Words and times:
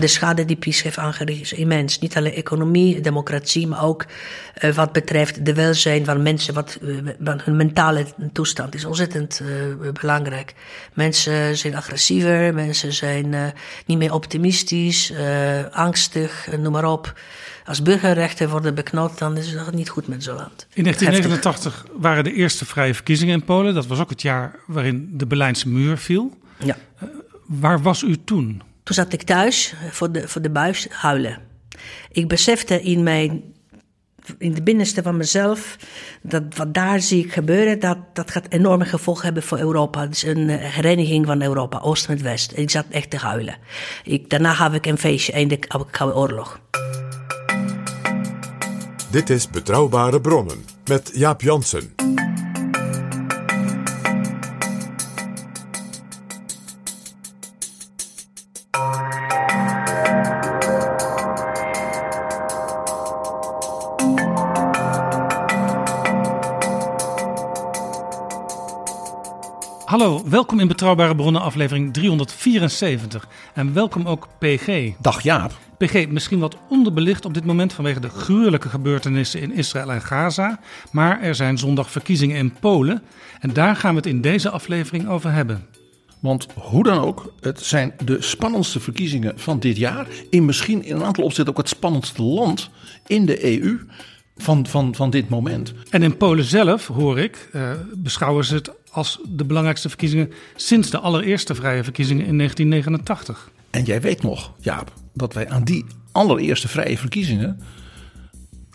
De 0.00 0.06
schade 0.06 0.44
die 0.44 0.56
PiS 0.56 0.82
heeft 0.82 0.98
aangericht 0.98 1.40
is 1.40 1.52
immens. 1.52 1.98
Niet 1.98 2.16
alleen 2.16 2.32
economie, 2.32 3.00
democratie, 3.00 3.66
maar 3.66 3.84
ook 3.84 4.06
uh, 4.64 4.72
wat 4.72 4.92
betreft 4.92 5.44
de 5.44 5.54
welzijn 5.54 6.04
van 6.04 6.22
mensen. 6.22 6.54
Wat, 6.54 6.78
uh, 6.82 6.98
wat 7.18 7.42
hun 7.42 7.56
mentale 7.56 8.06
toestand 8.32 8.74
is 8.74 8.84
ontzettend 8.84 9.40
uh, 9.42 9.92
belangrijk. 9.92 10.54
Mensen 10.92 11.56
zijn 11.56 11.76
agressiever, 11.76 12.54
mensen 12.54 12.92
zijn 12.92 13.54
niet 13.86 13.98
meer 13.98 14.12
optimistisch, 14.12 15.12
angstig, 15.70 16.48
noem 16.58 16.72
maar 16.72 16.84
op. 16.84 17.18
Als 17.64 17.82
burgerrechten 17.82 18.48
worden 18.48 18.74
beknopt, 18.74 19.18
dan 19.18 19.36
is 19.36 19.52
het 19.52 19.74
niet 19.74 19.88
goed 19.88 20.08
met 20.08 20.22
zo'n 20.22 20.34
land. 20.34 20.66
In 20.72 20.82
1989 20.82 21.72
Heftig. 21.72 21.92
waren 22.00 22.24
de 22.24 22.32
eerste 22.32 22.64
vrije 22.64 22.94
verkiezingen 22.94 23.34
in 23.34 23.44
Polen. 23.44 23.74
Dat 23.74 23.86
was 23.86 23.98
ook 23.98 24.10
het 24.10 24.22
jaar 24.22 24.58
waarin 24.66 25.10
de 25.12 25.26
Berlijnse 25.26 25.68
muur 25.68 25.96
viel. 25.96 26.38
Ja. 26.64 26.76
waar 27.46 27.82
was 27.82 28.02
u 28.02 28.16
toen? 28.24 28.62
Toen 28.90 29.04
zat 29.04 29.12
ik 29.12 29.22
thuis 29.22 29.74
voor 29.90 30.12
de, 30.12 30.28
voor 30.28 30.42
de 30.42 30.50
buis 30.50 30.86
huilen. 30.90 31.38
Ik 32.12 32.28
besefte 32.28 32.82
in 32.82 33.02
mijn 33.02 33.42
in 34.38 34.54
de 34.54 34.62
binnenste 34.62 35.02
van 35.02 35.16
mezelf, 35.16 35.76
dat 36.22 36.42
wat 36.56 36.74
daar 36.74 37.00
zie 37.00 37.24
ik 37.24 37.32
gebeuren, 37.32 37.78
dat, 37.78 37.98
dat 38.12 38.30
gaat 38.30 38.46
enorme 38.48 38.84
gevolgen 38.84 39.24
hebben 39.24 39.42
voor 39.42 39.58
Europa. 39.58 40.00
Het 40.00 40.12
is 40.12 40.22
een 40.22 40.48
hereniging 40.48 41.26
van 41.26 41.42
Europa, 41.42 41.80
Oost 41.80 42.08
met 42.08 42.22
West. 42.22 42.52
Ik 42.56 42.70
zat 42.70 42.84
echt 42.90 43.10
te 43.10 43.16
huilen. 43.16 43.56
Ik, 44.04 44.30
daarna 44.30 44.52
had 44.52 44.74
ik 44.74 44.86
een 44.86 44.98
feestje 44.98 45.32
in 45.32 45.48
de 45.48 45.58
Koude 45.90 46.16
Oorlog. 46.16 46.60
Dit 49.10 49.30
is 49.30 49.50
Betrouwbare 49.50 50.20
Bronnen 50.20 50.64
met 50.84 51.10
Jaap 51.14 51.40
Jansen. 51.40 51.94
Welkom 70.40 70.60
in 70.60 70.68
Betrouwbare 70.68 71.14
Bronnen 71.14 71.42
aflevering 71.42 71.92
374. 71.92 73.28
En 73.54 73.72
welkom 73.72 74.06
ook 74.06 74.28
PG. 74.38 74.92
Dag 75.00 75.22
Jaap. 75.22 75.58
PG, 75.78 76.08
misschien 76.08 76.38
wat 76.38 76.56
onderbelicht 76.68 77.24
op 77.24 77.34
dit 77.34 77.44
moment 77.44 77.72
vanwege 77.72 78.00
de 78.00 78.08
gruwelijke 78.08 78.68
gebeurtenissen 78.68 79.40
in 79.40 79.52
Israël 79.52 79.92
en 79.92 80.02
Gaza. 80.02 80.60
Maar 80.92 81.20
er 81.20 81.34
zijn 81.34 81.58
zondag 81.58 81.90
verkiezingen 81.90 82.36
in 82.36 82.52
Polen. 82.60 83.02
En 83.40 83.52
daar 83.52 83.76
gaan 83.76 83.90
we 83.90 83.96
het 83.96 84.06
in 84.06 84.20
deze 84.20 84.50
aflevering 84.50 85.08
over 85.08 85.32
hebben. 85.32 85.66
Want 86.20 86.46
hoe 86.54 86.82
dan 86.82 86.98
ook, 86.98 87.32
het 87.40 87.60
zijn 87.60 87.94
de 88.04 88.22
spannendste 88.22 88.80
verkiezingen 88.80 89.38
van 89.38 89.58
dit 89.58 89.76
jaar. 89.76 90.06
In 90.30 90.44
misschien 90.44 90.84
in 90.84 90.96
een 90.96 91.04
aantal 91.04 91.24
opzichten 91.24 91.52
ook 91.52 91.58
het 91.58 91.68
spannendste 91.68 92.22
land 92.22 92.70
in 93.06 93.26
de 93.26 93.60
EU 93.60 93.78
van, 94.40 94.66
van, 94.66 94.94
van 94.94 95.10
dit 95.10 95.28
moment. 95.28 95.74
En 95.90 96.02
in 96.02 96.16
Polen 96.16 96.44
zelf, 96.44 96.86
hoor 96.86 97.18
ik, 97.18 97.48
uh, 97.52 97.70
beschouwen 97.94 98.44
ze 98.44 98.54
het 98.54 98.70
als 98.90 99.20
de 99.28 99.44
belangrijkste 99.44 99.88
verkiezingen 99.88 100.32
sinds 100.56 100.90
de 100.90 100.98
allereerste 100.98 101.54
vrije 101.54 101.84
verkiezingen 101.84 102.26
in 102.26 102.36
1989. 102.36 103.50
En 103.70 103.84
jij 103.84 104.00
weet 104.00 104.22
nog, 104.22 104.52
Jaap, 104.60 104.92
dat 105.14 105.34
wij 105.34 105.48
aan 105.48 105.64
die 105.64 105.84
allereerste 106.12 106.68
vrije 106.68 106.98
verkiezingen 106.98 107.60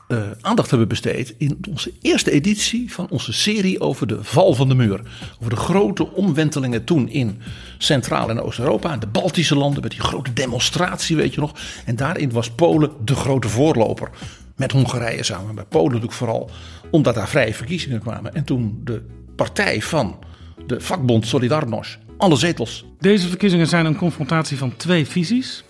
uh, 0.07 0.23
aandacht 0.41 0.69
hebben 0.69 0.87
besteed 0.87 1.35
in 1.37 1.59
onze 1.69 1.93
eerste 2.01 2.31
editie 2.31 2.93
van 2.93 3.09
onze 3.09 3.33
serie 3.33 3.79
over 3.79 4.07
de 4.07 4.23
val 4.23 4.53
van 4.53 4.67
de 4.67 4.75
muur. 4.75 5.01
Over 5.39 5.49
de 5.49 5.55
grote 5.55 6.11
omwentelingen 6.11 6.83
toen 6.83 7.09
in 7.09 7.41
Centraal- 7.77 8.29
en 8.29 8.41
Oost-Europa, 8.41 8.97
de 8.97 9.07
Baltische 9.07 9.55
landen 9.55 9.81
met 9.81 9.91
die 9.91 10.01
grote 10.01 10.33
demonstratie, 10.33 11.15
weet 11.15 11.33
je 11.33 11.39
nog. 11.39 11.53
En 11.85 11.95
daarin 11.95 12.31
was 12.31 12.51
Polen 12.51 12.91
de 13.05 13.15
grote 13.15 13.49
voorloper. 13.49 14.09
Met 14.55 14.71
Hongarije 14.71 15.23
samen, 15.23 15.55
bij 15.55 15.63
Polen 15.63 15.85
natuurlijk 15.85 16.13
vooral, 16.13 16.49
omdat 16.91 17.15
daar 17.15 17.29
vrije 17.29 17.53
verkiezingen 17.53 17.99
kwamen. 17.99 18.33
En 18.33 18.43
toen 18.43 18.81
de 18.83 19.05
partij 19.35 19.81
van 19.81 20.19
de 20.65 20.81
vakbond 20.81 21.27
Solidarność 21.27 21.97
alle 22.17 22.35
zetels. 22.35 22.85
Deze 22.99 23.27
verkiezingen 23.27 23.67
zijn 23.67 23.85
een 23.85 23.97
confrontatie 23.97 24.57
van 24.57 24.75
twee 24.77 25.05
visies. 25.05 25.63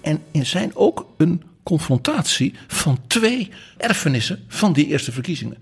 En 0.00 0.22
zijn 0.32 0.76
ook 0.76 1.06
een 1.16 1.42
confrontatie 1.62 2.54
van 2.66 2.98
twee 3.06 3.50
erfenissen 3.76 4.44
van 4.48 4.72
die 4.72 4.86
eerste 4.86 5.12
verkiezingen. 5.12 5.58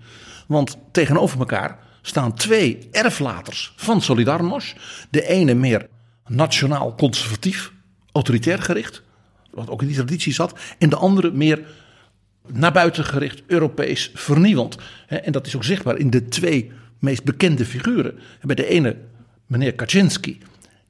Want 0.47 0.77
tegenover 0.91 1.39
elkaar 1.39 1.79
staan 2.01 2.33
twee 2.33 2.87
erflaters 2.91 3.73
van 3.75 4.01
Solidarność. 4.01 4.75
De 5.09 5.27
ene 5.27 5.53
meer 5.53 5.87
nationaal 6.27 6.95
conservatief, 6.95 7.71
autoritair 8.11 8.61
gericht, 8.61 9.01
wat 9.51 9.69
ook 9.69 9.81
in 9.81 9.87
die 9.87 9.95
traditie 9.95 10.33
zat. 10.33 10.59
En 10.77 10.89
de 10.89 10.95
andere 10.95 11.31
meer 11.31 11.65
naar 12.47 12.71
buiten 12.71 13.05
gericht, 13.05 13.41
Europees 13.47 14.11
vernieuwend. 14.13 14.77
En 15.07 15.31
dat 15.31 15.47
is 15.47 15.55
ook 15.55 15.63
zichtbaar 15.63 15.97
in 15.97 16.09
de 16.09 16.25
twee 16.25 16.71
meest 16.99 17.23
bekende 17.23 17.65
figuren. 17.65 18.19
Bij 18.41 18.55
de 18.55 18.65
ene, 18.65 18.95
meneer 19.45 19.73
Kaczynski, 19.73 20.39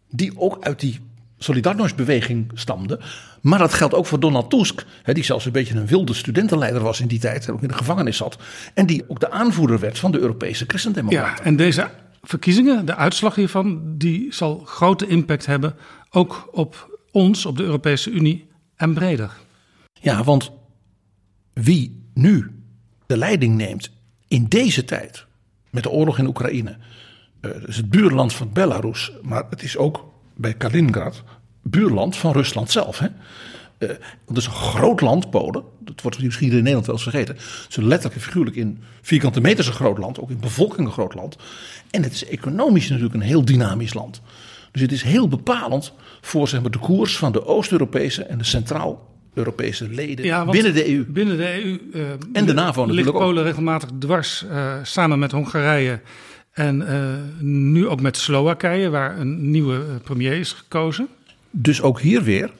die 0.09 0.37
ook 0.37 0.63
uit 0.63 0.79
die 0.79 0.99
Solidarność-beweging 1.37 2.51
stamde. 2.53 2.99
Maar 3.41 3.59
dat 3.59 3.73
geldt 3.73 3.93
ook 3.93 4.05
voor 4.05 4.19
Donald 4.19 4.49
Tusk, 4.49 4.85
die 5.03 5.23
zelfs 5.23 5.45
een 5.45 5.51
beetje 5.51 5.75
een 5.75 5.87
wilde 5.87 6.13
studentenleider 6.13 6.81
was 6.81 6.99
in 6.99 7.07
die 7.07 7.19
tijd, 7.19 7.49
ook 7.49 7.61
in 7.61 7.67
de 7.67 7.73
gevangenis 7.73 8.17
zat. 8.17 8.37
En 8.73 8.85
die 8.85 9.03
ook 9.07 9.19
de 9.19 9.31
aanvoerder 9.31 9.79
werd 9.79 9.99
van 9.99 10.11
de 10.11 10.19
Europese 10.19 10.65
christendemocraten. 10.67 11.43
Ja, 11.43 11.49
en 11.49 11.55
deze 11.55 11.89
verkiezingen, 12.21 12.85
de 12.85 12.95
uitslag 12.95 13.35
hiervan, 13.35 13.81
die 13.97 14.33
zal 14.33 14.61
grote 14.65 15.07
impact 15.07 15.45
hebben, 15.45 15.75
ook 16.09 16.49
op 16.51 16.99
ons, 17.11 17.45
op 17.45 17.57
de 17.57 17.63
Europese 17.63 18.11
Unie 18.11 18.47
en 18.75 18.93
breder. 18.93 19.31
Ja, 19.93 20.23
want 20.23 20.51
wie 21.63 22.03
nu 22.13 22.63
de 23.05 23.17
leiding 23.17 23.55
neemt 23.55 23.91
in 24.27 24.45
deze 24.47 24.85
tijd, 24.85 25.25
met 25.69 25.83
de 25.83 25.89
oorlog 25.89 26.17
in 26.17 26.27
Oekraïne, 26.27 26.77
uh, 27.41 27.51
is 27.67 27.77
het 27.77 27.89
buurland 27.89 28.33
van 28.33 28.53
Belarus, 28.53 29.11
maar 29.21 29.43
het 29.49 29.63
is 29.63 29.77
ook 29.77 30.11
bij 30.35 30.53
Kaliningrad 30.53 31.23
buurland 31.61 32.17
van 32.17 32.31
Rusland 32.31 32.71
zelf. 32.71 32.99
Hè? 32.99 33.07
Dat 34.25 34.37
is 34.37 34.45
een 34.45 34.51
groot 34.51 35.01
land, 35.01 35.29
Polen. 35.29 35.63
Dat 35.79 36.01
wordt 36.01 36.23
misschien 36.23 36.49
in 36.49 36.55
Nederland 36.55 36.85
wel 36.85 36.95
eens 36.95 37.03
vergeten. 37.03 37.35
Het 37.35 37.65
is 37.69 37.75
letterlijk 37.75 38.15
en 38.15 38.21
figuurlijk 38.21 38.55
in 38.55 38.83
vierkante 39.01 39.41
meters 39.41 39.67
een 39.67 39.73
groot 39.73 39.97
land. 39.97 40.19
Ook 40.19 40.29
in 40.29 40.39
bevolking 40.39 40.87
een 40.87 40.93
groot 40.93 41.13
land. 41.13 41.37
En 41.89 42.03
het 42.03 42.13
is 42.13 42.25
economisch 42.25 42.87
natuurlijk 42.87 43.15
een 43.15 43.21
heel 43.21 43.45
dynamisch 43.45 43.93
land. 43.93 44.21
Dus 44.71 44.81
het 44.81 44.91
is 44.91 45.03
heel 45.03 45.27
bepalend 45.27 45.93
voor 46.21 46.47
zeg 46.47 46.61
maar, 46.61 46.71
de 46.71 46.79
koers 46.79 47.17
van 47.17 47.31
de 47.31 47.45
Oost-Europese 47.45 48.23
en 48.23 48.37
de 48.37 48.43
Centraal-Europese 49.33 49.89
leden 49.89 50.25
ja, 50.25 50.45
binnen 50.45 50.73
de 50.73 50.93
EU. 50.93 51.05
Binnen 51.07 51.37
de 51.37 51.63
EU 51.63 51.79
uh, 51.93 52.09
en 52.33 52.45
de 52.45 52.53
NAVO 52.53 52.81
ligt 52.81 52.95
natuurlijk 52.95 53.17
Polen 53.17 53.39
ook. 53.39 53.45
regelmatig 53.45 53.89
dwars 53.99 54.45
uh, 54.51 54.73
samen 54.83 55.19
met 55.19 55.31
Hongarije. 55.31 55.99
En 56.51 56.81
uh, 56.81 57.13
nu 57.39 57.87
ook 57.87 58.01
met 58.01 58.17
Slowakije, 58.17 58.89
waar 58.89 59.19
een 59.19 59.51
nieuwe 59.51 59.79
premier 60.03 60.33
is 60.33 60.51
gekozen. 60.51 61.07
Dus 61.51 61.81
ook 61.81 61.99
hier 61.99 62.23
weer, 62.23 62.51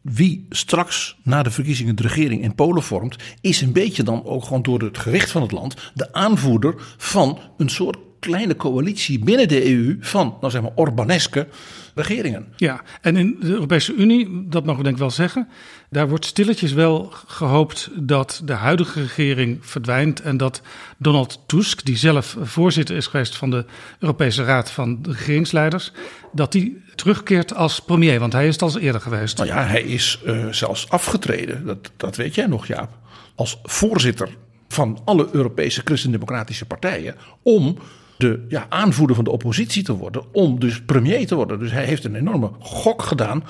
wie 0.00 0.46
straks 0.50 1.16
na 1.22 1.42
de 1.42 1.50
verkiezingen 1.50 1.96
de 1.96 2.02
regering 2.02 2.42
in 2.42 2.54
Polen 2.54 2.82
vormt, 2.82 3.16
is 3.40 3.60
een 3.60 3.72
beetje 3.72 4.02
dan 4.02 4.24
ook 4.24 4.44
gewoon 4.44 4.62
door 4.62 4.80
het 4.80 4.98
gewicht 4.98 5.30
van 5.30 5.42
het 5.42 5.52
land 5.52 5.90
de 5.94 6.12
aanvoerder 6.12 6.74
van 6.96 7.38
een 7.56 7.68
soort 7.68 7.96
kleine 8.18 8.56
coalitie 8.56 9.18
binnen 9.18 9.48
de 9.48 9.72
EU 9.72 9.96
van, 10.00 10.36
nou 10.40 10.52
zeg 10.52 10.62
maar, 10.62 10.70
Orbaneske 10.74 11.46
regeringen. 11.94 12.46
Ja, 12.56 12.80
en 13.00 13.16
in 13.16 13.36
de 13.40 13.46
Europese 13.46 13.94
Unie, 13.94 14.46
dat 14.48 14.64
mogen 14.64 14.76
we 14.76 14.82
denk 14.82 14.94
ik 14.94 15.00
wel 15.00 15.10
zeggen, 15.10 15.48
daar 15.90 16.08
wordt 16.08 16.24
stilletjes 16.24 16.72
wel 16.72 17.12
gehoopt 17.26 17.90
dat 17.94 18.40
de 18.44 18.52
huidige 18.52 19.00
regering 19.00 19.58
verdwijnt 19.60 20.20
en 20.20 20.36
dat 20.36 20.62
Donald 20.96 21.40
Tusk, 21.46 21.84
die 21.84 21.96
zelf 21.96 22.36
voorzitter 22.40 22.96
is 22.96 23.06
geweest 23.06 23.36
van 23.36 23.50
de 23.50 23.64
Europese 23.98 24.44
Raad 24.44 24.70
van 24.70 25.02
de 25.02 25.10
regeringsleiders, 25.10 25.92
dat 26.32 26.52
die 26.52 26.82
terugkeert 26.94 27.54
als 27.54 27.80
premier, 27.80 28.20
want 28.20 28.32
hij 28.32 28.46
is 28.46 28.52
het 28.52 28.62
al 28.62 28.78
eerder 28.78 29.00
geweest. 29.00 29.36
Nou 29.36 29.48
ja, 29.48 29.66
hij 29.66 29.82
is 29.82 30.20
uh, 30.26 30.46
zelfs 30.50 30.90
afgetreden, 30.90 31.66
dat, 31.66 31.90
dat 31.96 32.16
weet 32.16 32.34
jij 32.34 32.46
nog 32.46 32.66
Jaap, 32.66 32.90
als 33.34 33.58
voorzitter 33.62 34.28
van 34.68 35.00
alle 35.04 35.28
Europese 35.32 35.80
christendemocratische 35.84 36.64
partijen 36.64 37.14
om 37.42 37.78
de 38.18 38.44
ja, 38.48 38.66
aanvoerder 38.68 39.16
van 39.16 39.24
de 39.24 39.30
oppositie 39.30 39.82
te 39.82 39.96
worden, 39.96 40.22
om 40.32 40.60
dus 40.60 40.82
premier 40.82 41.26
te 41.26 41.34
worden. 41.34 41.58
Dus 41.58 41.70
hij 41.70 41.84
heeft 41.84 42.04
een 42.04 42.14
enorme 42.14 42.50
gok 42.58 43.02
gedaan. 43.02 43.44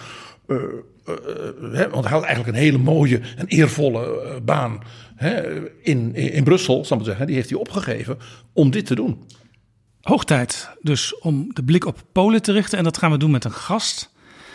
Uh, 0.47 0.57
uh, 0.57 1.15
want 1.91 2.05
hij 2.05 2.13
had 2.13 2.23
eigenlijk 2.23 2.47
een 2.47 2.63
hele 2.63 2.79
mooie 2.79 3.21
en 3.37 3.47
eervolle 3.47 4.41
baan 4.45 4.83
in, 5.83 6.15
in, 6.15 6.45
Brussel, 6.45 6.85
zal 6.85 6.97
ik 6.97 7.03
maar 7.03 7.05
zeggen. 7.05 7.27
Die 7.27 7.37
heeft 7.37 7.51
hij 7.51 7.59
opgegeven 7.59 8.19
om 8.53 8.71
dit 8.71 8.87
te 8.87 8.95
doen. 8.95 9.25
Hoog 10.01 10.25
tijd 10.25 10.71
dus 10.81 11.19
om 11.19 11.51
de 11.53 11.65
blik 11.65 11.87
op 11.87 12.03
Polen 12.13 12.43
te 12.43 12.53
richten. 12.53 12.79
En 12.79 12.85
dat 12.85 12.99
gaan 12.99 13.11
we 13.11 13.19
doen 13.19 13.31
met 13.31 13.45
een 13.45 13.53
gast. 13.53 14.11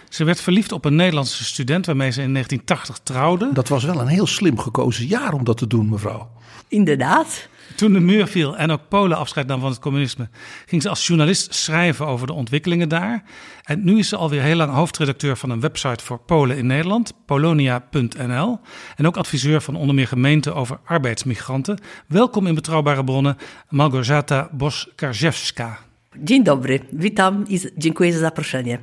Ze 0.09 0.23
werd 0.23 0.41
verliefd 0.41 0.71
op 0.71 0.85
een 0.85 0.95
Nederlandse 0.95 1.43
student 1.43 1.85
waarmee 1.85 2.11
ze 2.11 2.21
in 2.21 2.33
1980 2.33 2.99
trouwde. 3.03 3.49
Dat 3.53 3.67
was 3.67 3.83
wel 3.83 4.01
een 4.01 4.07
heel 4.07 4.27
slim 4.27 4.59
gekozen 4.59 5.05
jaar 5.05 5.33
om 5.33 5.43
dat 5.43 5.57
te 5.57 5.67
doen, 5.67 5.89
mevrouw. 5.89 6.31
Inderdaad. 6.67 7.47
Toen 7.75 7.93
de 7.93 7.99
muur 7.99 8.27
viel 8.27 8.57
en 8.57 8.71
ook 8.71 8.87
Polen 8.89 9.17
afscheid 9.17 9.47
nam 9.47 9.59
van 9.59 9.69
het 9.69 9.79
communisme, 9.79 10.29
ging 10.65 10.81
ze 10.81 10.89
als 10.89 11.07
journalist 11.07 11.53
schrijven 11.53 12.07
over 12.07 12.27
de 12.27 12.33
ontwikkelingen 12.33 12.89
daar. 12.89 13.23
En 13.63 13.83
nu 13.83 13.97
is 13.97 14.09
ze 14.09 14.15
alweer 14.15 14.41
heel 14.41 14.55
lang 14.55 14.73
hoofdredacteur 14.73 15.37
van 15.37 15.49
een 15.49 15.59
website 15.59 16.03
voor 16.03 16.19
Polen 16.19 16.57
in 16.57 16.65
Nederland, 16.65 17.13
polonia.nl. 17.25 18.59
En 18.95 19.07
ook 19.07 19.17
adviseur 19.17 19.61
van 19.61 19.75
onder 19.75 19.95
meer 19.95 20.07
gemeenten 20.07 20.55
over 20.55 20.79
arbeidsmigranten. 20.85 21.79
Welkom 22.07 22.47
in 22.47 22.55
Betrouwbare 22.55 23.03
Bronnen, 23.03 23.37
Malgorzata 23.69 24.49
Bosz-Karzewska. 24.51 25.77
Dzień 26.17 26.43
dobry, 26.43 26.79
witam 26.93 27.45
i 27.47 27.59
dziękuję 27.77 28.13
za 28.13 28.19
zaproszenie. 28.19 28.77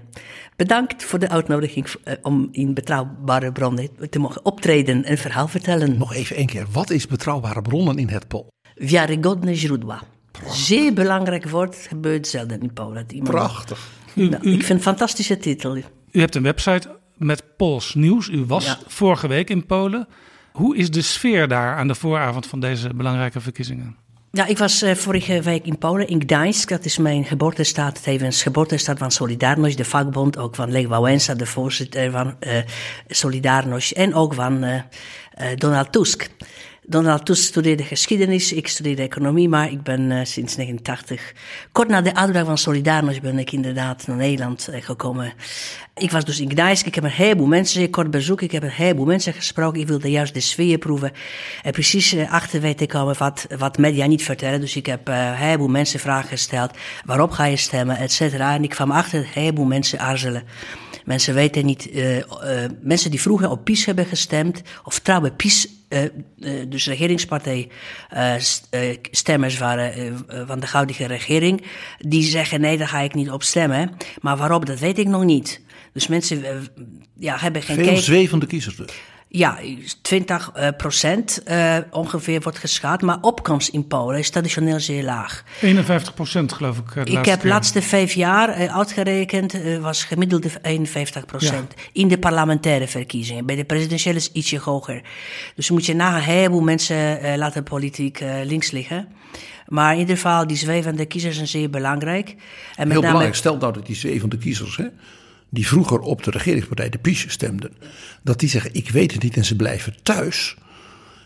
Bedankt 0.57 1.05
voor 1.05 1.19
de 1.19 1.29
uitnodiging 1.29 1.87
eh, 1.87 2.15
om 2.23 2.49
in 2.53 2.75
Betrouwbare 2.75 3.53
Bronnen 3.53 3.89
te 4.11 4.19
mogen 4.19 4.45
optreden 4.45 5.05
en 5.05 5.19
verhaal 5.19 5.49
vertellen. 5.49 5.99
Nog 5.99 6.15
even 6.15 6.37
één 6.37 6.47
keer, 6.47 6.67
wat 6.73 6.91
is 6.91 7.07
Betrouwbare 7.07 7.63
Bronnen 7.63 7.99
in 7.99 8.09
het 8.09 8.29
Pol? 8.29 8.49
Wiarygodne 8.79 9.55
źródła. 9.55 10.01
Zeer 10.47 10.93
belangrijk 10.93 11.49
woord, 11.49 11.77
gebeurt 11.89 12.29
zelden 12.29 12.61
in 12.61 12.73
Polen. 12.73 13.07
Prachtig. 13.23 13.79
Nou, 14.15 14.51
ik 14.51 14.65
vind 14.65 14.71
een 14.71 14.81
fantastische 14.81 15.39
titel. 15.39 15.77
U 16.11 16.21
hebt 16.21 16.35
een 16.35 16.43
website 16.43 16.99
met 17.17 17.43
Pools 17.57 17.95
nieuws. 17.95 18.29
U 18.29 18.45
was 18.45 18.79
vorige 18.87 19.29
week 19.29 19.51
in 19.51 19.67
Polen. 19.67 20.09
Hoe 20.53 20.77
is 20.77 20.91
de 20.91 21.03
sfeer 21.03 21.49
daar 21.49 21.77
aan 21.77 21.89
de 21.89 21.95
vooravond 21.95 22.47
van 22.47 22.61
deze 22.61 22.95
belangrijke 22.95 23.41
verkiezingen? 23.41 23.97
Ja, 24.33 24.47
ik 24.47 24.59
was 24.59 24.83
uh, 24.83 24.95
vorige 24.95 25.43
week 25.43 25.67
in 25.67 25.79
Polen, 25.79 26.09
in 26.09 26.23
Gdańsk. 26.23 26.69
Dat 26.69 26.85
is 26.85 26.99
mijn 26.99 27.25
geboortestad, 27.25 28.03
tevens 28.03 28.43
geboortestad 28.43 28.99
van 28.99 29.11
Solidarność, 29.11 29.77
de 29.77 29.85
vakbond. 29.85 30.39
Ook 30.39 30.55
van 30.55 30.71
Lech 30.71 30.87
Wałęsa, 30.87 31.35
de 31.35 31.47
voorzitter 31.47 32.11
van 32.11 32.37
uh, 32.41 32.59
Solidarność. 33.09 33.93
En 33.93 34.15
ook 34.15 34.35
van 34.35 34.65
uh, 34.65 34.81
Donald 35.55 35.93
Tusk. 35.93 36.31
Donald 36.91 37.37
studeerde 37.37 37.83
geschiedenis, 37.83 38.53
ik 38.53 38.69
studeerde 38.69 39.03
economie, 39.03 39.49
maar 39.49 39.71
ik 39.71 39.83
ben 39.83 40.01
uh, 40.01 40.09
sinds 40.09 40.55
1989, 40.55 41.33
kort 41.73 41.89
na 41.89 42.01
de 42.01 42.15
uitbraak 42.15 42.45
van 42.45 42.59
Solidarność, 42.59 43.21
ben 43.21 43.39
ik 43.39 43.53
inderdaad 43.53 44.07
naar 44.07 44.17
Nederland 44.17 44.69
uh, 44.71 44.83
gekomen. 44.83 45.33
Ik 45.95 46.11
was 46.11 46.25
dus 46.25 46.41
in 46.41 46.51
Gdańsk, 46.51 46.87
ik 46.87 46.95
heb 46.95 47.05
een 47.05 47.11
heleboel 47.11 47.47
mensen, 47.47 47.91
kort 47.91 48.11
bezoek, 48.11 48.43
ik 48.43 48.53
heb 48.53 48.63
een 48.63 48.71
heleboel 48.71 49.07
mensen 49.07 49.33
gesproken, 49.33 49.81
ik 49.81 49.87
wilde 49.87 50.11
juist 50.11 50.35
de 50.35 50.41
sfeer 50.41 50.79
proeven 50.79 51.13
en 51.63 51.73
precies 51.73 52.15
uh, 52.15 52.33
achter 52.33 52.61
weten 52.61 52.87
komen 52.87 53.15
wat, 53.19 53.47
wat 53.59 53.79
media 53.79 54.07
niet 54.07 54.23
vertellen. 54.23 54.61
Dus 54.61 54.77
ik 54.77 54.87
heb 54.87 55.09
een 55.09 55.35
heleboel 55.35 55.69
mensen 55.69 56.01
vragen 56.01 56.29
gesteld, 56.29 56.71
waarop 57.05 57.31
ga 57.31 57.45
je 57.45 57.57
stemmen, 57.57 57.97
et 57.97 58.13
cetera. 58.13 58.55
En 58.55 58.63
ik 58.63 58.71
kwam 58.71 58.91
achter 58.91 59.19
een 59.19 59.27
heleboel 59.33 59.67
mensen 59.67 59.99
aarzelen. 59.99 60.43
Mensen 61.05 61.35
weten 61.35 61.67
niet, 61.67 61.91
mensen 62.81 63.11
die 63.11 63.21
vroeger 63.21 63.51
op 63.51 63.65
PiS 63.65 63.85
hebben 63.85 64.07
gestemd, 64.07 64.63
of 64.85 64.99
trouwen 64.99 65.37
PiS, 65.37 65.78
uh, 65.89 66.01
dus 66.69 66.87
regeringspartij, 66.87 67.69
stemmers 69.11 69.59
waren 69.59 70.17
van 70.47 70.61
de 70.61 70.67
goudige 70.67 71.07
regering, 71.07 71.63
die 71.99 72.23
zeggen 72.23 72.61
nee, 72.61 72.79
daar 72.79 72.89
ga 72.89 73.01
ik 73.01 73.15
niet 73.15 73.31
op 73.31 73.43
stemmen. 73.43 73.91
Maar 74.21 74.37
waarop, 74.37 74.67
dat 74.67 74.79
weet 74.79 74.99
ik 74.99 75.07
nog 75.07 75.25
niet. 75.25 75.61
Dus 75.93 76.07
mensen 76.07 76.69
ja, 77.19 77.37
hebben 77.39 77.63
geen 77.63 77.85
Veel 77.85 77.97
zwevende 77.97 78.47
kiezers 78.47 78.77
dus. 78.77 78.93
Ja, 79.31 79.59
20 80.03 80.53
uh, 80.57 80.69
procent 80.77 81.43
uh, 81.49 81.77
ongeveer 81.91 82.41
wordt 82.41 82.59
geschat. 82.59 83.03
Maar 83.03 83.19
opkomst 83.21 83.69
in 83.69 83.87
Polen 83.87 84.19
is 84.19 84.31
traditioneel 84.31 84.81
zeer 84.81 85.05
laag. 85.05 85.45
51 85.61 86.15
procent 86.15 86.53
geloof 86.53 86.79
ik. 86.79 87.09
ik 87.09 87.25
heb 87.25 87.41
de 87.41 87.49
laatste 87.49 87.83
vijf 87.83 88.13
jaar 88.13 88.61
uh, 88.61 88.77
uitgerekend, 88.77 89.55
was 89.81 90.05
gemiddelde 90.05 90.49
51 90.63 91.27
procent. 91.27 91.75
Ja. 91.77 91.83
In 91.93 92.09
de 92.09 92.19
parlementaire 92.19 92.89
verkiezingen. 92.89 93.47
Bij 93.47 93.57
de 93.57 93.65
presidentiële 93.65 94.17
is 94.17 94.33
ietsje 94.33 94.59
hoger. 94.59 95.03
Dus 95.55 95.71
moet 95.71 95.87
je 95.87 95.95
na 95.95 96.17
een 96.17 96.23
heleboel 96.23 96.63
mensen 96.63 97.39
laten 97.39 97.63
politiek 97.63 98.25
links 98.45 98.71
liggen. 98.71 99.09
Maar 99.67 99.93
in 99.93 99.99
ieder 99.99 100.15
geval, 100.15 100.47
die 100.47 100.57
zwevende 100.57 101.07
kiezers 101.07 101.35
zijn 101.35 101.49
zeer 101.49 101.71
belangrijk. 101.71 102.29
En 102.29 102.37
met 102.37 102.77
Heel 102.77 102.87
name... 102.87 103.01
belangrijk, 103.01 103.35
stel 103.35 103.57
nou 103.57 103.73
dat 103.73 103.87
die 103.87 103.97
zwevende 103.97 104.39
kiezers... 104.39 104.77
Hè, 104.77 104.87
die 105.51 105.67
vroeger 105.67 106.01
op 106.01 106.23
de 106.23 106.31
regeringspartij, 106.31 106.89
de 106.89 106.99
PiS, 106.99 107.25
stemden, 107.29 107.73
dat 108.23 108.41
die 108.41 108.49
zeggen: 108.49 108.75
Ik 108.75 108.91
weet 108.91 109.13
het 109.13 109.23
niet 109.23 109.37
en 109.37 109.45
ze 109.45 109.57
blijven 109.57 109.95
thuis. 110.03 110.57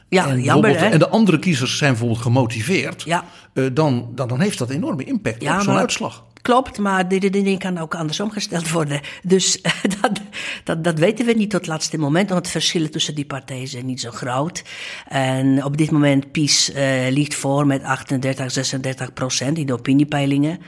Ja, 0.08 0.28
en, 0.28 0.42
jammer, 0.42 0.78
hè? 0.78 0.86
en 0.86 0.98
de 0.98 1.08
andere 1.08 1.38
kiezers 1.38 1.78
zijn 1.78 1.90
bijvoorbeeld 1.90 2.20
gemotiveerd, 2.20 3.02
ja. 3.02 3.24
uh, 3.54 3.66
dan, 3.72 4.12
dan, 4.14 4.28
dan 4.28 4.40
heeft 4.40 4.58
dat 4.58 4.70
enorme 4.70 5.04
impact 5.04 5.42
ja, 5.42 5.56
op 5.56 5.62
zo'n 5.62 5.76
uitslag. 5.76 6.24
Klopt, 6.42 6.78
maar 6.78 7.08
de 7.08 7.18
redenering 7.18 7.58
kan 7.58 7.78
ook 7.78 7.94
andersom 7.94 8.30
gesteld 8.30 8.70
worden. 8.70 9.00
Dus 9.22 9.62
dat, 10.00 10.20
dat, 10.64 10.84
dat 10.84 10.98
weten 10.98 11.26
we 11.26 11.32
niet 11.32 11.50
tot 11.50 11.60
het 11.60 11.68
laatste 11.68 11.98
moment, 11.98 12.28
want 12.28 12.42
het 12.42 12.50
verschillen 12.50 12.90
tussen 12.90 13.14
die 13.14 13.24
partijen 13.24 13.68
zijn 13.68 13.86
niet 13.86 14.00
zo 14.00 14.10
groot. 14.10 14.62
En 15.08 15.64
op 15.64 15.76
dit 15.76 15.90
moment 15.90 16.32
PiS 16.32 16.70
uh, 16.70 16.76
ligt 17.10 17.34
voor 17.34 17.66
met 17.66 17.82
38, 17.82 18.52
36 18.52 19.12
procent 19.12 19.58
in 19.58 19.66
de 19.66 19.72
opiniepeilingen. 19.72 20.58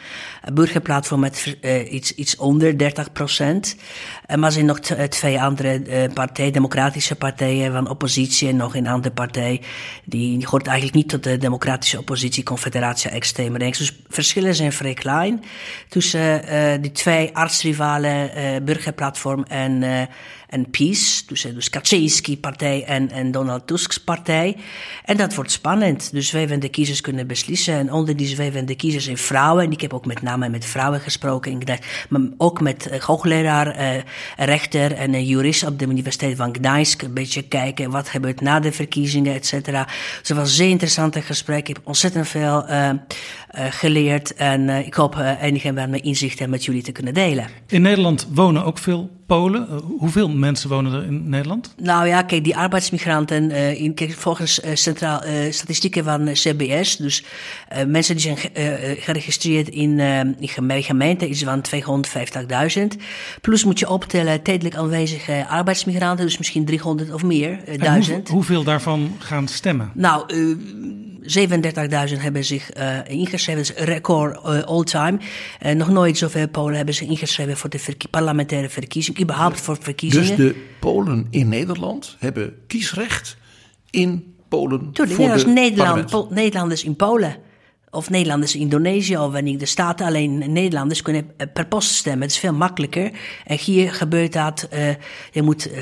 Burgerplatform 0.52 1.20
met 1.20 1.56
uh, 1.60 1.92
iets, 1.92 2.14
iets 2.14 2.36
onder 2.36 2.78
30 2.78 3.12
procent. 3.12 3.76
Maar 4.36 4.52
zijn 4.52 4.66
nog 4.66 4.78
twee 5.08 5.40
andere 5.40 6.10
partijen, 6.14 6.52
democratische 6.52 7.14
partijen 7.14 7.72
van 7.72 7.88
oppositie 7.88 8.48
en 8.48 8.56
nog 8.56 8.74
een 8.74 8.86
andere 8.86 9.14
partij. 9.14 9.60
Die 10.04 10.46
hoort 10.46 10.66
eigenlijk 10.66 10.96
niet 10.96 11.08
tot 11.08 11.22
de 11.22 11.38
democratische 11.38 11.98
oppositie, 11.98 12.42
Confederatie 12.42 13.10
Extreem 13.10 13.56
Rechts. 13.56 13.78
Dus 13.78 13.96
verschillen 14.08 14.54
zijn 14.54 14.72
vrij 14.72 14.94
klein 14.94 15.44
tussen 15.88 16.44
uh, 16.44 16.72
die 16.80 16.92
twee 16.92 17.36
artsrivalen, 17.36 18.30
Burgerplatform 18.64 19.44
en, 19.48 20.08
en 20.48 20.70
PiS. 20.70 21.24
Tussen 21.26 21.54
dus 21.54 21.70
Kaczynski-partij 21.70 22.84
en, 22.84 23.10
en 23.10 23.30
Donald 23.30 23.66
Tusk's 23.66 23.98
partij. 23.98 24.56
En 25.04 25.16
dat 25.16 25.34
wordt 25.34 25.50
spannend. 25.50 26.12
Dus 26.12 26.28
zwevende 26.28 26.68
kiezers 26.68 27.00
kunnen 27.00 27.26
beslissen. 27.26 27.74
En 27.74 27.92
onder 27.92 28.16
die 28.16 28.26
zwevende 28.26 28.74
kiezers 28.74 29.04
zijn 29.04 29.18
vrouwen. 29.18 29.64
En 29.64 29.72
ik 29.72 29.80
heb 29.80 29.92
ook 29.92 30.06
met 30.06 30.22
name 30.22 30.48
met 30.48 30.64
vrouwen 30.64 31.00
gesproken. 31.00 31.52
Ik 31.52 31.66
dacht, 31.66 31.86
maar 32.08 32.20
ook 32.36 32.60
met 32.60 32.98
hoogleraar, 33.00 34.04
rechter 34.36 34.92
en 34.92 35.14
een 35.14 35.26
jurist 35.26 35.66
op 35.66 35.78
de 35.78 35.86
Universiteit 35.86 36.36
van 36.36 36.54
Gdańsk. 36.54 37.02
Een 37.02 37.14
beetje 37.14 37.42
kijken 37.42 37.90
wat 37.90 38.08
gebeurt 38.08 38.40
na 38.40 38.60
de 38.60 38.72
verkiezingen, 38.72 39.34
et 39.34 39.46
cetera. 39.46 39.84
Dus 39.84 40.28
het 40.28 40.36
was 40.36 40.48
een 40.48 40.54
zeer 40.54 40.70
interessante 40.70 41.22
gesprek. 41.22 41.68
Ik 41.68 41.74
heb 41.74 41.86
ontzettend 41.86 42.28
veel 42.28 42.66
geleerd. 43.70 44.34
En 44.34 44.68
ik 44.68 44.94
hoop 44.94 45.36
enige 45.40 45.72
mijn 45.72 46.02
inzichten 46.02 46.50
met 46.50 46.64
jullie 46.64 46.82
te 46.82 46.92
kunnen 46.92 47.14
delen. 47.14 47.48
In 47.68 47.82
Nederland 47.82 48.26
wonen 48.30 48.64
ook 48.64 48.78
veel 48.78 49.10
Polen. 49.26 49.66
Uh, 49.70 49.76
hoeveel 49.98 50.28
mensen 50.28 50.68
wonen 50.68 50.92
er 50.92 51.04
in 51.04 51.28
Nederland? 51.28 51.74
Nou 51.76 52.06
ja, 52.06 52.22
kijk, 52.22 52.44
die 52.44 52.56
arbeidsmigranten, 52.56 53.50
uh, 53.50 53.80
in, 53.80 53.94
kijk, 53.94 54.12
volgens 54.12 54.64
uh, 54.64 54.70
centraal, 54.74 55.22
statistieken 55.50 56.04
van 56.04 56.28
CBS, 56.32 56.96
dus 56.96 57.24
mensen 57.86 58.16
die 58.16 58.24
zijn 58.24 58.36
geregistreerd 58.98 59.68
in, 59.68 59.98
in 60.38 60.82
gemeenten 60.82 61.28
is 61.28 61.42
van 61.42 61.64
250.000. 61.74 62.82
Plus 63.40 63.64
moet 63.64 63.78
je 63.78 63.88
optellen 63.88 64.42
tijdelijk 64.42 64.76
aanwezige 64.76 65.46
arbeidsmigranten, 65.48 66.24
dus 66.24 66.38
misschien 66.38 66.64
300 66.64 67.12
of 67.12 67.22
meer, 67.22 67.78
duizend. 67.78 68.28
Hoeveel, 68.28 68.34
hoeveel 68.34 68.64
daarvan 68.64 69.16
gaan 69.18 69.48
stemmen? 69.48 69.90
Nou, 69.94 70.26
37.000 71.24 72.20
hebben 72.20 72.44
zich 72.44 72.76
uh, 72.76 72.98
ingeschreven, 73.06 73.62
dat 73.66 73.76
is 73.76 73.84
record 73.84 74.34
uh, 74.46 74.62
all 74.62 74.82
time. 74.82 75.18
Uh, 75.66 75.72
nog 75.72 75.88
nooit 75.88 76.18
zoveel 76.18 76.48
Polen 76.48 76.76
hebben 76.76 76.94
zich 76.94 77.08
ingeschreven 77.08 77.56
voor 77.56 77.70
de 77.70 77.78
verkie 77.78 78.08
parlementaire 78.08 78.68
verkiezingen, 78.68 79.22
überhaupt 79.22 79.60
voor 79.60 79.76
verkiezingen. 79.80 80.36
Dus 80.36 80.36
de 80.36 80.64
Polen 80.80 81.26
in 81.30 81.48
Nederland 81.48 82.16
hebben 82.18 82.54
kiesrecht 82.66 83.36
in 83.90 84.34
Polen 84.48 84.92
Tuurlijk, 84.92 85.16
voor 85.16 85.24
net 85.24 85.34
als 85.34 85.44
de 85.44 85.50
Nederland, 85.50 86.30
Nederlanders 86.30 86.84
in 86.84 86.96
Polen. 86.96 87.36
Of 87.94 88.10
Nederlanders 88.10 88.54
in 88.54 88.60
Indonesië 88.60 89.18
of 89.18 89.32
wanneer 89.32 89.58
de 89.58 89.66
Staten 89.66 90.06
alleen 90.06 90.52
Nederlanders 90.52 91.02
kunnen 91.02 91.30
eh, 91.36 91.46
per 91.52 91.66
post 91.66 91.94
stemmen. 91.94 92.22
Het 92.22 92.30
is 92.30 92.38
veel 92.38 92.52
makkelijker. 92.52 93.10
En 93.46 93.58
hier 93.58 93.92
gebeurt 93.92 94.32
dat, 94.32 94.68
uh, 94.72 94.88
je 95.32 95.42
moet 95.42 95.68
uh, 95.68 95.74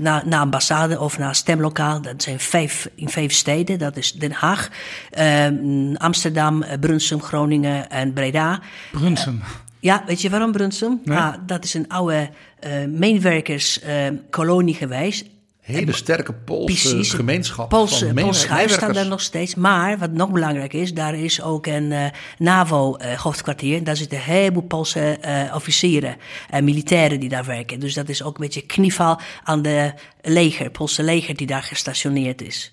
naar, 0.00 0.22
naar 0.26 0.40
ambassade 0.40 1.00
of 1.00 1.18
naar 1.18 1.34
stemlokaal. 1.34 2.02
Dat 2.02 2.22
zijn 2.22 2.40
vijf, 2.40 2.90
in 2.94 3.08
vijf 3.08 3.32
steden. 3.32 3.78
Dat 3.78 3.96
is 3.96 4.12
Den 4.12 4.32
Haag, 4.32 4.68
ehm, 5.10 5.94
Amsterdam, 5.94 6.64
Brunsum, 6.80 7.22
Groningen 7.22 7.90
en 7.90 8.12
Breda. 8.12 8.60
Brunsum. 8.92 9.42
Ja, 9.80 10.02
weet 10.06 10.20
je 10.20 10.30
waarom 10.30 10.52
Brunsum? 10.52 11.00
Nee. 11.04 11.18
Ah, 11.18 11.34
dat 11.46 11.64
is 11.64 11.74
een 11.74 11.88
oude 11.88 12.30
uh, 12.66 12.70
mijnwerkerskolonie 12.88 14.74
geweest. 14.74 15.24
Hele 15.70 15.92
sterke 15.92 16.32
Poolse 16.32 16.64
Precies. 16.64 17.12
gemeenschap. 17.12 17.68
Poolse, 17.68 18.06
van 18.06 18.14
Poolse 18.14 18.64
staan 18.66 18.92
daar 18.92 19.06
nog 19.06 19.20
steeds. 19.20 19.54
Maar 19.54 19.98
wat 19.98 20.12
nog 20.12 20.30
belangrijk 20.30 20.72
is, 20.72 20.94
daar 20.94 21.14
is 21.14 21.42
ook 21.42 21.66
een 21.66 21.90
uh, 21.90 22.04
NAVO-hoofdkwartier. 22.38 23.84
daar 23.84 23.96
zitten 23.96 24.18
een 24.18 24.24
heleboel 24.24 24.62
Poolse 24.62 25.18
uh, 25.24 25.54
officieren 25.54 26.16
en 26.50 26.64
militairen 26.64 27.20
die 27.20 27.28
daar 27.28 27.44
werken. 27.44 27.80
Dus 27.80 27.94
dat 27.94 28.08
is 28.08 28.22
ook 28.22 28.34
een 28.34 28.44
beetje 28.44 28.66
knieval 28.66 29.20
aan 29.44 29.62
de 29.62 29.92
leger, 30.22 30.70
Poolse 30.70 31.02
leger 31.02 31.36
die 31.36 31.46
daar 31.46 31.62
gestationeerd 31.62 32.42
is. 32.42 32.72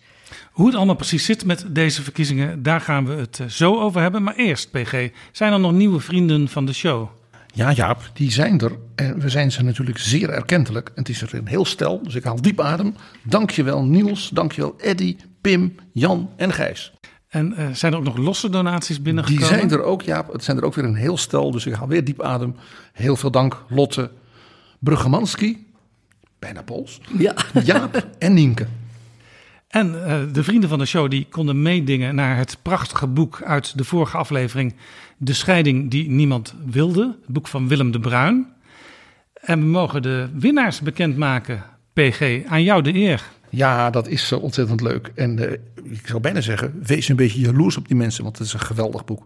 Hoe 0.52 0.66
het 0.66 0.76
allemaal 0.76 0.96
precies 0.96 1.26
zit 1.26 1.46
met 1.46 1.66
deze 1.70 2.04
verkiezingen, 2.04 2.64
daar 2.64 2.82
gaan 2.82 3.06
we 3.06 3.14
het 3.14 3.42
zo 3.48 3.80
over 3.80 4.02
hebben. 4.02 4.24
Maar 4.24 4.36
eerst, 4.36 4.72
PG, 4.72 5.10
zijn 5.32 5.54
er 5.54 5.60
nog 5.60 5.72
nieuwe 5.72 6.00
vrienden 6.00 6.48
van 6.48 6.66
de 6.66 6.74
show? 6.74 7.10
Ja, 7.58 7.72
Jaap, 7.72 8.10
die 8.14 8.32
zijn 8.32 8.60
er. 8.60 8.72
En 8.96 9.20
we 9.20 9.30
zijn 9.30 9.52
ze 9.52 9.64
natuurlijk 9.64 9.98
zeer 9.98 10.30
erkentelijk. 10.30 10.88
En 10.88 10.94
het 10.96 11.10
is 11.10 11.22
er 11.22 11.36
een 11.36 11.48
heel 11.48 11.66
stel, 11.66 12.04
dus 12.04 12.16
ik 12.16 12.24
haal 12.24 12.42
diep 12.42 12.62
adem. 12.62 12.96
Dankjewel 13.24 13.84
Niels, 13.84 14.30
dankjewel 14.30 14.76
Eddy, 14.78 15.16
Pim, 15.42 15.76
Jan 15.92 16.30
en 16.36 16.54
Gijs. 16.54 16.94
En 17.28 17.54
uh, 17.58 17.68
zijn 17.74 17.94
er 17.94 17.98
ook 17.98 18.04
nog 18.04 18.18
losse 18.18 18.50
donaties 18.50 19.02
binnengekomen? 19.02 19.50
Die 19.50 19.58
zijn 19.58 19.72
er 19.72 19.84
ook, 19.84 20.02
Jaap. 20.02 20.34
Het 20.34 20.44
zijn 20.44 20.58
er 20.58 20.64
ook 20.64 20.74
weer 20.74 20.86
een 20.86 20.96
heel 20.96 21.18
stel, 21.18 21.52
dus 21.52 21.66
ik 21.66 21.74
haal 21.74 21.88
weer 21.88 22.04
diep 22.04 22.22
adem. 22.22 22.56
Heel 22.94 23.16
veel 23.16 23.32
dank, 23.32 23.64
Lotte 23.70 24.12
Bruggemanski, 24.80 25.68
bijna 26.40 26.62
Pools. 26.62 27.02
Ja. 27.18 27.34
Jaap 27.64 28.08
en 28.20 28.34
Nienke. 28.34 28.68
En 29.68 29.94
uh, 29.94 30.20
de 30.34 30.44
vrienden 30.44 30.70
van 30.70 30.80
de 30.80 30.86
show 30.86 31.10
die 31.10 31.28
konden 31.30 31.62
meedingen 31.62 32.16
naar 32.16 32.38
het 32.38 32.58
prachtige 32.62 33.08
boek 33.08 33.42
uit 33.44 33.78
de 33.78 33.84
vorige 33.84 34.18
aflevering. 34.18 34.76
De 35.18 35.34
scheiding 35.34 35.92
die 35.92 36.10
niemand 36.10 36.56
wilde. 36.66 37.16
Het 37.22 37.34
boek 37.34 37.48
van 37.48 37.68
Willem 37.68 37.92
de 37.92 38.00
Bruin. 38.00 38.48
En 39.34 39.60
we 39.60 39.66
mogen 39.66 40.02
de 40.02 40.30
winnaars 40.34 40.82
bekendmaken. 40.82 41.64
PG, 41.94 42.46
aan 42.46 42.64
jou 42.64 42.82
de 42.82 42.94
eer. 42.94 43.24
Ja, 43.50 43.90
dat 43.90 44.08
is 44.08 44.32
uh, 44.32 44.44
ontzettend 44.44 44.82
leuk. 44.82 45.12
En 45.16 45.38
uh, 45.38 45.52
ik 45.84 46.08
zou 46.08 46.22
bijna 46.22 46.42
zeggen, 46.42 46.80
wees 46.84 47.10
een 47.10 47.16
beetje 47.16 47.40
jaloers 47.40 47.78
op 47.78 47.88
die 47.88 47.98
mensen, 47.98 48.24
want 48.24 48.38
het 48.38 48.48
is 48.48 48.54
een 48.54 48.60
geweldig 48.60 49.06
boek. 49.06 49.24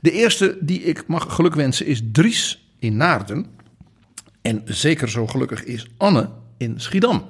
De 0.00 0.12
eerste 0.12 0.56
die 0.60 0.82
ik 0.82 1.06
mag 1.06 1.34
geluk 1.34 1.54
wensen 1.54 1.86
is 1.86 2.02
Dries 2.12 2.72
in 2.78 2.96
Naarden. 2.96 3.46
En 4.42 4.62
zeker 4.64 5.08
zo 5.08 5.26
gelukkig 5.26 5.64
is 5.64 5.86
Anne 5.96 6.28
in 6.56 6.80
Schiedam. 6.80 7.24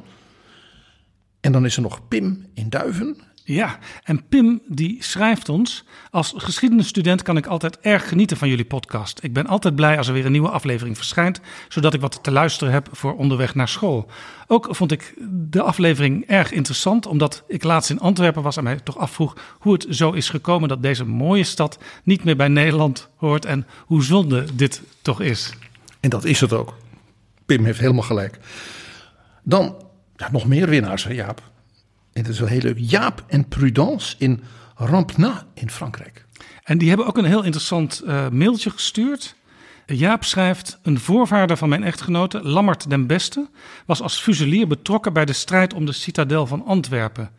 En 1.40 1.52
dan 1.52 1.64
is 1.64 1.76
er 1.76 1.82
nog 1.82 2.08
Pim 2.08 2.46
in 2.54 2.68
Duiven. 2.68 3.16
Ja, 3.44 3.78
en 4.04 4.26
Pim 4.28 4.60
die 4.66 4.96
schrijft 5.00 5.48
ons... 5.48 5.84
Als 6.10 6.34
geschiedenisstudent 6.36 7.22
kan 7.22 7.36
ik 7.36 7.46
altijd 7.46 7.78
erg 7.80 8.08
genieten 8.08 8.36
van 8.36 8.48
jullie 8.48 8.64
podcast. 8.64 9.18
Ik 9.22 9.32
ben 9.32 9.46
altijd 9.46 9.74
blij 9.74 9.96
als 9.96 10.08
er 10.08 10.12
weer 10.12 10.26
een 10.26 10.32
nieuwe 10.32 10.50
aflevering 10.50 10.96
verschijnt... 10.96 11.40
zodat 11.68 11.94
ik 11.94 12.00
wat 12.00 12.22
te 12.22 12.30
luisteren 12.30 12.72
heb 12.72 12.88
voor 12.92 13.16
onderweg 13.16 13.54
naar 13.54 13.68
school. 13.68 14.10
Ook 14.46 14.68
vond 14.70 14.92
ik 14.92 15.14
de 15.30 15.62
aflevering 15.62 16.26
erg 16.26 16.52
interessant... 16.52 17.06
omdat 17.06 17.44
ik 17.48 17.62
laatst 17.62 17.90
in 17.90 18.00
Antwerpen 18.00 18.42
was 18.42 18.56
en 18.56 18.64
mij 18.64 18.76
toch 18.76 18.98
afvroeg... 18.98 19.36
hoe 19.58 19.72
het 19.72 19.86
zo 19.90 20.10
is 20.10 20.28
gekomen 20.28 20.68
dat 20.68 20.82
deze 20.82 21.04
mooie 21.04 21.44
stad 21.44 21.78
niet 22.02 22.24
meer 22.24 22.36
bij 22.36 22.48
Nederland 22.48 23.08
hoort... 23.16 23.44
en 23.44 23.66
hoe 23.78 24.04
zonde 24.04 24.44
dit 24.54 24.82
toch 25.02 25.20
is. 25.20 25.52
En 26.00 26.10
dat 26.10 26.24
is 26.24 26.40
het 26.40 26.52
ook. 26.52 26.74
Pim 27.46 27.64
heeft 27.64 27.80
helemaal 27.80 28.02
gelijk. 28.02 28.38
Dan 29.42 29.74
nog 30.32 30.46
meer 30.46 30.68
winnaars, 30.68 31.04
Jaap. 31.04 31.42
En 32.12 32.22
dat 32.22 32.32
is 32.32 32.38
wel 32.38 32.48
heel 32.48 32.60
leuk. 32.60 32.76
Jaap 32.78 33.24
en 33.26 33.48
Prudence 33.48 34.14
in 34.18 34.42
Rampna 34.74 35.46
in 35.54 35.70
Frankrijk. 35.70 36.26
En 36.64 36.78
die 36.78 36.88
hebben 36.88 37.06
ook 37.06 37.18
een 37.18 37.24
heel 37.24 37.44
interessant 37.44 38.02
uh, 38.04 38.28
mailtje 38.28 38.70
gestuurd. 38.70 39.34
Jaap 39.86 40.24
schrijft: 40.24 40.78
Een 40.82 40.98
voorvader 40.98 41.56
van 41.56 41.68
mijn 41.68 41.84
echtgenote, 41.84 42.42
Lammert 42.42 42.90
den 42.90 43.06
Beste, 43.06 43.48
was 43.86 44.02
als 44.02 44.20
fuselier 44.20 44.66
betrokken 44.66 45.12
bij 45.12 45.24
de 45.24 45.32
strijd 45.32 45.74
om 45.74 45.86
de 45.86 45.92
citadel 45.92 46.46
van 46.46 46.64
Antwerpen. 46.64 47.30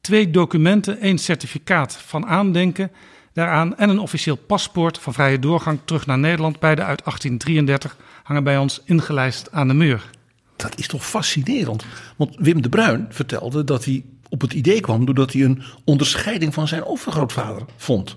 Twee 0.00 0.30
documenten, 0.30 1.00
één 1.00 1.18
certificaat 1.18 1.96
van 1.96 2.26
aandenken 2.26 2.90
daaraan 3.32 3.76
en 3.76 3.88
een 3.88 3.98
officieel 3.98 4.36
paspoort 4.36 4.98
van 4.98 5.12
vrije 5.12 5.38
doorgang 5.38 5.78
terug 5.84 6.06
naar 6.06 6.18
Nederland, 6.18 6.60
beide 6.60 6.82
uit 6.82 7.04
1833, 7.04 7.96
hangen 8.22 8.44
bij 8.44 8.58
ons 8.58 8.82
ingelijst 8.84 9.52
aan 9.52 9.68
de 9.68 9.74
muur. 9.74 10.10
Dat 10.60 10.78
is 10.78 10.86
toch 10.86 11.06
fascinerend. 11.06 11.84
Want 12.16 12.36
Wim 12.38 12.62
de 12.62 12.68
Bruin 12.68 13.06
vertelde 13.10 13.64
dat 13.64 13.84
hij 13.84 14.04
op 14.28 14.40
het 14.40 14.52
idee 14.52 14.80
kwam 14.80 15.04
doordat 15.04 15.32
hij 15.32 15.42
een 15.42 15.62
onderscheiding 15.84 16.54
van 16.54 16.68
zijn 16.68 16.84
overgrootvader 16.84 17.62
vond. 17.76 18.16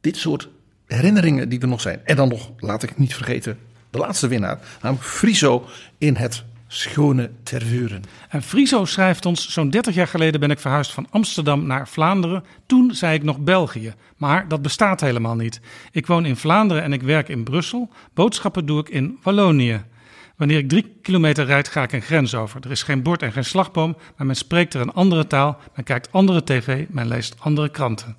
Dit 0.00 0.16
soort 0.16 0.48
herinneringen 0.86 1.48
die 1.48 1.60
er 1.60 1.68
nog 1.68 1.80
zijn. 1.80 2.00
En 2.04 2.16
dan 2.16 2.28
nog, 2.28 2.50
laat 2.58 2.82
ik 2.82 2.98
niet 2.98 3.14
vergeten, 3.14 3.58
de 3.90 3.98
laatste 3.98 4.28
winnaar, 4.28 4.58
namelijk 4.82 5.06
Friso 5.06 5.66
in 5.98 6.16
het 6.16 6.44
schone 6.66 7.30
Tervuren. 7.42 8.02
En 8.28 8.42
Friso 8.42 8.84
schrijft 8.84 9.26
ons: 9.26 9.52
Zo'n 9.52 9.70
30 9.70 9.94
jaar 9.94 10.08
geleden 10.08 10.40
ben 10.40 10.50
ik 10.50 10.58
verhuisd 10.58 10.92
van 10.92 11.06
Amsterdam 11.10 11.66
naar 11.66 11.88
Vlaanderen. 11.88 12.44
Toen 12.66 12.94
zei 12.94 13.14
ik 13.14 13.22
nog 13.22 13.38
België, 13.38 13.94
maar 14.16 14.48
dat 14.48 14.62
bestaat 14.62 15.00
helemaal 15.00 15.34
niet. 15.34 15.60
Ik 15.90 16.06
woon 16.06 16.26
in 16.26 16.36
Vlaanderen 16.36 16.82
en 16.82 16.92
ik 16.92 17.02
werk 17.02 17.28
in 17.28 17.44
Brussel. 17.44 17.88
Boodschappen 18.14 18.66
doe 18.66 18.80
ik 18.80 18.88
in 18.88 19.18
Wallonië. 19.22 19.84
Wanneer 20.36 20.58
ik 20.58 20.68
drie 20.68 20.96
kilometer 21.02 21.44
rijd, 21.44 21.68
ga 21.68 21.82
ik 21.82 21.92
een 21.92 22.02
grens 22.02 22.34
over. 22.34 22.60
Er 22.64 22.70
is 22.70 22.82
geen 22.82 23.02
bord 23.02 23.22
en 23.22 23.32
geen 23.32 23.44
slagboom, 23.44 23.96
maar 24.16 24.26
men 24.26 24.36
spreekt 24.36 24.74
er 24.74 24.80
een 24.80 24.92
andere 24.92 25.26
taal. 25.26 25.58
Men 25.74 25.84
kijkt 25.84 26.12
andere 26.12 26.44
tv, 26.44 26.84
men 26.88 27.08
leest 27.08 27.34
andere 27.38 27.68
kranten. 27.68 28.16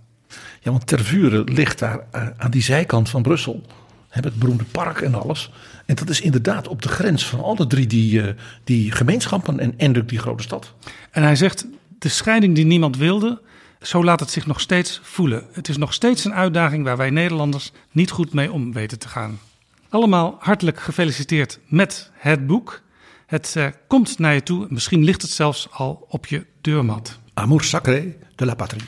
Ja, 0.62 0.72
want 0.72 0.88
Tervuren 0.88 1.44
ligt 1.44 1.80
daar 1.80 2.00
uh, 2.16 2.28
aan 2.38 2.52
die 2.52 2.62
zijkant 2.62 3.10
van 3.10 3.22
Brussel. 3.22 3.62
Het 4.10 4.36
beroemde 4.36 4.64
park 4.64 5.02
en 5.02 5.16
alles. 5.16 5.52
En 5.86 5.96
dat 5.96 6.10
is 6.10 6.22
inderdaad 6.22 6.68
op 6.68 6.82
de 6.82 6.90
grens 6.90 7.26
van 7.26 7.44
alle 7.44 7.68
drie 7.68 7.88
die, 7.88 8.22
uh, 8.22 8.28
die 8.64 8.92
gemeenschappen 8.92 9.60
en 9.60 9.74
en 9.78 10.06
die 10.06 10.20
grote 10.20 10.44
stad. 10.44 10.74
En 11.12 11.24
hij 11.24 11.36
zegt, 11.36 11.66
de 12.00 12.10
scheiding 12.10 12.56
die 12.56 12.66
niemand 12.66 12.98
wilde, 12.98 13.42
zo 13.82 14.04
laat 14.04 14.20
het 14.20 14.30
zich 14.30 14.46
nog 14.46 14.60
steeds 14.60 15.00
voelen. 15.04 15.44
Het 15.52 15.70
is 15.70 15.78
nog 15.78 15.94
steeds 15.94 16.26
een 16.26 16.34
uitdaging 16.34 16.84
waar 16.84 16.98
wij 16.98 17.10
Nederlanders 17.10 17.72
niet 17.92 18.12
goed 18.12 18.34
mee 18.34 18.52
om 18.52 18.74
weten 18.74 19.00
te 19.00 19.08
gaan. 19.08 19.40
Allemaal 19.96 20.36
hartelijk 20.40 20.80
gefeliciteerd 20.80 21.60
met 21.68 22.12
het 22.14 22.48
boek. 22.48 22.82
Het 23.26 23.54
uh, 23.58 23.68
komt 23.88 24.20
naar 24.20 24.34
je 24.34 24.44
toe. 24.44 24.66
Misschien 24.70 25.04
ligt 25.04 25.22
het 25.22 25.32
zelfs 25.32 25.68
al 25.72 26.06
op 26.10 26.26
je 26.26 26.46
deurmat. 26.62 27.20
Amour 27.34 27.64
sacré 27.64 28.16
de 28.36 28.46
la 28.46 28.56
patrie. 28.56 28.82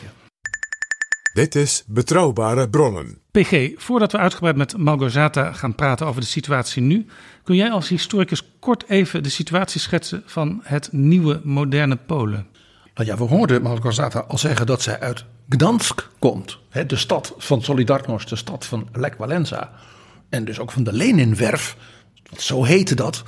Dit 1.33 1.55
is 1.55 1.83
Betrouwbare 1.87 2.69
Bronnen. 2.69 3.21
PG, 3.31 3.71
voordat 3.75 4.11
we 4.11 4.17
uitgebreid 4.17 4.55
met 4.55 4.77
Malgorzata 4.77 5.51
gaan 5.51 5.75
praten 5.75 6.07
over 6.07 6.21
de 6.21 6.27
situatie 6.27 6.81
nu, 6.81 7.05
kun 7.43 7.55
jij 7.55 7.71
als 7.71 7.89
historicus 7.89 8.43
kort 8.59 8.89
even 8.89 9.23
de 9.23 9.29
situatie 9.29 9.81
schetsen 9.81 10.23
van 10.25 10.59
het 10.63 10.91
nieuwe 10.91 11.41
moderne 11.43 11.95
Polen? 11.95 12.47
Nou 12.93 13.07
ja, 13.09 13.17
we 13.17 13.23
hoorden 13.23 13.61
Malgorzata 13.61 14.19
al 14.19 14.37
zeggen 14.37 14.65
dat 14.65 14.81
zij 14.81 14.99
uit 14.99 15.25
Gdansk 15.49 16.09
komt. 16.19 16.57
Hè, 16.69 16.85
de 16.85 16.95
stad 16.95 17.33
van 17.37 17.61
Solidarność, 17.61 18.29
de 18.29 18.35
stad 18.35 18.65
van 18.65 18.87
Lech 18.93 19.17
Walesa. 19.17 19.71
En 20.29 20.45
dus 20.45 20.59
ook 20.59 20.71
van 20.71 20.83
de 20.83 20.93
Leninwerf, 20.93 21.77
zo 22.37 22.63
heette 22.63 22.95
dat. 22.95 23.23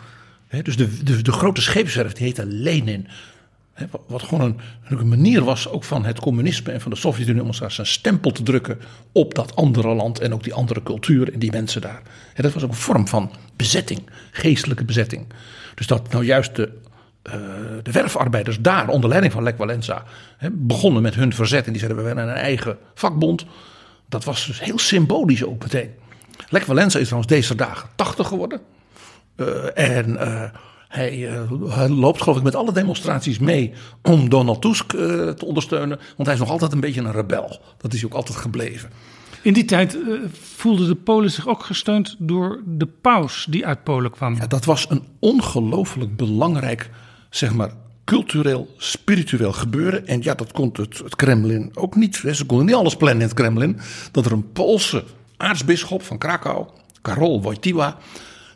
Dus 0.63 0.77
de, 0.77 1.03
de, 1.03 1.21
de, 1.21 1.31
grote 1.31 1.61
scheepswerf 1.61 2.13
die 2.13 2.25
heette 2.25 2.45
Lenin. 2.45 3.07
Wat 4.07 4.23
gewoon 4.23 4.41
een, 4.41 4.99
een, 4.99 5.07
manier 5.07 5.43
was 5.43 5.67
ook 5.67 5.83
van 5.83 6.05
het 6.05 6.19
communisme 6.19 6.71
en 6.71 6.81
van 6.81 6.91
de 6.91 6.97
Sovjet-Unie 6.97 7.43
om 7.43 7.53
zijn 7.53 7.85
stempel 7.85 8.31
te 8.31 8.43
drukken 8.43 8.79
op 9.11 9.35
dat 9.35 9.55
andere 9.55 9.95
land 9.95 10.19
en 10.19 10.33
ook 10.33 10.43
die 10.43 10.53
andere 10.53 10.83
cultuur 10.83 11.33
en 11.33 11.39
die 11.39 11.51
mensen 11.51 11.81
daar. 11.81 12.01
He, 12.33 12.43
dat 12.43 12.53
was 12.53 12.63
ook 12.63 12.69
een 12.69 12.75
vorm 12.75 13.07
van 13.07 13.31
bezetting, 13.55 14.01
geestelijke 14.31 14.85
bezetting. 14.85 15.25
Dus 15.75 15.87
dat 15.87 16.11
nou 16.11 16.25
juist 16.25 16.55
de, 16.55 16.71
uh, 17.23 17.33
de 17.83 17.91
werfarbeiders 17.91 18.59
daar 18.59 18.87
onder 18.87 19.09
leiding 19.09 19.33
van 19.33 19.43
Lech 19.43 19.57
Walesa 19.57 20.03
begonnen 20.51 21.01
met 21.01 21.15
hun 21.15 21.33
verzet 21.33 21.65
en 21.65 21.71
die 21.71 21.81
zeiden 21.81 22.03
we 22.03 22.09
willen 22.09 22.27
een 22.29 22.35
eigen 22.35 22.77
vakbond. 22.93 23.45
Dat 24.09 24.23
was 24.23 24.45
dus 24.45 24.59
heel 24.59 24.79
symbolisch 24.79 25.43
ook 25.43 25.61
meteen. 25.61 25.91
Lech 26.49 26.65
Walesa 26.65 26.99
is 26.99 27.05
trouwens 27.05 27.33
deze 27.33 27.55
dagen 27.55 27.89
80 27.95 28.27
geworden. 28.27 28.61
Uh, 29.35 29.47
en 29.73 30.09
uh, 30.09 30.43
hij, 30.87 31.17
uh, 31.17 31.51
hij, 31.69 31.89
loopt 31.89 32.21
geloof 32.21 32.37
ik 32.37 32.43
met 32.43 32.55
alle 32.55 32.71
demonstraties 32.71 33.39
mee 33.39 33.73
om 34.01 34.29
Donald 34.29 34.61
Tusk 34.61 34.89
te 34.89 35.45
ondersteunen. 35.45 35.97
Want 35.97 36.27
hij 36.27 36.33
is 36.33 36.39
nog 36.39 36.49
altijd 36.49 36.71
een 36.71 36.79
beetje 36.79 37.01
een 37.01 37.11
rebel. 37.11 37.61
Dat 37.77 37.93
is 37.93 38.01
hij 38.01 38.09
ook 38.09 38.15
altijd 38.15 38.37
gebleven. 38.37 38.89
In 39.41 39.53
die 39.53 39.65
tijd 39.65 39.97
voelden 40.31 40.87
de 40.87 40.95
Polen 40.95 41.31
zich 41.31 41.47
ook 41.47 41.63
gesteund 41.63 42.15
door 42.19 42.61
de 42.65 42.85
paus 42.85 43.47
die 43.49 43.65
uit 43.65 43.83
Polen 43.83 44.11
kwam. 44.11 44.35
Ja, 44.35 44.47
dat 44.47 44.65
was 44.65 44.85
een 44.89 45.03
ongelooflijk 45.19 46.15
belangrijk 46.15 46.89
zeg 47.29 47.53
maar, 47.53 47.71
cultureel, 48.05 48.73
spiritueel 48.77 49.51
gebeuren. 49.51 50.07
En 50.07 50.21
ja, 50.21 50.33
dat 50.33 50.51
kon 50.51 50.69
het, 50.73 50.97
het 50.97 51.15
Kremlin 51.15 51.71
ook 51.73 51.95
niet. 51.95 52.15
Ze 52.31 52.45
konden 52.45 52.65
niet 52.65 52.75
alles 52.75 52.95
plannen 52.95 53.21
in 53.21 53.27
het 53.27 53.37
Kremlin. 53.37 53.79
Dat 54.11 54.25
er 54.25 54.31
een 54.31 54.51
Poolse 54.51 55.03
aartsbisschop 55.39 56.03
van 56.03 56.17
Krakau, 56.17 56.67
Karol 57.01 57.41
Wojtyła, 57.41 57.97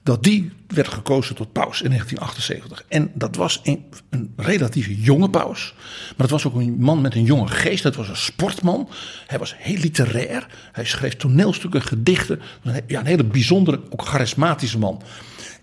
dat 0.03 0.23
die 0.23 0.51
werd 0.67 0.87
gekozen 0.87 1.35
tot 1.35 1.51
paus 1.51 1.81
in 1.81 1.89
1978. 1.89 2.85
En 2.87 3.11
dat 3.13 3.35
was 3.35 3.59
een, 3.63 3.85
een 4.09 4.33
relatief 4.35 4.87
jonge 4.89 5.29
paus. 5.29 5.73
Maar 6.07 6.13
het 6.17 6.29
was 6.29 6.45
ook 6.45 6.55
een 6.55 6.75
man 6.79 7.01
met 7.01 7.15
een 7.15 7.23
jonge 7.23 7.47
geest. 7.47 7.83
Het 7.83 7.95
was 7.95 8.09
een 8.09 8.17
sportman. 8.17 8.89
Hij 9.27 9.39
was 9.39 9.55
heel 9.57 9.77
literair. 9.77 10.47
Hij 10.71 10.85
schreef 10.85 11.15
toneelstukken, 11.15 11.81
gedichten. 11.81 12.41
Ja, 12.87 12.99
een 12.99 13.05
hele 13.05 13.23
bijzondere, 13.23 13.81
ook 13.89 14.05
charismatische 14.05 14.79
man. 14.79 15.01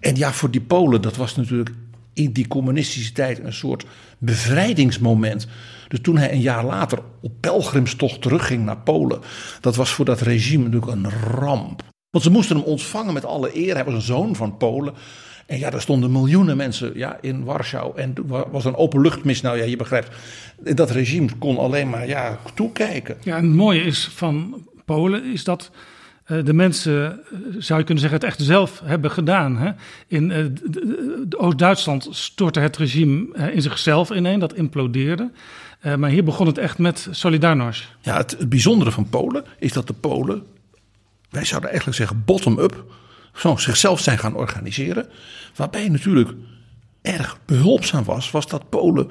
En 0.01 0.17
ja, 0.17 0.33
voor 0.33 0.51
die 0.51 0.61
Polen, 0.61 1.03
dat 1.03 1.17
was 1.17 1.37
natuurlijk 1.37 1.71
in 2.15 2.33
die 2.33 2.49
communistische 2.49 3.13
tijd 3.13 3.39
een 3.39 3.53
soort 3.53 3.85
bevrijdingsmoment. 4.19 5.47
Dus 5.89 6.01
toen 6.01 6.17
hij 6.17 6.33
een 6.33 6.41
jaar 6.41 6.65
later 6.65 6.99
op 7.21 7.33
pelgrimstocht 7.41 8.23
terugging 8.23 8.65
naar 8.65 8.79
Polen, 8.79 9.21
dat 9.61 9.77
was 9.77 9.91
voor 9.91 10.05
dat 10.05 10.21
regime 10.21 10.65
natuurlijk 10.65 10.93
een 10.93 11.11
ramp. 11.11 11.83
Want 12.11 12.25
ze 12.25 12.31
moesten 12.31 12.57
hem 12.57 12.65
ontvangen 12.65 13.15
met 13.15 13.25
alle 13.25 13.57
eer. 13.57 13.75
Hij 13.75 13.85
was 13.85 13.95
een 13.95 14.01
zoon 14.01 14.37
van 14.37 14.57
Polen. 14.57 14.95
En 15.47 15.59
ja, 15.59 15.73
er 15.73 15.81
stonden 15.81 16.13
miljoenen 16.13 16.57
mensen 16.57 16.93
ja, 16.95 17.19
in 17.21 17.45
Warschau. 17.45 17.97
En 17.97 18.13
toen 18.13 18.27
was 18.51 18.65
een 18.65 18.77
openluchtmis. 18.77 19.41
Nou 19.41 19.59
ja, 19.59 19.65
je 19.65 19.77
begrijpt. 19.77 20.09
Dat 20.61 20.91
regime 20.91 21.29
kon 21.39 21.59
alleen 21.59 21.91
maar 21.91 22.07
ja, 22.07 22.39
toekijken. 22.55 23.17
Ja, 23.23 23.37
en 23.37 23.45
het 23.45 23.55
mooie 23.55 23.83
is 23.83 24.09
van 24.15 24.67
Polen 24.85 25.25
is 25.33 25.45
dat 25.45 25.71
de 26.45 26.53
mensen, 26.53 27.13
eh, 27.13 27.37
zou 27.59 27.79
je 27.79 27.85
kunnen 27.85 28.03
zeggen, 28.03 28.21
het 28.21 28.29
echt 28.29 28.43
zelf 28.43 28.81
hebben 28.85 29.11
gedaan. 29.11 29.57
Hè? 29.57 29.71
In 30.07 30.31
uh, 30.31 30.45
Oost-Duitsland 31.37 32.09
stortte 32.11 32.61
het 32.61 32.77
regime 32.77 33.51
in 33.53 33.63
zichzelf 33.63 34.11
ineen, 34.11 34.39
dat 34.39 34.55
implodeerde. 34.55 35.31
maar 35.99 36.11
hier 36.11 36.25
begon 36.25 36.47
het 36.47 36.59
echt 36.59 36.79
met 36.79 37.09
Solidarność. 37.11 37.97
Ja, 38.01 38.17
het, 38.17 38.37
het 38.39 38.49
bijzondere 38.49 38.91
van 38.91 39.09
Polen 39.09 39.45
is 39.59 39.73
dat 39.73 39.87
de 39.87 39.93
Polen, 39.93 40.43
wij 41.31 41.45
zouden 41.45 41.69
eigenlijk 41.69 41.99
zeggen 41.99 42.23
bottom-up, 42.25 42.85
zo 43.35 43.57
zichzelf 43.57 44.01
zijn 44.01 44.19
gaan 44.19 44.35
organiseren. 44.35 45.09
Waarbij 45.57 45.89
natuurlijk 45.89 46.31
erg 47.03 47.39
behulpzaam 47.45 48.05
was, 48.05 48.31
was 48.31 48.47
dat 48.47 48.69
Polen 48.69 49.11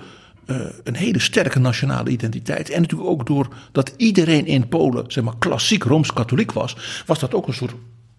uh, 0.49 0.61
een 0.83 0.95
hele 0.95 1.19
sterke 1.19 1.59
nationale 1.59 2.09
identiteit. 2.09 2.69
En 2.69 2.81
natuurlijk 2.81 3.09
ook 3.09 3.25
doordat 3.25 3.93
iedereen 3.97 4.45
in 4.45 4.67
Polen 4.67 5.11
zeg 5.11 5.23
maar, 5.23 5.37
klassiek 5.39 5.83
rooms-katholiek 5.83 6.51
was, 6.51 7.03
was 7.05 7.19
dat 7.19 7.33
ook 7.33 7.47
een 7.47 7.53
soort 7.53 7.73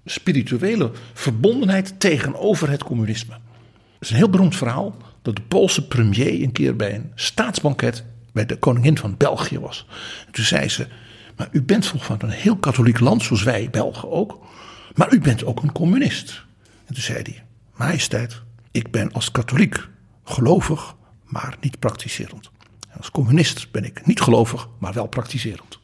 spirituele 0.05 0.91
verbondenheid 1.15 2.01
tegenover 2.01 2.71
het 2.71 2.85
communisme. 2.85 3.33
Het 3.33 4.09
is 4.09 4.11
een 4.11 4.17
heel 4.17 4.31
beroemd 4.31 4.57
verhaal 4.57 4.97
dat 5.23 5.37
de 5.37 5.43
Poolse 5.43 5.87
premier 5.87 6.43
een 6.43 6.53
keer 6.53 6.77
bij 6.77 6.95
een 6.95 7.13
staatsbanket 7.15 8.05
bij 8.33 8.47
de 8.47 8.59
koningin 8.59 8.99
van 8.99 9.17
België 9.17 9.59
was. 9.59 9.87
En 10.27 10.33
toen 10.33 10.45
zei 10.45 10.69
ze: 10.69 10.87
Maar 11.37 11.49
u 11.53 11.63
bent 11.63 11.87
volgens 11.87 12.19
van 12.19 12.29
een 12.29 12.37
heel 12.37 12.57
katholiek 12.57 13.01
land, 13.01 13.23
zoals 13.23 13.43
wij 13.43 13.71
Belgen 13.71 14.11
ook. 14.11 14.39
Maar 14.95 15.13
u 15.13 15.21
bent 15.21 15.45
ook 15.45 15.63
een 15.63 15.73
communist. 15.73 16.45
En 16.87 16.95
toen 16.95 17.03
zei 17.03 17.23
hij: 17.23 17.45
Majesteit, 17.77 18.43
ik 18.71 18.91
ben 18.91 19.13
als 19.13 19.31
katholiek 19.31 19.89
gelovig 20.25 20.95
maar 21.31 21.57
niet 21.61 21.79
praktiserend. 21.79 22.51
Als 22.97 23.11
communist 23.11 23.71
ben 23.71 23.85
ik 23.85 24.07
niet 24.07 24.21
gelovig, 24.21 24.69
maar 24.79 24.93
wel 24.93 25.07
praktiserend. 25.07 25.79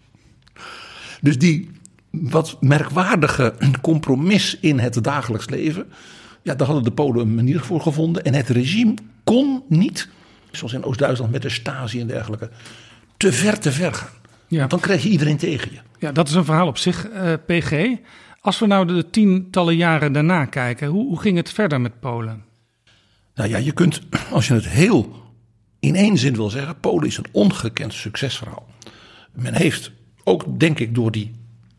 Dus 1.20 1.38
die 1.38 1.70
wat 2.10 2.56
merkwaardige 2.60 3.54
compromis 3.80 4.58
in 4.60 4.78
het 4.78 5.04
dagelijks 5.04 5.48
leven, 5.48 5.86
ja, 6.42 6.54
daar 6.54 6.66
hadden 6.66 6.84
de 6.84 6.92
Polen 6.92 7.20
een 7.20 7.34
manier 7.34 7.60
voor 7.60 7.80
gevonden. 7.80 8.24
En 8.24 8.34
het 8.34 8.48
regime 8.48 8.94
kon 9.24 9.62
niet, 9.68 10.08
zoals 10.50 10.72
in 10.72 10.84
Oost-Duitsland 10.84 11.32
met 11.32 11.42
de 11.42 11.48
Stasi 11.48 12.00
en 12.00 12.06
dergelijke, 12.06 12.50
te 13.16 13.32
ver 13.32 13.58
te 13.58 13.72
ver 13.72 13.94
gaan. 13.94 14.08
Ja. 14.48 14.66
Dan 14.66 14.80
krijg 14.80 15.02
je 15.02 15.08
iedereen 15.08 15.36
tegen 15.36 15.72
je. 15.72 15.78
Ja, 15.98 16.12
dat 16.12 16.28
is 16.28 16.34
een 16.34 16.44
verhaal 16.44 16.66
op 16.66 16.78
zich, 16.78 17.08
uh, 17.08 17.32
eh, 17.32 17.40
PG. 17.46 17.98
Als 18.40 18.58
we 18.58 18.66
nou 18.66 18.86
de 18.86 19.10
tientallen 19.10 19.76
jaren 19.76 20.12
daarna 20.12 20.44
kijken, 20.44 20.88
hoe, 20.88 21.06
hoe 21.06 21.20
ging 21.20 21.36
het 21.36 21.52
verder 21.52 21.80
met 21.80 22.00
Polen? 22.00 22.44
Nou 23.34 23.48
ja, 23.48 23.56
je 23.56 23.72
kunt, 23.72 24.00
als 24.30 24.48
je 24.48 24.54
het 24.54 24.68
heel 24.68 25.25
in 25.86 25.94
één 25.94 26.18
zin 26.18 26.34
wil 26.34 26.50
zeggen, 26.50 26.80
Polen 26.80 27.06
is 27.06 27.16
een 27.16 27.26
ongekend 27.32 27.94
succesverhaal. 27.94 28.66
Men 29.32 29.54
heeft 29.54 29.90
ook, 30.24 30.60
denk 30.60 30.78
ik, 30.78 30.94
door 30.94 31.10
die, 31.10 31.34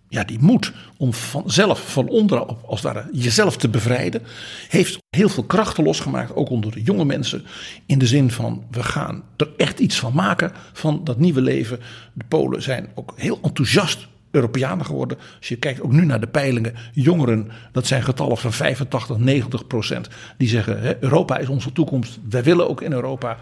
ja, 0.09 0.23
die 0.23 0.39
moed 0.39 0.73
om 0.97 1.13
vanzelf 1.13 1.91
van 1.91 2.07
onderop, 2.07 2.63
als 2.65 2.81
ware, 2.81 3.09
jezelf 3.11 3.57
te 3.57 3.69
bevrijden, 3.69 4.21
heeft 4.69 4.97
heel 5.09 5.29
veel 5.29 5.43
krachten 5.43 5.83
losgemaakt, 5.83 6.35
ook 6.35 6.49
onder 6.49 6.71
de 6.71 6.81
jonge 6.81 7.05
mensen. 7.05 7.45
In 7.85 7.99
de 7.99 8.07
zin 8.07 8.31
van, 8.31 8.63
we 8.71 8.83
gaan 8.83 9.23
er 9.37 9.49
echt 9.57 9.79
iets 9.79 9.99
van 9.99 10.13
maken 10.13 10.51
van 10.73 11.03
dat 11.03 11.19
nieuwe 11.19 11.41
leven. 11.41 11.79
De 12.13 12.25
Polen 12.27 12.61
zijn 12.61 12.89
ook 12.95 13.13
heel 13.15 13.39
enthousiast 13.41 14.07
Europeanen 14.31 14.85
geworden. 14.85 15.17
Als 15.37 15.47
je 15.47 15.55
kijkt 15.55 15.81
ook 15.81 15.91
nu 15.91 16.05
naar 16.05 16.19
de 16.19 16.27
peilingen, 16.27 16.73
jongeren, 16.93 17.47
dat 17.71 17.87
zijn 17.87 18.03
getallen 18.03 18.37
van 18.37 18.53
85, 18.53 19.17
90 19.17 19.67
procent. 19.67 20.09
Die 20.37 20.47
zeggen: 20.47 20.81
hè, 20.81 21.03
Europa 21.03 21.37
is 21.37 21.47
onze 21.47 21.71
toekomst, 21.71 22.19
wij 22.29 22.43
willen 22.43 22.69
ook 22.69 22.81
in 22.81 22.91
Europa. 22.91 23.37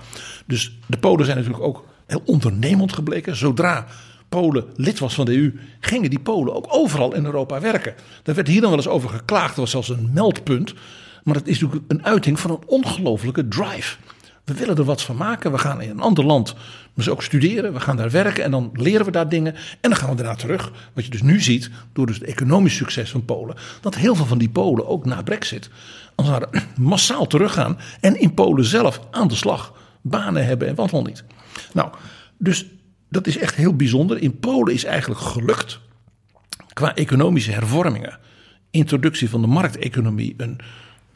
Dus 0.45 0.79
de 0.87 0.97
Polen 0.97 1.25
zijn 1.25 1.37
natuurlijk 1.37 1.63
ook 1.63 1.85
heel 2.05 2.21
ondernemend 2.25 2.93
gebleken. 2.93 3.35
Zodra 3.35 3.85
Polen 4.29 4.65
lid 4.75 4.99
was 4.99 5.13
van 5.13 5.25
de 5.25 5.37
EU, 5.37 5.53
gingen 5.79 6.09
die 6.09 6.19
Polen 6.19 6.55
ook 6.55 6.65
overal 6.69 7.13
in 7.13 7.25
Europa 7.25 7.59
werken. 7.59 7.93
Daar 8.23 8.35
werd 8.35 8.47
hier 8.47 8.61
dan 8.61 8.69
wel 8.69 8.79
eens 8.79 8.87
over 8.87 9.09
geklaagd, 9.09 9.47
dat 9.47 9.55
was 9.55 9.71
zelfs 9.71 9.89
een 9.89 10.09
meldpunt. 10.13 10.73
Maar 11.23 11.35
het 11.35 11.47
is 11.47 11.59
natuurlijk 11.59 11.91
een 11.91 12.05
uiting 12.05 12.39
van 12.39 12.51
een 12.51 12.63
ongelofelijke 12.65 13.47
drive. 13.47 13.97
We 14.45 14.53
willen 14.53 14.77
er 14.77 14.83
wat 14.83 15.01
van 15.01 15.15
maken. 15.15 15.51
We 15.51 15.57
gaan 15.57 15.81
in 15.81 15.89
een 15.89 15.99
ander 15.99 16.25
land 16.25 16.55
dus 16.93 17.09
ook 17.09 17.23
studeren. 17.23 17.73
We 17.73 17.79
gaan 17.79 17.97
daar 17.97 18.11
werken 18.11 18.43
en 18.43 18.51
dan 18.51 18.69
leren 18.73 19.05
we 19.05 19.11
daar 19.11 19.29
dingen. 19.29 19.53
En 19.55 19.89
dan 19.89 19.95
gaan 19.95 20.09
we 20.09 20.15
daarna 20.15 20.35
terug. 20.35 20.71
Wat 20.93 21.05
je 21.05 21.11
dus 21.11 21.21
nu 21.21 21.41
ziet, 21.41 21.69
door 21.93 22.05
dus 22.05 22.15
het 22.15 22.27
economisch 22.27 22.75
succes 22.75 23.11
van 23.11 23.25
Polen. 23.25 23.55
Dat 23.81 23.95
heel 23.95 24.15
veel 24.15 24.25
van 24.25 24.37
die 24.37 24.49
Polen 24.49 24.87
ook 24.87 25.05
na 25.05 25.21
brexit 25.21 25.69
als 26.15 26.29
massaal 26.75 27.27
teruggaan. 27.27 27.77
En 27.99 28.19
in 28.19 28.33
Polen 28.33 28.65
zelf 28.65 28.99
aan 29.11 29.27
de 29.27 29.35
slag 29.35 29.73
banen 30.01 30.45
hebben 30.45 30.67
en 30.67 30.75
wat 30.75 30.91
wel 30.91 31.03
niet. 31.03 31.23
Nou, 31.73 31.89
dus 32.37 32.65
dat 33.09 33.27
is 33.27 33.37
echt 33.37 33.55
heel 33.55 33.75
bijzonder. 33.75 34.21
In 34.21 34.39
Polen 34.39 34.73
is 34.73 34.83
eigenlijk 34.83 35.21
gelukt 35.21 35.79
qua 36.73 36.95
economische 36.95 37.51
hervormingen. 37.51 38.19
Introductie 38.71 39.29
van 39.29 39.41
de 39.41 39.47
markteconomie, 39.47 40.33
een 40.37 40.59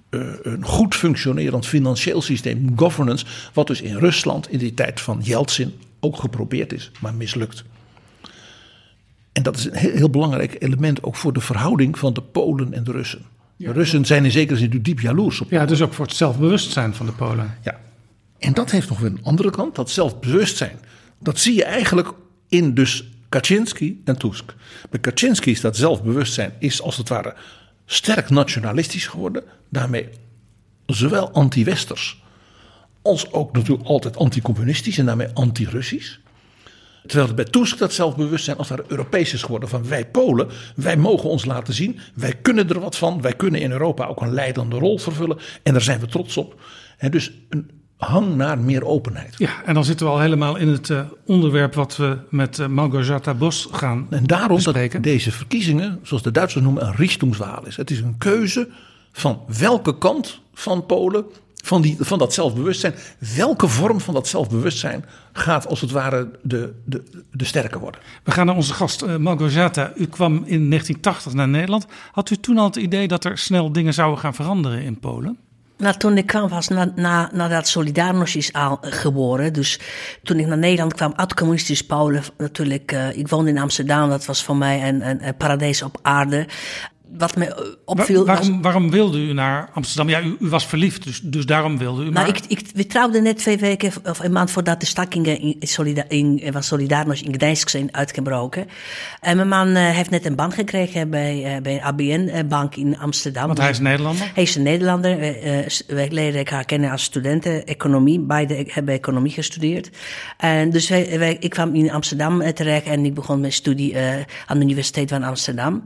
een 0.10 0.66
goed 0.66 0.96
functionerend 0.96 1.66
financieel 1.68 2.22
systeem, 2.22 2.72
governance, 2.76 3.26
wat 3.54 3.68
dus 3.68 3.82
in 3.82 3.96
Rusland 3.96 4.52
in 4.52 4.58
die 4.58 4.74
tijd 4.74 5.02
van 5.02 5.20
Yeltsin 5.24 5.74
ook 6.00 6.20
geprobeerd 6.20 6.74
is, 6.74 6.92
maar 7.00 7.14
mislukt. 7.14 7.64
En 9.32 9.44
dat 9.44 9.58
is 9.58 9.66
een 9.66 9.76
heel, 9.76 9.92
heel 9.92 10.10
belangrijk 10.10 10.56
element 10.60 11.04
ook 11.04 11.16
voor 11.16 11.34
de 11.34 11.42
verhouding 11.42 12.00
van 12.00 12.14
de 12.14 12.22
Polen 12.22 12.74
en 12.74 12.84
de 12.84 12.92
Russen. 12.92 13.22
de 13.58 13.72
Russen 13.72 14.06
zijn 14.06 14.26
in 14.26 14.32
zekere 14.32 14.58
zin 14.58 14.80
diep 14.82 15.00
jaloers 15.00 15.42
op. 15.42 15.50
Ja, 15.50 15.66
dus 15.66 15.82
ook 15.82 15.94
voor 15.94 16.06
het 16.06 16.16
zelfbewustzijn 16.16 16.94
van 16.96 17.06
de 17.06 17.12
Polen. 17.12 17.58
Ja. 17.64 17.80
En 18.40 18.54
dat 18.54 18.72
heeft 18.72 18.90
nog 18.90 19.00
weer 19.00 19.12
een 19.12 19.24
andere 19.24 19.50
kant, 19.50 19.76
dat 19.76 19.90
zelfbewustzijn. 19.90 20.80
Dat 21.20 21.40
zie 21.40 21.56
je 21.56 21.64
eigenlijk 21.64 22.12
in 22.48 22.74
dus 22.74 23.10
Kaczynski 23.30 24.02
en 24.06 24.18
Tusk. 24.18 24.54
Bij 24.90 25.00
Kaczynski 25.00 25.52
is 25.52 25.62
dat 25.62 25.78
zelfbewustzijn 25.78 26.54
is 26.60 26.82
als 26.82 26.98
het 26.98 27.10
ware 27.10 27.36
sterk 27.92 28.30
nationalistisch 28.30 29.08
geworden. 29.08 29.44
Daarmee 29.70 30.10
zowel 30.86 31.32
anti-westers 31.32 32.24
als 33.02 33.32
ook 33.32 33.52
natuurlijk 33.52 33.88
altijd 33.88 34.18
anti-communistisch 34.18 34.98
en 34.98 35.06
daarmee 35.06 35.28
anti-Russisch. 35.34 36.18
Terwijl 37.02 37.28
het 37.28 37.36
bij 37.36 37.46
Tusk 37.46 37.78
dat 37.78 37.94
zelfbewustzijn 37.94 38.58
als 38.58 38.68
daar 38.68 38.82
Europees 38.88 39.34
is 39.34 39.42
geworden 39.42 39.70
van 39.70 39.88
wij 39.88 40.06
Polen, 40.06 40.50
wij 40.76 40.98
mogen 40.98 41.30
ons 41.30 41.46
laten 41.46 41.74
zien, 41.74 42.00
wij 42.16 42.34
kunnen 42.34 42.70
er 42.70 42.80
wat 42.80 42.96
van, 42.96 43.22
wij 43.22 43.34
kunnen 43.34 43.62
in 43.62 43.72
Europa 43.72 44.06
ook 44.06 44.22
een 44.22 44.34
leidende 44.34 44.78
rol 44.78 44.98
vervullen 44.98 45.38
en 45.64 45.74
daar 45.74 45.82
zijn 45.82 46.00
we 46.00 46.08
trots 46.08 46.38
op. 46.38 46.62
En 46.98 47.12
dus 47.12 47.32
een 47.50 47.79
hang 48.00 48.36
naar 48.36 48.60
meer 48.60 48.86
openheid. 48.86 49.36
Ja, 49.38 49.64
en 49.66 49.74
dan 49.74 49.86
zitten 49.86 50.06
we 50.06 50.12
al 50.12 50.20
helemaal 50.20 50.56
in 50.56 50.68
het 50.68 50.90
uh, 50.90 51.02
onderwerp 51.26 51.74
wat 51.74 51.98
we 51.98 52.18
met 52.30 52.58
uh, 52.58 52.68
Margareta 52.68 53.34
Bos 53.34 53.68
gaan 53.72 54.08
En 54.10 54.28
daarom 54.28 54.56
bespreken. 54.56 55.02
dat 55.02 55.12
deze 55.12 55.32
verkiezingen, 55.32 56.00
zoals 56.04 56.24
de 56.24 56.32
Duitsers 56.32 56.64
noemen, 56.64 56.86
een 56.86 56.96
Richtungswahl 56.96 57.66
is. 57.66 57.78
Het 57.78 57.92
is 57.92 58.00
een 58.00 58.18
keuze 58.18 58.70
van 59.12 59.42
welke 59.58 59.98
kant 59.98 60.42
van 60.54 60.86
Polen, 60.86 61.26
van, 61.64 61.82
die, 61.82 61.98
van 62.00 62.20
dat 62.20 62.34
zelfbewustzijn, 62.34 62.94
welke 63.36 63.68
vorm 63.68 64.00
van 64.02 64.14
dat 64.14 64.28
zelfbewustzijn 64.28 65.06
gaat 65.34 65.68
als 65.68 65.82
het 65.82 65.92
ware 65.92 66.30
de, 66.42 66.74
de, 66.86 67.04
de 67.32 67.46
sterke 67.46 67.80
worden. 67.80 68.02
We 68.24 68.32
gaan 68.32 68.46
naar 68.46 68.56
onze 68.56 68.74
gast 68.74 69.04
uh, 69.04 69.16
Margareta. 69.16 69.92
U 69.96 70.06
kwam 70.06 70.34
in 70.34 70.70
1980 70.70 71.34
naar 71.34 71.50
Nederland. 71.50 71.86
Had 72.12 72.30
u 72.30 72.36
toen 72.36 72.58
al 72.58 72.66
het 72.66 72.76
idee 72.76 73.08
dat 73.08 73.26
er 73.26 73.38
snel 73.38 73.72
dingen 73.72 73.94
zouden 73.94 74.20
gaan 74.20 74.36
veranderen 74.36 74.82
in 74.82 75.00
Polen? 75.00 75.38
Nou, 75.80 75.98
toen 75.98 76.18
ik 76.18 76.26
kwam 76.26 76.50
was 76.50 76.68
na, 76.68 76.92
na, 76.96 77.30
nadat 77.34 77.68
Solidarność 77.68 78.36
is 78.36 78.54
al 78.54 78.78
geboren. 78.82 79.54
Dus 79.54 79.80
toen 80.24 80.40
ik 80.40 80.48
naar 80.48 80.58
Nederland 80.58 80.94
kwam, 80.94 81.14
uit 81.16 81.34
communistisch 81.34 81.86
Polen 81.86 82.24
natuurlijk. 82.38 82.92
Uh, 82.92 83.18
ik 83.18 83.28
woonde 83.28 83.50
in 83.50 83.58
Amsterdam, 83.58 84.10
dat 84.10 84.26
was 84.26 84.44
voor 84.44 84.56
mij 84.56 84.88
een, 84.88 85.10
een, 85.10 85.28
een 85.28 85.38
paradijs 85.38 85.82
op 85.82 86.00
aarde. 86.02 86.48
Wat 87.18 87.36
me 87.36 87.78
opviel. 87.86 88.26
Waar, 88.26 88.36
waarom, 88.36 88.62
waarom, 88.62 88.92
wilde 88.92 89.18
u 89.18 89.34
naar 89.34 89.70
Amsterdam? 89.74 90.10
Ja, 90.10 90.22
u, 90.22 90.36
u, 90.40 90.50
was 90.50 90.66
verliefd, 90.66 91.04
dus, 91.04 91.22
dus 91.22 91.46
daarom 91.46 91.78
wilde 91.78 92.02
u. 92.02 92.04
Nou, 92.04 92.14
maar... 92.14 92.28
ik, 92.28 92.40
ik, 92.48 92.62
we 92.74 92.86
trouwden 92.86 93.24
net 93.24 93.38
twee 93.38 93.58
weken 93.58 93.92
of 94.04 94.20
een 94.20 94.32
maand 94.32 94.52
voordat 94.52 94.80
de 94.80 94.86
stakkingen 94.86 95.42
in, 95.42 95.56
Solida 95.60 96.04
in, 96.08 96.42
van 96.52 96.64
Solidarność 96.64 97.22
in 97.22 97.34
Gdańsk 97.34 97.70
zijn 97.70 97.94
uitgebroken. 97.96 98.68
En 99.22 99.36
mijn 99.36 99.48
man 99.48 99.68
uh, 99.68 99.90
heeft 99.90 100.10
net 100.10 100.26
een 100.26 100.36
bank 100.36 100.54
gekregen 100.54 101.10
bij, 101.10 101.56
uh, 101.56 101.62
bij 101.62 101.82
ABN-bank 101.82 102.76
in 102.76 102.98
Amsterdam. 102.98 103.48
Want 103.48 103.58
hij 103.58 103.70
is 103.70 103.80
Nederlander? 103.80 104.32
Hij 104.34 104.44
is 104.44 104.56
een 104.56 104.64
Nederlander. 104.64 105.20
Wij, 105.20 105.62
uh, 105.62 105.96
wij 105.96 106.10
leren 106.12 106.38
elkaar 106.38 106.66
kennen 106.66 106.92
als 106.92 107.04
studenten 107.04 107.66
economie. 107.66 108.20
Beide 108.20 108.66
hebben 108.68 108.94
economie 108.94 109.32
gestudeerd. 109.32 109.90
En 110.38 110.70
dus 110.70 110.90
wij, 110.90 111.20
wij, 111.20 111.38
ik 111.40 111.50
kwam 111.50 111.76
in 111.76 111.92
Amsterdam 111.92 112.54
terecht 112.54 112.86
en 112.86 113.06
ik 113.06 113.14
begon 113.14 113.40
mijn 113.40 113.54
studie 113.54 113.98
aan 114.46 114.58
de 114.58 114.64
Universiteit 114.64 115.10
van 115.10 115.24
Amsterdam. 115.24 115.84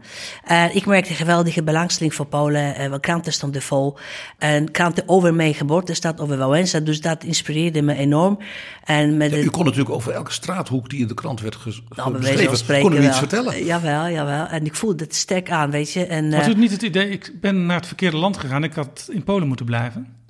ik 0.74 0.86
merkte 0.86 1.12
geweldige 1.15 1.63
belangstelling 1.63 2.13
voor 2.13 2.26
Polen. 2.26 2.91
Uh, 2.91 2.99
kranten 2.99 3.34
stonden 3.34 3.62
vol. 3.62 3.97
En 4.38 4.71
kranten 4.71 5.04
over 5.06 5.34
mijn 5.34 5.54
geboortestad, 5.54 6.19
over 6.19 6.38
Wałęsa. 6.38 6.80
Dus 6.80 7.02
dat 7.02 7.23
inspireerde 7.23 7.82
me 7.82 7.95
enorm. 7.95 8.39
En 8.84 9.17
met 9.17 9.32
ja. 9.32 9.38
U 9.38 9.49
kon 9.49 9.63
natuurlijk 9.63 9.95
over 9.95 10.12
elke 10.12 10.32
straathoek 10.32 10.89
die 10.89 10.99
in 10.99 11.08
de 11.08 11.13
krant 11.13 11.41
werd 11.41 11.56
ges 11.56 11.84
nou, 11.89 12.17
beschreven, 12.17 12.58
spreken, 12.58 12.89
kon 12.89 13.02
u 13.02 13.06
iets 13.08 13.17
vertellen. 13.17 13.54
Uh, 13.54 13.65
jawel, 13.65 14.10
jawel. 14.10 14.45
En 14.45 14.65
ik 14.65 14.76
voelde 14.76 15.04
het 15.04 15.15
sterk 15.15 15.52
aan, 15.52 15.71
weet 15.71 15.91
je. 15.91 16.06
En, 16.06 16.26
uh, 16.26 16.36
Had 16.36 16.45
u 16.45 16.49
het 16.49 16.58
niet 16.58 16.71
het 16.71 16.82
idee, 16.82 17.10
ik 17.10 17.32
ben 17.41 17.65
naar 17.65 17.78
het 17.78 17.88
verkeerde 17.88 18.17
land 18.17 18.38
gegaan. 18.38 18.63
Ik 18.63 18.73
had 18.73 19.08
in 19.12 19.23
Polen 19.23 19.47
moeten 19.47 19.65
blijven? 19.65 20.23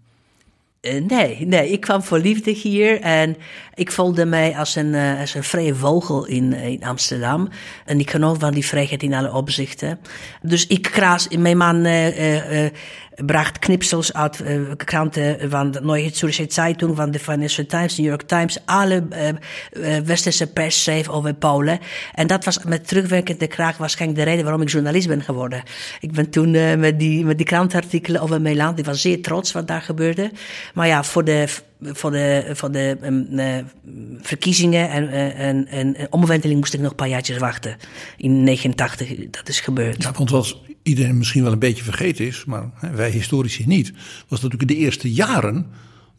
Uh, 0.88 1.04
nee, 1.04 1.46
nee, 1.46 1.70
ik 1.70 1.82
kwam 1.82 2.04
voor 2.04 2.20
liefde 2.20 2.52
hier 2.52 3.02
en 3.02 3.38
ik 3.74 3.92
voelde 3.92 4.26
mij 4.26 4.58
als 4.58 4.76
een, 4.76 4.94
uh, 4.94 5.20
als 5.20 5.34
een 5.34 5.44
vrije 5.44 5.76
vogel 5.76 6.26
in, 6.26 6.54
in 6.54 6.84
Amsterdam. 6.84 7.50
En 7.86 8.00
ik 8.00 8.10
genoot 8.10 8.40
van 8.40 8.54
die 8.54 8.66
vrijheid 8.66 9.04
in 9.04 9.14
alle 9.14 9.34
opzichten. 9.34 10.00
Dus 10.42 10.68
ik 10.68 10.82
kraas, 10.82 11.28
mijn 11.28 11.58
man 11.58 11.86
uh, 11.86 12.66
bracht 13.16 13.60
knipsels 13.60 14.14
uit 14.14 14.44
kranten 14.78 15.50
van 15.50 15.72
de 15.72 15.82
Neue 15.82 16.10
Zürcher 16.14 16.46
Zeitung, 16.50 16.96
van 16.96 17.12
de 17.12 17.20
Financial 17.20 17.66
Times, 17.66 17.98
New 17.98 18.08
York 18.08 18.22
Times. 18.22 18.58
Alle 18.66 19.04
westerse 20.06 20.48
pers 20.48 20.84
schreef 20.84 21.10
over 21.10 21.34
Polen. 21.34 21.80
En 22.14 22.28
dat 22.28 22.46
was 22.46 22.64
met 22.64 22.88
terugwerkende 22.88 23.48
kracht 23.48 23.78
waarschijnlijk 23.78 24.20
de 24.20 24.26
reden 24.26 24.44
waarom 24.44 24.62
ik 24.62 24.70
journalist 24.70 25.08
ben 25.08 25.22
geworden. 25.22 25.64
Ik 26.00 26.12
ben 26.12 26.30
toen 26.30 26.52
met, 26.80 27.00
die, 27.00 27.26
met 27.26 27.38
die 27.38 27.46
krantartikelen 27.46 28.22
over 28.22 28.42
mijn 28.42 28.56
ik 28.76 28.86
was 28.86 29.02
zeer 29.02 29.22
trots 29.22 29.52
wat 29.52 29.68
daar 29.68 29.82
gebeurde. 29.82 30.32
Maar 30.74 30.88
ja, 30.88 31.04
voor 31.04 31.24
de, 31.24 31.48
voor 31.82 32.12
de, 32.12 32.50
voor 32.54 32.72
de 32.72 32.98
uh, 33.32 33.58
verkiezingen 34.22 34.90
en, 34.90 35.04
uh, 35.04 35.40
en, 35.40 35.68
en, 35.68 35.96
en 35.96 36.08
omwenteling 36.10 36.60
moest 36.60 36.74
ik 36.74 36.80
nog 36.80 36.90
een 36.90 36.96
paar 36.96 37.08
jaartjes 37.08 37.38
wachten. 37.38 37.76
In 38.18 38.44
89, 38.44 39.30
dat 39.30 39.48
is 39.48 39.60
gebeurd. 39.60 40.04
Ja, 40.04 40.12
want 40.12 40.30
wat 40.30 40.58
iedereen 40.84 41.18
misschien 41.18 41.44
wel 41.44 41.52
een 41.52 41.60
beetje 41.60 41.84
vergeten 41.84 42.26
is, 42.26 42.46
maar 42.46 42.70
wij 42.94 43.10
historici 43.10 43.66
niet, 43.68 43.94
was 44.28 44.42
natuurlijk 44.42 44.72
de 44.72 44.78
eerste 44.78 45.14
jaren 45.14 45.66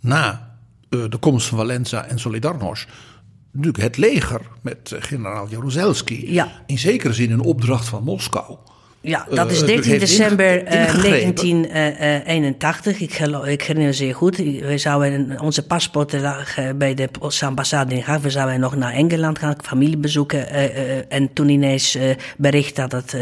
na 0.00 0.56
uh, 0.90 1.04
de 1.08 1.16
komst 1.16 1.46
van 1.46 1.58
Valenza 1.58 2.04
en 2.04 2.18
Solidarność. 2.18 2.86
Natuurlijk 3.50 3.82
het 3.82 3.96
leger 3.96 4.40
met 4.62 4.94
generaal 4.98 5.48
Jaruzelski. 5.48 6.32
Ja. 6.32 6.62
In 6.66 6.78
zekere 6.78 7.12
zin 7.12 7.30
een 7.30 7.40
opdracht 7.40 7.88
van 7.88 8.04
Moskou. 8.04 8.56
Ja, 9.06 9.26
dat 9.30 9.50
is 9.50 9.64
13 9.64 9.98
december 9.98 10.62
uh, 10.62 10.70
1981. 11.02 13.00
Ik, 13.00 13.18
ik 13.44 13.62
herinner 13.62 13.94
zeer 13.94 14.14
goed. 14.14 14.36
We 14.36 14.78
zouden 14.78 15.40
onze 15.40 15.66
paspoorten 15.66 16.20
lagen 16.20 16.78
bij 16.78 16.94
de 16.94 17.08
ambassade 17.40 17.94
in 17.94 18.00
Haag. 18.00 18.20
We 18.20 18.30
zouden 18.30 18.60
nog 18.60 18.76
naar 18.76 18.92
Engeland 18.92 19.38
gaan, 19.38 19.56
familie 19.62 19.96
bezoeken. 19.96 20.48
En 21.10 21.32
toen 21.32 21.48
ineens 21.48 21.98
bericht 22.36 22.76
dat 22.76 22.92
het, 22.92 23.16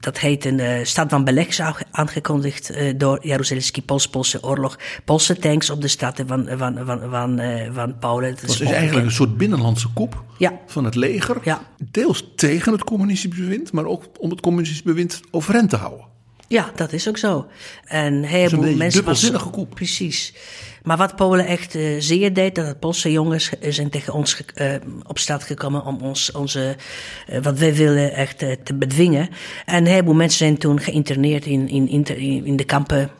dat 0.00 0.18
heet 0.18 0.44
een 0.44 0.86
staat 0.86 1.10
van 1.10 1.24
beleg 1.24 1.54
zou 1.54 1.74
aangekondigd 1.90 2.72
door 2.96 3.18
Jaruzelski, 3.26 3.82
Pools-Poolse 3.82 4.42
oorlog. 4.42 4.78
Poolse 5.04 5.36
tanks 5.36 5.70
op 5.70 5.80
de 5.80 5.88
staten 5.88 6.26
van, 6.26 6.48
van, 6.56 6.78
van, 6.84 7.00
van, 7.10 7.40
van 7.72 7.98
Polen. 7.98 8.36
Dat 8.40 8.50
is 8.50 8.60
eigenlijk 8.60 9.06
een 9.06 9.12
soort 9.12 9.36
binnenlandse 9.36 9.88
ja. 10.38 10.52
van 10.66 10.84
het 10.84 10.94
leger. 10.94 11.36
Ja. 11.42 11.60
Deels 11.90 12.32
tegen 12.36 12.72
het 12.72 12.84
communistisch 12.84 13.36
bewind, 13.36 13.72
maar 13.72 13.84
ook 13.84 14.04
om 14.18 14.30
het 14.30 14.40
communistisch 14.40 14.82
bewind 14.82 15.20
overeind 15.30 15.70
te 15.70 15.76
houden. 15.76 16.13
Ja, 16.48 16.70
dat 16.74 16.92
is 16.92 17.08
ook 17.08 17.18
zo. 17.18 17.46
En 17.84 18.14
een 18.14 18.24
heleboel 18.24 18.66
een 18.66 18.76
mensen. 18.76 19.00
dubbelzinnige 19.00 19.50
koep. 19.50 19.74
Precies. 19.74 20.32
Maar 20.84 20.96
wat 20.96 21.16
Polen 21.16 21.46
echt 21.46 21.74
uh, 21.74 22.00
zeer 22.00 22.32
deed, 22.32 22.54
dat 22.54 22.66
het 22.66 22.78
Poolse 22.78 23.12
jongens 23.12 23.50
zijn 23.60 23.90
tegen 23.90 24.12
ons 24.12 24.40
uh, 24.54 24.74
op 25.06 25.18
straat 25.18 25.44
gekomen 25.44 25.84
om 25.84 26.00
ons, 26.00 26.32
onze, 26.32 26.76
uh, 27.30 27.38
wat 27.42 27.58
wij 27.58 27.74
willen 27.74 28.12
echt 28.12 28.38
te 28.38 28.74
bedwingen. 28.74 29.28
En 29.64 29.76
een 29.76 29.86
heleboel 29.86 30.14
mensen 30.14 30.38
zijn 30.38 30.58
toen 30.58 30.80
geïnterneerd 30.80 31.46
in, 31.46 31.68
in, 31.68 31.88
in, 31.88 32.44
in 32.44 32.56
de 32.56 32.64
kampen 32.64 33.10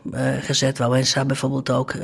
gezet, 0.40 0.78
Wałęsa 0.78 1.24
bijvoorbeeld 1.26 1.70
ook. 1.70 1.94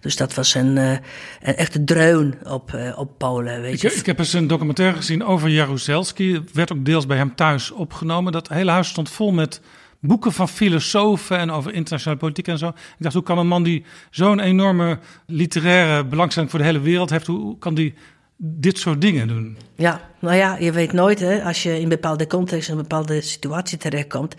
dus 0.00 0.16
dat 0.16 0.34
was 0.34 0.54
een, 0.54 0.76
een 0.76 1.00
echte 1.40 1.84
dreun 1.84 2.34
op, 2.42 2.78
op 2.96 3.18
Polen. 3.18 3.60
Weet 3.60 3.80
je. 3.80 3.88
Ik, 3.88 3.94
ik, 3.94 4.06
heb 4.06 4.18
eens 4.18 4.32
een 4.32 4.46
documentaire 4.46 4.96
gezien 4.96 5.24
over 5.24 5.48
Jaruzelski. 5.48 6.42
werd 6.52 6.72
ook 6.72 6.84
deels 6.84 7.06
bij 7.06 7.16
hem 7.16 7.34
thuis 7.34 7.70
opgenomen. 7.70 8.32
Dat 8.32 8.48
hele 8.48 8.70
huis 8.70 8.88
stond 8.88 9.10
vol 9.10 9.32
met 9.32 9.60
boeken 10.00 10.32
van 10.32 10.48
filosofen 10.48 11.38
en 11.38 11.50
over 11.50 11.72
internationale 11.72 12.20
politiek 12.20 12.48
en 12.48 12.58
zo. 12.58 12.68
Ik 12.68 12.74
dacht, 12.98 13.14
hoe 13.14 13.22
kan 13.22 13.38
een 13.38 13.46
man 13.46 13.62
die 13.62 13.84
zo'n 14.10 14.40
enorme 14.40 14.98
literaire 15.26 16.04
belangstelling 16.04 16.50
voor 16.50 16.60
de 16.60 16.66
hele 16.66 16.80
wereld 16.80 17.10
heeft, 17.10 17.26
hoe 17.26 17.58
kan 17.58 17.74
die 17.74 17.94
dit 18.40 18.78
soort 18.78 19.00
dingen 19.00 19.28
doen? 19.28 19.56
Ja, 19.76 20.00
nou 20.20 20.36
ja, 20.36 20.56
je 20.56 20.72
weet 20.72 20.92
nooit 20.92 21.20
hè, 21.20 21.42
als 21.42 21.62
je 21.62 21.76
in 21.76 21.82
een 21.82 21.88
bepaalde 21.88 22.26
context, 22.26 22.68
in 22.68 22.76
een 22.76 22.82
bepaalde 22.82 23.20
situatie 23.20 23.78
terechtkomt. 23.78 24.34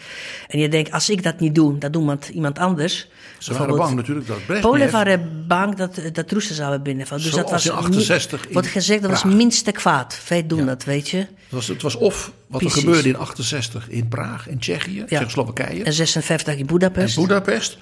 En 0.48 0.60
je 0.60 0.70
denkt, 0.70 0.92
als 0.92 1.10
ik 1.10 1.24
dat 1.24 1.40
niet 1.40 1.56
doe, 1.56 1.78
dat 1.78 1.94
doet 1.94 2.28
iemand 2.28 2.60
anders. 2.60 3.08
Ze 3.38 3.54
waren 3.54 3.76
bang 3.76 3.96
natuurlijk 3.96 4.28
dat 4.28 4.38
Brezhnev... 4.46 4.62
Polen 4.62 4.92
waren 4.92 5.48
bang 5.48 5.76
dat, 5.76 6.02
dat 6.14 6.32
Russen 6.32 6.56
zouden 6.56 6.84
binnenvallen. 6.84 7.24
Dus 7.24 7.34
dat 7.34 7.52
was 7.52 7.66
in 7.66 7.72
68 7.72 8.48
Wordt 8.52 8.68
gezegd, 8.68 9.02
dat 9.02 9.12
was 9.12 9.24
minste 9.24 9.72
kwaad. 9.72 10.22
Wij 10.28 10.48
doen 10.48 10.60
ja. 10.60 10.66
dat, 10.66 10.84
weet 10.84 11.10
je. 11.10 11.18
Het 11.18 11.28
was, 11.50 11.68
het 11.68 11.82
was 11.82 11.96
of 11.96 12.32
wat 12.48 12.60
Precies. 12.60 12.78
er 12.78 12.88
gebeurde 12.88 13.10
in 13.10 13.18
68 13.18 13.90
in 13.90 14.08
Praag, 14.08 14.48
in 14.48 14.60
Tsjechië, 14.60 14.98
ja. 14.98 15.06
Tsjechoslowakije. 15.06 15.84
En 15.84 15.94
56 15.94 16.56
in 16.56 16.66
Budapest. 16.66 17.18
En 17.18 17.24
Budapest. 17.24 17.78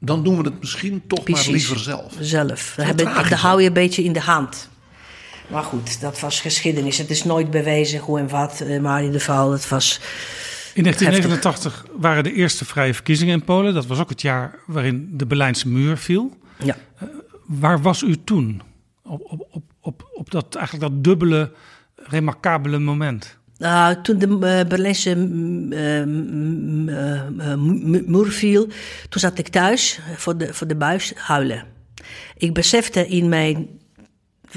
Dan 0.00 0.24
doen 0.24 0.36
we 0.36 0.42
het 0.42 0.60
misschien 0.60 1.02
toch 1.06 1.22
Precies. 1.22 1.44
maar 1.44 1.54
liever 1.54 1.78
zelf. 1.78 2.12
Zelf. 2.20 2.74
Dan, 2.76 2.96
dan 2.96 3.32
hou 3.32 3.60
je 3.60 3.66
een 3.66 3.72
beetje 3.72 4.04
in 4.04 4.12
de 4.12 4.20
hand. 4.20 4.68
Maar 5.50 5.62
goed, 5.62 6.00
dat 6.00 6.20
was 6.20 6.40
geschiedenis. 6.40 6.98
Het 6.98 7.10
is 7.10 7.24
nooit 7.24 7.50
bewezen 7.50 8.00
hoe 8.00 8.18
en 8.18 8.28
wat, 8.28 8.64
maar 8.80 8.98
in 8.98 9.04
ieder 9.04 9.20
geval, 9.20 9.52
het 9.52 9.68
was. 9.68 10.00
In 10.74 10.82
1989 10.82 11.72
heftig. 11.72 12.00
waren 12.00 12.24
de 12.24 12.32
eerste 12.32 12.64
vrije 12.64 12.94
verkiezingen 12.94 13.34
in 13.34 13.44
Polen. 13.44 13.74
Dat 13.74 13.86
was 13.86 13.98
ook 13.98 14.08
het 14.08 14.22
jaar 14.22 14.58
waarin 14.66 15.10
de 15.12 15.26
Berlijnse 15.26 15.68
muur 15.68 15.96
viel. 15.96 16.36
Ja. 16.64 16.76
Uh, 17.02 17.08
waar 17.46 17.82
was 17.82 18.02
u 18.02 18.16
toen? 18.24 18.62
Op, 19.02 19.20
op, 19.24 19.46
op, 19.50 19.62
op, 19.80 20.10
op 20.14 20.30
dat, 20.30 20.54
eigenlijk 20.54 20.92
dat 20.92 21.04
dubbele, 21.04 21.52
remarkabele 21.96 22.78
moment? 22.78 23.38
Uh, 23.58 23.90
toen 23.90 24.18
de 24.18 24.26
uh, 24.26 24.68
Berlijnse 24.68 25.16
muur 28.06 28.26
viel, 28.26 28.66
toen 29.08 29.20
zat 29.20 29.38
ik 29.38 29.48
thuis 29.48 30.00
voor 30.16 30.36
de, 30.36 30.54
voor 30.54 30.66
de 30.66 30.76
buis 30.76 31.12
huilen. 31.14 31.64
Ik 32.36 32.54
besefte 32.54 33.06
in 33.06 33.28
mijn 33.28 33.68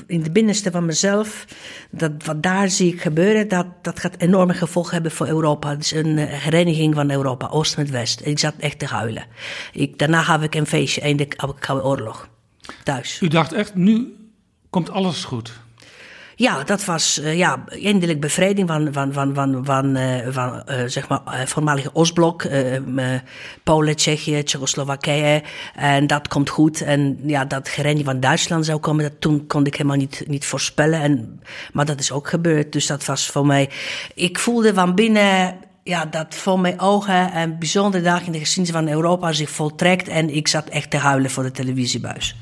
in 0.08 0.24
de 0.24 0.32
binnenste 0.32 0.72
van 0.72 0.86
mezelf, 0.86 1.46
dat 1.92 2.12
wat 2.26 2.44
daar 2.44 2.70
zie 2.70 2.94
ik 2.94 3.02
gebeuren, 3.02 3.48
dat, 3.48 3.66
dat 3.82 4.00
gaat 4.00 4.16
enorme 4.18 4.54
gevolgen 4.54 4.94
hebben 4.94 5.12
voor 5.12 5.28
Europa. 5.28 5.70
Het 5.70 5.82
is 5.82 5.92
een 5.92 6.18
uh, 6.18 6.26
hereniging 6.28 6.96
van 6.96 7.12
Europa, 7.12 7.48
Oost 7.48 7.78
met 7.78 7.90
West. 7.90 8.26
Ik 8.26 8.40
zat 8.40 8.54
echt 8.60 8.80
te 8.80 8.86
huilen. 8.86 9.26
Ik, 9.74 9.98
daarna 9.98 10.22
had 10.22 10.44
ik 10.44 10.56
een 10.56 10.66
feestje, 10.66 11.02
einde 11.02 11.28
Koude 11.60 11.84
Oorlog, 11.84 12.30
thuis. 12.84 13.22
U 13.22 13.28
dacht 13.28 13.54
echt, 13.54 13.76
nu 13.76 14.16
komt 14.70 14.90
alles 14.90 15.24
goed? 15.24 15.60
Ja, 16.40 16.64
dat 16.64 16.86
was 16.86 17.20
uh, 17.20 17.38
ja, 17.38 17.64
eindelijk 17.68 18.20
bevrijding 18.20 18.68
van, 18.68 18.94
van, 18.94 19.14
van, 19.14 19.34
van, 19.34 19.66
van, 19.66 19.98
uh, 19.98 20.28
van 20.30 20.64
uh, 20.70 20.84
zeg 20.86 21.08
maar, 21.08 21.22
voormalige 21.46 21.90
Oostblok, 21.94 22.48
Polen, 23.64 23.96
Tsjechië, 23.96 24.44
Tsjechoslowakije. 24.44 25.44
En 25.76 26.08
dat 26.08 26.28
komt 26.28 26.50
goed. 26.50 26.82
En 26.82 27.20
ja, 27.24 27.46
dat 27.46 27.70
gerenje 27.70 28.04
van 28.04 28.20
Duitsland 28.20 28.66
zou 28.66 28.80
komen, 28.80 29.04
dat 29.04 29.22
toen 29.22 29.48
kon 29.48 29.66
ik 29.66 29.76
helemaal 29.76 29.98
niet, 29.98 30.24
niet 30.28 30.46
voorspellen. 30.46 31.02
En, 31.02 31.42
maar 31.74 31.86
dat 31.86 32.00
is 32.00 32.12
ook 32.12 32.30
gebeurd. 32.30 32.72
Dus 32.72 32.88
dat 32.88 33.06
was 33.06 33.28
voor 33.28 33.46
mij. 33.46 33.70
Ik 34.14 34.40
voelde 34.40 34.74
van 34.74 34.96
binnen 34.96 35.56
ja, 35.84 36.06
dat 36.06 36.36
voor 36.36 36.60
mijn 36.60 36.80
ogen 36.80 37.38
een 37.38 37.60
bijzondere 37.60 38.04
dag 38.04 38.26
in 38.26 38.32
de 38.32 38.40
geschiedenis 38.40 38.82
van 38.82 38.90
Europa 38.90 39.32
zich 39.34 39.50
voltrekt. 39.50 40.08
En 40.08 40.36
ik 40.36 40.48
zat 40.48 40.70
echt 40.70 40.90
te 40.90 40.98
huilen 40.98 41.30
voor 41.30 41.44
de 41.44 41.52
televisiebuis. 41.52 42.36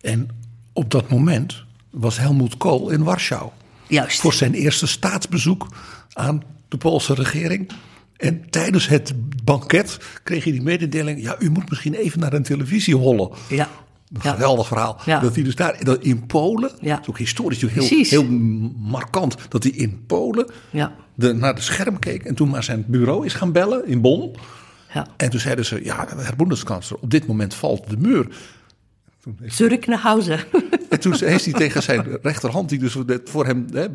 En 0.00 0.28
op 0.72 0.90
dat 0.90 1.10
moment 1.10 1.66
was 1.90 2.18
Helmoet 2.18 2.56
Kool 2.56 2.90
in 2.90 3.02
Warschau. 3.02 3.50
Juist. 3.88 4.20
Voor 4.20 4.32
zijn 4.32 4.54
eerste 4.54 4.86
staatsbezoek 4.86 5.66
aan 6.12 6.42
de 6.68 6.76
Poolse 6.76 7.14
regering. 7.14 7.70
En 8.16 8.50
tijdens 8.50 8.88
het 8.88 9.12
banket 9.44 9.98
kreeg 10.22 10.42
hij 10.44 10.52
die 10.52 10.62
mededeling: 10.62 11.22
ja, 11.22 11.36
u 11.38 11.50
moet 11.50 11.68
misschien 11.68 11.94
even 11.94 12.20
naar 12.20 12.32
een 12.32 12.42
televisie 12.42 12.96
hollen. 12.96 13.30
Ja. 13.48 13.68
Een 14.12 14.20
Ja. 14.22 14.32
geweldig 14.32 14.66
verhaal. 14.66 15.00
Ja. 15.04 15.20
Dat 15.20 15.34
hij 15.34 15.44
dus 15.44 15.54
daar 15.54 15.84
dat 15.84 16.02
in 16.02 16.26
Polen, 16.26 16.70
Ja. 16.80 16.94
dat 16.94 17.00
is 17.02 17.08
ook 17.08 17.18
historisch 17.18 17.60
natuurlijk 17.60 17.90
heel, 17.90 18.04
heel 18.04 18.24
markant, 18.76 19.36
dat 19.48 19.62
hij 19.62 19.72
in 19.72 20.04
Polen 20.06 20.50
de, 21.14 21.32
naar 21.32 21.54
de 21.54 21.60
scherm 21.60 21.98
keek 21.98 22.22
en 22.22 22.34
toen 22.34 22.48
maar 22.48 22.62
zijn 22.64 22.84
bureau 22.86 23.24
is 23.26 23.34
gaan 23.34 23.52
bellen 23.52 23.86
in 23.86 24.00
Bonn. 24.00 24.36
Ja. 24.94 25.06
En 25.16 25.30
toen 25.30 25.40
zeiden 25.40 25.64
ze, 25.64 25.84
ja, 25.84 26.06
Herr 26.16 26.36
Bundeskanzler, 26.36 26.98
op 27.00 27.10
dit 27.10 27.26
moment 27.26 27.54
valt 27.54 27.90
de 27.90 27.96
muur. 27.96 28.26
Zurück 29.42 29.86
naar 29.86 29.98
huis. 29.98 30.28
En 30.88 31.00
toen 31.00 31.14
heeft 31.18 31.44
hij 31.44 31.54
tegen 31.54 31.82
zijn 31.82 32.18
rechterhand, 32.22 32.68
die 32.68 32.78
dus 32.78 32.96
voor 33.24 33.46
hem 33.46 33.66
hè, 33.72 33.86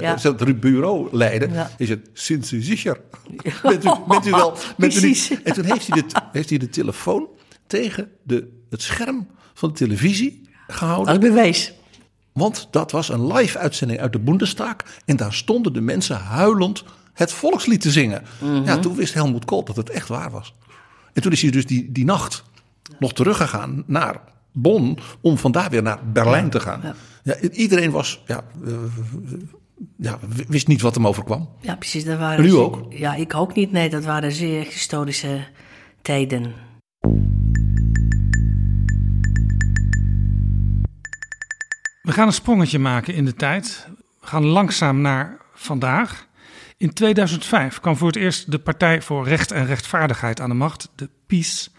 Ja. 0.00 0.16
het 0.20 0.60
bureau 0.60 1.08
leidde, 1.12 1.48
Ja. 1.52 1.70
is 1.78 1.88
het 1.88 2.10
sinds 2.12 2.52
u 2.52 2.62
sicher? 2.62 3.00
Bent 3.62 3.84
u, 3.84 3.90
bent 4.08 4.26
u 4.26 4.30
wel? 4.30 4.50
Bent 4.76 4.94
u 4.94 5.00
niet? 5.00 5.00
Precies. 5.00 5.42
En 5.42 5.52
toen 5.52 5.64
heeft 5.64 5.86
hij, 5.86 6.02
de, 6.02 6.20
heeft 6.32 6.48
hij 6.48 6.58
de 6.58 6.68
telefoon 6.68 7.26
tegen 7.66 8.08
de, 8.22 8.48
het 8.70 8.82
scherm 8.82 9.26
van 9.54 9.68
de 9.68 9.74
televisie 9.74 10.48
gehouden. 10.68 11.08
Als 11.08 11.18
bewijs. 11.18 11.72
Want 12.32 12.68
dat 12.70 12.90
was 12.90 13.08
een 13.08 13.32
live 13.32 13.58
uitzending 13.58 14.00
uit 14.00 14.12
de 14.12 14.18
Bundestag. 14.18 14.76
En 15.04 15.16
daar 15.16 15.32
stonden 15.34 15.72
de 15.72 15.80
mensen 15.80 16.16
huilend 16.16 16.84
het 17.12 17.32
volkslied 17.32 17.80
te 17.80 17.90
zingen. 17.90 18.22
Mhm. 18.40 18.64
Ja, 18.64 18.78
toen 18.78 18.94
wist 18.94 19.14
Helmoet 19.14 19.44
Kool 19.44 19.64
dat 19.64 19.76
het 19.76 19.90
echt 19.90 20.08
waar 20.08 20.30
was. 20.30 20.54
En 21.12 21.22
toen 21.22 21.32
is 21.32 21.42
hij 21.42 21.50
dus 21.50 21.66
die, 21.66 21.92
die 21.92 22.04
nacht 22.04 22.42
nog 22.98 23.12
teruggegaan 23.12 23.82
naar 23.86 24.20
Bonn. 24.58 24.98
Om 25.20 25.38
vandaar 25.38 25.70
weer 25.70 25.82
naar 25.82 25.98
Berlijn 26.12 26.50
te 26.50 26.60
gaan. 26.60 26.94
Ja. 27.22 27.38
iedereen 27.38 27.90
was, 27.90 28.22
ja, 28.26 28.44
eh, 28.64 28.72
ja, 29.96 30.18
wist 30.48 30.68
niet 30.68 30.80
wat 30.80 30.94
hem 30.94 31.06
overkwam. 31.06 31.48
Ja, 31.60 31.76
precies. 31.76 32.04
Dat 32.04 32.18
waren 32.18 32.44
En 32.44 32.50
u 32.50 32.54
ook? 32.54 32.86
Ja, 32.88 33.14
ik 33.14 33.34
ook 33.34 33.54
niet. 33.54 33.72
Nee, 33.72 33.90
dat 33.90 34.04
waren 34.04 34.32
zeer 34.32 34.64
historische 34.64 35.46
tijden. 36.02 36.54
We 42.02 42.12
gaan 42.12 42.26
een 42.26 42.32
sprongetje 42.32 42.78
maken 42.78 43.14
in 43.14 43.24
de 43.24 43.34
tijd. 43.34 43.88
We 44.20 44.26
gaan 44.26 44.44
langzaam 44.44 45.00
naar 45.00 45.36
vandaag. 45.54 46.26
In 46.76 46.92
2005 46.92 47.80
kwam 47.80 47.96
voor 47.96 48.06
het 48.06 48.16
eerst 48.16 48.50
de 48.50 48.58
Partij 48.58 49.02
voor 49.02 49.28
Recht 49.28 49.50
en 49.50 49.66
Rechtvaardigheid 49.66 50.40
aan 50.40 50.48
de 50.48 50.54
macht, 50.54 50.88
de 50.94 51.08
PiS, 51.26 51.70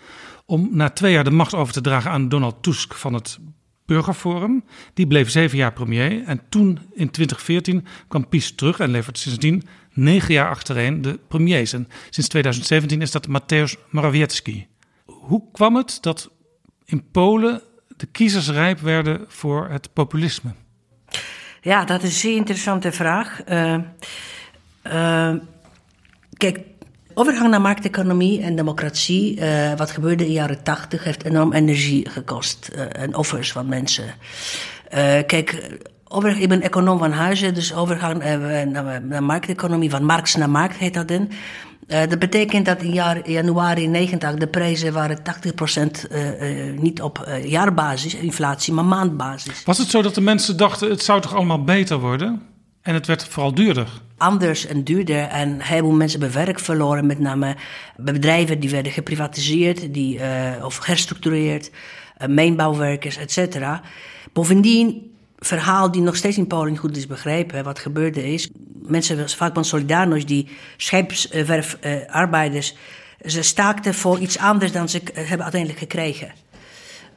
om 0.48 0.70
na 0.72 0.90
twee 0.90 1.12
jaar 1.12 1.24
de 1.24 1.32
macht 1.32 1.54
over 1.54 1.74
te 1.74 1.82
dragen 1.82 2.12
aan 2.12 2.30
Donald 2.30 2.64
Tusk 2.64 2.94
van 2.94 3.14
het 3.14 3.40
Burgerforum. 3.86 4.64
Die 4.94 5.08
bleef 5.08 5.30
zeven 5.30 5.58
jaar 5.58 5.74
premier 5.74 6.24
en 6.24 6.42
toen 6.50 6.80
in 6.94 7.12
2014 7.12 7.86
kwam 8.08 8.30
PiS 8.30 8.56
terug 8.56 8.80
en 8.80 8.90
levert 8.90 9.18
sindsdien 9.18 9.64
negen 9.94 10.34
jaar 10.34 10.50
achtereen 10.50 11.02
de 11.02 11.20
premiers. 11.28 11.74
En 11.74 11.88
sinds 12.10 12.30
2017 12.30 13.02
is 13.02 13.12
dat 13.12 13.28
Mateusz 13.28 13.76
Morawiecki. 13.90 14.68
Hoe 15.06 15.44
kwam 15.52 15.76
het 15.76 15.98
dat 16.02 16.32
in 16.86 17.12
Polen 17.12 17.62
de 17.98 18.06
kiezers 18.06 18.50
rijp 18.50 18.80
werden 18.80 19.26
voor 19.28 19.68
het 19.70 19.94
populisme? 19.94 20.54
Ja, 21.62 21.86
dat 21.86 22.04
is 22.04 22.10
een 22.10 22.16
zeer 22.16 22.36
interessante 22.36 22.92
vraag. 22.92 23.42
Eh, 23.42 23.74
eh, 24.82 25.36
kijk, 26.38 26.60
overgang 27.18 27.50
naar 27.50 27.62
markteconomie 27.62 28.42
en 28.42 28.56
democratie, 28.56 29.40
eh, 29.40 29.78
wat 29.78 29.92
gebeurde 29.92 30.24
in 30.24 30.30
de 30.30 30.36
jaren 30.36 30.64
tachtig, 30.64 31.04
heeft 31.04 31.24
enorm 31.24 31.54
energie 31.54 32.10
gekost 32.10 32.68
eh, 32.68 33.04
en 33.04 33.16
offers 33.16 33.52
van 33.52 33.68
mensen. 33.68 34.06
Eh, 34.90 35.20
kijk, 35.26 35.78
over, 36.08 36.42
ik 36.42 36.50
ben 36.50 36.62
econoom 36.62 36.98
van 36.98 37.12
huizen, 37.12 37.54
dus 37.54 37.74
overgang 37.74 38.24
naar, 39.04 39.24
markteconomie, 39.24 39.90
van 39.90 40.04
markt 40.04 40.38
naar 40.38 40.50
markt 40.50 40.78
heet 40.78 40.94
dat. 40.94 41.12
Eh, 41.88 42.08
dat 42.10 42.20
betekent 42.20 42.66
dat 42.66 42.82
in 42.82 42.94
jaar, 42.94 43.30
januari 43.30 43.88
90 43.88 44.34
de 44.34 44.48
prijzen 44.48 44.94
waren 44.94 45.24
80% 45.24 46.08
eh, 46.08 46.70
eh, 46.70 46.80
niet 46.80 47.02
op 47.02 47.28
jaarbasis, 47.44 48.16
inflatie, 48.16 48.74
maar 48.74 48.86
maandbasis. 48.86 49.64
Was 49.64 49.78
het 49.78 49.90
zo 49.90 50.02
dat 50.02 50.16
de 50.16 50.22
mensen 50.22 50.58
dachten 50.58 50.90
het 50.90 51.04
zou 51.04 51.22
toch 51.22 51.36
allemaal 51.36 51.64
beter 51.64 52.00
worden? 52.00 52.42
En 52.88 52.94
het 52.94 53.08
werd 53.08 53.28
vooral 53.28 53.54
duurder. 53.54 53.88
anders 54.18 54.66
en 54.66 54.84
duurder. 54.84 55.24
En 55.24 55.50
een 55.50 55.62
heleboel 55.62 55.92
mensen 55.94 56.20
hebben 56.22 56.46
werk 56.46 56.60
verloren. 56.60 57.06
Met 57.06 57.20
name 57.20 57.56
bedrijven 57.98 58.60
die 58.60 58.70
werden 58.70 58.92
geprivatiseerd 58.92 59.94
die, 59.94 60.20
eh, 60.20 60.66
of 60.66 60.76
gestructureerd. 60.76 61.72
eh, 62.18 62.28
mijnbouwwerkers, 62.28 63.18
et 63.18 63.32
cetera. 63.32 63.82
Bovendien, 64.34 65.16
verhaal 65.38 65.92
die 65.92 66.02
nog 66.02 66.16
steeds 66.16 66.38
in 66.38 66.48
Polen 66.48 66.78
goed 66.78 66.98
is 66.98 67.08
begrepen. 67.08 67.64
Wat 67.64 67.80
gebeurde 67.80 68.34
is, 68.34 68.50
mensen, 68.74 69.30
vaak 69.30 69.54
van 69.54 69.66
Solidarność, 69.66 70.28
die 70.28 70.48
scheepswerfarbeiders... 70.78 72.76
ze 73.26 73.42
staakten 73.42 73.94
voor 73.94 74.20
iets 74.20 74.38
anders 74.38 74.72
dan 74.72 74.90
ze 74.90 75.02
hebben 75.14 75.42
uiteindelijk 75.42 75.80
gekregen 75.80 76.32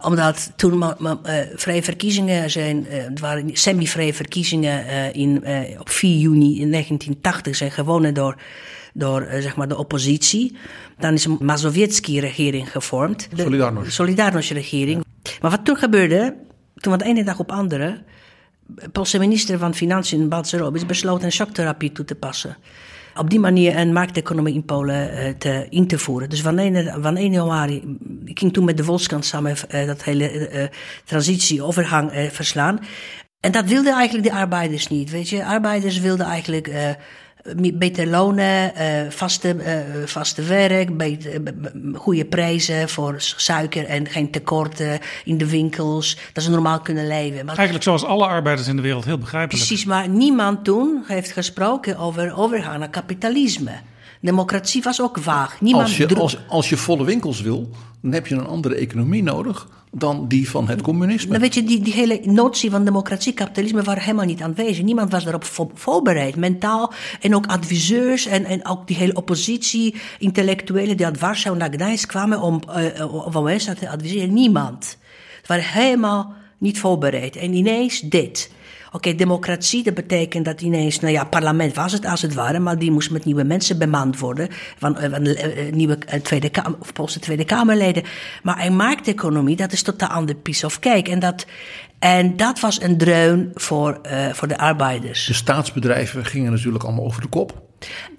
omdat 0.03 0.53
toen 0.57 0.83
eh, 0.83 1.35
vrije 1.55 1.83
verkiezingen 1.83 2.51
zijn, 2.51 2.87
eh, 2.87 3.05
het 3.05 3.21
waren 3.21 3.51
semi-vrije 3.53 4.15
verkiezingen 4.15 4.87
eh, 4.87 5.15
in, 5.15 5.37
op 5.79 5.89
4 5.89 6.19
juni 6.19 6.61
in 6.61 6.71
1980 6.71 7.57
zijn 7.57 7.71
gewonnen 7.71 8.15
door, 8.15 8.37
door 8.93 9.29
zeg 9.41 9.57
maar 9.57 9.69
de 9.69 9.79
oppositie. 9.79 10.57
Dan 10.99 11.13
is 11.13 11.25
een 11.25 11.39
Mazowiecki-regering 11.41 12.71
gevormd. 12.71 13.29
De 13.35 13.43
Solidarność. 13.43 13.95
Solidarność-regering. 13.95 15.05
Maar 15.41 15.51
wat 15.51 15.65
toen 15.65 15.77
gebeurde, 15.77 16.37
toen 16.75 16.93
van 16.93 16.99
de 16.99 17.05
ene 17.05 17.25
dag 17.25 17.39
op 17.39 17.53
andere, 17.53 18.03
de 18.67 18.89
Poolse 18.89 19.19
minister 19.19 19.59
van 19.59 19.75
Financiën, 19.75 20.29
Balcerowicz, 20.29 20.85
besloot 20.85 21.23
een 21.23 21.33
shocktherapie 21.33 21.93
toe 21.93 22.05
te 22.05 22.15
passen. 22.15 22.57
Op 23.15 23.31
die 23.31 23.41
manier 23.41 23.77
een 23.77 23.93
markteconomie 23.93 24.55
in 24.55 24.65
Polen 24.65 25.13
eh, 25.13 25.35
te, 25.39 25.67
in 25.69 25.87
te 25.87 25.99
voeren. 25.99 26.31
Dus 26.31 26.41
van 26.41 26.59
1, 26.59 27.03
van 27.03 27.17
1 27.17 27.33
januari, 27.33 27.99
ik 28.25 28.39
ging 28.39 28.53
toen 28.53 28.65
met 28.65 28.77
de 28.77 28.85
Volkskrant 28.85 29.25
samen 29.25 29.57
eh, 29.69 29.87
dat 29.87 30.05
hele 30.05 30.29
eh, 30.29 30.69
transitie-overgang 31.05 32.29
verslaan. 32.33 32.81
En 33.41 33.53
dat 33.53 33.65
wilden 33.65 33.95
eigenlijk 33.95 34.29
de 34.29 34.35
arbeiders 34.35 34.89
niet, 34.89 35.11
weet 35.11 35.29
je. 35.29 35.45
Arbeiders 35.45 36.01
wilden 36.01 36.27
eigenlijk 36.27 36.71
beter 37.75 38.07
lonen, 38.07 38.75
eh, 38.75 39.11
vaste, 39.11 39.55
eh, 39.55 39.79
vaste 40.05 40.43
werk, 40.43 40.97
beter, 40.97 41.43
eh, 41.45 41.53
goede 41.95 42.25
prijzen 42.25 42.89
voor 42.89 43.15
suiker 43.19 43.85
en 43.87 44.07
geen 44.07 44.31
tekorten 44.31 44.99
in 45.25 45.39
de 45.39 45.51
winkels. 45.51 46.17
Dat 46.33 46.45
ze 46.45 46.51
normaal 46.51 46.81
kunnen 46.81 47.07
leven. 47.07 47.45
Maar 47.45 47.57
Eigenlijk 47.57 47.85
zoals 47.85 48.05
alle 48.05 48.27
arbeiders 48.27 48.69
in 48.69 48.77
de 48.77 48.83
wereld, 48.83 49.05
heel 49.05 49.19
begrijpelijk. 49.19 49.65
Precies, 49.65 49.85
maar 49.85 50.09
niemand 50.09 50.65
toen 50.65 51.05
heeft 51.07 51.33
gesproken 51.33 51.99
over 51.99 52.37
overgaan 52.37 52.79
naar 52.79 52.91
kapitalisme. 52.91 53.73
Democratie 54.21 54.83
was 54.83 55.03
ook 55.03 55.19
vaag. 55.21 55.61
Niemand 55.61 55.85
Als 55.85 55.97
je, 55.97 56.39
als 56.49 56.69
je 56.69 56.77
volle 56.77 57.05
winkels 57.05 57.41
wil, 57.41 57.71
dan 58.03 58.13
heb 58.13 58.27
je 58.27 58.35
een 58.35 58.47
andere 58.47 58.75
economie 58.75 59.23
nodig 59.23 59.67
dan 59.91 60.29
die 60.29 60.51
van 60.51 60.69
het 60.69 60.83
communisme. 60.83 61.33
Dan 61.33 61.41
weet 61.41 61.55
je, 61.55 61.65
die, 61.65 61.81
die 61.81 61.93
hele 61.93 62.21
notie 62.25 62.71
van 62.71 62.85
democratie, 62.85 63.33
kapitalisme 63.33 63.83
waren 63.83 64.03
helemaal 64.03 64.25
niet 64.25 64.43
aanwezig. 64.43 64.83
Niemand 64.85 65.11
was 65.11 65.23
daarop 65.23 65.45
vo- 65.45 65.71
voorbereid, 65.75 66.37
mentaal. 66.37 66.93
En 67.21 67.35
ook 67.35 67.47
adviseurs 67.47 68.27
en, 68.27 68.45
en 68.45 68.67
ook 68.67 68.87
die 68.87 68.97
hele 68.97 69.15
oppositie, 69.15 69.95
intellectuelen 70.19 70.97
die 70.97 71.07
uit 71.07 71.19
Warschau 71.19 71.57
naar 71.57 71.73
Gdańsk 71.73 72.09
kwamen 72.09 72.41
om 72.41 72.61
uh, 72.69 72.85
van 73.27 73.43
mensen 73.43 73.77
te 73.79 73.89
adviseren. 73.89 74.33
Niemand. 74.35 74.85
Ze 75.41 75.47
waren 75.47 75.65
helemaal 75.65 76.33
niet 76.59 76.79
voorbereid. 76.79 77.37
En 77.37 77.55
ineens 77.55 78.01
dit. 78.01 78.51
Oké, 78.93 79.15
democratie, 79.15 79.83
dat 79.83 79.95
betekent 79.95 80.45
dat 80.45 80.61
ineens, 80.61 81.01
nou 81.01 81.13
ja, 81.13 81.25
parlement 81.25 81.75
was 81.75 81.93
het 81.93 82.07
als 82.07 82.23
het 82.23 82.35
ware, 82.35 82.59
maar 82.59 82.79
die 82.79 82.91
moest 82.91 83.11
met 83.11 83.25
nieuwe 83.25 83.45
mensen 83.45 83.79
bemand 83.79 84.19
worden, 84.19 84.49
van, 84.79 84.99
eh, 84.99 85.11
van 85.11 85.27
eh, 85.27 85.67
eh, 85.67 85.75
nieuwe 85.75 85.99
Tweede 86.23 86.49
Kamer, 86.49 86.79
of 86.81 86.93
Poolse 86.93 87.19
Tweede 87.19 87.45
Kamerleden. 87.45 88.03
Maar 88.43 88.65
een 88.65 88.77
markteconomie, 88.77 89.57
dat 89.57 89.73
is 89.73 89.83
totaal 89.83 90.09
ander 90.09 90.35
piece 90.35 90.67
of 90.67 90.79
cake. 90.79 91.11
En 91.11 91.19
dat, 91.19 91.47
en 91.99 92.37
dat 92.37 92.61
was 92.61 92.83
een 92.83 92.99
dreun 92.99 93.51
voor, 93.55 94.01
voor 94.33 94.49
de 94.49 94.59
arbeiders. 94.59 95.27
De 95.27 95.35
staatsbedrijven 95.35 96.25
gingen 96.25 96.53
natuurlijk 96.53 96.85
allemaal 96.85 97.05
over 97.05 97.21
de 97.21 97.29
kop. 97.29 97.63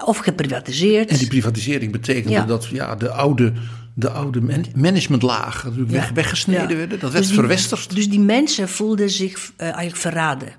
Of 0.05 0.17
geprivatiseerd. 0.17 1.09
En 1.09 1.17
die 1.17 1.27
privatisering 1.27 1.91
betekende 1.91 2.31
Ja. 2.31 2.45
dat 2.45 2.65
ja, 2.65 2.95
de 2.95 3.11
oude, 3.11 3.53
de 3.93 4.09
oude 4.09 4.41
man- 4.41 4.65
managementlaag 4.75 5.63
natuurlijk 5.63 5.91
weg, 5.91 6.09
weggesneden 6.09 6.77
werden. 6.77 6.99
Dat 6.99 7.11
Dus 7.11 7.11
werd 7.11 7.25
die- 7.25 7.33
verwesterd. 7.35 7.95
Dus 7.95 8.09
die 8.09 8.19
mensen 8.19 8.69
voelden 8.69 9.09
zich 9.09 9.51
eh, 9.55 9.65
eigenlijk 9.67 9.95
verraden. 9.97 10.49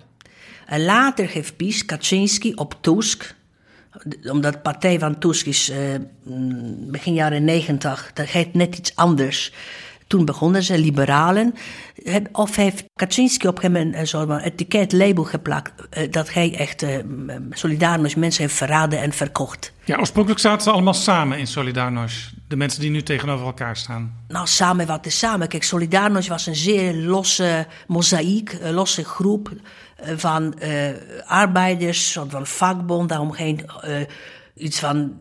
En 0.67 0.85
later 0.85 1.29
heeft 1.29 1.57
PiS, 1.57 1.85
Kaczynski 1.85 2.53
op 2.55 2.77
Tusk, 2.81 3.35
omdat 4.31 4.53
de 4.53 4.59
partij 4.59 4.99
van 4.99 5.19
Tusk 5.19 5.47
is 5.47 5.71
eh, 5.71 5.79
mm, 6.23 6.91
begin 6.91 7.15
jaren 7.15 7.45
negentig, 7.45 8.11
dat 8.15 8.27
heet 8.27 8.55
net 8.55 8.77
iets 8.79 8.97
anders. 8.97 9.53
Toen 10.13 10.25
begonnen 10.25 10.63
ze, 10.63 10.79
liberalen. 10.79 11.55
Of 12.33 12.57
heeft 12.57 12.85
Kaczynski 12.95 13.49
op 13.49 13.63
hem 13.63 13.77
een, 13.77 13.95
een 14.13 14.39
etiket, 14.39 14.93
label 14.93 15.25
geplakt, 15.25 15.73
eh, 15.91 16.11
dat 16.11 16.33
hij 16.33 16.55
echt 16.57 16.83
eh, 16.83 16.99
solidarisch 17.51 18.15
mensen 18.15 18.43
heeft 18.43 18.55
verraden 18.55 19.01
en 19.01 19.13
verkocht. 19.13 19.73
Ja, 19.85 19.99
oorspronkelijk 19.99 20.41
zaten 20.41 20.63
ze 20.63 20.71
allemaal 20.71 20.95
samen 20.95 21.39
in 21.39 21.47
Solidarność. 21.47 22.35
De 22.49 22.57
mensen 22.57 22.81
die 22.81 22.91
nu 22.91 23.03
tegenover 23.03 23.47
elkaar 23.47 23.77
staan. 23.77 24.17
Nou, 24.29 24.47
samen 24.47 24.87
wat 24.87 25.07
is 25.07 25.19
samen. 25.19 25.49
Kijk, 25.49 25.63
Solidarność 25.63 26.29
was 26.29 26.47
een 26.47 26.57
zeer 26.57 26.95
losse 26.95 27.67
mozaïek, 27.87 28.59
een 28.61 28.75
losse 28.75 29.05
groep 29.05 29.51
eh, 29.97 30.13
van 30.17 30.59
eh, 30.59 30.89
arbeiders, 31.27 32.13
soort 32.13 32.31
van 32.31 32.47
vakbond, 32.47 33.09
daaromheen 33.09 33.61
eh 33.81 34.01
iets 34.55 34.79
van 34.79 35.13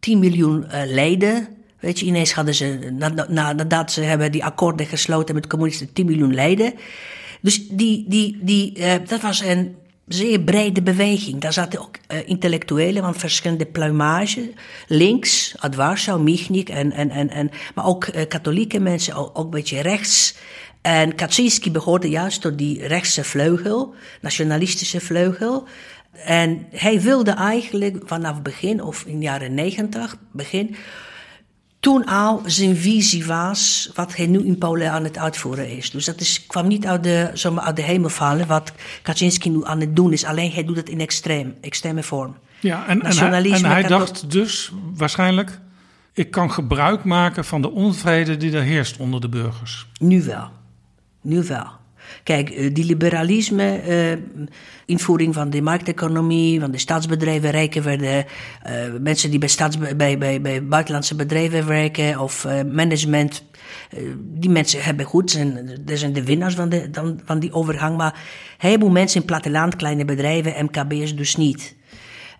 10 0.00 0.18
miljoen 0.18 0.66
leden. 0.86 1.61
Weet 1.82 1.98
je, 1.98 2.06
ineens 2.06 2.32
hadden 2.32 2.54
ze, 2.54 2.90
na, 2.98 3.26
na, 3.28 3.52
nadat 3.52 3.92
ze 3.92 4.00
hebben 4.00 4.32
die 4.32 4.44
akkoorden 4.44 4.86
gesloten 4.86 5.34
met 5.34 5.46
communisten, 5.46 5.92
10 5.92 6.06
miljoen. 6.06 6.74
Dus 7.40 7.68
die, 7.68 8.04
die, 8.08 8.38
die, 8.40 8.78
uh, 8.78 8.92
dat 9.06 9.20
was 9.20 9.40
een 9.40 9.76
zeer 10.08 10.40
brede 10.40 10.82
beweging. 10.82 11.40
Daar 11.40 11.52
zaten 11.52 11.80
ook 11.80 11.96
uh, 12.08 12.18
intellectuelen 12.28 13.02
van 13.02 13.14
verschillende 13.14 13.66
pluimage. 13.66 14.52
Links, 14.86 15.54
uit 15.58 16.18
Michnik, 16.18 16.68
en, 16.68 16.92
en, 16.92 17.10
en, 17.10 17.30
en, 17.30 17.50
maar 17.74 17.86
ook 17.86 18.06
uh, 18.06 18.22
katholieke 18.28 18.80
mensen, 18.80 19.14
ook, 19.14 19.38
ook 19.38 19.44
een 19.44 19.50
beetje 19.50 19.80
rechts. 19.80 20.34
En 20.82 21.14
Kaczynski 21.14 21.70
behoorde 21.70 22.08
juist 22.08 22.40
tot 22.40 22.58
die 22.58 22.86
rechtse 22.86 23.24
vleugel, 23.24 23.94
nationalistische 24.20 25.00
vleugel. 25.00 25.64
En 26.12 26.66
hij 26.70 27.00
wilde 27.00 27.30
eigenlijk 27.30 28.02
vanaf 28.04 28.42
begin, 28.42 28.82
of 28.82 29.04
in 29.06 29.18
de 29.18 29.24
jaren 29.24 29.54
negentig, 29.54 30.16
begin, 30.32 30.76
toen 31.82 32.04
al 32.04 32.42
zijn 32.46 32.76
visie 32.76 33.26
was 33.26 33.90
wat 33.94 34.16
hij 34.16 34.26
nu 34.26 34.44
in 34.44 34.58
Polen 34.58 34.92
aan 34.92 35.04
het 35.04 35.18
uitvoeren 35.18 35.76
is. 35.76 35.90
Dus 35.90 36.04
dat 36.04 36.20
is, 36.20 36.46
kwam 36.46 36.66
niet 36.66 36.86
uit 36.86 37.02
de, 37.02 37.30
zomaar 37.34 37.64
uit 37.64 37.76
de 37.76 37.82
hemel 37.82 38.08
vallen 38.08 38.46
wat 38.46 38.72
Kaczynski 39.02 39.50
nu 39.50 39.64
aan 39.64 39.80
het 39.80 39.96
doen 39.96 40.12
is. 40.12 40.24
Alleen 40.24 40.50
hij 40.50 40.64
doet 40.64 40.76
het 40.76 40.88
in 40.88 41.00
extreem, 41.00 41.54
extreme 41.60 42.02
vorm. 42.02 42.36
Ja, 42.60 42.86
en, 42.86 43.02
en 43.02 43.16
hij, 43.16 43.52
en 43.52 43.64
hij 43.64 43.82
dacht 43.82 44.30
dus 44.30 44.72
waarschijnlijk... 44.94 45.58
ik 46.12 46.30
kan 46.30 46.50
gebruik 46.50 47.04
maken 47.04 47.44
van 47.44 47.62
de 47.62 47.70
onvrede 47.70 48.36
die 48.36 48.56
er 48.56 48.62
heerst 48.62 48.96
onder 48.96 49.20
de 49.20 49.28
burgers. 49.28 49.86
Nu 49.98 50.22
wel. 50.22 50.50
Nu 51.20 51.42
wel. 51.42 51.66
Kijk, 52.22 52.50
eh, 52.50 52.74
die 52.74 52.84
liberalisme, 52.84 53.80
uh, 53.88 54.48
invoering 54.86 55.34
van 55.34 55.50
de 55.50 55.62
markteconomie, 55.62 56.60
van 56.60 56.70
de 56.70 56.78
staatsbedrijven, 56.78 57.50
rijken 57.50 57.82
werden 57.82 58.24
uh, 58.66 58.72
mensen 59.00 59.30
die 59.30 59.38
bij, 59.38 59.96
bij, 59.96 60.18
bij, 60.18 60.40
bij 60.40 60.64
buitenlandse 60.64 61.14
bedrijven 61.14 61.66
werken 61.66 62.20
of 62.20 62.46
management. 62.72 63.44
die 64.16 64.50
mensen 64.50 64.82
hebben 64.82 65.06
goed, 65.06 65.30
zijn, 65.30 65.78
dat 65.80 65.98
zijn 65.98 66.12
de 66.12 66.24
winnaars 66.24 66.54
van, 66.54 66.68
de, 66.68 66.90
dan, 66.90 67.20
van 67.24 67.38
die 67.38 67.52
overgang. 67.52 67.96
Maar 67.96 68.12
een 68.12 68.18
heleboel 68.58 68.90
mensen 68.90 69.20
in 69.20 69.26
platteland, 69.26 69.76
kleine 69.76 70.04
bedrijven, 70.04 70.64
MKB's 70.64 71.16
dus 71.16 71.36
niet. 71.36 71.74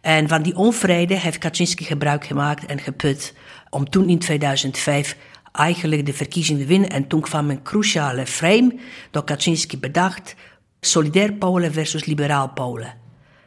En 0.01 0.29
van 0.29 0.43
die 0.43 0.57
onvrede 0.57 1.15
heeft 1.15 1.39
Kaczynski 1.39 1.85
gebruik 1.85 2.25
gemaakt 2.25 2.67
en 2.67 2.79
geput 2.79 3.35
om 3.71 3.91
toen 3.91 4.09
in 4.09 4.19
2005 4.19 5.17
eigenlijk 5.53 6.07
de 6.07 6.13
verkiezingen 6.13 6.67
winnen. 6.67 6.91
En 6.91 7.07
toen 7.07 7.21
kwam 7.21 7.51
een 7.51 7.63
cruciale 7.63 8.27
frame 8.27 8.75
door 9.11 9.25
Kaczynski 9.25 9.79
bedacht: 9.79 10.35
solidair 10.81 11.33
Polen 11.33 11.73
versus 11.73 12.05
liberaal 12.05 12.49
Polen. 12.49 12.95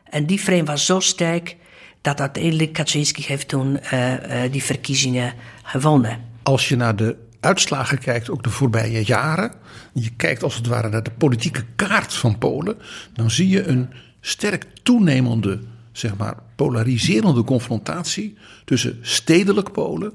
En 0.09 0.25
die 0.25 0.39
frame 0.39 0.63
was 0.63 0.85
zo 0.85 0.99
sterk 0.99 1.55
dat 2.01 2.19
uiteindelijk 2.19 2.73
Kaczynski 2.73 3.23
heeft 3.27 3.47
toen 3.47 3.79
uh, 3.93 4.11
uh, 4.11 4.51
die 4.51 4.63
verkiezingen 4.63 5.33
gewonnen. 5.63 6.19
Als 6.43 6.69
je 6.69 6.75
naar 6.75 6.95
de 6.95 7.15
uitslagen 7.39 7.99
kijkt, 7.99 8.29
ook 8.29 8.43
de 8.43 8.49
voorbije 8.49 9.03
jaren, 9.03 9.51
je 9.93 10.09
kijkt 10.15 10.43
als 10.43 10.55
het 10.55 10.67
ware 10.67 10.89
naar 10.89 11.03
de 11.03 11.11
politieke 11.11 11.63
kaart 11.75 12.13
van 12.13 12.37
Polen, 12.37 12.77
dan 13.13 13.31
zie 13.31 13.49
je 13.49 13.67
een 13.67 13.89
sterk 14.21 14.65
toenemende, 14.83 15.59
zeg 15.91 16.17
maar, 16.17 16.35
polariserende 16.55 17.43
confrontatie 17.43 18.37
tussen 18.65 18.99
stedelijk 19.01 19.71
Polen 19.71 20.13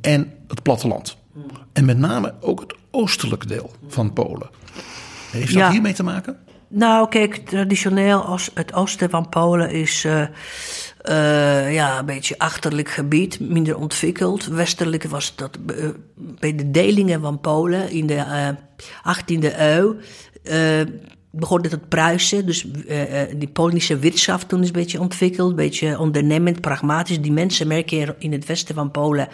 en 0.00 0.32
het 0.48 0.62
platteland. 0.62 1.16
En 1.72 1.84
met 1.84 1.98
name 1.98 2.34
ook 2.40 2.60
het 2.60 2.74
oostelijk 2.90 3.48
deel 3.48 3.70
van 3.88 4.12
Polen. 4.12 4.50
Heeft 5.30 5.54
dat 5.54 5.70
hiermee 5.70 5.92
te 5.92 6.02
maken? 6.02 6.38
Nou, 6.68 7.08
kijk, 7.08 7.36
traditioneel 7.36 8.20
als 8.20 8.50
het 8.54 8.72
oosten 8.72 9.10
van 9.10 9.28
Polen 9.28 9.70
is 9.70 10.04
uh, 10.04 10.20
uh, 11.08 11.72
ja, 11.72 11.98
een 11.98 12.06
beetje 12.06 12.38
achterlijk 12.38 12.88
gebied, 12.88 13.40
minder 13.40 13.76
ontwikkeld. 13.76 14.46
Westelijk 14.46 15.04
was 15.04 15.36
dat 15.36 15.58
uh, 15.76 15.88
bij 16.16 16.54
de 16.54 16.70
delingen 16.70 17.20
van 17.20 17.40
Polen 17.40 17.90
in 17.90 18.06
de 18.06 18.54
18e 18.84 19.58
eeuw 19.58 19.96
begon 21.40 21.62
het 21.62 21.88
Pruisen, 21.88 22.46
dus 22.46 22.64
uh, 22.64 23.02
die 23.36 23.48
Polische 23.48 23.98
wirtschaft 23.98 24.48
toen 24.48 24.60
is 24.60 24.66
een 24.66 24.72
beetje 24.72 25.00
ontwikkeld, 25.00 25.50
een 25.50 25.56
beetje 25.56 25.98
ondernemend, 25.98 26.60
pragmatisch. 26.60 27.20
Die 27.20 27.32
mensen 27.32 27.66
merken 27.66 28.14
in 28.18 28.32
het 28.32 28.46
westen 28.46 28.74
van 28.74 28.90
Polen 28.90 29.28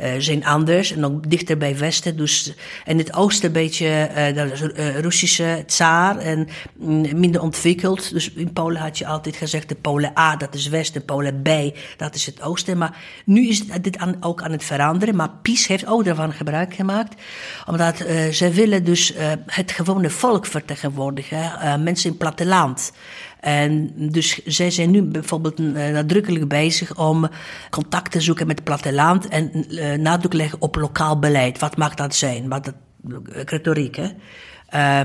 uh, 0.00 0.10
zijn 0.18 0.44
anders 0.44 0.92
en 0.92 1.04
ook 1.04 1.30
dichter 1.30 1.58
bij 1.58 1.78
westen. 1.78 2.16
Dus 2.16 2.54
en 2.84 2.98
het 2.98 3.14
oosten 3.14 3.46
een 3.46 3.52
beetje 3.52 4.08
uh, 4.08 4.14
de 4.14 5.00
Russische 5.00 5.62
tsaar 5.66 6.18
en 6.18 6.48
mm, 6.76 7.18
minder 7.18 7.42
ontwikkeld. 7.42 8.12
Dus 8.12 8.32
in 8.32 8.52
Polen 8.52 8.80
had 8.80 8.98
je 8.98 9.06
altijd 9.06 9.36
gezegd 9.36 9.68
de 9.68 9.74
Polen 9.74 10.18
A, 10.18 10.36
dat 10.36 10.54
is 10.54 10.68
westen, 10.68 11.04
Polen 11.04 11.42
B, 11.42 11.48
dat 11.96 12.14
is 12.14 12.26
het 12.26 12.42
oosten. 12.42 12.78
Maar 12.78 12.96
nu 13.24 13.48
is 13.48 13.66
dit 13.80 13.98
ook 14.20 14.42
aan 14.42 14.52
het 14.52 14.64
veranderen. 14.64 15.16
Maar 15.16 15.30
PiS 15.42 15.66
heeft 15.66 15.86
ook 15.86 16.04
daarvan 16.04 16.32
gebruik 16.32 16.74
gemaakt, 16.74 17.22
omdat 17.66 17.96
ze 18.30 18.50
willen 18.50 18.84
dus 18.84 19.12
het 19.46 19.72
gewone 19.72 20.10
volk 20.10 20.46
vertegenwoordigen. 20.46 21.47
Uh, 21.54 21.76
mensen 21.76 22.04
in 22.04 22.10
het 22.10 22.18
platteland. 22.18 22.92
En 23.40 23.92
dus 24.10 24.44
zij 24.44 24.70
zijn 24.70 24.90
nu 24.90 25.02
bijvoorbeeld 25.02 25.60
uh, 25.60 25.88
nadrukkelijk 25.88 26.48
bezig 26.48 26.96
om 26.96 27.28
contact 27.70 28.10
te 28.10 28.20
zoeken 28.20 28.46
met 28.46 28.56
het 28.56 28.64
platteland 28.64 29.28
en 29.28 29.64
uh, 29.68 29.94
nadruk 29.94 30.32
leggen 30.32 30.60
op 30.60 30.76
lokaal 30.76 31.18
beleid. 31.18 31.58
Wat 31.58 31.76
mag 31.76 31.94
dat 31.94 32.14
zijn? 32.14 32.48
Wat 32.48 32.64
dat, 32.64 32.74
retoriek, 33.46 33.96
hè? 33.96 35.04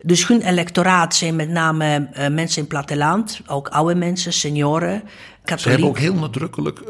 dus 0.00 0.28
hun 0.28 0.42
electoraat 0.42 1.14
zijn 1.14 1.36
met 1.36 1.48
name 1.48 2.08
mensen 2.14 2.56
in 2.56 2.62
het 2.62 2.68
platteland, 2.68 3.40
ook 3.46 3.68
oude 3.68 3.94
mensen, 3.94 4.32
senioren, 4.32 5.02
katholiek. 5.44 5.60
Ze 5.60 5.68
hebben 5.68 5.88
ook 5.88 5.98
heel 5.98 6.14
nadrukkelijk 6.14 6.80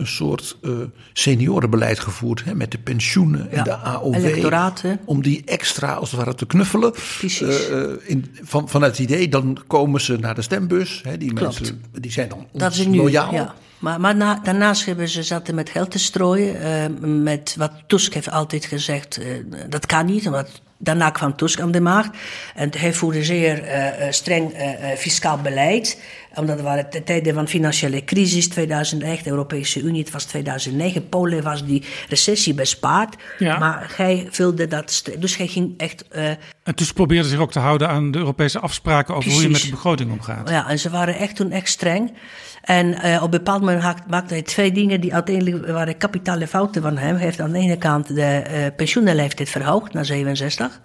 een 0.00 0.06
soort 0.06 0.56
uh, 0.62 0.78
seniorenbeleid 1.12 1.98
gevoerd 1.98 2.44
hè, 2.44 2.54
met 2.54 2.70
de 2.70 2.78
pensioenen 2.78 3.48
ja, 3.50 3.56
en 3.56 3.64
de 3.64 3.74
AOW. 3.74 4.96
Om 5.04 5.22
die 5.22 5.42
extra 5.44 5.92
als 5.92 6.10
het 6.10 6.20
ware 6.20 6.34
te 6.34 6.46
knuffelen. 6.46 6.92
Precies. 7.18 7.40
Uh, 7.70 7.82
in, 8.04 8.34
van, 8.42 8.68
vanuit 8.68 8.98
het 8.98 9.00
idee, 9.10 9.28
dan 9.28 9.58
komen 9.66 10.00
ze 10.00 10.16
naar 10.16 10.34
de 10.34 10.42
stembus. 10.42 11.00
Hè, 11.04 11.18
die 11.18 11.32
Klopt. 11.32 11.60
mensen 11.60 11.82
die 11.92 12.12
zijn 12.12 12.28
dan 12.28 12.46
Dat 12.52 12.72
is 12.72 12.86
nu, 12.86 12.96
loyaal. 12.96 13.32
Ja. 13.32 13.54
Maar, 13.78 14.00
maar 14.00 14.16
na, 14.16 14.40
daarnaast 14.42 14.84
hebben 14.84 15.08
ze 15.08 15.22
zaten 15.22 15.54
met 15.54 15.70
geld 15.70 15.90
te 15.90 15.98
strooien. 15.98 16.56
Uh, 17.02 17.22
met 17.22 17.54
wat 17.58 17.72
Tusk 17.86 18.14
heeft 18.14 18.30
altijd 18.30 18.64
gezegd, 18.64 19.20
dat 19.68 19.86
kan 19.86 20.06
niet. 20.06 20.26
Omdat 20.26 20.60
Daarna 20.82 21.10
kwam 21.10 21.36
Tusk 21.36 21.60
aan 21.60 21.70
de 21.70 21.80
macht. 21.80 22.10
En 22.54 22.70
hij 22.76 22.94
voerde 22.94 23.24
zeer 23.24 23.64
streng 24.10 24.52
fiscaal 24.96 25.38
beleid. 25.38 25.98
Omdat 26.34 26.60
waren 26.60 26.86
de 26.90 27.02
tijden 27.02 27.34
van 27.34 27.48
financiële 27.48 28.04
crisis, 28.04 28.48
2008, 28.48 29.24
de 29.24 29.30
Europese 29.30 29.80
Unie, 29.80 30.00
het 30.02 30.10
was 30.10 30.24
2009. 30.24 31.08
Polen 31.08 31.42
was 31.42 31.64
die 31.64 31.84
recessie 32.08 32.54
bespaard. 32.54 33.16
Ja. 33.38 33.58
Maar 33.58 33.92
hij 33.96 34.26
vulde 34.30 34.66
dat. 34.66 35.04
Dus 35.18 35.36
hij 35.36 35.46
ging 35.46 35.74
echt. 35.76 36.08
en 36.08 36.74
Tusk 36.74 36.94
probeerde 36.94 37.28
zich 37.28 37.38
ook 37.38 37.52
te 37.52 37.58
houden 37.58 37.88
aan 37.88 38.10
de 38.10 38.18
Europese 38.18 38.58
afspraken 38.58 39.14
over 39.14 39.30
Precies. 39.30 39.42
hoe 39.42 39.50
je 39.50 39.58
met 39.58 39.64
de 39.64 39.70
begroting 39.70 40.12
omgaat. 40.12 40.48
Ja, 40.48 40.68
en 40.68 40.78
ze 40.78 40.90
waren 40.90 41.16
echt 41.16 41.36
toen 41.36 41.50
echt 41.50 41.68
streng. 41.68 42.12
En 42.60 42.86
uh, 42.86 43.16
op 43.16 43.22
een 43.22 43.30
bepaald 43.30 43.60
moment 43.62 44.08
maakte 44.08 44.34
hij 44.34 44.42
twee 44.42 44.72
dingen 44.72 45.00
die 45.00 45.14
uiteindelijk 45.14 45.66
waren 45.66 45.96
kapitale 45.96 46.46
fouten 46.46 46.82
van 46.82 46.96
hem. 46.96 47.14
Hij 47.14 47.24
heeft 47.24 47.40
aan 47.40 47.52
de 47.52 47.58
ene 47.58 47.76
kant 47.76 48.14
de 48.14 48.44
uh, 48.50 48.66
pensioenleeftijd 48.76 49.48
verhoogd 49.48 49.92
naar 49.92 50.04
67. 50.04 50.80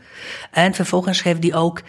En 0.52 0.74
vervolgens 0.74 1.24
heeft 1.24 1.44
hij 1.44 1.54
ook 1.54 1.82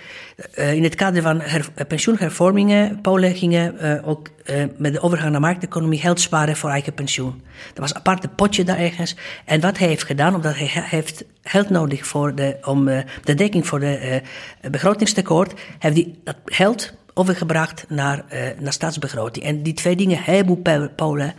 uh, 0.54 0.72
in 0.72 0.82
het 0.82 0.94
kader 0.94 1.22
van 1.22 1.40
her, 1.40 1.68
pensioenhervormingen, 1.88 3.00
Polen 3.00 3.34
gingen 3.50 4.04
ook 4.04 4.30
met 4.76 4.92
de 4.92 5.00
overgang 5.00 5.30
naar 5.30 5.40
markteconomie 5.40 5.98
geld 5.98 6.20
sparen 6.20 6.56
voor 6.56 6.70
eigen 6.70 6.94
pensioen. 6.94 7.42
Er 7.74 7.80
was 7.80 7.90
een 7.90 7.96
aparte 7.96 8.28
potje 8.28 8.64
daar 8.64 8.78
ergens. 8.78 9.16
En 9.44 9.60
wat 9.60 9.78
hij 9.78 9.88
heeft 9.88 10.04
gedaan, 10.04 10.34
omdat 10.34 10.56
hij 10.56 10.70
heeft 10.72 11.24
geld 11.42 11.70
nodig 11.70 12.06
voor 12.06 12.34
de, 12.34 12.56
om 12.64 12.84
de 13.24 13.34
dekking 13.34 13.66
voor 13.66 13.80
de 13.80 14.22
begrotingstekort, 14.70 15.60
heeft 15.78 15.96
hij 15.96 16.14
dat 16.24 16.36
geld 16.44 16.92
overgebracht 17.14 17.84
naar, 17.88 18.24
naar 18.58 18.72
staatsbegroting. 18.72 19.44
En 19.44 19.62
die 19.62 19.74
twee 19.74 19.96
dingen, 19.96 20.22
heleboel 20.22 20.62
Polen 20.96 21.34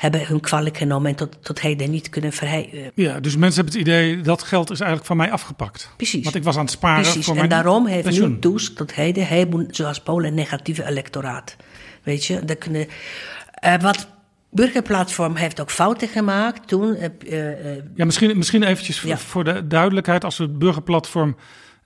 hebben 0.00 0.26
hun 0.26 0.40
kwalijk 0.40 0.76
genomen 0.76 1.10
en 1.10 1.16
tot, 1.16 1.36
tot 1.42 1.60
heden 1.60 1.90
niet 1.90 2.08
kunnen 2.08 2.32
verheffen. 2.32 2.92
Ja, 2.94 3.20
dus 3.20 3.36
mensen 3.36 3.64
hebben 3.64 3.80
het 3.80 3.88
idee 3.88 4.20
dat 4.20 4.42
geld 4.42 4.70
is 4.70 4.78
eigenlijk 4.78 5.08
van 5.08 5.16
mij 5.16 5.30
afgepakt. 5.30 5.90
Precies. 5.96 6.24
Want 6.24 6.34
ik 6.34 6.42
was 6.42 6.56
aan 6.56 6.62
het 6.62 6.70
sparen 6.70 7.02
Precies. 7.02 7.24
voor 7.24 7.34
en 7.34 7.38
mijn 7.38 7.50
daarom 7.50 7.86
heeft 7.86 8.04
pensioen. 8.04 8.30
nu 8.30 8.38
Tusk 8.38 8.76
tot 8.76 8.94
heden, 8.94 9.66
zoals 9.70 10.00
Polen, 10.00 10.28
een 10.28 10.34
negatieve 10.34 10.84
electoraat. 10.84 11.56
Weet 12.02 12.24
je, 12.24 12.44
dat 12.44 12.58
kunnen... 12.58 12.86
Uh, 13.64 13.74
wat 13.80 14.08
Burgerplatform 14.50 15.36
heeft 15.36 15.60
ook 15.60 15.70
fouten 15.70 16.08
gemaakt 16.08 16.68
toen. 16.68 16.96
Uh, 16.96 17.04
uh, 17.32 17.76
ja, 17.94 18.04
misschien, 18.04 18.36
misschien 18.36 18.62
eventjes 18.62 19.00
ja. 19.00 19.18
voor 19.18 19.44
de 19.44 19.66
duidelijkheid. 19.66 20.24
Als 20.24 20.36
we 20.36 20.44
het 20.44 20.58
Burgerplatform 20.58 21.36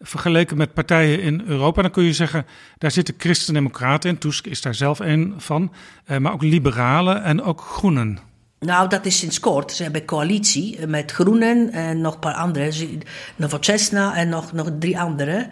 vergeleken 0.04 0.56
met 0.56 0.74
partijen 0.74 1.20
in 1.20 1.42
Europa, 1.46 1.82
dan 1.82 1.90
kun 1.90 2.04
je 2.04 2.12
zeggen, 2.12 2.46
daar 2.78 2.90
zitten 2.90 3.14
christendemocraten 3.18 4.10
in. 4.10 4.18
Tusk 4.18 4.46
is 4.46 4.62
daar 4.62 4.74
zelf 4.74 4.98
een 4.98 5.34
van. 5.36 5.72
Uh, 6.06 6.18
maar 6.18 6.32
ook 6.32 6.42
liberalen 6.42 7.22
en 7.22 7.42
ook 7.42 7.60
groenen. 7.60 8.18
Nou, 8.58 8.88
dat 8.88 9.06
is 9.06 9.18
sinds 9.18 9.40
kort. 9.40 9.72
Ze 9.72 9.82
hebben 9.82 10.04
coalitie 10.04 10.86
met 10.86 11.10
Groenen 11.12 11.72
en 11.72 12.00
nog 12.00 12.14
een 12.14 12.20
paar 12.20 12.34
andere. 12.34 12.88
Novoczesna 13.36 14.16
en 14.16 14.28
nog, 14.28 14.52
nog 14.52 14.70
drie 14.78 14.98
andere. 14.98 15.48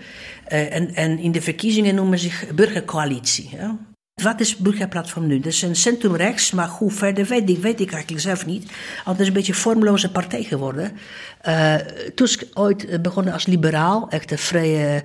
Uh, 0.52 0.74
en, 0.74 0.94
en 0.94 1.18
in 1.18 1.32
de 1.32 1.42
verkiezingen 1.42 1.94
noemen 1.94 2.18
ze 2.18 2.28
zich 2.28 2.54
burgercoalitie. 2.54 3.48
Ja? 3.56 3.76
Wat 4.14 4.40
is 4.40 4.56
Burgerplatform 4.56 5.26
nu? 5.26 5.36
Dat 5.36 5.52
is 5.52 5.62
een 5.62 5.76
centrum 5.76 6.14
rechts, 6.16 6.52
maar 6.52 6.68
hoe 6.68 6.90
verder 6.90 7.26
weet 7.26 7.50
ik, 7.50 7.58
weet 7.58 7.80
ik 7.80 7.92
eigenlijk 7.92 8.22
zelf 8.22 8.46
niet. 8.46 8.64
Want 9.04 9.06
het 9.06 9.20
is 9.20 9.26
een 9.26 9.32
beetje 9.32 9.52
een 9.52 9.58
vormeloze 9.58 10.10
partij 10.10 10.42
geworden. 10.42 10.92
Uh, 11.48 11.74
Tusk 12.14 12.44
ooit 12.54 13.02
begonnen 13.02 13.32
als 13.32 13.46
liberaal, 13.46 14.08
echt 14.08 14.30
een 14.30 14.38
vrije 14.38 15.02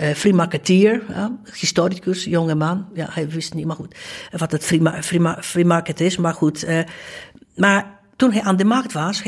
uh, 0.00 0.08
free 0.10 0.34
marketeer, 0.34 1.02
ja, 1.08 1.38
historicus, 1.58 2.24
jonge 2.24 2.54
man. 2.54 2.88
Ja, 2.94 3.06
hij 3.10 3.28
wist 3.28 3.54
niet, 3.54 3.66
maar 3.66 3.76
goed, 3.76 3.94
wat 4.30 4.52
het 4.52 4.64
free, 5.44 5.64
market 5.64 6.00
is, 6.00 6.16
maar 6.16 6.34
goed. 6.34 6.66
Maar 7.56 7.98
toen 8.16 8.32
hij 8.32 8.42
aan 8.42 8.56
de 8.56 8.64
markt 8.64 8.92
was, 8.92 9.22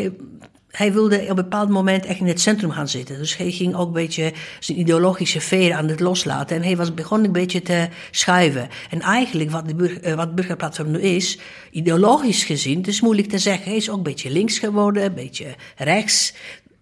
hij 0.71 0.93
wilde 0.93 1.21
op 1.21 1.29
een 1.29 1.35
bepaald 1.35 1.69
moment 1.69 2.07
echt 2.07 2.21
in 2.21 2.27
het 2.27 2.41
centrum 2.41 2.71
gaan 2.71 2.89
zitten. 2.89 3.19
Dus 3.19 3.37
hij 3.37 3.51
ging 3.51 3.75
ook 3.75 3.87
een 3.87 3.93
beetje 3.93 4.33
zijn 4.61 4.79
ideologische 4.79 5.41
veer 5.41 5.75
aan 5.75 5.89
het 5.89 6.01
loslaten. 6.01 6.57
En 6.57 6.63
hij 6.63 6.77
was 6.77 6.95
begonnen 6.95 7.27
een 7.27 7.33
beetje 7.33 7.63
te 7.63 7.89
schuiven. 8.11 8.69
En 8.91 9.01
eigenlijk 9.01 9.51
wat, 9.51 9.69
de 9.69 9.75
burger, 9.75 10.17
wat 10.17 10.35
Burgerplatform 10.35 10.91
nu 10.91 11.01
is, 11.01 11.39
ideologisch 11.71 12.45
gezien, 12.45 12.79
het 12.79 12.87
is 12.87 13.01
moeilijk 13.01 13.29
te 13.29 13.39
zeggen. 13.39 13.65
Hij 13.65 13.77
is 13.77 13.91
ook 13.91 13.97
een 13.97 14.03
beetje 14.03 14.31
links 14.31 14.59
geworden, 14.59 15.05
een 15.05 15.15
beetje 15.15 15.55
rechts. 15.77 16.35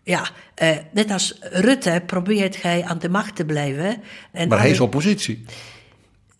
Ja, 0.03 0.28
uh, 0.62 0.68
net 0.93 1.11
als 1.11 1.39
Rutte 1.41 2.03
probeert 2.07 2.62
hij 2.62 2.84
aan 2.84 2.99
de 2.99 3.09
macht 3.09 3.37
te 3.37 3.45
blijven. 3.45 4.03
En 4.32 4.49
maar 4.49 4.59
hij 4.59 4.70
is 4.70 4.80
oppositie. 4.80 5.45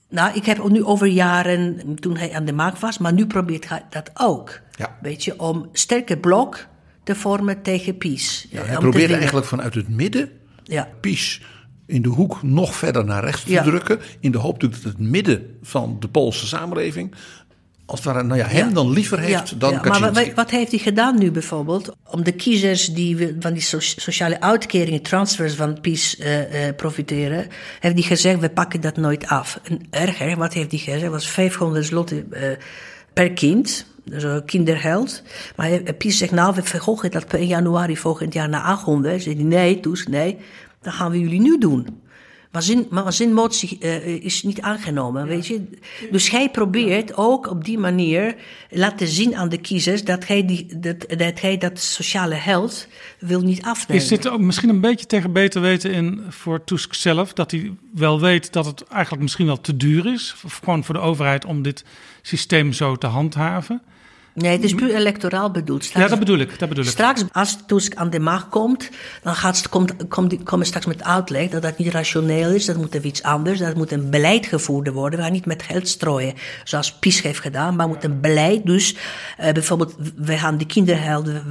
Nou, 0.09 0.35
ik 0.35 0.45
heb 0.45 0.69
nu 0.69 0.85
over 0.85 1.07
jaren 1.07 1.97
toen 2.01 2.17
hij 2.17 2.33
aan 2.33 2.45
de 2.45 2.53
macht 2.53 2.81
was, 2.81 2.99
maar 2.99 3.13
nu 3.13 3.27
probeert 3.27 3.69
hij 3.69 3.85
dat 3.91 4.11
ook. 4.15 4.61
Ja. 4.77 4.97
Weet 5.01 5.25
je, 5.25 5.41
om 5.41 5.69
sterke 5.73 6.19
blok 6.19 6.67
te 7.07 7.15
vormen 7.15 7.63
tegen 7.63 7.97
PiS. 7.97 8.47
Ja, 8.51 8.63
hij 8.63 8.77
probeert 8.77 9.13
eigenlijk 9.13 9.47
vanuit 9.47 9.75
het 9.75 9.89
midden 9.89 10.31
ja. 10.65 10.89
PiS 11.01 11.43
in 11.87 12.03
de 12.03 12.09
hoek 12.09 12.43
nog 12.43 12.75
verder 12.75 13.05
naar 13.05 13.25
rechts 13.25 13.43
te 13.43 13.61
drukken. 13.65 14.01
In 14.21 14.33
de 14.33 14.39
hoop 14.39 14.61
dat 14.61 14.83
het 14.83 14.99
midden 14.99 15.59
van 15.63 15.97
de 16.01 16.09
Poolse 16.09 16.47
samenleving 16.47 17.15
als 17.87 18.05
het 18.05 18.13
ware, 18.13 18.23
nou 18.23 18.41
ja, 18.41 18.47
hem 18.47 18.75
dan 18.75 18.91
liever 18.91 19.19
heeft 19.19 19.49
ja, 19.49 19.57
dan 19.57 19.73
ja. 19.73 19.81
Maar 19.83 20.13
wat, 20.13 20.33
wat, 20.35 20.51
heeft 20.51 20.71
hij 20.71 20.81
gedaan 20.81 21.19
nu 21.19 21.31
bijvoorbeeld? 21.31 21.97
Om 22.11 22.25
de 22.25 22.33
kiezers 22.33 22.87
die 22.87 23.37
van 23.41 23.53
die 23.53 23.63
sociale 23.63 24.41
uitkeringen, 24.41 25.03
transfers 25.03 25.55
van 25.55 25.81
PiS 25.81 26.19
uh, 26.19 26.39
uh, 26.39 26.75
profiteren, 26.77 27.47
heeft 27.81 27.95
hij 27.95 28.03
gezegd, 28.03 28.41
we 28.41 28.51
pakken 28.51 28.81
dat 28.81 28.97
nooit 28.97 29.27
af. 29.27 29.61
En 29.63 29.81
erger, 29.91 30.37
wat 30.37 30.53
heeft 30.53 30.71
hij 30.71 30.81
gezegd, 30.81 31.11
was 31.11 31.29
500 31.29 31.85
slotten 31.85 32.27
uh, 32.31 32.41
per 33.13 33.33
kind, 33.33 33.87
dus 34.11 34.41
kindergeld. 34.45 35.23
Maar 35.57 35.81
PiS 35.99 36.19
zegt, 36.19 36.33
nou, 36.33 36.55
we 36.55 36.63
verhogen 36.63 37.11
dat 37.11 37.27
per 37.27 37.43
januari 37.43 37.97
volgend 37.97 38.33
jaar 38.33 38.49
naar 38.49 38.63
800. 38.63 39.23
Zegt 39.23 39.37
hij, 39.37 39.45
nee, 39.45 39.81
Toes, 39.81 40.07
nee, 40.07 40.37
dat 40.83 40.93
gaan 40.93 41.11
we 41.11 41.21
jullie 41.21 41.41
nu 41.41 41.59
doen. 41.59 42.05
Maar 42.57 42.65
zijn, 42.65 42.87
maar 42.91 43.13
zijn 43.13 43.33
motie 43.33 43.79
uh, 43.81 44.07
is 44.07 44.43
niet 44.43 44.61
aangenomen, 44.61 45.27
weet 45.27 45.47
je. 45.47 45.65
Dus 46.11 46.31
hij 46.31 46.51
probeert 46.51 47.17
ook 47.17 47.51
op 47.51 47.65
die 47.65 47.79
manier 47.79 48.35
laten 48.71 49.07
zien 49.07 49.37
aan 49.37 49.49
de 49.49 49.59
kiezers 49.59 50.05
dat 50.05 50.27
hij, 50.27 50.47
die, 50.47 50.79
dat, 50.79 51.05
dat, 51.19 51.41
hij 51.41 51.59
dat 51.59 51.79
sociale 51.79 52.35
held 52.35 52.89
wil 53.19 53.41
niet 53.41 53.63
afnemen. 53.63 54.03
Is 54.03 54.09
dit 54.09 54.29
ook 54.29 54.41
misschien 54.41 54.69
een 54.69 54.81
beetje 54.81 55.07
tegen 55.07 55.33
beter 55.33 55.61
weten 55.61 55.93
in 55.93 56.21
voor 56.29 56.65
Tusk 56.65 56.95
zelf? 56.95 57.33
Dat 57.33 57.51
hij 57.51 57.73
wel 57.95 58.21
weet 58.21 58.53
dat 58.53 58.67
het 58.67 58.85
eigenlijk 58.85 59.23
misschien 59.23 59.47
wel 59.47 59.61
te 59.61 59.77
duur 59.77 60.13
is, 60.13 60.35
gewoon 60.47 60.85
voor 60.85 60.95
de 60.95 61.01
overheid 61.01 61.45
om 61.45 61.63
dit 61.63 61.85
systeem 62.23 62.73
zo 62.73 62.97
te 62.97 63.07
handhaven? 63.07 63.83
Nee, 64.37 64.53
het 64.53 64.65
is 64.65 64.75
puur 64.75 64.95
electoraal 64.95 65.51
bedoeld. 65.51 65.85
Straks, 65.85 66.05
ja, 66.05 66.11
dat 66.11 66.19
bedoel 66.19 66.39
ik. 66.39 66.59
Dat 66.59 66.69
bedoel 66.69 66.85
ik. 66.85 66.91
Straks, 66.91 67.25
als 67.33 67.59
Tusk 67.67 67.95
aan 67.95 68.11
de 68.11 68.21
macht 68.21 68.49
komt, 68.49 68.91
dan 69.23 69.35
gaat, 69.35 69.69
komt, 69.69 70.09
komt, 70.09 70.43
komen 70.43 70.67
straks 70.67 70.87
met 70.87 71.03
uitleg 71.05 71.49
dat 71.49 71.63
dat 71.63 71.79
niet 71.79 71.93
rationeel 71.93 72.51
is. 72.51 72.65
Dat 72.65 72.77
moet 72.77 72.95
even 72.95 73.09
iets 73.09 73.23
anders. 73.23 73.59
Dat 73.59 73.75
moet 73.75 73.93
een 73.93 74.11
beleid 74.11 74.47
gevoerd 74.47 74.89
worden. 74.89 75.19
We 75.19 75.25
gaan 75.25 75.35
niet 75.35 75.47
met 75.47 75.63
geld 75.63 75.89
strooien, 75.89 76.35
zoals 76.65 76.93
PiS 76.93 77.23
heeft 77.23 77.41
gedaan. 77.41 77.77
Maar 77.77 77.89
moet 77.89 78.05
een 78.05 78.21
beleid. 78.21 78.67
Dus 78.67 78.97
uh, 79.41 79.53
bijvoorbeeld, 79.53 79.95
we 80.17 80.39
gaan 80.39 80.59
de 80.59 80.67
kinderhelden 80.67 81.45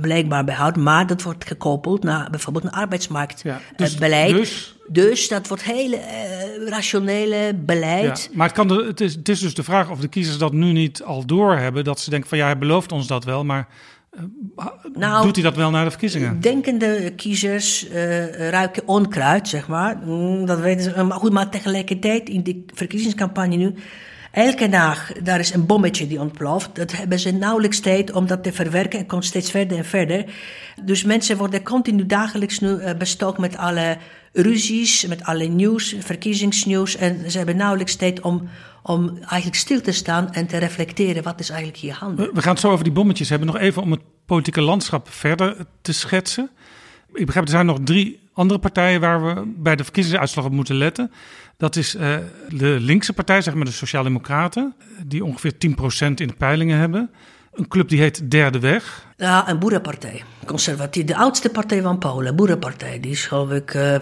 blijkbaar 0.00 0.44
behouden. 0.44 0.82
Maar 0.82 1.06
dat 1.06 1.22
wordt 1.22 1.46
gekoppeld 1.46 2.02
naar 2.02 2.30
bijvoorbeeld 2.30 2.64
een 2.64 2.70
arbeidsmarktbeleid. 2.70 3.42
Ja, 3.42 3.60
dus, 3.76 3.96
dus 3.96 4.77
dus 4.88 5.28
dat 5.28 5.48
wordt 5.48 5.62
hele 5.62 5.96
uh, 5.96 6.68
rationele 6.68 7.54
beleid. 7.54 8.28
Ja, 8.30 8.36
maar 8.36 8.46
het, 8.46 8.56
kan 8.56 8.70
het, 8.70 9.00
is, 9.00 9.14
het 9.14 9.28
is 9.28 9.40
dus 9.40 9.54
de 9.54 9.62
vraag 9.62 9.90
of 9.90 10.00
de 10.00 10.08
kiezers 10.08 10.38
dat 10.38 10.52
nu 10.52 10.72
niet 10.72 11.02
al 11.02 11.26
doorhebben. 11.26 11.84
Dat 11.84 12.00
ze 12.00 12.10
denken 12.10 12.28
van 12.28 12.38
ja, 12.38 12.44
hij 12.44 12.58
belooft 12.58 12.92
ons 12.92 13.06
dat 13.06 13.24
wel, 13.24 13.44
maar 13.44 13.68
uh, 14.14 14.64
nou, 14.94 15.24
doet 15.24 15.34
hij 15.34 15.44
dat 15.44 15.56
wel 15.56 15.70
naar 15.70 15.84
de 15.84 15.90
verkiezingen? 15.90 16.40
Denkende 16.40 17.12
kiezers 17.16 17.88
uh, 17.88 18.48
ruiken 18.50 18.82
onkruid, 18.86 19.48
zeg 19.48 19.68
maar. 19.68 19.96
Mm, 20.04 20.46
dat 20.46 20.60
weten 20.60 20.82
ze. 20.82 21.02
Maar 21.02 21.18
goed, 21.18 21.32
maar 21.32 21.48
tegelijkertijd 21.48 22.28
in 22.28 22.42
de 22.42 22.64
verkiezingscampagne 22.74 23.56
nu... 23.56 23.74
Elke 24.32 24.68
dag, 24.68 25.12
daar 25.12 25.38
is 25.38 25.54
een 25.54 25.66
bommetje 25.66 26.06
die 26.06 26.20
ontploft. 26.20 26.70
Dat 26.72 26.92
hebben 26.92 27.18
ze 27.18 27.30
nauwelijks 27.30 27.80
tijd 27.80 28.12
om 28.12 28.26
dat 28.26 28.42
te 28.42 28.52
verwerken 28.52 28.98
en 28.98 29.06
komt 29.06 29.24
steeds 29.24 29.50
verder 29.50 29.78
en 29.78 29.84
verder. 29.84 30.24
Dus 30.82 31.04
mensen 31.04 31.36
worden 31.36 31.62
continu 31.62 32.06
dagelijks 32.06 32.58
nu 32.58 32.94
bestookt 32.98 33.38
met 33.38 33.56
alle 33.56 33.96
ruzies, 34.32 35.06
met 35.06 35.24
alle 35.24 35.44
nieuws, 35.44 35.94
verkiezingsnieuws. 35.98 36.96
En 36.96 37.30
ze 37.30 37.36
hebben 37.36 37.56
nauwelijks 37.56 37.96
tijd 37.96 38.20
om, 38.20 38.48
om 38.82 39.18
eigenlijk 39.18 39.54
stil 39.54 39.80
te 39.80 39.92
staan 39.92 40.32
en 40.32 40.46
te 40.46 40.56
reflecteren 40.56 41.22
wat 41.22 41.40
is 41.40 41.48
eigenlijk 41.48 41.80
hier 41.80 41.94
handig. 41.94 42.30
We 42.32 42.42
gaan 42.42 42.52
het 42.52 42.60
zo 42.60 42.70
over 42.70 42.84
die 42.84 42.92
bommetjes 42.92 43.28
hebben. 43.28 43.46
Nog 43.46 43.58
even 43.58 43.82
om 43.82 43.90
het 43.90 44.00
politieke 44.26 44.60
landschap 44.60 45.10
verder 45.10 45.56
te 45.80 45.92
schetsen. 45.92 46.50
Ik 47.12 47.26
begrijp, 47.26 47.46
er 47.46 47.52
zijn 47.52 47.66
nog 47.66 47.78
drie 47.84 48.20
andere 48.32 48.60
partijen 48.60 49.00
waar 49.00 49.24
we 49.24 49.52
bij 49.56 49.76
de 49.76 49.84
verkiezingsuitslag 49.84 50.44
op 50.44 50.52
moeten 50.52 50.76
letten. 50.76 51.10
Dat 51.56 51.76
is 51.76 51.94
uh, 51.94 52.16
de 52.48 52.76
linkse 52.80 53.12
partij, 53.12 53.42
zeg 53.42 53.54
maar 53.54 53.64
de 53.64 53.70
Sociaaldemocraten, 53.70 54.74
die 55.06 55.24
ongeveer 55.24 55.52
10% 55.52 55.56
in 55.98 56.14
de 56.14 56.34
peilingen 56.38 56.78
hebben. 56.78 57.10
Een 57.58 57.68
club 57.68 57.88
die 57.88 58.00
heet 58.00 58.30
Derde 58.30 58.58
Weg. 58.58 59.06
Ja, 59.16 59.48
een 59.48 59.58
boerenpartij. 59.58 60.22
Conservatief. 60.44 61.04
De 61.04 61.16
oudste 61.16 61.50
partij 61.50 61.82
van 61.82 61.98
Polen, 61.98 62.36
boerenpartij. 62.36 63.00
Die 63.00 63.10
is 63.10 63.26
geloof 63.26 63.50
ik 63.50 63.74
uh, 63.74 63.96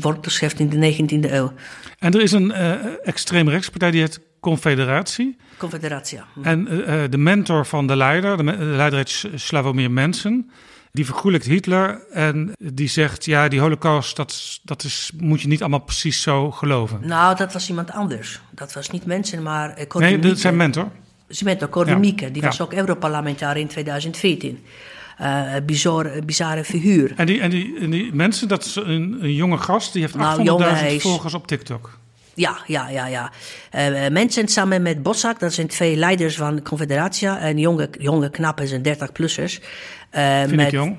wortelschrift 0.00 0.60
in 0.60 0.68
de 0.68 0.96
19e 0.96 1.32
eeuw. 1.32 1.52
En 1.98 2.12
er 2.12 2.20
is 2.20 2.32
een 2.32 2.50
uh, 2.50 2.74
extreemrechtspartij 3.04 3.90
die 3.90 4.00
heet 4.00 4.20
Confederatie. 4.40 5.36
Confederatie, 5.56 6.18
ja. 6.18 6.42
En 6.42 6.68
uh, 6.70 7.02
de 7.10 7.18
mentor 7.18 7.66
van 7.66 7.86
de 7.86 7.96
leider, 7.96 8.36
de, 8.36 8.44
de 8.44 8.64
leider 8.64 8.98
heet 8.98 9.24
Slavomir 9.34 9.90
Mensen. 9.90 10.50
Die 10.92 11.04
vergoelijkt 11.04 11.46
Hitler 11.46 12.06
en 12.10 12.52
die 12.56 12.88
zegt: 12.88 13.24
ja, 13.24 13.48
die 13.48 13.60
Holocaust, 13.60 14.16
dat, 14.16 14.60
dat 14.62 14.84
is, 14.84 15.12
moet 15.16 15.40
je 15.40 15.48
niet 15.48 15.60
allemaal 15.60 15.78
precies 15.78 16.22
zo 16.22 16.50
geloven. 16.50 17.00
Nou, 17.02 17.36
dat 17.36 17.52
was 17.52 17.68
iemand 17.68 17.90
anders. 17.90 18.40
Dat 18.50 18.72
was 18.72 18.90
niet 18.90 19.06
mensen, 19.06 19.42
maar. 19.42 19.86
nee, 19.94 20.18
dat 20.18 20.38
zijn 20.38 20.56
mentor. 20.56 20.90
Corvin-Mikke, 21.70 22.24
ja. 22.24 22.30
die 22.30 22.42
was 22.42 22.60
ook 22.60 22.72
Europarlementariër 22.72 23.62
in 23.62 23.68
2014. 23.68 24.58
Uh, 25.20 25.54
bizarre, 25.66 26.22
bizarre 26.24 26.64
figuur. 26.64 27.12
En 27.16 27.26
die, 27.26 27.40
en, 27.40 27.50
die, 27.50 27.78
en 27.80 27.90
die 27.90 28.12
mensen, 28.12 28.48
dat 28.48 28.64
is 28.64 28.76
een, 28.76 29.18
een 29.20 29.34
jonge 29.34 29.58
gast, 29.58 29.92
die 29.92 30.02
heeft 30.02 30.14
nou, 30.14 30.92
800.000 30.92 30.96
volgers 30.96 31.34
op 31.34 31.46
TikTok. 31.46 31.98
Ja, 32.34 32.58
ja, 32.66 32.88
ja, 32.88 33.06
ja. 33.06 33.32
Uh, 33.76 34.08
mensen 34.08 34.48
samen 34.48 34.82
met 34.82 35.02
Bossak, 35.02 35.40
dat 35.40 35.52
zijn 35.52 35.66
twee 35.66 35.96
leiders 35.96 36.36
van 36.36 36.62
Confederatia. 36.62 37.38
En 37.38 37.58
jonge, 37.58 37.88
jonge 37.98 38.30
knappen 38.30 38.68
zijn 38.68 38.82
30-plussers. 38.86 39.62
Uh, 40.12 40.40
Vind 40.40 40.56
met, 40.56 40.66
ik 40.66 40.72
jong? 40.72 40.96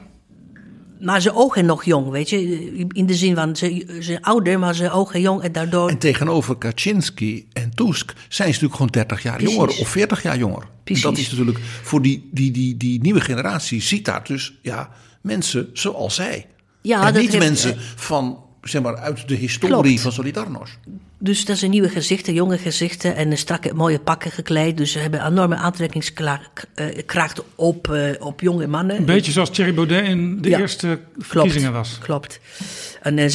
maar 0.99 1.21
ze 1.21 1.33
ogen 1.33 1.65
nog 1.65 1.83
jong, 1.83 2.09
weet 2.09 2.29
je. 2.29 2.87
In 2.91 3.05
de 3.05 3.13
zin 3.13 3.35
van, 3.35 3.55
ze 3.55 3.97
zijn 3.99 4.21
ouder, 4.21 4.59
maar 4.59 4.75
ze 4.75 4.91
ogen 4.91 5.21
jong 5.21 5.41
en 5.41 5.51
daardoor... 5.51 5.89
En 5.89 5.97
tegenover 5.97 6.57
Kaczynski 6.57 7.47
en 7.53 7.68
Tusk 7.85 8.13
zijn 8.27 8.53
ze 8.53 8.63
natuurlijk 8.63 8.73
gewoon 8.73 8.91
30 8.91 9.23
jaar 9.23 9.41
jonger 9.41 9.67
of 9.67 9.87
40 9.87 10.23
jaar 10.23 10.37
jonger. 10.37 10.67
Precies. 10.83 11.03
Dat 11.03 11.17
is 11.17 11.29
natuurlijk 11.29 11.59
voor 11.83 12.01
die, 12.01 12.29
die, 12.31 12.51
die, 12.51 12.77
die 12.77 13.01
nieuwe 13.01 13.21
generatie, 13.21 13.81
ziet 13.81 14.05
daar 14.05 14.23
dus 14.23 14.53
ja, 14.61 14.89
mensen 15.21 15.69
zoals 15.73 16.15
zij. 16.15 16.47
Ja, 16.81 17.07
en 17.07 17.13
dat 17.13 17.21
niet 17.21 17.37
mensen 17.37 17.77
van, 17.95 18.43
zeg 18.61 18.81
maar, 18.81 18.97
uit 18.97 19.27
de 19.27 19.35
historie 19.35 19.99
van 19.99 20.11
Solidarność. 20.11 20.77
Dus 21.21 21.45
dat 21.45 21.57
zijn 21.57 21.71
nieuwe 21.71 21.89
gezichten, 21.89 22.33
jonge 22.33 22.57
gezichten 22.57 23.15
en 23.15 23.37
strakke 23.37 23.73
mooie 23.73 23.99
pakken 23.99 24.31
gekleed. 24.31 24.77
Dus 24.77 24.91
ze 24.91 24.99
hebben 24.99 25.25
enorme 25.25 25.55
aantrekkingskracht 25.55 27.43
op, 27.55 27.87
uh, 27.87 28.09
op 28.19 28.41
jonge 28.41 28.67
mannen. 28.67 28.97
Een 28.97 29.05
beetje 29.05 29.31
zoals 29.31 29.49
Thierry 29.49 29.73
Baudet 29.73 30.07
in 30.07 30.41
de 30.41 30.57
eerste 30.57 30.99
verkiezingen 31.17 31.73
was. 31.73 31.97
Klopt. 32.01 32.39
En 33.01 33.17
uh, 33.17 33.27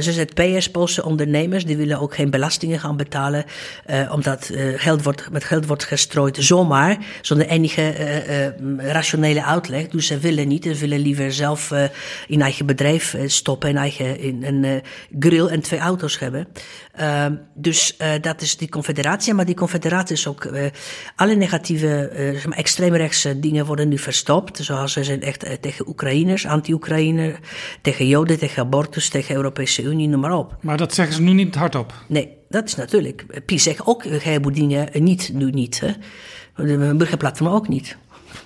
ZZP'ers, 0.00 0.70
Poolse 0.70 1.04
ondernemers, 1.04 1.64
die 1.64 1.76
willen 1.76 2.00
ook 2.00 2.14
geen 2.14 2.30
belastingen 2.30 2.80
gaan 2.80 2.96
betalen. 2.96 3.44
Uh, 3.90 4.12
omdat 4.12 4.50
uh, 4.52 4.72
geld 4.76 5.02
wordt, 5.02 5.30
met 5.30 5.44
geld 5.44 5.66
wordt 5.66 5.84
gestrooid 5.84 6.36
zomaar, 6.40 6.98
zonder 7.20 7.46
enige 7.46 8.54
rationele 8.78 9.44
uitleg. 9.44 9.88
Dus 9.88 10.06
ze 10.06 10.18
willen 10.18 10.48
niet, 10.48 10.64
ze 10.64 10.74
willen 10.74 11.00
liever 11.00 11.32
zelf 11.32 11.72
in 12.26 12.42
eigen 12.42 12.66
bedrijf 12.66 13.16
stoppen, 13.26 13.68
in 13.68 13.76
eigen 13.76 14.18
in, 14.18 14.44
een 14.44 14.82
grill 15.18 15.46
en 15.46 15.60
twee 15.60 15.80
auto's 15.80 16.18
hebben. 16.18 16.46
Uh, 17.00 17.11
dus 17.54 17.96
uh, 17.98 18.12
dat 18.20 18.42
is 18.42 18.56
die 18.56 18.68
confederatie. 18.68 19.34
Maar 19.34 19.44
die 19.44 19.54
confederatie 19.54 20.14
is 20.14 20.26
ook. 20.26 20.44
Uh, 20.44 20.66
alle 21.16 21.34
negatieve, 21.34 22.10
zeg 22.14 22.46
maar 22.46 22.58
extreemrechtse 22.58 23.40
dingen 23.40 23.66
worden 23.66 23.88
nu 23.88 23.98
verstopt. 23.98 24.58
Zoals 24.58 24.92
ze 24.92 25.04
zijn 25.04 25.22
echt 25.22 25.62
tegen 25.62 25.88
Oekraïners, 25.88 26.46
anti-Oekraïner, 26.46 27.38
tegen 27.82 28.08
Joden, 28.08 28.38
tegen 28.38 28.62
abortus, 28.62 29.08
tegen 29.08 29.34
Europese 29.34 29.82
Unie, 29.82 30.08
noem 30.08 30.20
maar 30.20 30.36
op. 30.36 30.56
Maar 30.60 30.76
dat 30.76 30.94
zeggen 30.94 31.14
ze 31.14 31.22
nu 31.22 31.32
niet 31.32 31.54
hardop. 31.54 32.04
Nee, 32.08 32.28
dat 32.48 32.64
is 32.64 32.74
natuurlijk. 32.74 33.44
PiS 33.46 33.62
zegt 33.62 33.86
ook 33.86 34.04
een 34.04 34.18
heleboel 34.18 34.52
dingen 34.52 34.88
niet, 34.92 35.30
nu 35.32 35.50
niet. 35.50 35.80
Hè. 35.80 35.92
De 36.56 36.94
burgerplatform 36.96 37.50
ook 37.50 37.68
niet. 37.68 37.96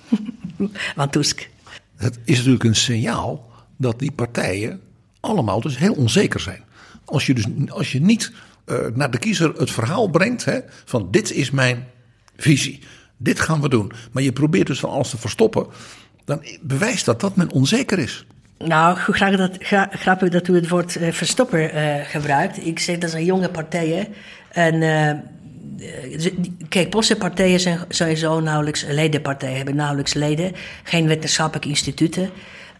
Want 0.95 1.11
Tusk. 1.11 1.49
Het 1.97 2.19
is 2.23 2.37
natuurlijk 2.37 2.63
een 2.63 2.75
signaal 2.75 3.51
dat 3.77 3.99
die 3.99 4.11
partijen 4.11 4.81
allemaal 5.19 5.61
dus 5.61 5.77
heel 5.77 5.93
onzeker 5.93 6.39
zijn. 6.39 6.63
Als 7.05 7.25
je, 7.25 7.33
dus, 7.33 7.45
als 7.67 7.91
je 7.91 8.01
niet 8.01 8.31
uh, 8.67 8.77
naar 8.93 9.11
de 9.11 9.17
kiezer 9.17 9.53
het 9.53 9.71
verhaal 9.71 10.07
brengt 10.07 10.45
hè, 10.45 10.59
van 10.85 11.07
dit 11.11 11.31
is 11.31 11.51
mijn 11.51 11.87
visie, 12.37 12.79
dit 13.17 13.39
gaan 13.39 13.61
we 13.61 13.69
doen. 13.69 13.91
Maar 14.11 14.23
je 14.23 14.31
probeert 14.31 14.67
dus 14.67 14.79
van 14.79 14.89
alles 14.89 15.09
te 15.09 15.17
verstoppen, 15.17 15.67
dan 16.25 16.45
bewijst 16.61 17.05
dat 17.05 17.21
dat 17.21 17.35
men 17.35 17.51
onzeker 17.51 17.99
is. 17.99 18.25
Nou, 18.57 18.97
graag 18.97 19.35
dat, 19.35 19.55
gra, 19.59 19.89
grappig 19.91 20.29
dat 20.29 20.47
u 20.47 20.55
het 20.55 20.69
woord 20.69 20.95
uh, 20.95 21.11
verstopper 21.11 21.73
uh, 21.73 22.05
gebruikt. 22.05 22.65
Ik 22.65 22.79
zeg 22.79 22.97
dat 22.97 23.09
zijn 23.09 23.25
jonge 23.25 23.49
partijen. 23.49 24.07
En 24.51 24.79
kijk, 26.69 27.17
partijen 27.17 27.59
zijn 27.59 27.79
sowieso 27.89 28.39
nauwelijks 28.39 28.85
ledenpartijen, 28.89 29.55
hebben 29.55 29.75
nauwelijks 29.75 30.13
leden, 30.13 30.51
geen 30.83 31.07
wetenschappelijke 31.07 31.69
instituten. 31.69 32.29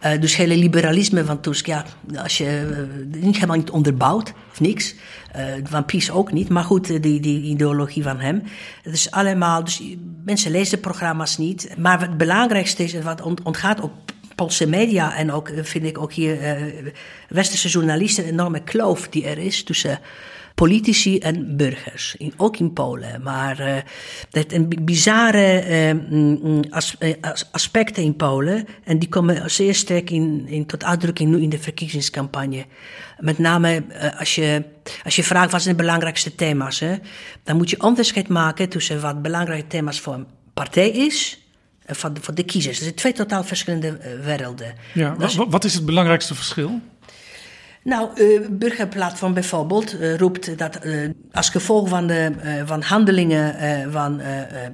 Uh, 0.04 0.20
dus 0.20 0.36
hele 0.36 0.56
liberalisme 0.56 1.24
van 1.24 1.40
Tusk, 1.40 1.66
ja, 1.66 1.84
als 2.16 2.38
je 2.38 2.68
uh, 2.70 3.22
niet 3.22 3.34
helemaal 3.34 3.56
niet 3.56 3.70
onderbouwt, 3.70 4.32
of 4.50 4.60
niks. 4.60 4.94
Uh, 5.36 5.42
van 5.64 5.84
PiS 5.84 6.10
ook 6.10 6.32
niet, 6.32 6.48
maar 6.48 6.64
goed, 6.64 7.02
die, 7.02 7.20
die 7.20 7.42
ideologie 7.42 8.02
van 8.02 8.20
hem. 8.20 8.42
Het 8.82 8.94
is 8.94 9.10
allemaal, 9.10 9.64
dus 9.64 9.82
mensen 10.24 10.50
lezen 10.50 10.80
programma's 10.80 11.38
niet. 11.38 11.68
Maar 11.78 12.00
het 12.00 12.16
belangrijkste 12.16 12.84
is, 12.84 13.02
wat 13.02 13.22
ontgaat 13.42 13.80
op 13.80 13.92
Poolse 14.34 14.66
media 14.66 15.16
en 15.16 15.32
ook, 15.32 15.50
vind 15.62 15.84
ik 15.84 15.98
ook 15.98 16.12
hier, 16.12 16.38
westerse 17.28 17.68
journalisten, 17.68 18.24
een 18.24 18.30
enorme 18.30 18.62
kloof 18.62 19.08
die 19.08 19.26
er 19.26 19.38
is 19.38 19.64
tussen 19.64 19.98
politici 20.58 21.18
en 21.18 21.56
burgers, 21.56 22.14
in, 22.18 22.32
ook 22.36 22.56
in 22.56 22.72
Polen. 22.72 23.22
Maar 23.22 23.60
uh, 23.60 23.76
dat 24.30 24.52
een 24.52 24.68
bizarre 24.82 25.64
uh, 25.92 26.60
as, 26.70 26.96
aspecten 27.50 28.02
in 28.02 28.16
Polen. 28.16 28.66
En 28.84 28.98
die 28.98 29.08
komen 29.08 29.50
zeer 29.50 29.74
sterk 29.74 30.10
in, 30.10 30.46
in, 30.48 30.66
tot 30.66 30.84
uitdrukking 30.84 31.30
nu 31.30 31.42
in 31.42 31.48
de 31.48 31.58
verkiezingscampagne. 31.58 32.64
Met 33.18 33.38
name 33.38 33.84
uh, 33.88 34.18
als, 34.18 34.34
je, 34.34 34.64
als 35.04 35.16
je 35.16 35.24
vraagt 35.24 35.52
wat 35.52 35.62
zijn 35.62 35.76
de 35.76 35.82
belangrijkste 35.82 36.34
thema's, 36.34 36.80
hè, 36.80 36.94
dan 37.42 37.56
moet 37.56 37.70
je 37.70 37.82
onderscheid 37.82 38.28
maken 38.28 38.68
tussen 38.68 39.00
wat 39.00 39.22
belangrijke 39.22 39.66
thema's 39.66 40.00
voor 40.00 40.14
een 40.14 40.26
partij 40.54 40.90
is 40.90 41.46
van 41.86 42.14
de, 42.14 42.20
voor 42.20 42.34
de 42.34 42.44
kiezers. 42.44 42.74
Dat 42.74 42.84
zijn 42.84 42.94
twee 42.94 43.12
totaal 43.12 43.44
verschillende 43.44 43.98
werelden. 44.24 44.74
Ja, 44.94 45.16
wat 45.48 45.64
is 45.64 45.74
het 45.74 45.84
belangrijkste 45.84 46.34
verschil? 46.34 46.80
Nou, 47.84 48.20
uh, 48.20 48.48
Burgerplatform 48.50 49.34
bijvoorbeeld 49.34 49.94
uh, 49.94 50.16
roept 50.16 50.58
dat 50.58 50.78
uh, 50.84 51.08
als 51.32 51.50
gevolg 51.50 51.88
van, 51.88 52.06
de, 52.06 52.32
van 52.64 52.82
handelingen 52.82 53.92
van 53.92 54.20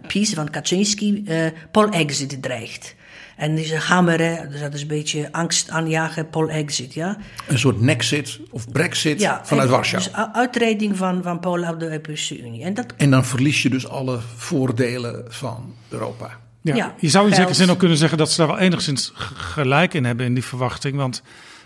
PiS, 0.07 0.33
van 0.33 0.51
Kaczynski, 0.51 1.25
Pol-exit 1.71 2.43
dreigt. 2.43 2.95
En 3.37 3.55
die 3.55 3.65
ze 3.65 3.77
hameren, 3.77 4.51
dus 4.51 4.61
dat 4.61 4.75
is 4.75 4.83
een 4.83 4.89
beetje 4.89 5.33
angst 5.33 5.71
aanjagen, 5.71 6.29
Pol-exit, 6.29 6.95
ja. 6.95 7.17
Een 7.49 7.59
soort 7.59 7.81
nexit 7.81 8.41
of 8.51 8.69
brexit 8.73 9.21
ja, 9.21 9.41
vanuit 9.45 9.69
Warschau. 9.69 10.03
Dus 10.03 10.13
uitreding 10.33 10.97
van, 10.97 11.23
van 11.23 11.41
Polen 11.41 11.69
uit 11.69 11.81
de 11.81 11.87
Europese 11.87 12.41
Unie. 12.41 12.63
En, 12.63 12.75
dat... 12.75 12.95
en 12.97 13.11
dan 13.11 13.25
verlies 13.25 13.63
je 13.63 13.71
dus 13.71 13.89
alle 13.89 14.21
voordelen 14.37 15.25
van 15.29 15.75
Europa. 15.89 16.39
Ja, 16.61 16.75
ja 16.75 16.95
je 16.99 17.09
zou 17.09 17.29
in 17.29 17.35
zekere 17.35 17.55
zin 17.55 17.71
ook 17.71 17.79
kunnen 17.79 17.97
zeggen 17.97 18.19
dat 18.19 18.31
ze 18.31 18.37
daar 18.37 18.47
wel 18.47 18.59
enigszins 18.59 19.13
gelijk 19.35 19.95
in 19.95 20.05
hebben 20.05 20.27
in 20.27 20.35
die 20.35 20.45
verwachting. 20.45 20.97
Want 20.97 21.23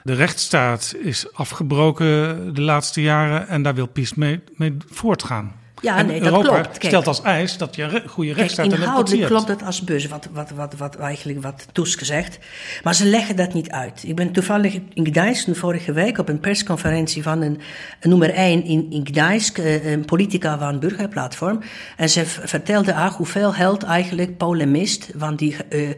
de 0.09 0.15
rechtsstaat 0.15 0.95
is 1.03 1.33
afgebroken 1.33 2.55
de 2.55 2.61
laatste 2.61 3.03
jaren 3.03 3.49
en 3.49 3.63
daar 3.63 3.75
wil 3.75 3.87
PiS 3.87 4.15
mee, 4.15 4.41
mee 4.57 4.77
voortgaan. 4.91 5.53
Ja, 5.81 5.97
en 5.97 6.07
nee, 6.07 6.23
Europa 6.23 6.43
dat 6.43 6.53
klopt. 6.53 6.79
Kijk, 6.79 6.85
stelt 6.85 7.07
als 7.07 7.23
eis 7.23 7.57
dat 7.57 7.77
je 7.77 7.83
een 7.83 8.09
goede 8.09 8.33
rechtsstaat 8.33 8.67
en 8.67 8.73
inhoudelijk 8.73 9.27
klopt 9.27 9.49
het 9.49 9.63
als 9.63 9.83
bus, 9.85 10.07
wat, 10.07 10.29
wat, 10.33 10.51
wat, 10.51 10.75
wat, 10.75 10.97
eigenlijk 10.97 11.43
wat 11.43 11.67
Tusk 11.73 12.05
zegt. 12.05 12.39
Maar 12.83 12.95
ze 12.95 13.05
leggen 13.05 13.37
dat 13.37 13.55
niet 13.55 13.71
uit. 13.71 14.05
Ik 14.07 14.17
ben 14.17 14.33
toevallig 14.33 14.79
in 14.95 15.07
Gdańsk 15.07 15.57
vorige 15.57 15.93
week 15.93 16.19
op 16.19 16.29
een 16.29 16.41
persconferentie 16.41 17.23
van 17.23 17.43
een, 17.43 17.61
een 18.01 18.11
nummer 18.11 18.31
1 18.31 18.65
in, 18.65 18.91
in 18.91 19.07
Gdańsk, 19.07 19.59
eh, 19.59 19.91
een 19.91 20.05
politica 20.05 20.59
van 20.59 20.79
Burgerplatform. 20.79 21.61
En 21.97 22.09
ze 22.09 22.27
vertelde 22.27 23.05
ook 23.05 23.13
hoeveel 23.13 23.53
geld 23.53 23.83
eigenlijk 23.83 24.37
Polen 24.37 24.71
mist, 24.71 25.11
want 25.15 25.39
die 25.39 25.57
uh, 25.71 25.91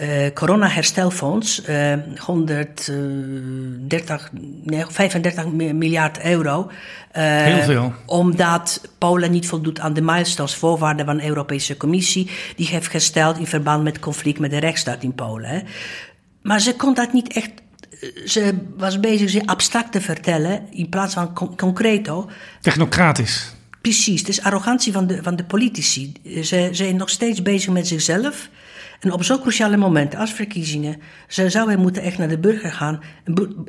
uh, 0.00 0.26
corona-herstelfonds, 0.34 1.62
uh, 1.68 1.92
130, 2.16 4.30
nee, 4.62 4.84
35 4.88 5.52
miljard 5.52 6.24
euro. 6.24 6.70
Uh, 7.16 7.22
Heel 7.22 7.62
veel. 7.62 7.92
Omdat 8.06 8.80
Polen 8.98 9.30
niet 9.30 9.46
voldoet 9.46 9.80
aan 9.80 9.92
de 9.92 10.02
milestones, 10.02 10.54
voorwaarden 10.54 11.06
van 11.06 11.16
de 11.16 11.26
Europese 11.26 11.76
Commissie. 11.76 12.30
Die 12.56 12.66
heeft 12.66 12.88
gesteld 12.88 13.38
in 13.38 13.46
verband 13.46 13.84
met 13.84 13.98
conflict 13.98 14.38
met 14.38 14.50
de 14.50 14.58
rechtsstaat 14.58 15.02
in 15.02 15.14
Polen. 15.14 15.50
Hè. 15.50 15.60
Maar 16.42 16.60
ze 16.60 16.76
kon 16.76 16.94
dat 16.94 17.12
niet 17.12 17.32
echt 17.32 17.50
ze 18.24 18.58
was 18.76 19.00
bezig 19.00 19.30
ze 19.30 19.46
abstract 19.46 19.92
te 19.92 20.00
vertellen 20.00 20.66
in 20.70 20.88
plaats 20.88 21.14
van 21.14 21.34
con 21.34 21.56
concreto. 21.56 22.30
Technocratisch. 22.60 23.52
Precies, 23.80 24.20
het 24.20 24.28
is 24.28 24.42
arrogantie 24.42 24.92
van 24.92 25.06
de, 25.06 25.22
van 25.22 25.36
de 25.36 25.44
politici. 25.44 26.12
Ze 26.42 26.68
zijn 26.72 26.96
nog 26.96 27.10
steeds 27.10 27.42
bezig 27.42 27.72
met 27.72 27.86
zichzelf. 27.86 28.48
En 29.00 29.12
op 29.12 29.24
zo'n 29.24 29.40
cruciale 29.40 29.76
momenten 29.76 30.18
als 30.18 30.32
verkiezingen 30.32 31.00
zou 31.26 31.66
hij 31.66 31.76
moeten 31.76 32.02
echt 32.02 32.18
naar 32.18 32.28
de 32.28 32.38
burger 32.38 32.72
gaan 32.72 33.00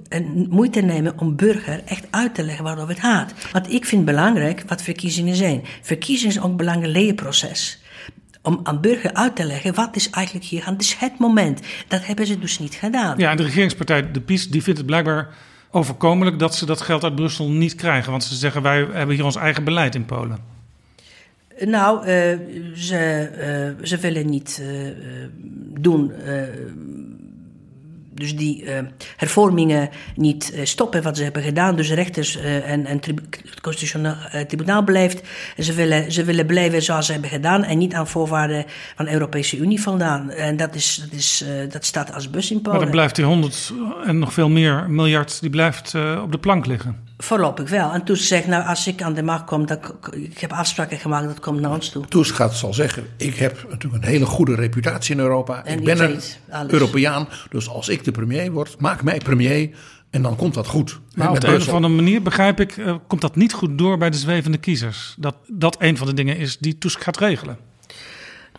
en 0.10 0.48
moeite 0.50 0.82
nemen 0.82 1.20
om 1.20 1.36
burger 1.36 1.82
echt 1.86 2.08
uit 2.10 2.36
te 2.36 2.44
leggen 2.44 2.64
waarover 2.64 2.90
het 2.90 3.00
gaat. 3.00 3.34
Want 3.52 3.74
ik 3.74 3.86
vind 3.86 4.06
belangrijk 4.06 4.64
wat 4.68 4.82
verkiezingen 4.82 5.36
zijn. 5.36 5.62
Verkiezingen 5.82 6.36
is 6.36 6.42
ook 6.42 6.50
een 6.50 6.56
belangrijk 6.56 6.94
leerproces. 6.94 7.82
Om 8.42 8.60
aan 8.64 8.82
burger 8.82 9.14
uit 9.14 9.36
te 9.36 9.44
leggen 9.44 9.74
wat 9.74 9.96
is 9.96 10.10
eigenlijk 10.10 10.46
hier 10.46 10.64
aan. 10.64 10.74
Het 10.74 10.82
is 10.82 10.96
het 11.00 11.20
moment. 11.20 11.62
Dat 11.88 12.06
hebben 12.06 12.26
ze 12.26 12.40
dus 12.40 12.60
niet 12.60 12.76
gedaan. 12.76 13.18
Ja, 13.18 13.32
en 13.32 13.38
de 13.38 13.44
regeringspartij, 13.44 14.12
de 14.12 14.22
PiS, 14.22 14.50
die 14.50 14.64
vindt 14.64 14.80
het 14.80 14.88
blijkbaar 14.88 15.28
overkomelijk 15.72 16.40
dat 16.40 16.56
ze 16.56 16.66
dat 16.66 16.82
geld 16.82 17.04
uit 17.04 17.16
Brussel 17.16 17.50
niet 17.50 17.76
krijgen. 17.76 18.12
Want 18.12 18.24
ze 18.24 18.36
zeggen 18.36 18.62
wij 18.62 18.88
hebben 18.92 19.16
hier 19.16 19.26
ons 19.26 19.36
eigen 19.36 19.64
beleid 19.64 19.96
in 19.96 20.06
Polen. 20.06 20.59
Nou, 21.66 22.00
uh, 22.00 22.06
ze, 22.76 23.30
uh, 23.80 23.86
ze 23.86 23.98
willen 23.98 24.30
niet 24.30 24.62
uh, 24.62 24.68
doen 25.80 26.12
dus 28.20 28.36
die 28.36 28.64
uh, 28.64 28.80
hervormingen 29.18 29.90
niet 30.16 30.52
uh, 30.54 30.66
stoppen 30.66 31.02
wat 31.02 31.18
ze 31.18 31.24
hebben 31.24 31.42
gedaan. 31.42 31.76
Dus 31.76 31.92
rechters 31.92 32.38
uh, 32.38 32.70
en, 32.70 32.86
en 32.86 32.96
het 32.96 33.62
constitutioneel 33.62 34.16
tribunaal 34.48 34.84
blijft. 34.84 35.22
En 35.56 35.64
ze 35.64 35.74
willen, 35.74 36.12
ze 36.12 36.24
willen 36.24 36.46
blijven 36.46 36.82
zoals 36.82 37.06
ze 37.06 37.12
hebben 37.12 37.30
gedaan 37.30 37.64
en 37.64 37.78
niet 37.78 37.94
aan 37.94 38.08
voorwaarden 38.08 38.66
van 38.96 39.06
de 39.06 39.12
Europese 39.12 39.58
Unie 39.58 39.82
voldaan. 39.82 40.32
En 40.32 40.58
dat, 40.58 40.76
is, 40.76 41.02
dat, 41.10 41.20
is, 41.20 41.46
dat 41.70 41.86
staat 41.86 42.14
als 42.14 42.30
bus 42.30 42.52
in 42.52 42.62
Polen. 42.62 42.72
Maar 42.72 42.82
dan 42.82 42.96
blijft 42.96 43.16
die 43.16 43.26
100 43.26 43.74
en 44.06 44.20
nog 44.20 44.34
veel 44.34 44.50
meer 44.50 44.90
miljard, 44.90 45.42
die 45.42 45.50
blijft 45.50 45.96
op 46.24 46.32
de 46.32 46.40
plank 46.40 46.66
liggen. 46.66 47.09
Voorlopig 47.22 47.70
wel. 47.70 47.92
En 47.92 48.04
toen 48.04 48.16
zegt, 48.16 48.48
nou, 48.48 48.66
als 48.66 48.88
ik 48.88 49.02
aan 49.02 49.14
de 49.14 49.24
macht 49.24 49.46
kom, 49.46 49.66
dan, 49.66 49.80
ik 50.12 50.38
heb 50.38 50.52
afspraken 50.52 50.98
gemaakt, 50.98 51.28
dat 51.28 51.40
komt 51.40 51.60
naar 51.60 51.72
ons 51.72 51.90
toe. 51.90 52.08
Tusk 52.08 52.36
gaat 52.36 52.56
zal 52.56 52.74
zeggen, 52.74 53.08
ik 53.18 53.36
heb 53.36 53.66
natuurlijk 53.70 54.04
een 54.04 54.10
hele 54.10 54.26
goede 54.26 54.56
reputatie 54.56 55.16
in 55.16 55.22
Europa. 55.22 55.66
En 55.66 55.78
ik 55.78 55.84
ben 55.84 56.20
een 56.50 56.72
Europeaan, 56.72 57.28
dus 57.50 57.70
als 57.70 57.90
ik 57.90 58.04
de 58.04 58.12
premier 58.12 58.52
word, 58.52 58.80
maak 58.80 59.04
mij 59.04 59.18
premier 59.18 59.70
en 60.10 60.22
dan 60.22 60.36
komt 60.36 60.54
dat 60.54 60.68
goed. 60.68 61.00
Maar 61.16 61.30
op 61.30 61.40
de 61.40 61.48
een 61.48 61.56
of 61.56 61.74
andere 61.74 61.94
manier, 61.94 62.22
begrijp 62.22 62.60
ik, 62.60 62.78
uh, 62.78 62.96
komt 63.08 63.22
dat 63.22 63.36
niet 63.36 63.54
goed 63.54 63.78
door 63.78 63.98
bij 63.98 64.10
de 64.10 64.18
zwevende 64.18 64.58
kiezers. 64.58 65.16
Dat 65.18 65.36
dat 65.48 65.76
een 65.80 65.98
van 65.98 66.08
de 66.08 66.14
dingen 66.14 66.38
is 66.38 66.58
die 66.58 66.78
Tusk 66.78 67.02
gaat 67.02 67.18
regelen. 67.18 67.58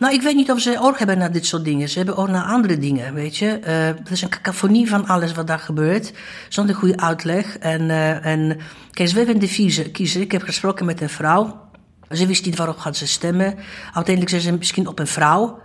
Nou, 0.01 0.13
ik 0.13 0.21
weet 0.21 0.35
niet 0.35 0.51
of 0.51 0.59
ze 0.59 0.81
oor 0.81 0.97
hebben 0.97 1.17
naar 1.17 1.31
dit 1.31 1.45
soort 1.45 1.63
dingen. 1.63 1.89
Ze 1.89 1.97
hebben 1.97 2.17
oor 2.17 2.29
naar 2.29 2.43
andere 2.43 2.77
dingen, 2.77 3.13
weet 3.13 3.37
je. 3.37 3.59
Uh, 3.63 3.87
er 3.87 4.11
is 4.11 4.21
een 4.21 4.29
cacophonie 4.29 4.89
van 4.89 5.07
alles 5.07 5.31
wat 5.31 5.47
daar 5.47 5.59
gebeurt. 5.59 6.13
Zonder 6.49 6.75
goede 6.75 6.97
uitleg. 6.97 7.57
En, 7.57 7.81
uh, 7.81 8.25
en 8.25 8.57
kijk, 8.91 9.09
ze 9.09 9.15
de 9.37 9.47
kiezer. 9.91 10.21
Ik 10.21 10.31
heb 10.31 10.41
gesproken 10.41 10.85
met 10.85 11.01
een 11.01 11.09
vrouw. 11.09 11.69
Ze 12.09 12.25
wist 12.25 12.45
niet 12.45 12.57
waarop 12.57 12.77
gaat 12.77 12.97
ze 12.97 13.07
stemmen. 13.07 13.55
Uiteindelijk 13.93 14.29
zei 14.29 14.41
ze 14.41 14.51
misschien 14.57 14.87
op 14.87 14.99
een 14.99 15.07
vrouw 15.07 15.59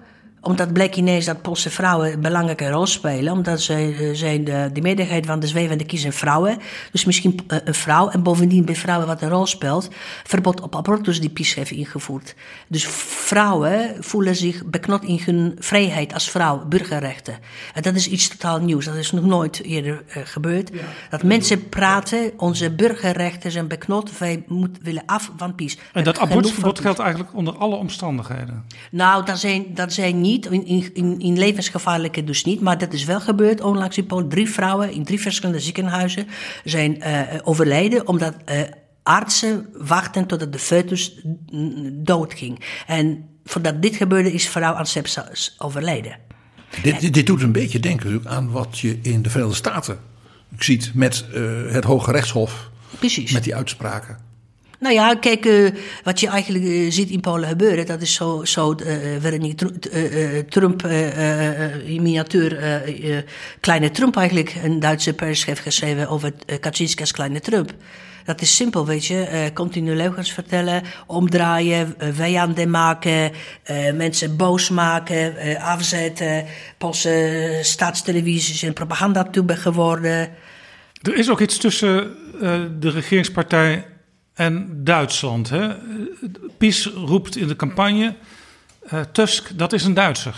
omdat 0.46 0.72
bleek 0.72 0.96
ineens 0.96 1.24
dat 1.24 1.42
Poolse 1.42 1.70
vrouwen 1.70 2.12
een 2.12 2.20
belangrijke 2.20 2.70
rol 2.70 2.86
spelen. 2.86 3.32
Omdat 3.32 3.60
ze 3.60 4.10
zijn 4.12 4.44
de, 4.44 4.70
de 4.72 4.80
meerderheid 4.80 5.26
van 5.26 5.40
de 5.40 5.46
zwevende 5.46 5.84
kiezen 5.84 6.12
vrouwen. 6.12 6.58
Dus 6.92 7.04
misschien 7.04 7.40
een 7.46 7.74
vrouw. 7.74 8.08
En 8.08 8.22
bovendien 8.22 8.64
bij 8.64 8.76
vrouwen 8.76 9.06
wat 9.06 9.22
een 9.22 9.28
rol 9.28 9.46
speelt. 9.46 9.88
Verbod 10.24 10.60
op 10.60 10.76
abortus 10.76 11.20
die 11.20 11.30
PiS 11.30 11.54
heeft 11.54 11.70
ingevoerd. 11.70 12.34
Dus 12.68 12.86
vrouwen 12.86 13.96
voelen 14.00 14.36
zich 14.36 14.64
beknot 14.64 15.04
in 15.04 15.20
hun 15.24 15.56
vrijheid 15.58 16.14
als 16.14 16.30
vrouw, 16.30 16.64
burgerrechten. 16.66 17.38
En 17.74 17.82
dat 17.82 17.94
is 17.94 18.08
iets 18.08 18.28
totaal 18.28 18.60
nieuws. 18.60 18.84
Dat 18.84 18.94
is 18.94 19.12
nog 19.12 19.24
nooit 19.24 19.62
eerder 19.62 20.02
gebeurd. 20.08 20.70
Dat 21.10 21.22
mensen 21.22 21.68
praten, 21.68 22.32
onze 22.36 22.70
burgerrechten 22.70 23.50
zijn 23.50 23.68
beknot. 23.68 24.18
Wij 24.18 24.44
moeten 24.46 24.82
willen 24.82 25.02
af 25.06 25.30
van 25.36 25.54
PiS. 25.54 25.78
En 25.92 26.04
dat 26.04 26.18
abortusverbod 26.18 26.80
geldt 26.80 26.98
eigenlijk 26.98 27.34
onder 27.34 27.56
alle 27.56 27.76
omstandigheden? 27.76 28.64
Nou, 28.90 29.24
dat 29.24 29.38
zijn, 29.38 29.64
dat 29.74 29.92
zijn 29.92 30.20
niet, 30.20 30.35
in, 30.44 30.94
in, 30.94 31.20
in 31.20 31.38
levensgevaarlijke 31.38 32.24
dus 32.24 32.44
niet, 32.44 32.60
maar 32.60 32.78
dat 32.78 32.92
is 32.92 33.04
wel 33.04 33.20
gebeurd 33.20 33.60
onlangs 33.60 33.96
in 33.96 34.06
Polen. 34.06 34.28
Drie 34.28 34.50
vrouwen 34.50 34.92
in 34.92 35.04
drie 35.04 35.20
verschillende 35.20 35.60
ziekenhuizen 35.60 36.26
zijn 36.64 36.96
uh, 36.98 37.20
overleden 37.42 38.08
omdat 38.08 38.34
uh, 38.50 38.60
artsen 39.02 39.68
wachten 39.72 40.26
totdat 40.26 40.52
de 40.52 40.58
foetus 40.58 41.20
doodging. 41.92 42.60
En 42.86 43.28
voordat 43.44 43.82
dit 43.82 43.96
gebeurde 43.96 44.32
is 44.32 44.48
vrouw 44.48 44.74
aan 44.74 44.86
sepsis 44.86 45.54
overleden. 45.58 46.18
Dit, 46.82 47.00
dit, 47.00 47.14
dit, 47.14 47.26
doet 47.26 47.42
een 47.42 47.52
beetje 47.52 47.80
denken 47.80 48.28
aan 48.28 48.50
wat 48.50 48.78
je 48.78 48.98
in 49.02 49.22
de 49.22 49.30
Verenigde 49.30 49.56
Staten 49.56 49.98
ziet 50.58 50.94
met 50.94 51.24
uh, 51.34 51.72
het 51.72 51.84
Hoge 51.84 52.12
Rechtshof. 52.12 52.70
Precies. 52.98 53.32
Met 53.32 53.44
die 53.44 53.54
uitspraken. 53.54 54.25
Nou 54.78 54.94
ja, 54.94 55.14
kijk, 55.14 55.44
uh, 55.44 55.70
wat 56.02 56.20
je 56.20 56.28
eigenlijk 56.28 56.64
uh, 56.64 56.90
ziet 56.90 57.10
in 57.10 57.20
Polen 57.20 57.48
gebeuren, 57.48 57.86
dat 57.86 58.02
is 58.02 58.14
zo, 58.14 58.44
zo 58.44 58.74
uh, 58.86 60.38
Trump 60.48 60.86
in 61.84 62.02
miniatuur, 62.02 62.82
kleine 63.60 63.90
Trump 63.90 64.16
eigenlijk, 64.16 64.54
een 64.62 64.80
Duitse 64.80 65.14
pers 65.14 65.44
heeft 65.44 65.60
geschreven 65.60 66.08
over 66.08 66.32
Kaczynski 66.60 67.00
als 67.00 67.12
kleine 67.12 67.40
Trump. 67.40 67.72
Dat 68.24 68.40
is 68.40 68.56
simpel, 68.56 68.86
weet 68.86 69.06
je. 69.06 69.50
continu 69.54 69.94
leugens 69.94 70.32
vertellen, 70.32 70.82
omdraaien, 71.06 71.94
vijanden 71.98 72.70
maken, 72.70 73.32
mensen 73.94 74.36
boos 74.36 74.70
maken, 74.70 75.34
afzetten. 75.58 76.44
Poolse 76.78 77.58
staatstelevisie 77.62 78.68
en 78.68 78.74
propagandatube 78.74 79.56
geworden. 79.56 80.28
Er 81.02 81.16
is 81.16 81.30
ook 81.30 81.40
iets 81.40 81.58
tussen 81.58 82.16
de 82.80 82.90
regeringspartij 82.90 83.84
en 84.36 84.84
Duitsland. 84.84 85.50
Hè? 85.50 85.68
PiS 86.58 86.86
roept 86.86 87.36
in 87.36 87.48
de 87.48 87.56
campagne: 87.56 88.14
uh, 88.92 89.00
Tusk, 89.12 89.58
dat 89.58 89.72
is 89.72 89.84
een 89.84 89.94
Duitser. 89.94 90.34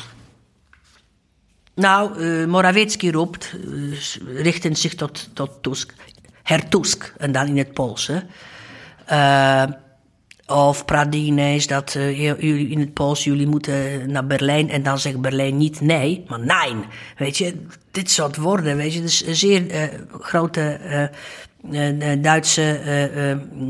Nou, 1.75 2.19
uh, 2.19 2.47
Morawiecki 2.47 3.11
roept, 3.11 3.55
uh, 3.65 3.97
richtend 4.35 4.79
zich 4.79 4.95
tot, 4.95 5.29
tot 5.33 5.51
Tusk, 5.63 5.95
Herr 6.43 6.69
Tusk, 6.69 7.15
en 7.17 7.33
dan 7.33 7.47
in 7.47 7.59
het 7.59 7.73
Pools. 7.73 8.11
of 10.47 10.85
Pradine 10.85 11.55
is 11.55 11.67
dat 11.67 11.93
jullie 11.93 12.69
in 12.69 12.81
het 12.81 12.93
Pools, 12.93 13.25
jullie 13.25 13.47
moeten 13.47 14.11
naar 14.11 14.27
Berlijn. 14.27 14.71
En 14.71 14.83
dan 14.83 14.99
zegt 14.99 15.21
Berlijn 15.21 15.57
niet 15.57 15.81
nee, 15.81 16.25
maar 16.29 16.41
nein. 16.41 16.85
Weet 17.17 17.37
je, 17.37 17.55
dit 17.91 18.11
soort 18.11 18.37
woorden, 18.37 18.77
weet 18.77 18.95
je. 18.95 19.01
Dus 19.01 19.27
een 19.27 19.37
zeer 19.37 19.91
grote 20.21 20.81
Duitse, 22.21 22.81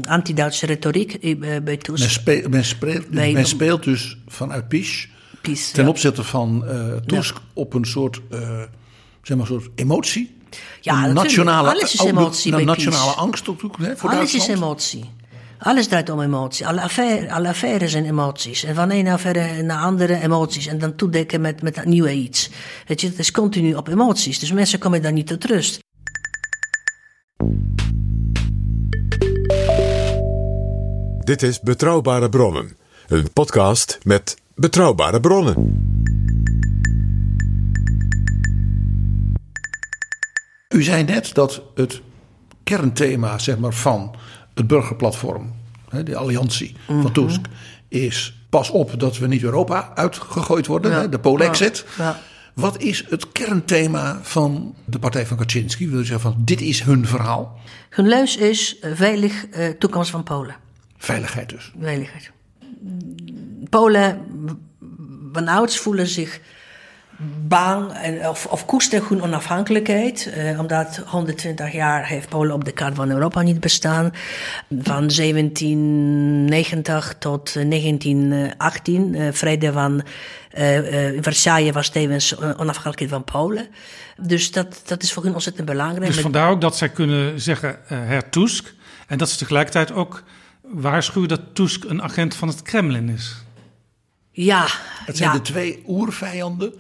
uh, 0.02 0.10
anti-Duitse 0.12 0.66
retoriek 0.66 1.20
bij 1.64 1.76
Tusk. 1.76 1.98
Men, 1.98 2.10
speel, 2.10 2.48
men, 2.48 2.64
speelt, 2.64 3.08
bij, 3.08 3.32
men 3.32 3.46
speelt 3.46 3.84
dus 3.84 4.18
vanuit 4.26 4.68
PiS, 4.68 5.08
ten 5.72 5.82
ja. 5.82 5.88
opzichte 5.88 6.24
van 6.24 6.64
Tusk 7.06 7.34
ja. 7.34 7.42
op 7.52 7.74
een 7.74 7.84
soort, 7.84 8.20
zeg 9.22 9.36
maar, 9.36 9.46
soort 9.46 9.68
emotie. 9.74 10.36
Ja, 10.80 11.06
een 11.06 11.14
nationale, 11.14 11.70
alles 11.70 11.94
is 11.94 12.00
emotie 12.00 12.50
bij 12.50 12.64
nationale 12.64 13.10
PiS. 13.10 13.16
angst 13.16 13.48
ook, 13.48 13.60
hè, 13.78 13.96
voor 13.96 14.10
Alles 14.10 14.32
Duitsland. 14.32 14.48
is 14.48 14.54
emotie. 14.54 15.04
Alles 15.58 15.86
draait 15.86 16.10
om 16.10 16.20
emotie. 16.20 16.66
Alle, 16.66 16.82
affaire, 16.82 17.32
alle 17.32 17.48
affaires 17.48 17.92
zijn 17.92 18.04
emoties. 18.04 18.64
En 18.64 18.74
van 18.74 18.90
een 18.90 19.08
affaire 19.08 19.62
naar 19.62 19.82
andere 19.82 20.20
emoties. 20.22 20.66
En 20.66 20.78
dan 20.78 20.94
toedekken 20.96 21.40
met, 21.40 21.62
met 21.62 21.84
nieuwe 21.84 22.12
iets. 22.12 22.50
Weet 22.86 23.00
je, 23.00 23.06
het 23.08 23.18
is 23.18 23.30
continu 23.30 23.74
op 23.74 23.88
emoties. 23.88 24.38
Dus 24.38 24.52
mensen 24.52 24.78
komen 24.78 25.02
daar 25.02 25.12
niet 25.12 25.26
tot 25.26 25.44
rust. 25.44 25.78
Dit 31.28 31.42
is 31.42 31.60
Betrouwbare 31.60 32.28
Bronnen, 32.28 32.76
een 33.08 33.32
podcast 33.32 33.98
met 34.02 34.36
betrouwbare 34.54 35.20
bronnen. 35.20 35.54
U 40.68 40.82
zei 40.82 41.04
net 41.04 41.34
dat 41.34 41.62
het 41.74 42.00
kernthema 42.62 43.38
zeg 43.38 43.58
maar, 43.58 43.72
van 43.72 44.14
het 44.54 44.66
burgerplatform, 44.66 45.52
de 46.04 46.16
alliantie 46.16 46.70
mm 46.70 46.78
-hmm. 46.86 47.02
van 47.02 47.12
Tusk, 47.12 47.40
is 47.88 48.46
pas 48.50 48.70
op 48.70 49.00
dat 49.00 49.18
we 49.18 49.26
niet 49.26 49.42
Europa 49.42 49.92
uitgegooid 49.94 50.66
worden, 50.66 50.90
ja. 50.90 51.06
de 51.06 51.18
Polexit. 51.18 51.84
Ja. 51.98 52.04
Ja. 52.04 52.20
Wat 52.54 52.82
is 52.82 53.04
het 53.08 53.32
kernthema 53.32 54.18
van 54.22 54.74
de 54.84 54.98
partij 54.98 55.26
van 55.26 55.36
Kaczynski? 55.36 55.88
Wil 55.88 55.98
je 55.98 56.04
zeggen 56.04 56.32
van 56.32 56.42
dit 56.44 56.60
is 56.60 56.82
hun 56.82 57.06
verhaal? 57.06 57.58
Hun 57.90 58.08
leus 58.08 58.36
is 58.36 58.76
veilig 58.80 59.46
uh, 59.50 59.68
toekomst 59.68 60.10
van 60.10 60.22
Polen. 60.22 60.66
Veiligheid 60.98 61.48
dus. 61.48 61.72
Veiligheid. 61.80 62.30
Polen 63.70 64.26
van 65.32 65.48
ouds 65.48 65.78
voelen 65.78 66.06
zich 66.06 66.40
bang 67.48 67.92
en, 67.92 68.28
of, 68.28 68.46
of 68.46 68.66
koesteren 68.66 69.08
hun 69.08 69.22
onafhankelijkheid. 69.22 70.32
Uh, 70.36 70.60
omdat 70.60 71.02
120 71.06 71.72
jaar 71.72 72.06
heeft 72.06 72.28
Polen 72.28 72.54
op 72.54 72.64
de 72.64 72.72
kaart 72.72 72.94
van 72.94 73.10
Europa 73.10 73.42
niet 73.42 73.60
bestaan. 73.60 74.12
Van 74.68 75.08
1790 75.08 77.14
tot 77.18 77.52
1918. 77.52 79.14
Uh, 79.14 79.28
vrede 79.32 79.72
van 79.72 80.02
uh, 80.58 80.78
Versailles 81.20 81.72
was 81.72 81.88
tevens 81.88 82.38
onafhankelijkheid 82.38 83.10
van 83.10 83.24
Polen. 83.24 83.66
Dus 84.16 84.52
dat, 84.52 84.82
dat 84.86 85.02
is 85.02 85.12
voor 85.12 85.22
hun 85.22 85.34
ontzettend 85.34 85.66
belangrijk. 85.66 86.12
Dus 86.12 86.20
vandaar 86.20 86.50
ook 86.50 86.60
dat 86.60 86.76
zij 86.76 86.88
kunnen 86.88 87.40
zeggen 87.40 87.78
Herr 87.86 88.28
Tusk. 88.28 88.74
En 89.06 89.18
dat 89.18 89.30
ze 89.30 89.38
tegelijkertijd 89.38 89.92
ook 89.92 90.22
waarschuwen 90.70 91.28
dat 91.28 91.40
Tusk 91.52 91.84
een 91.84 92.02
agent 92.02 92.34
van 92.34 92.48
het 92.48 92.62
Kremlin 92.62 93.08
is. 93.08 93.36
Ja. 94.30 94.66
Het 95.04 95.16
zijn 95.16 95.30
ja. 95.30 95.36
de 95.36 95.42
twee 95.42 95.82
oervijanden. 95.86 96.74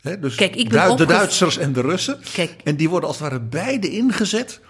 Hè, 0.00 0.18
dus 0.18 0.34
Kijk, 0.34 0.56
ik 0.56 0.68
ben 0.68 0.84
de 0.84 0.90
opgev... 0.90 1.08
Duitsers 1.08 1.58
en 1.58 1.72
de 1.72 1.80
Russen. 1.80 2.20
Kijk, 2.32 2.60
en 2.64 2.76
die 2.76 2.88
worden 2.88 3.08
als 3.08 3.18
het 3.18 3.28
ware 3.28 3.42
beide 3.42 3.90
ingezet 3.90 4.60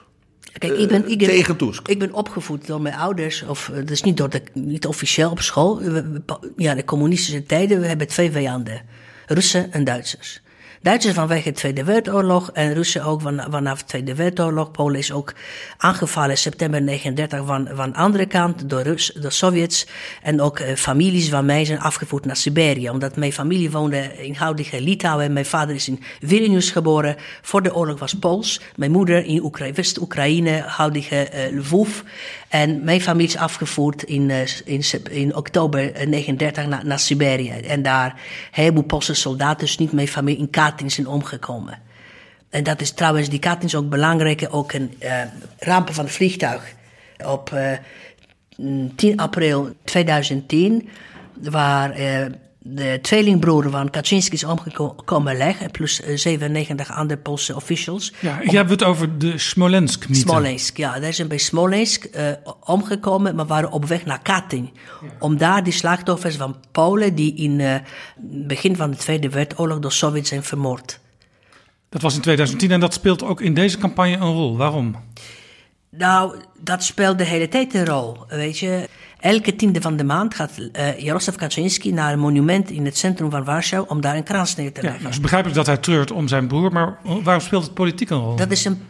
Kijk, 0.58 0.72
ik 0.78 0.88
ben, 0.88 1.10
ik 1.10 1.18
ben, 1.18 1.28
tegen 1.28 1.56
Tusk. 1.56 1.88
Ik 1.88 1.98
ben 1.98 2.12
opgevoed 2.12 2.66
door 2.66 2.80
mijn 2.80 2.94
ouders, 2.94 3.42
of 3.42 3.70
dat 3.74 3.90
is 3.90 4.02
niet, 4.02 4.16
door 4.16 4.28
de, 4.30 4.42
niet 4.52 4.86
officieel 4.86 5.30
op 5.30 5.40
school. 5.40 5.82
Ja, 6.56 6.74
de 6.74 6.84
communistische 6.84 7.42
tijden, 7.42 7.80
we 7.80 7.86
hebben 7.86 8.06
twee 8.06 8.30
vijanden: 8.30 8.82
Russen 9.26 9.72
en 9.72 9.84
Duitsers. 9.84 10.42
Duitsers 10.82 11.14
vanwege 11.14 11.50
de 11.50 11.56
Tweede 11.56 11.84
Wereldoorlog 11.84 12.50
en 12.52 12.74
Russen 12.74 13.04
ook 13.04 13.20
van, 13.20 13.42
vanaf 13.50 13.78
de 13.78 13.84
Tweede 13.84 14.14
Wereldoorlog. 14.14 14.70
Polen 14.70 14.98
is 14.98 15.12
ook 15.12 15.34
aangevallen 15.76 16.30
in 16.30 16.36
september 16.36 16.84
1939 16.84 17.46
van, 17.46 17.76
van 17.76 17.92
de 17.92 17.98
andere 17.98 18.26
kant 18.26 18.70
door, 18.70 18.82
Rus, 18.82 19.12
door 19.20 19.32
Sovjets. 19.32 19.86
En 20.22 20.40
ook 20.40 20.60
uh, 20.60 20.74
families 20.74 21.28
van 21.28 21.44
mij 21.44 21.64
zijn 21.64 21.80
afgevoerd 21.80 22.24
naar 22.24 22.36
Siberië. 22.36 22.90
Omdat 22.90 23.16
mijn 23.16 23.32
familie 23.32 23.70
woonde 23.70 24.24
in 24.24 24.34
huidige 24.34 24.80
Litouwen. 24.80 25.32
Mijn 25.32 25.46
vader 25.46 25.74
is 25.74 25.88
in 25.88 26.02
Vilnius 26.22 26.70
geboren. 26.70 27.16
Voor 27.42 27.62
de 27.62 27.74
oorlog 27.74 27.98
was 27.98 28.14
Pools. 28.14 28.60
Mijn 28.76 28.90
moeder 28.90 29.24
in 29.24 29.42
Oekra 29.42 29.72
West-Oekraïne, 29.72 30.62
huidige 30.66 31.28
uh, 31.34 31.58
Lvov. 31.58 32.00
En 32.48 32.84
mijn 32.84 33.00
familie 33.00 33.28
is 33.28 33.36
afgevoerd 33.36 34.02
in, 34.02 34.30
in, 35.10 35.36
oktober 35.36 35.80
1939 35.80 36.66
naar, 36.66 36.86
naar 36.86 36.98
Siberië. 36.98 37.50
En 37.50 37.82
daar 37.82 38.06
een 38.06 38.18
heleboel 38.50 38.82
Poolse 38.82 39.14
soldaten, 39.14 39.66
dus 39.66 39.78
niet 39.78 39.92
mijn 39.92 40.08
familie, 40.08 40.40
in 40.40 40.50
Katyn 40.50 40.70
zijn 40.76 41.06
omgekomen. 41.06 41.78
En 42.50 42.64
dat 42.64 42.80
is 42.80 42.90
trouwens, 42.90 43.28
die 43.28 43.38
Katyn 43.38 43.66
is 43.66 43.74
ook 43.74 43.88
belangrijk, 43.88 44.48
ook 44.50 44.72
een 44.72 44.94
uh, 45.00 45.22
rampen 45.58 45.94
van 45.94 46.04
het 46.04 46.12
vliegtuig. 46.14 46.74
Op 47.24 47.50
uh, 48.56 48.86
10 48.96 49.16
april 49.16 49.74
2010, 49.84 50.88
waar 51.40 52.00
uh, 52.00 52.26
de 52.64 52.98
tweelingbroer 53.02 53.70
van 53.70 53.90
Kaczynski 53.90 54.34
is 54.34 54.44
omgekomen 54.44 55.36
leggen, 55.36 55.70
plus 55.70 56.00
97 56.14 56.90
andere 56.92 57.20
Poolse 57.20 57.54
officials. 57.54 58.12
Ja, 58.20 58.40
je 58.42 58.56
hebt 58.56 58.70
het 58.70 58.82
over 58.82 59.18
de 59.18 59.38
Smolensk-mythe. 59.38 60.20
Smolensk, 60.20 60.76
ja. 60.76 61.00
Daar 61.00 61.12
zijn 61.12 61.28
bij 61.28 61.38
Smolensk 61.38 62.08
uh, 62.16 62.30
omgekomen, 62.60 63.34
maar 63.34 63.46
waren 63.46 63.70
op 63.70 63.84
weg 63.84 64.04
naar 64.04 64.22
Katyn. 64.22 64.70
Ja. 65.02 65.08
Om 65.18 65.36
daar 65.36 65.64
die 65.64 65.72
slachtoffers 65.72 66.36
van 66.36 66.56
Polen, 66.72 67.14
die 67.14 67.34
in 67.34 67.60
het 67.60 67.82
uh, 67.82 68.46
begin 68.46 68.76
van 68.76 68.90
de 68.90 68.96
Tweede 68.96 69.28
Wereldoorlog 69.28 69.78
door 69.78 69.92
Sovjet 69.92 70.26
zijn 70.26 70.42
vermoord. 70.42 71.00
Dat 71.88 72.02
was 72.02 72.14
in 72.14 72.20
2010 72.20 72.70
en 72.70 72.80
dat 72.80 72.94
speelt 72.94 73.22
ook 73.22 73.40
in 73.40 73.54
deze 73.54 73.78
campagne 73.78 74.16
een 74.16 74.32
rol. 74.32 74.56
Waarom? 74.56 74.96
Nou, 75.90 76.36
dat 76.60 76.84
speelt 76.84 77.18
de 77.18 77.24
hele 77.24 77.48
tijd 77.48 77.74
een 77.74 77.86
rol, 77.86 78.16
weet 78.28 78.58
je. 78.58 78.88
Elke 79.22 79.56
tiende 79.56 79.80
van 79.80 79.96
de 79.96 80.04
maand 80.04 80.34
gaat 80.34 80.50
uh, 80.58 80.98
Jaroslav 80.98 81.36
Kaczynski 81.36 81.92
naar 81.92 82.12
een 82.12 82.18
monument 82.18 82.70
in 82.70 82.84
het 82.84 82.98
centrum 82.98 83.30
van 83.30 83.44
Warschau 83.44 83.84
om 83.88 84.00
daar 84.00 84.16
een 84.16 84.22
krans 84.22 84.56
neer 84.56 84.72
te 84.72 84.80
Ja, 84.80 84.82
leggen. 84.82 85.02
nou 85.02 85.14
is 85.14 85.20
begrijpelijk 85.20 85.58
dat 85.58 85.66
hij 85.66 85.76
treurt 85.76 86.10
om 86.10 86.28
zijn 86.28 86.46
broer, 86.46 86.72
maar 86.72 86.98
waarom 87.22 87.42
speelt 87.42 87.62
het 87.62 87.74
politiek 87.74 88.10
een 88.10 88.18
rol? 88.18 88.36
Dat 88.36 88.50
is 88.50 88.64
een, 88.64 88.82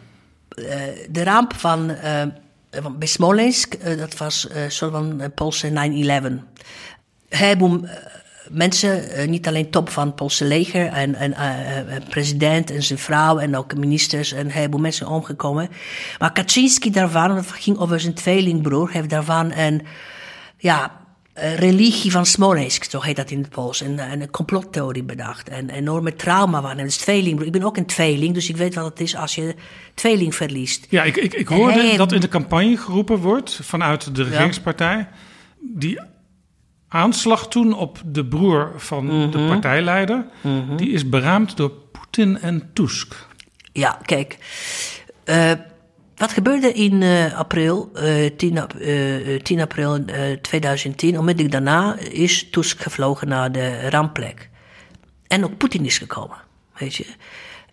uh, 0.55 0.65
de 1.09 1.23
ramp 1.23 1.53
van, 1.55 1.89
uh, 1.89 2.21
van 2.71 2.97
bij 2.97 3.07
Smolensk, 3.07 3.73
uh, 3.73 3.97
dat 3.97 4.17
was 4.17 4.47
een 4.49 4.71
soort 4.71 4.91
van 4.91 5.31
Poolse 5.35 5.69
9-11. 5.69 6.59
Hij 7.29 7.57
mensen, 8.49 9.29
niet 9.29 9.47
alleen 9.47 9.69
top 9.69 9.89
van 9.89 10.05
het 10.05 10.15
Poolse 10.15 10.45
leger 10.45 10.87
en, 10.87 11.15
en 11.15 12.03
president 12.09 12.71
en 12.71 12.83
zijn 12.83 12.99
vrouw 12.99 13.37
en 13.39 13.55
ook 13.55 13.75
ministers 13.75 14.31
en 14.31 14.45
een 14.45 14.51
heleboel 14.51 14.79
mensen 14.79 15.07
omgekomen. 15.07 15.69
Maar 16.19 16.31
Kaczynski 16.31 16.91
daarvan, 16.91 17.35
dat 17.35 17.51
ging 17.51 17.77
over 17.77 17.99
zijn 17.99 18.13
tweelingbroer, 18.13 18.91
heeft 18.91 19.09
daarvan 19.09 19.51
een, 19.51 19.81
ja, 20.63 20.91
religie 21.33 22.11
van 22.11 22.25
Smolensk, 22.25 22.83
zo 22.83 23.01
heet 23.01 23.15
dat 23.15 23.31
in 23.31 23.37
het 23.37 23.49
Pools. 23.49 23.81
En, 23.81 23.99
en 23.99 24.21
een 24.21 24.29
complottheorie 24.29 25.03
bedacht. 25.03 25.49
En 25.49 25.69
enorme 25.69 26.15
trauma 26.15 26.61
van 26.61 26.77
hem. 26.77 26.85
Dus 26.85 26.97
tweeling. 26.97 27.41
Ik 27.41 27.51
ben 27.51 27.63
ook 27.63 27.77
een 27.77 27.85
tweeling, 27.85 28.33
dus 28.33 28.49
ik 28.49 28.57
weet 28.57 28.75
wat 28.75 28.85
het 28.85 28.99
is 28.99 29.15
als 29.15 29.35
je 29.35 29.55
tweeling 29.93 30.35
verliest. 30.35 30.85
Ja, 30.89 31.03
ik, 31.03 31.15
ik, 31.15 31.33
ik 31.33 31.47
hoorde 31.47 31.97
dat 31.97 32.11
in 32.11 32.19
de 32.19 32.27
campagne 32.27 32.77
geroepen 32.77 33.17
wordt 33.17 33.59
vanuit 33.63 34.15
de 34.15 34.23
regeringspartij. 34.23 34.95
Ja. 34.95 35.09
Die 35.59 36.01
aanslag 36.87 37.47
toen 37.47 37.73
op 37.73 38.01
de 38.05 38.25
broer 38.25 38.71
van 38.75 39.03
mm 39.03 39.09
-hmm. 39.09 39.31
de 39.31 39.45
partijleider, 39.47 40.25
mm 40.41 40.67
-hmm. 40.67 40.77
die 40.77 40.89
is 40.89 41.09
beraamd 41.09 41.57
door 41.57 41.69
Poetin 41.69 42.39
en 42.39 42.69
Tusk. 42.73 43.27
Ja, 43.71 43.99
kijk. 44.05 44.37
Uh, 45.25 45.51
wat 46.15 46.31
gebeurde 46.31 46.73
in 46.73 47.01
uh, 47.01 47.37
april, 47.37 47.91
uh, 47.95 48.29
10, 48.37 48.67
uh, 48.79 49.39
10, 49.39 49.61
april 49.61 50.05
2010? 50.41 51.19
Onmiddellijk 51.19 51.53
daarna 51.53 51.97
is 51.99 52.49
Tusk 52.49 52.81
gevlogen 52.81 53.27
naar 53.27 53.51
de 53.51 53.89
rampplek. 53.89 54.49
En 55.27 55.43
ook 55.43 55.57
Poetin 55.57 55.85
is 55.85 55.97
gekomen, 55.97 56.37
weet 56.77 56.95
je. 56.95 57.05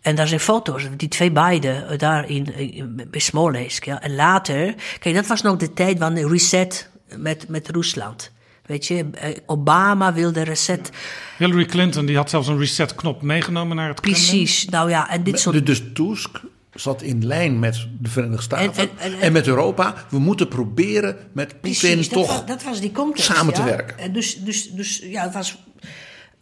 En 0.00 0.14
daar 0.14 0.28
zijn 0.28 0.40
foto's, 0.40 0.88
die 0.96 1.08
twee 1.08 1.30
beiden 1.30 1.98
daar 1.98 2.28
in, 2.28 3.08
Smolensk. 3.10 3.84
Ja. 3.84 4.02
En 4.02 4.14
later, 4.14 4.74
kijk, 4.98 5.14
dat 5.14 5.26
was 5.26 5.42
nog 5.42 5.56
de 5.56 5.72
tijd 5.72 5.98
van 5.98 6.14
de 6.14 6.28
reset 6.28 6.90
met, 7.16 7.48
met 7.48 7.68
Rusland. 7.68 8.32
Weet 8.66 8.86
je, 8.86 9.06
Obama 9.46 10.12
wilde 10.12 10.42
reset. 10.42 10.90
Hillary 11.38 11.64
Clinton 11.64 12.06
die 12.06 12.16
had 12.16 12.30
zelfs 12.30 12.48
een 12.48 12.58
reset-knop 12.58 13.22
meegenomen 13.22 13.76
naar 13.76 13.88
het 13.88 14.00
Kremlin. 14.00 14.22
Precies, 14.24 14.64
nou 14.64 14.90
ja, 14.90 15.10
en 15.10 15.22
dit 15.22 15.40
soort. 15.40 15.66
Dus 15.66 15.82
Tusk 15.94 16.40
zat 16.80 17.02
in 17.02 17.26
lijn 17.26 17.58
met 17.58 17.86
de 17.98 18.10
Verenigde 18.10 18.42
Staten 18.42 18.82
en, 18.82 18.90
en, 18.98 19.12
en, 19.12 19.20
en 19.20 19.32
met 19.32 19.46
Europa. 19.46 19.94
We 20.10 20.18
moeten 20.18 20.48
proberen 20.48 21.16
met 21.32 21.60
Poetin 21.60 22.08
toch 22.08 22.26
dat 22.26 22.36
was, 22.36 22.46
dat 22.46 22.62
was 22.62 22.80
die 22.80 22.92
context, 22.92 23.24
samen 23.24 23.54
ja? 23.54 23.60
te 23.60 23.64
werken. 23.64 23.98
En 23.98 24.12
dus, 24.12 24.36
dus, 24.36 24.70
dus 24.70 25.02
ja, 25.04 25.22
het 25.22 25.34
was. 25.34 25.58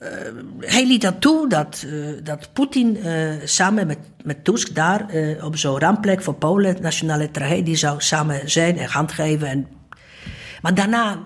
Uh, 0.02 0.08
hij 0.58 0.86
liet 0.86 1.00
dat 1.00 1.20
toe 1.20 1.48
dat, 1.48 1.84
uh, 1.86 2.08
dat 2.22 2.52
Poetin 2.52 2.96
uh, 2.96 3.32
samen 3.44 3.86
met, 3.86 3.98
met 4.24 4.44
Tusk 4.44 4.74
daar 4.74 5.06
op 5.42 5.56
zo'n 5.56 5.78
rampplek 5.78 6.22
voor 6.22 6.34
Polen, 6.34 6.76
nationale 6.80 7.30
tragedie, 7.30 7.76
zou 7.76 8.00
samen 8.00 8.50
zijn 8.50 8.78
en 8.78 8.88
hand 8.88 9.12
geven. 9.12 9.48
En... 9.48 9.66
Maar 10.62 10.74
daarna 10.74 11.20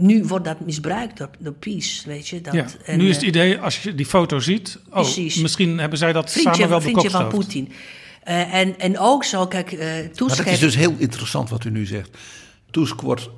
nu 0.00 0.24
wordt 0.24 0.44
dat 0.44 0.60
misbruikt 0.60 1.16
door, 1.18 1.30
door 1.38 1.52
Peace, 1.52 2.08
weet 2.08 2.28
je. 2.28 2.40
Dat, 2.40 2.54
ja, 2.54 2.66
en, 2.84 2.98
nu 2.98 3.08
is 3.08 3.16
het 3.16 3.24
idee, 3.24 3.58
als 3.58 3.82
je 3.82 3.94
die 3.94 4.06
foto 4.06 4.38
ziet... 4.38 4.78
Oh, 4.88 4.92
precies. 4.92 5.36
misschien 5.36 5.78
hebben 5.78 5.98
zij 5.98 6.12
dat 6.12 6.30
vriendje, 6.30 6.52
samen 6.52 6.68
wel 6.68 6.80
vriendje 6.80 7.10
van 7.10 7.24
bekokstoofd. 7.24 7.46
Poetin. 7.46 7.72
Uh, 8.28 8.54
en, 8.54 8.78
en 8.78 8.98
ook 8.98 9.24
zo, 9.24 9.46
kijk, 9.46 9.72
uh, 9.72 9.80
Tusk... 9.98 10.36
Maar 10.36 10.36
dat 10.36 10.46
is 10.46 10.58
dus 10.58 10.76
heel 10.76 10.94
interessant 10.98 11.50
wat 11.50 11.64
u 11.64 11.70
nu 11.70 11.86
zegt. 11.86 12.10
Tusk 12.70 13.00
wordt 13.00 13.30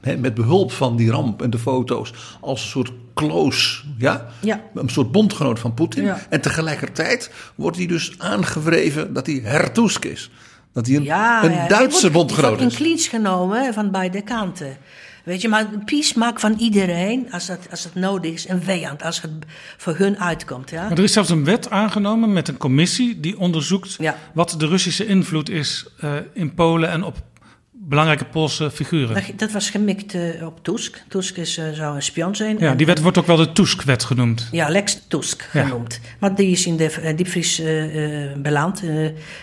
he, 0.00 0.16
met 0.16 0.34
behulp 0.34 0.72
van 0.72 0.96
die 0.96 1.10
ramp 1.10 1.42
en 1.42 1.50
de 1.50 1.58
foto's... 1.58 2.12
als 2.40 2.62
een 2.62 2.68
soort 2.68 2.92
close, 3.14 3.82
ja? 3.98 4.28
ja. 4.40 4.60
Een 4.74 4.88
soort 4.88 5.12
bondgenoot 5.12 5.58
van 5.58 5.74
Poetin. 5.74 6.04
Ja. 6.04 6.26
En 6.28 6.40
tegelijkertijd 6.40 7.30
wordt 7.54 7.76
hij 7.76 7.86
dus 7.86 8.14
aangewreven 8.18 9.12
dat 9.12 9.26
hij 9.26 9.40
hertusk 9.42 10.04
is. 10.04 10.30
Dat 10.72 10.86
hij 10.86 10.96
een, 10.96 11.02
ja, 11.02 11.44
een 11.44 11.52
ja. 11.52 11.68
Duitse 11.68 12.00
wordt, 12.00 12.12
bondgenoot 12.12 12.60
is. 12.60 12.66
is. 12.66 12.72
een 12.72 12.78
clinch 12.78 13.08
genomen 13.08 13.74
van 13.74 13.90
beide 13.90 14.22
kanten. 14.22 14.76
Weet 15.24 15.40
je, 15.40 15.48
maar 15.48 15.68
peace 15.84 16.18
maakt 16.18 16.40
van 16.40 16.54
iedereen, 16.58 17.32
als 17.32 17.46
dat, 17.46 17.58
als 17.70 17.82
dat 17.82 17.94
nodig 17.94 18.32
is, 18.32 18.48
een 18.48 18.62
vijand. 18.62 19.02
Als 19.02 19.22
het 19.22 19.30
voor 19.76 19.96
hun 19.96 20.18
uitkomt. 20.18 20.70
Ja? 20.70 20.82
Maar 20.82 20.98
er 20.98 21.04
is 21.04 21.12
zelfs 21.12 21.30
een 21.30 21.44
wet 21.44 21.70
aangenomen 21.70 22.32
met 22.32 22.48
een 22.48 22.56
commissie 22.56 23.20
die 23.20 23.38
onderzoekt 23.38 23.96
ja. 23.98 24.18
wat 24.32 24.54
de 24.58 24.66
Russische 24.66 25.06
invloed 25.06 25.48
is 25.48 25.86
uh, 26.04 26.12
in 26.32 26.54
Polen 26.54 26.90
en 26.90 27.04
op 27.04 27.16
belangrijke 27.88 28.24
Poolse 28.24 28.70
figuren. 28.70 29.14
Dat, 29.14 29.24
dat 29.36 29.52
was 29.52 29.70
gemikt 29.70 30.14
uh, 30.14 30.46
op 30.46 30.64
Tusk. 30.64 31.02
Tusk 31.08 31.36
is, 31.36 31.58
uh, 31.58 31.64
zou 31.72 31.94
een 31.94 32.02
spion 32.02 32.36
zijn. 32.36 32.56
Ja, 32.58 32.70
en, 32.70 32.76
die 32.76 32.86
wet 32.86 33.00
wordt 33.00 33.18
ook 33.18 33.26
wel 33.26 33.36
de 33.36 33.52
Tusk-wet 33.52 34.04
genoemd. 34.04 34.48
Ja, 34.52 34.68
Lex 34.68 35.00
Tusk 35.08 35.48
ja. 35.52 35.64
genoemd. 35.64 36.00
Maar 36.18 36.34
die 36.34 36.50
is 36.50 36.66
in 36.66 36.76
de 36.76 37.12
diepvries 37.16 37.60
uh, 37.60 38.32
beland. 38.36 38.82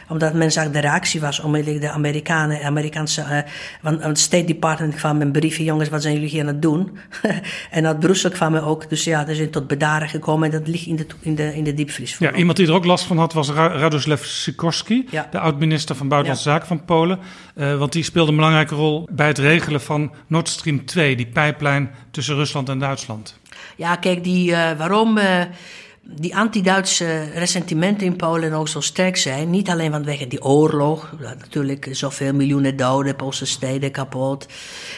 omdat 0.09 0.33
men 0.33 0.51
zag 0.51 0.71
de 0.71 0.79
reactie 0.79 1.19
was 1.21 1.39
onmiddellijk 1.39 1.81
de 1.81 1.89
Amerikanen, 1.89 2.63
Amerikaanse... 2.63 3.45
want 3.81 4.03
het 4.03 4.19
State 4.19 4.45
Department 4.45 4.95
kwam 4.95 5.17
met 5.17 5.31
brieven, 5.31 5.63
jongens, 5.63 5.89
wat 5.89 6.01
zijn 6.01 6.13
jullie 6.13 6.29
hier 6.29 6.41
aan 6.41 6.47
het 6.47 6.61
doen? 6.61 6.97
en 7.71 7.85
uit 7.85 7.99
Brussel 7.99 8.29
kwamen 8.29 8.63
ook, 8.63 8.89
dus 8.89 9.03
ja, 9.03 9.27
er 9.27 9.35
zijn 9.35 9.49
tot 9.49 9.67
bedaren 9.67 10.09
gekomen. 10.09 10.51
En 10.51 10.59
dat 10.59 10.67
ligt 10.67 10.85
in 10.85 10.95
de, 10.95 11.05
in 11.21 11.35
de, 11.35 11.55
in 11.55 11.63
de 11.63 11.73
diepvries. 11.73 12.17
Ja, 12.17 12.33
iemand 12.33 12.57
die 12.57 12.67
er 12.67 12.73
ook 12.73 12.85
last 12.85 13.05
van 13.05 13.17
had 13.17 13.33
was 13.33 13.49
Radoslav 13.49 14.23
Sikorski, 14.23 15.07
ja. 15.09 15.27
de 15.31 15.39
oud-minister 15.39 15.95
van 15.95 16.07
Buitenlandse 16.07 16.49
ja. 16.49 16.55
Zaken 16.55 16.67
van 16.67 16.85
Polen. 16.85 17.19
Want 17.53 17.91
die 17.91 18.03
speelde 18.03 18.29
een 18.29 18.35
belangrijke 18.35 18.75
rol 18.75 19.07
bij 19.11 19.27
het 19.27 19.37
regelen 19.37 19.81
van 19.81 20.11
Nord 20.27 20.49
Stream 20.49 20.85
2, 20.85 21.15
die 21.15 21.27
pijplijn 21.27 21.91
tussen 22.11 22.35
Rusland 22.35 22.69
en 22.69 22.79
Duitsland. 22.79 23.39
Ja, 23.75 23.95
kijk, 23.95 24.23
die, 24.23 24.51
uh, 24.51 24.71
waarom 24.71 25.17
uh, 25.17 25.41
die 26.19 26.35
anti-Duitse 26.35 27.23
ressentimenten 27.33 28.07
in 28.07 28.15
Polen 28.15 28.53
ook 28.53 28.67
zo 28.67 28.79
sterk 28.79 29.17
zijn, 29.17 29.49
niet 29.49 29.69
alleen 29.69 29.91
vanwege 29.91 30.27
die 30.27 30.43
oorlog, 30.43 31.13
natuurlijk 31.19 31.87
zoveel 31.91 32.33
miljoenen 32.33 32.75
doden, 32.75 33.15
Poolse 33.15 33.45
steden 33.45 33.91
kapot, 33.91 34.45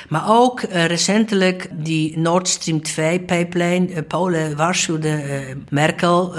maar 0.09 0.23
ook 0.27 0.61
uh, 0.61 0.85
recentelijk 0.85 1.69
die 1.71 2.17
Nord 2.17 2.47
Stream 2.47 2.81
2 2.81 3.19
pijplijn. 3.19 4.07
Polen 4.07 4.55
waarschuwde 4.55 5.21
Merkel, 5.69 6.33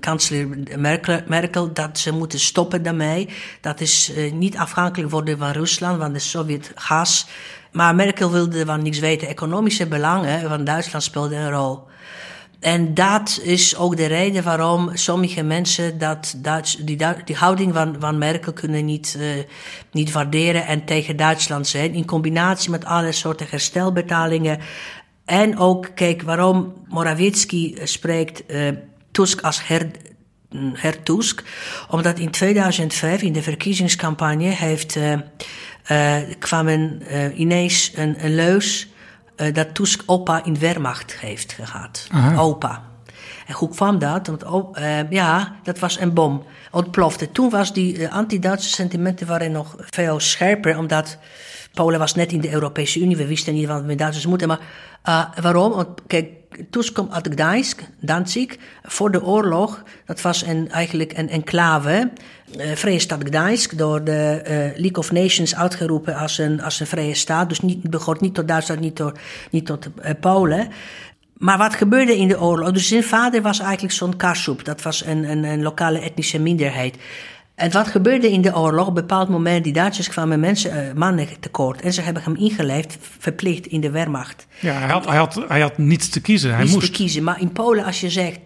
kanselier 0.00 0.48
Merkel, 0.76 1.20
Merkel, 1.26 1.72
dat 1.72 1.98
ze 1.98 2.12
moeten 2.12 2.38
stoppen 2.38 2.82
daarmee. 2.82 3.28
Dat 3.60 3.80
is 3.80 4.12
niet 4.32 4.56
afhankelijk 4.56 5.10
worden 5.10 5.38
van 5.38 5.50
Rusland, 5.50 6.00
van 6.00 6.12
de 6.12 6.18
Sovjet-gas. 6.18 7.26
Maar 7.72 7.94
Merkel 7.94 8.30
wilde 8.30 8.64
van 8.64 8.82
niks 8.82 8.98
weten. 8.98 9.28
Economische 9.28 9.86
belangen 9.86 10.48
van 10.48 10.64
Duitsland 10.64 11.04
speelden 11.04 11.38
een 11.38 11.50
rol. 11.50 11.88
En 12.60 12.94
dat 12.94 13.40
is 13.42 13.76
ook 13.76 13.96
de 13.96 14.06
reden 14.06 14.42
waarom 14.42 14.90
sommige 14.96 15.42
mensen 15.42 15.98
dat 15.98 16.34
Duits, 16.36 16.76
die, 16.76 16.98
die 17.24 17.36
houding 17.36 17.74
van, 17.74 17.96
van 17.98 18.18
Merkel 18.18 18.52
kunnen 18.52 18.84
niet, 18.84 19.16
uh, 19.18 19.26
niet 19.92 20.12
waarderen 20.12 20.66
en 20.66 20.84
tegen 20.84 21.16
Duitsland 21.16 21.66
zijn. 21.66 21.94
In 21.94 22.04
combinatie 22.04 22.70
met 22.70 22.84
alle 22.84 23.12
soorten 23.12 23.46
herstelbetalingen. 23.50 24.58
En 25.24 25.58
ook, 25.58 25.90
kijk, 25.94 26.22
waarom 26.22 26.72
Morawiecki 26.88 27.78
spreekt 27.84 28.42
uh, 28.46 28.68
Tusk 29.10 29.40
als 29.40 29.66
her, 29.66 29.90
her 30.72 31.02
Tusk. 31.02 31.44
Omdat 31.88 32.18
in 32.18 32.30
2005 32.30 33.22
in 33.22 33.32
de 33.32 33.42
verkiezingscampagne 33.42 34.48
heeft... 34.48 34.96
Uh, 34.96 36.16
kwamen 36.38 37.02
uh, 37.10 37.38
ineens 37.38 37.92
een, 37.94 38.24
een 38.24 38.34
leus 38.34 38.88
uh, 39.40 39.54
dat 39.54 39.74
Tusk 39.74 40.02
opa 40.06 40.44
in 40.44 40.58
Wehrmacht 40.58 41.16
heeft 41.20 41.52
gehad. 41.52 42.06
Aha. 42.10 42.40
Opa. 42.40 42.82
En 43.46 43.54
hoe 43.54 43.68
kwam 43.68 43.98
dat? 43.98 44.26
Want 44.26 44.44
oh, 44.44 44.76
ja, 45.10 45.56
dat 45.62 45.78
was 45.78 46.00
een 46.00 46.14
bom. 46.14 46.44
Ontplofte. 46.70 47.32
Toen 47.32 47.50
was 47.50 47.72
die 47.72 48.08
anti-Duitse 48.08 48.68
sentimenten 48.68 49.26
waren 49.26 49.52
nog 49.52 49.76
veel 49.78 50.20
scherper, 50.20 50.78
omdat 50.78 51.18
Polen 51.74 51.98
was 51.98 52.14
net 52.14 52.32
in 52.32 52.40
de 52.40 52.52
Europese 52.52 53.00
Unie. 53.00 53.16
We 53.16 53.26
wisten 53.26 53.54
niet 53.54 53.66
wat 53.66 53.84
met 53.84 53.98
Duitsers 53.98 54.26
moeten. 54.26 54.48
Maar 54.48 54.60
waarom? 55.40 55.72
Want 55.72 55.88
kijk, 56.06 56.28
Tusk 56.70 56.94
komt 56.94 57.12
uit 57.12 57.28
Gdańsk, 57.30 57.82
Danzig. 58.00 58.56
Voor 58.82 59.10
de 59.10 59.24
oorlog, 59.24 59.82
dat 60.06 60.20
was 60.20 60.42
een, 60.42 60.70
eigenlijk 60.70 61.18
een 61.18 61.28
enclave. 61.28 62.10
Uh, 62.58 62.72
vrije 62.74 62.98
stad 62.98 63.22
Gdańsk, 63.24 63.78
door 63.78 64.04
de 64.04 64.40
uh, 64.42 64.50
League 64.80 64.96
of 64.96 65.12
Nations 65.12 65.54
uitgeroepen 65.54 66.14
als 66.14 66.38
een, 66.38 66.62
als 66.62 66.80
een 66.80 66.86
vrije 66.86 67.14
staat. 67.14 67.48
Dus 67.48 67.60
niet, 67.60 67.90
behoort 67.90 68.20
niet 68.20 68.34
tot 68.34 68.48
Duitsland, 68.48 68.80
niet, 68.80 68.96
door, 68.96 69.18
niet 69.50 69.66
tot 69.66 69.88
uh, 70.04 70.10
Polen. 70.20 70.68
Maar 71.32 71.58
wat 71.58 71.74
gebeurde 71.74 72.16
in 72.16 72.28
de 72.28 72.40
oorlog? 72.40 72.70
Dus 72.70 72.88
zijn 72.88 73.04
vader 73.04 73.42
was 73.42 73.60
eigenlijk 73.60 73.94
zo'n 73.94 74.16
Kashub. 74.16 74.64
Dat 74.64 74.82
was 74.82 75.04
een, 75.04 75.30
een, 75.30 75.44
een 75.44 75.62
lokale 75.62 76.00
etnische 76.00 76.38
minderheid. 76.38 76.96
En 77.60 77.72
wat 77.72 77.88
gebeurde 77.88 78.30
in 78.30 78.42
de 78.42 78.56
oorlog? 78.56 78.82
Op 78.82 78.88
een 78.88 78.94
bepaald 78.94 79.28
moment, 79.28 79.64
die 79.64 79.72
Duitsers 79.72 80.08
kwamen 80.08 80.40
mensen, 80.40 80.84
uh, 80.84 80.92
mannen 80.94 81.26
tekort. 81.40 81.80
En 81.80 81.92
ze 81.92 82.00
hebben 82.00 82.22
hem 82.22 82.36
ingelijfd, 82.36 82.96
verplicht 83.18 83.66
in 83.66 83.80
de 83.80 83.90
Wehrmacht. 83.90 84.46
Ja, 84.60 84.72
hij 84.72 84.88
had, 84.88 85.06
hij 85.06 85.16
had, 85.16 85.44
hij 85.48 85.60
had 85.60 85.78
niets 85.78 86.08
te 86.08 86.20
kiezen. 86.20 86.50
Hij 86.50 86.60
niets 86.60 86.72
moest. 86.72 86.86
te 86.86 86.92
kiezen. 86.92 87.22
Maar 87.22 87.40
in 87.40 87.52
Polen, 87.52 87.84
als 87.84 88.00
je 88.00 88.10
zegt, 88.10 88.38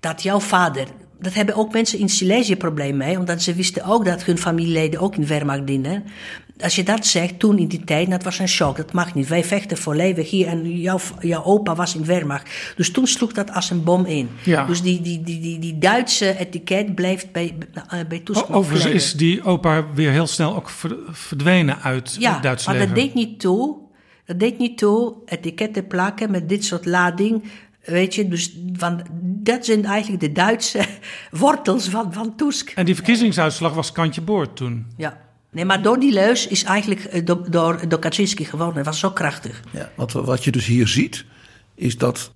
dat 0.00 0.22
jouw 0.22 0.40
vader. 0.40 0.86
Dat 1.20 1.34
hebben 1.34 1.54
ook 1.54 1.72
mensen 1.72 1.98
in 1.98 2.08
Silesië 2.08 2.56
probleem 2.56 2.96
mee, 2.96 3.18
omdat 3.18 3.42
ze 3.42 3.54
wisten 3.54 3.84
ook 3.84 4.04
dat 4.04 4.24
hun 4.24 4.38
familieleden 4.38 5.00
ook 5.00 5.16
in 5.16 5.26
Wehrmacht 5.26 5.66
dienen. 5.66 6.04
Als 6.62 6.76
je 6.76 6.82
dat 6.82 7.06
zegt, 7.06 7.38
toen 7.38 7.58
in 7.58 7.68
die 7.68 7.84
tijd, 7.84 8.10
dat 8.10 8.22
was 8.24 8.38
een 8.38 8.48
shock. 8.48 8.76
Dat 8.76 8.92
mag 8.92 9.14
niet. 9.14 9.28
Wij 9.28 9.44
vechten 9.44 9.76
voor 9.76 9.94
leven 9.96 10.22
hier 10.24 10.46
en 10.46 10.80
jouw, 10.80 10.98
jouw 11.20 11.44
opa 11.44 11.74
was 11.74 11.94
in 11.94 12.04
Wehrmacht. 12.04 12.50
Dus 12.76 12.90
toen 12.90 13.06
sloeg 13.06 13.32
dat 13.32 13.52
als 13.52 13.70
een 13.70 13.84
bom 13.84 14.04
in. 14.04 14.28
Ja. 14.44 14.66
Dus 14.66 14.82
die, 14.82 15.00
die, 15.00 15.22
die, 15.22 15.40
die, 15.40 15.58
die 15.58 15.78
Duitse 15.78 16.38
etiket 16.38 16.94
blijft 16.94 17.32
bij, 17.32 17.56
uh, 17.74 18.00
bij 18.08 18.22
Overigens 18.24 18.70
kleven. 18.70 18.92
is 18.92 19.12
die 19.12 19.42
opa 19.44 19.84
weer 19.94 20.10
heel 20.10 20.26
snel 20.26 20.56
ook 20.56 20.68
ver- 20.70 20.98
verdwenen 21.10 21.82
uit 21.82 22.16
Ja, 22.18 22.32
het 22.32 22.42
Duitse 22.42 22.70
maar 22.70 22.78
dat 22.78 22.94
deed 22.94 23.14
niet 23.14 23.40
toe. 23.40 23.76
Dat 24.26 24.38
deed 24.38 24.58
niet 24.58 24.78
toe 24.78 25.14
etiketten 25.26 25.86
plakken 25.86 26.30
met 26.30 26.48
dit 26.48 26.64
soort 26.64 26.86
lading. 26.86 27.42
Weet 27.84 28.14
je, 28.14 28.28
dus 28.28 28.56
van, 28.72 29.06
dat 29.22 29.64
zijn 29.64 29.84
eigenlijk 29.84 30.22
de 30.22 30.32
Duitse 30.32 30.84
wortels 31.30 31.88
van, 31.88 32.12
van 32.12 32.36
Tusk. 32.36 32.70
En 32.70 32.84
die 32.84 32.94
verkiezingsuitslag 32.94 33.74
was 33.74 33.92
kantje 33.92 34.20
boord 34.20 34.56
toen. 34.56 34.86
Ja. 34.96 35.28
Nee, 35.50 35.64
maar 35.64 35.82
door 35.82 35.98
die 36.00 36.12
leus 36.12 36.46
is 36.46 36.62
eigenlijk 36.62 37.04
eh, 37.04 37.24
door, 37.24 37.50
door, 37.50 37.88
door 37.88 37.98
Kaczynski 37.98 38.44
gewonnen. 38.44 38.74
Dat 38.74 38.84
was 38.84 38.98
zo 38.98 39.10
krachtig. 39.10 39.60
Ja, 39.70 39.90
wat, 39.94 40.12
wat 40.12 40.44
je 40.44 40.50
dus 40.50 40.66
hier 40.66 40.88
ziet, 40.88 41.24
is 41.74 41.98
dat 41.98 42.32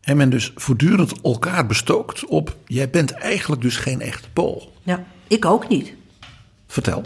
hè, 0.00 0.14
men 0.14 0.30
dus 0.30 0.52
voortdurend 0.54 1.20
elkaar 1.20 1.66
bestookt 1.66 2.24
op... 2.24 2.56
jij 2.66 2.90
bent 2.90 3.12
eigenlijk 3.12 3.62
dus 3.62 3.76
geen 3.76 4.00
echte 4.00 4.28
Pool. 4.32 4.72
Ja, 4.82 5.04
ik 5.26 5.44
ook 5.44 5.68
niet. 5.68 5.94
Vertel. 6.66 7.02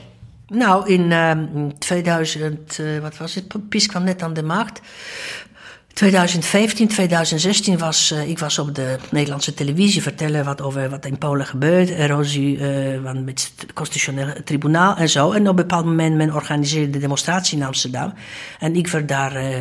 Nou, 0.46 0.88
in 0.92 1.12
ehm, 1.12 1.68
2000, 1.78 2.78
eh, 2.78 2.98
wat 2.98 3.16
was 3.16 3.34
het? 3.34 3.68
Pies 3.68 3.86
kwam 3.86 4.04
net 4.04 4.22
aan 4.22 4.32
de 4.32 4.42
macht. 4.42 4.80
2015, 5.98 6.88
2016 6.88 7.78
was 7.78 8.10
eh, 8.10 8.28
ik 8.28 8.38
was 8.38 8.58
op 8.58 8.74
de 8.74 8.96
Nederlandse 9.10 9.54
televisie 9.54 10.02
vertellen 10.02 10.44
wat 10.44 10.60
over 10.60 10.90
wat 10.90 11.04
in 11.04 11.18
Polen 11.18 11.46
gebeurt, 11.46 11.90
erosie 11.90 12.58
eh, 12.58 13.02
van 13.02 13.24
met 13.24 13.52
het 13.56 13.72
constitutionele 13.72 14.42
tribunaal 14.42 14.96
en 14.96 15.08
zo. 15.08 15.32
En 15.32 15.40
op 15.40 15.48
een 15.48 15.56
bepaald 15.56 15.84
moment 15.84 16.16
men 16.16 16.34
organiseerde 16.34 16.90
de 16.90 16.98
demonstratie 16.98 17.58
in 17.58 17.64
Amsterdam. 17.64 18.12
En 18.58 18.76
ik 18.76 18.88
werd 18.88 19.08
daar 19.08 19.34
eh, 19.34 19.56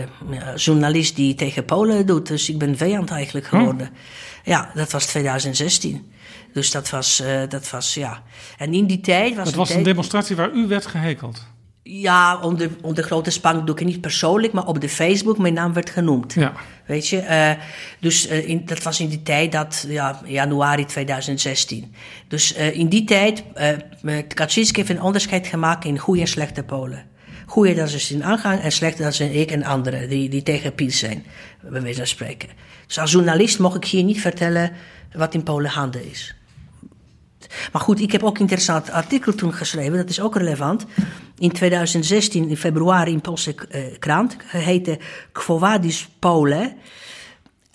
journalist 0.55 1.15
die 1.15 1.35
tegen 1.35 1.65
Polen 1.65 2.05
doet, 2.05 2.27
dus 2.27 2.49
ik 2.49 2.57
ben 2.57 2.77
vijand 2.77 3.09
eigenlijk 3.11 3.47
geworden. 3.47 3.89
Ja, 4.43 4.71
dat 4.73 4.91
was 4.91 5.05
2016. 5.05 6.11
Dus 6.53 6.71
dat 6.71 6.89
was, 6.89 7.19
eh, 7.19 7.41
dat 7.49 7.69
was 7.69 7.93
ja. 7.93 8.23
En 8.57 8.73
in 8.73 8.88
die 8.88 8.99
tijd 8.99 9.35
was 9.35 9.47
Het 9.47 9.55
was 9.55 9.67
een 9.67 9.73
tijd- 9.73 9.85
demonstratie 9.85 10.35
waar 10.35 10.51
u 10.51 10.67
werd 10.67 10.85
gehekeld. 10.85 11.45
Ja, 11.89 12.39
onder, 12.39 12.69
onder 12.81 13.03
grote 13.03 13.29
spandoeken, 13.29 13.85
niet 13.85 14.01
persoonlijk, 14.01 14.53
maar 14.53 14.65
op 14.65 14.81
de 14.81 14.89
Facebook, 14.89 15.38
mijn 15.38 15.53
naam 15.53 15.73
werd 15.73 15.89
genoemd. 15.89 16.33
Ja. 16.33 16.53
Weet 16.85 17.07
je, 17.07 17.19
eh, 17.19 17.51
dus 17.99 18.27
eh, 18.27 18.49
in, 18.49 18.65
dat 18.65 18.83
was 18.83 18.99
in 18.99 19.07
die 19.07 19.23
tijd, 19.23 19.51
dat, 19.51 19.85
ja, 19.88 20.21
januari 20.25 20.85
2016. 20.85 21.93
Dus 22.27 22.53
eh, 22.53 22.75
in 22.75 22.88
die 22.88 23.03
tijd, 23.03 23.43
uh, 24.01 24.17
Kaczynski 24.27 24.79
heeft 24.79 24.89
een 24.89 25.01
onderscheid 25.01 25.47
gemaakt 25.47 25.85
in 25.85 25.97
goede 25.97 26.21
en 26.21 26.27
slechte 26.27 26.63
Polen. 26.63 27.05
Goede, 27.45 27.73
dat 27.73 27.89
is 27.91 28.11
in 28.11 28.23
aangang, 28.23 28.61
en 28.61 28.71
slechte, 28.71 29.03
dat 29.03 29.15
zijn 29.15 29.33
ik 29.33 29.51
en 29.51 29.63
anderen, 29.63 30.09
die, 30.09 30.29
die 30.29 30.43
tegen 30.43 30.75
Pies 30.75 30.99
zijn, 30.99 31.25
bij 31.61 31.81
wijze 31.81 31.97
van 31.97 32.07
spreken. 32.07 32.49
Dus 32.88 32.99
als 32.99 33.11
journalist 33.11 33.59
mocht 33.59 33.75
ik 33.75 33.85
hier 33.85 34.03
niet 34.03 34.21
vertellen 34.21 34.71
wat 35.13 35.33
in 35.33 35.43
Polen 35.43 35.71
handen 35.71 36.09
is. 36.09 36.36
Maar 37.71 37.81
goed, 37.81 38.01
ik 38.01 38.11
heb 38.11 38.23
ook 38.23 38.35
een 38.35 38.41
interessant 38.41 38.91
artikel 38.91 39.35
toen 39.35 39.53
geschreven, 39.53 39.97
dat 39.97 40.09
is 40.09 40.21
ook 40.21 40.35
relevant. 40.35 40.85
In 41.37 41.51
2016, 41.51 42.49
in 42.49 42.57
februari, 42.57 43.11
in 43.11 43.21
Poolse 43.21 43.55
uh, 43.71 43.81
krant, 43.99 44.37
heette 44.45 44.99
Quo 45.31 45.79
Polen. 46.19 46.75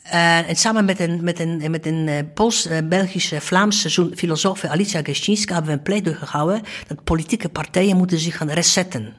Uh, 0.07 0.49
en 0.49 0.57
samen 0.57 0.85
met 0.85 1.01
een, 1.01 1.25
met 1.25 1.39
een, 1.39 1.71
met 1.71 1.87
een 1.87 2.07
uh, 2.07 2.19
Pools-Belgische, 2.35 3.41
Vlaamse 3.41 4.11
filosoof, 4.15 4.65
Alicia 4.65 5.03
Gestinska, 5.03 5.55
hebben 5.55 5.71
we 5.73 5.77
een 5.77 5.83
pleidooi 5.83 6.17
gehouden 6.17 6.63
dat 6.87 7.05
politieke 7.05 7.49
partijen 7.49 7.97
moeten 7.97 8.19
zich 8.19 8.37
gaan 8.37 8.51
resetten. 8.51 9.15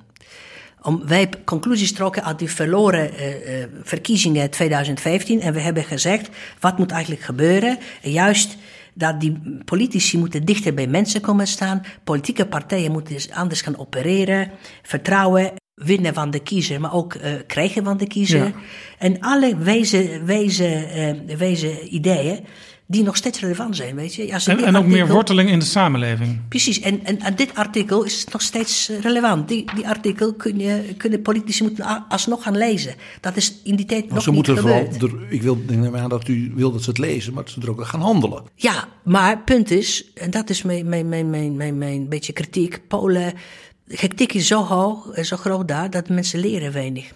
Om, 0.81 1.07
wij 1.07 1.29
conclusies 1.45 1.93
trokken 1.93 2.23
uit 2.23 2.39
die 2.39 2.51
verloren 2.51 3.11
uh, 3.13 3.65
verkiezingen 3.83 4.49
2015 4.49 5.41
en 5.41 5.53
we 5.53 5.59
hebben 5.59 5.83
gezegd, 5.83 6.29
wat 6.59 6.77
moet 6.77 6.91
eigenlijk 6.91 7.21
gebeuren? 7.21 7.77
En 8.01 8.11
juist 8.11 8.57
dat 8.93 9.21
die 9.21 9.39
politici 9.65 10.17
moeten 10.17 10.45
dichter 10.45 10.73
bij 10.73 10.87
mensen 10.87 11.21
komen 11.21 11.47
staan, 11.47 11.81
politieke 12.03 12.45
partijen 12.45 12.91
moeten 12.91 13.33
anders 13.33 13.61
gaan 13.61 13.77
opereren, 13.77 14.51
vertrouwen, 14.81 15.53
winnen 15.75 16.13
van 16.13 16.31
de 16.31 16.39
kiezer, 16.39 16.79
maar 16.79 16.93
ook 16.93 17.13
uh, 17.13 17.33
krijgen 17.47 17.83
van 17.83 17.97
de 17.97 18.07
kiezer. 18.07 18.43
Ja. 18.43 18.53
En 18.97 19.19
alle 19.19 19.57
wijze, 19.57 20.21
wijze, 20.25 20.87
uh, 21.29 21.37
wijze 21.37 21.81
ideeën 21.89 22.39
die 22.93 23.03
nog 23.03 23.15
steeds 23.15 23.39
relevant 23.39 23.75
zijn, 23.75 23.95
weet 23.95 24.15
je. 24.15 24.33
Als 24.33 24.47
en, 24.47 24.57
en 24.57 24.61
ook 24.61 24.75
artikel, 24.75 24.89
meer 24.89 25.07
worteling 25.07 25.49
in 25.49 25.59
de 25.59 25.65
samenleving. 25.65 26.39
Precies, 26.47 26.79
en, 26.79 27.05
en, 27.05 27.19
en, 27.19 27.35
dit 27.35 27.55
artikel 27.55 28.03
is 28.03 28.25
nog 28.31 28.41
steeds 28.41 28.91
relevant. 29.01 29.47
Die, 29.47 29.65
die 29.75 29.87
artikel 29.87 30.33
kun 30.33 30.59
je, 30.59 30.93
kunnen 30.97 31.21
politici 31.21 31.63
moeten 31.63 32.07
alsnog 32.09 32.43
gaan 32.43 32.57
lezen. 32.57 32.95
Dat 33.21 33.35
is 33.35 33.55
in 33.63 33.75
die 33.75 33.85
tijd 33.85 34.05
maar 34.05 34.13
nog 34.13 34.23
ze 34.23 34.31
niet 34.31 34.37
moeten 34.37 34.57
gebeurd. 34.57 34.97
Vooral, 34.97 35.19
ik 35.29 35.41
wil 35.41 35.57
aan 35.93 36.09
dat 36.09 36.27
u 36.27 36.51
wil 36.55 36.71
dat 36.71 36.83
ze 36.83 36.89
het 36.89 36.97
lezen, 36.97 37.33
maar 37.33 37.43
dat 37.43 37.53
ze 37.53 37.61
er 37.61 37.69
ook 37.69 37.85
gaan 37.85 38.01
handelen. 38.01 38.43
Ja, 38.55 38.87
maar 39.03 39.43
punt 39.43 39.71
is, 39.71 40.11
en 40.13 40.31
dat 40.31 40.49
is 40.49 40.61
mijn, 40.61 40.89
mijn, 40.89 41.09
mijn, 41.09 41.29
mijn, 41.29 41.55
mijn, 41.55 41.77
mijn 41.77 42.09
beetje 42.09 42.33
kritiek, 42.33 42.87
Polen, 42.87 43.33
hectiek 43.87 44.33
is 44.33 44.47
zo 44.47 44.63
hoog 44.63 45.09
en 45.09 45.25
zo 45.25 45.37
groot 45.37 45.67
daar, 45.67 45.89
dat 45.89 46.09
mensen 46.09 46.39
leren 46.39 46.71
weinig. 46.71 47.13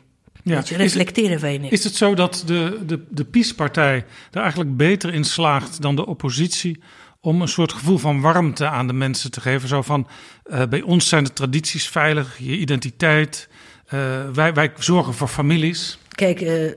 Ja. 0.47 0.61
Je 0.65 0.75
reflecteren 0.75 1.35
is, 1.35 1.41
weinig. 1.41 1.71
Is 1.71 1.83
het 1.83 1.95
zo 1.95 2.13
dat 2.13 2.43
de, 2.45 2.79
de, 2.85 3.03
de 3.09 3.25
PiS-partij 3.25 4.05
er 4.31 4.41
eigenlijk 4.41 4.77
beter 4.77 5.13
in 5.13 5.23
slaagt 5.23 5.81
dan 5.81 5.95
de 5.95 6.05
oppositie 6.05 6.79
om 7.21 7.41
een 7.41 7.47
soort 7.47 7.73
gevoel 7.73 7.97
van 7.97 8.21
warmte 8.21 8.67
aan 8.67 8.87
de 8.87 8.93
mensen 8.93 9.31
te 9.31 9.41
geven? 9.41 9.67
Zo 9.67 9.81
van, 9.81 10.07
uh, 10.45 10.63
bij 10.65 10.81
ons 10.81 11.09
zijn 11.09 11.23
de 11.23 11.33
tradities 11.33 11.87
veilig, 11.87 12.37
je 12.37 12.57
identiteit, 12.57 13.49
uh, 13.85 14.29
wij, 14.33 14.53
wij 14.53 14.71
zorgen 14.77 15.13
voor 15.13 15.27
families. 15.27 15.97
Kijk, 16.09 16.41
uh, 16.41 16.71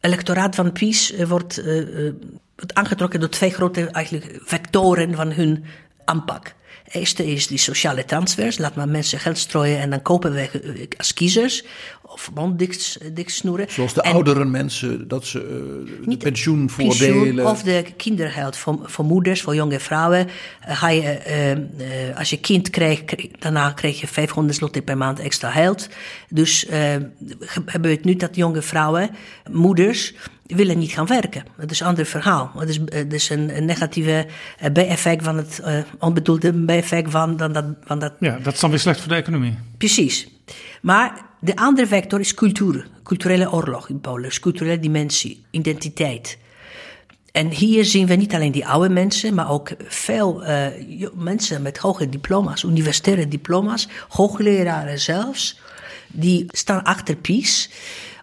electoraat 0.00 0.54
van 0.54 0.72
PiS 0.72 1.14
wordt, 1.26 1.62
wordt 2.56 2.74
aangetrokken 2.74 3.20
door 3.20 3.28
twee 3.28 3.50
grote 3.50 3.86
eigenlijk, 3.86 4.38
vectoren 4.42 5.14
van 5.14 5.32
hun 5.32 5.64
aanpak. 6.04 6.54
Eerste 6.92 7.26
is 7.26 7.46
die 7.46 7.58
sociale 7.58 8.04
transfers. 8.04 8.58
Laat 8.58 8.74
maar 8.74 8.88
mensen 8.88 9.18
geld 9.18 9.38
strooien 9.38 9.80
en 9.80 9.90
dan 9.90 10.02
kopen 10.02 10.32
we 10.32 10.48
als 10.96 11.14
kiezers. 11.14 11.64
Of 12.02 12.30
mond 12.34 12.58
dicht, 12.58 12.98
dicht 13.14 13.32
snoeren. 13.32 13.66
Zoals 13.70 13.94
de 13.94 14.02
en 14.02 14.12
oudere 14.12 14.44
mensen, 14.44 15.08
dat 15.08 15.24
ze 15.24 15.38
uh, 16.00 16.08
de 16.08 16.16
pensioenvoordelen... 16.16 17.24
Pensioen 17.24 17.46
of 17.46 17.62
de 17.62 17.84
kindergeld 17.96 18.56
voor, 18.56 18.78
voor 18.82 19.04
moeders, 19.04 19.42
voor 19.42 19.54
jonge 19.54 19.80
vrouwen. 19.80 20.26
Uh, 20.26 20.78
ga 20.78 20.88
je, 20.88 21.20
uh, 22.10 22.18
als 22.18 22.30
je 22.30 22.40
kind 22.40 22.70
krijgt, 22.70 23.14
daarna 23.38 23.70
krijg 23.70 24.00
je 24.00 24.06
500 24.06 24.56
zloty 24.56 24.82
per 24.82 24.96
maand 24.96 25.20
extra 25.20 25.50
geld. 25.50 25.88
Dus 26.28 26.66
gebeurt 27.64 28.04
nu 28.04 28.16
dat 28.16 28.36
jonge 28.36 28.62
vrouwen, 28.62 29.10
moeders 29.50 30.14
willen 30.56 30.78
niet 30.78 30.92
gaan 30.92 31.06
werken. 31.06 31.44
Dat 31.56 31.70
is 31.70 31.80
een 31.80 31.86
ander 31.86 32.06
verhaal. 32.06 32.52
Het 32.56 32.68
is, 32.68 32.78
het 32.84 33.12
is 33.12 33.30
een, 33.30 33.56
een 33.56 33.64
negatieve 33.64 34.26
bijeffect 34.72 35.24
van 35.24 35.36
het 35.36 35.60
uh, 35.64 35.78
onbedoelde 35.98 36.52
bijeffect 36.52 37.10
van, 37.10 37.36
dan 37.36 37.52
dat, 37.52 37.64
van 37.84 37.98
dat. 37.98 38.12
Ja, 38.20 38.38
dat 38.42 38.54
is 38.54 38.60
dan 38.60 38.70
weer 38.70 38.78
slecht 38.78 39.00
voor 39.00 39.08
de 39.08 39.14
economie. 39.14 39.58
Precies. 39.78 40.28
Maar 40.82 41.24
de 41.40 41.56
andere 41.56 41.86
vector 41.86 42.20
is 42.20 42.34
cultuur. 42.34 42.86
Culturele 43.02 43.52
oorlog 43.52 43.88
in 43.88 44.00
Polen. 44.00 44.22
Dus 44.22 44.40
culturele 44.40 44.78
dimensie, 44.78 45.44
identiteit. 45.50 46.38
En 47.32 47.50
hier 47.50 47.84
zien 47.84 48.06
we 48.06 48.14
niet 48.14 48.34
alleen 48.34 48.52
die 48.52 48.66
oude 48.66 48.88
mensen, 48.88 49.34
maar 49.34 49.50
ook 49.50 49.70
veel 49.84 50.42
uh, 50.44 50.66
mensen 51.14 51.62
met 51.62 51.78
hoge 51.78 52.08
diploma's, 52.08 52.62
universitaire 52.62 53.28
diploma's, 53.28 53.88
hoogleraren 54.08 54.98
zelfs, 54.98 55.60
die 56.08 56.44
staan 56.48 56.82
achter 56.82 57.16
PiS. 57.16 57.70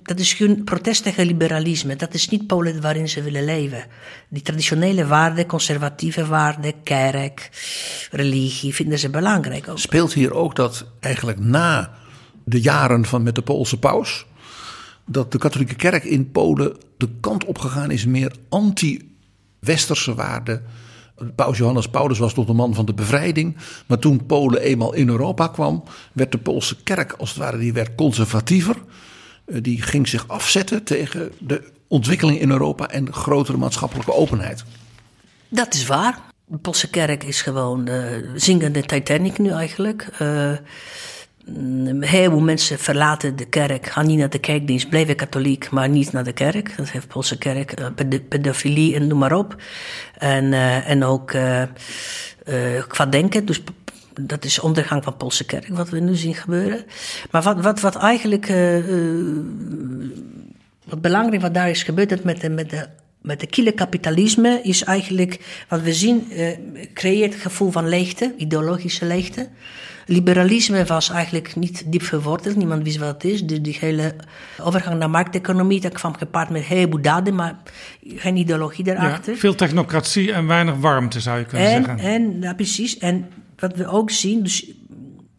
Dat 0.06 0.20
is 0.20 0.38
hun 0.38 0.64
protest 0.64 1.04
tegen 1.04 1.26
liberalisme. 1.26 1.96
Dat 1.96 2.14
is 2.14 2.30
niet 2.30 2.48
Polen 2.48 2.82
waarin 2.82 3.10
ze 3.10 3.22
willen 3.22 3.46
leven. 3.46 3.86
Die 4.30 4.42
traditionele 4.42 5.08
waarden, 5.08 5.46
conservatieve 5.46 6.26
waarden, 6.26 6.74
kerk, 6.84 7.50
religie, 8.12 8.74
vinden 8.74 9.00
ze 9.00 9.10
belangrijk. 9.10 9.68
Ook. 9.68 9.80
Speelt 9.80 10.14
hier 10.14 10.34
ook 10.34 10.56
dat 10.56 10.86
eigenlijk 11.00 11.40
na 11.40 11.92
de 12.44 12.62
jaren 12.62 13.06
van 13.06 13.24
met 13.24 13.36
de 13.36 13.42
Poolse 13.42 13.80
paus, 13.80 14.26
dat 15.06 15.32
de 15.32 15.38
katholieke 15.38 15.76
kerk 15.76 16.04
in 16.04 16.32
Polen 16.32 16.78
de 16.98 17.10
kant 17.20 17.46
opgegaan 17.46 17.92
is 17.92 18.06
meer 18.06 18.36
anti-westerse 18.50 20.16
waarden. 20.16 20.64
Paus 21.36 21.58
Johannes 21.58 21.88
Paulus 21.88 22.18
was 22.18 22.34
tot 22.34 22.50
een 22.50 22.56
man 22.56 22.74
van 22.74 22.86
de 22.86 22.94
bevrijding. 22.94 23.56
Maar 23.86 24.00
toen 24.00 24.26
Polen 24.26 24.62
eenmaal 24.62 24.94
in 24.94 25.10
Europa 25.10 25.48
kwam, 25.48 25.84
werd 26.14 26.32
de 26.32 26.38
Poolse 26.38 26.84
kerk 26.84 27.14
als 27.14 27.30
het 27.30 27.38
ware 27.38 27.58
die 27.58 27.74
werd 27.74 27.96
conservatiever. 27.96 28.76
Die 29.46 29.82
ging 29.82 30.08
zich 30.08 30.28
afzetten 30.28 30.84
tegen 30.84 31.32
de 31.40 31.72
ontwikkeling 31.88 32.40
in 32.40 32.52
Europa 32.52 32.90
en 32.90 33.14
grotere 33.14 33.58
maatschappelijke 33.58 34.14
openheid. 34.14 34.64
Dat 35.50 35.74
is 35.74 35.86
waar. 35.86 36.20
Poolse 36.62 36.90
kerk 36.90 37.24
is 37.24 37.42
gewoon 37.42 37.86
de 37.86 38.32
zingende 38.36 38.82
Titanic 38.86 39.38
nu 39.38 39.50
eigenlijk. 39.50 40.08
Uh, 40.22 40.52
een 41.46 42.04
heleboel 42.04 42.42
mensen 42.42 42.80
verlaten 42.80 43.36
de 43.36 43.46
kerk, 43.46 43.86
gaan 43.86 44.06
niet 44.06 44.18
naar 44.18 44.30
de 44.30 44.40
kerkdienst, 44.40 44.90
blijven 44.90 45.16
katholiek, 45.16 45.70
maar 45.70 45.90
niet 45.90 46.12
naar 46.12 46.24
de 46.24 46.34
kerk. 46.34 46.78
Dat 46.78 46.90
heeft 46.90 47.08
Poolse 47.08 47.38
kerk, 47.38 47.74
pedofilie 48.30 48.96
en 48.96 49.08
noem 49.08 49.20
maar 49.20 49.34
op. 49.34 49.56
En, 50.18 50.54
en 50.84 51.04
ook 51.04 51.28
qua 52.88 53.06
denken, 53.10 53.46
dus 53.46 53.62
dat 54.22 54.46
is 54.46 54.60
ondergang 54.60 55.04
van 55.04 55.18
Poolse 55.18 55.46
kerk, 55.46 55.68
wat 55.68 55.90
we 55.90 56.00
nu 56.00 56.16
zien 56.16 56.36
gebeuren. 56.36 56.86
Maar 57.32 57.42
wat, 57.42 57.62
wat, 57.62 57.80
wat 57.80 57.96
eigenlijk, 57.96 58.48
wat 60.86 61.02
belangrijk 61.02 61.42
wat 61.42 61.54
daar 61.54 61.70
is 61.70 61.84
gebeurd, 61.84 62.10
dat 62.10 62.24
met 62.24 62.42
de, 62.42 62.50
met 62.50 62.70
de 62.70 62.88
met 63.26 63.40
de 63.40 63.48
kiele 63.48 63.72
kapitalisme 63.72 64.60
is 64.64 64.84
eigenlijk, 64.84 65.64
wat 65.70 65.82
we 65.82 65.94
zien, 65.94 66.28
creëert 66.94 67.34
het 67.34 67.42
gevoel 67.42 67.72
van 67.72 67.90
leegte, 67.90 68.34
ideologische 68.38 69.06
leegte. 69.06 69.50
Liberalisme 70.08 70.86
was 70.86 71.10
eigenlijk 71.10 71.56
niet 71.56 71.84
diep 71.92 72.04
verworteld. 72.04 72.56
Niemand 72.56 72.84
wist 72.84 72.98
wat 72.98 73.08
het 73.08 73.24
is. 73.24 73.44
Dus 73.44 73.62
die 73.62 73.78
hele 73.80 74.16
overgang 74.62 75.00
naar 75.00 75.10
markteconomie, 75.10 75.82
dat 75.82 75.94
kwam 75.94 76.18
gepaard 76.18 76.50
met 76.50 76.62
heel 76.62 76.78
heleboel 76.78 77.02
daden, 77.02 77.36
maar 77.36 77.56
geen 78.16 78.36
ideologie 78.36 78.84
daarachter. 78.84 79.34
Ja, 79.34 79.40
veel 79.40 79.56
technocratie 79.56 80.34
en 80.34 80.48
weinig 80.48 80.76
warmte, 80.76 81.20
zou 81.20 81.40
je 81.40 81.46
kunnen 81.46 81.68
en, 81.68 81.84
zeggen. 81.84 82.00
En, 82.00 82.42
ja, 82.42 82.54
precies. 82.54 82.98
En 82.98 83.26
wat 83.56 83.76
we 83.76 83.88
ook 83.88 84.12
zien, 84.12 84.44
dus 84.44 84.66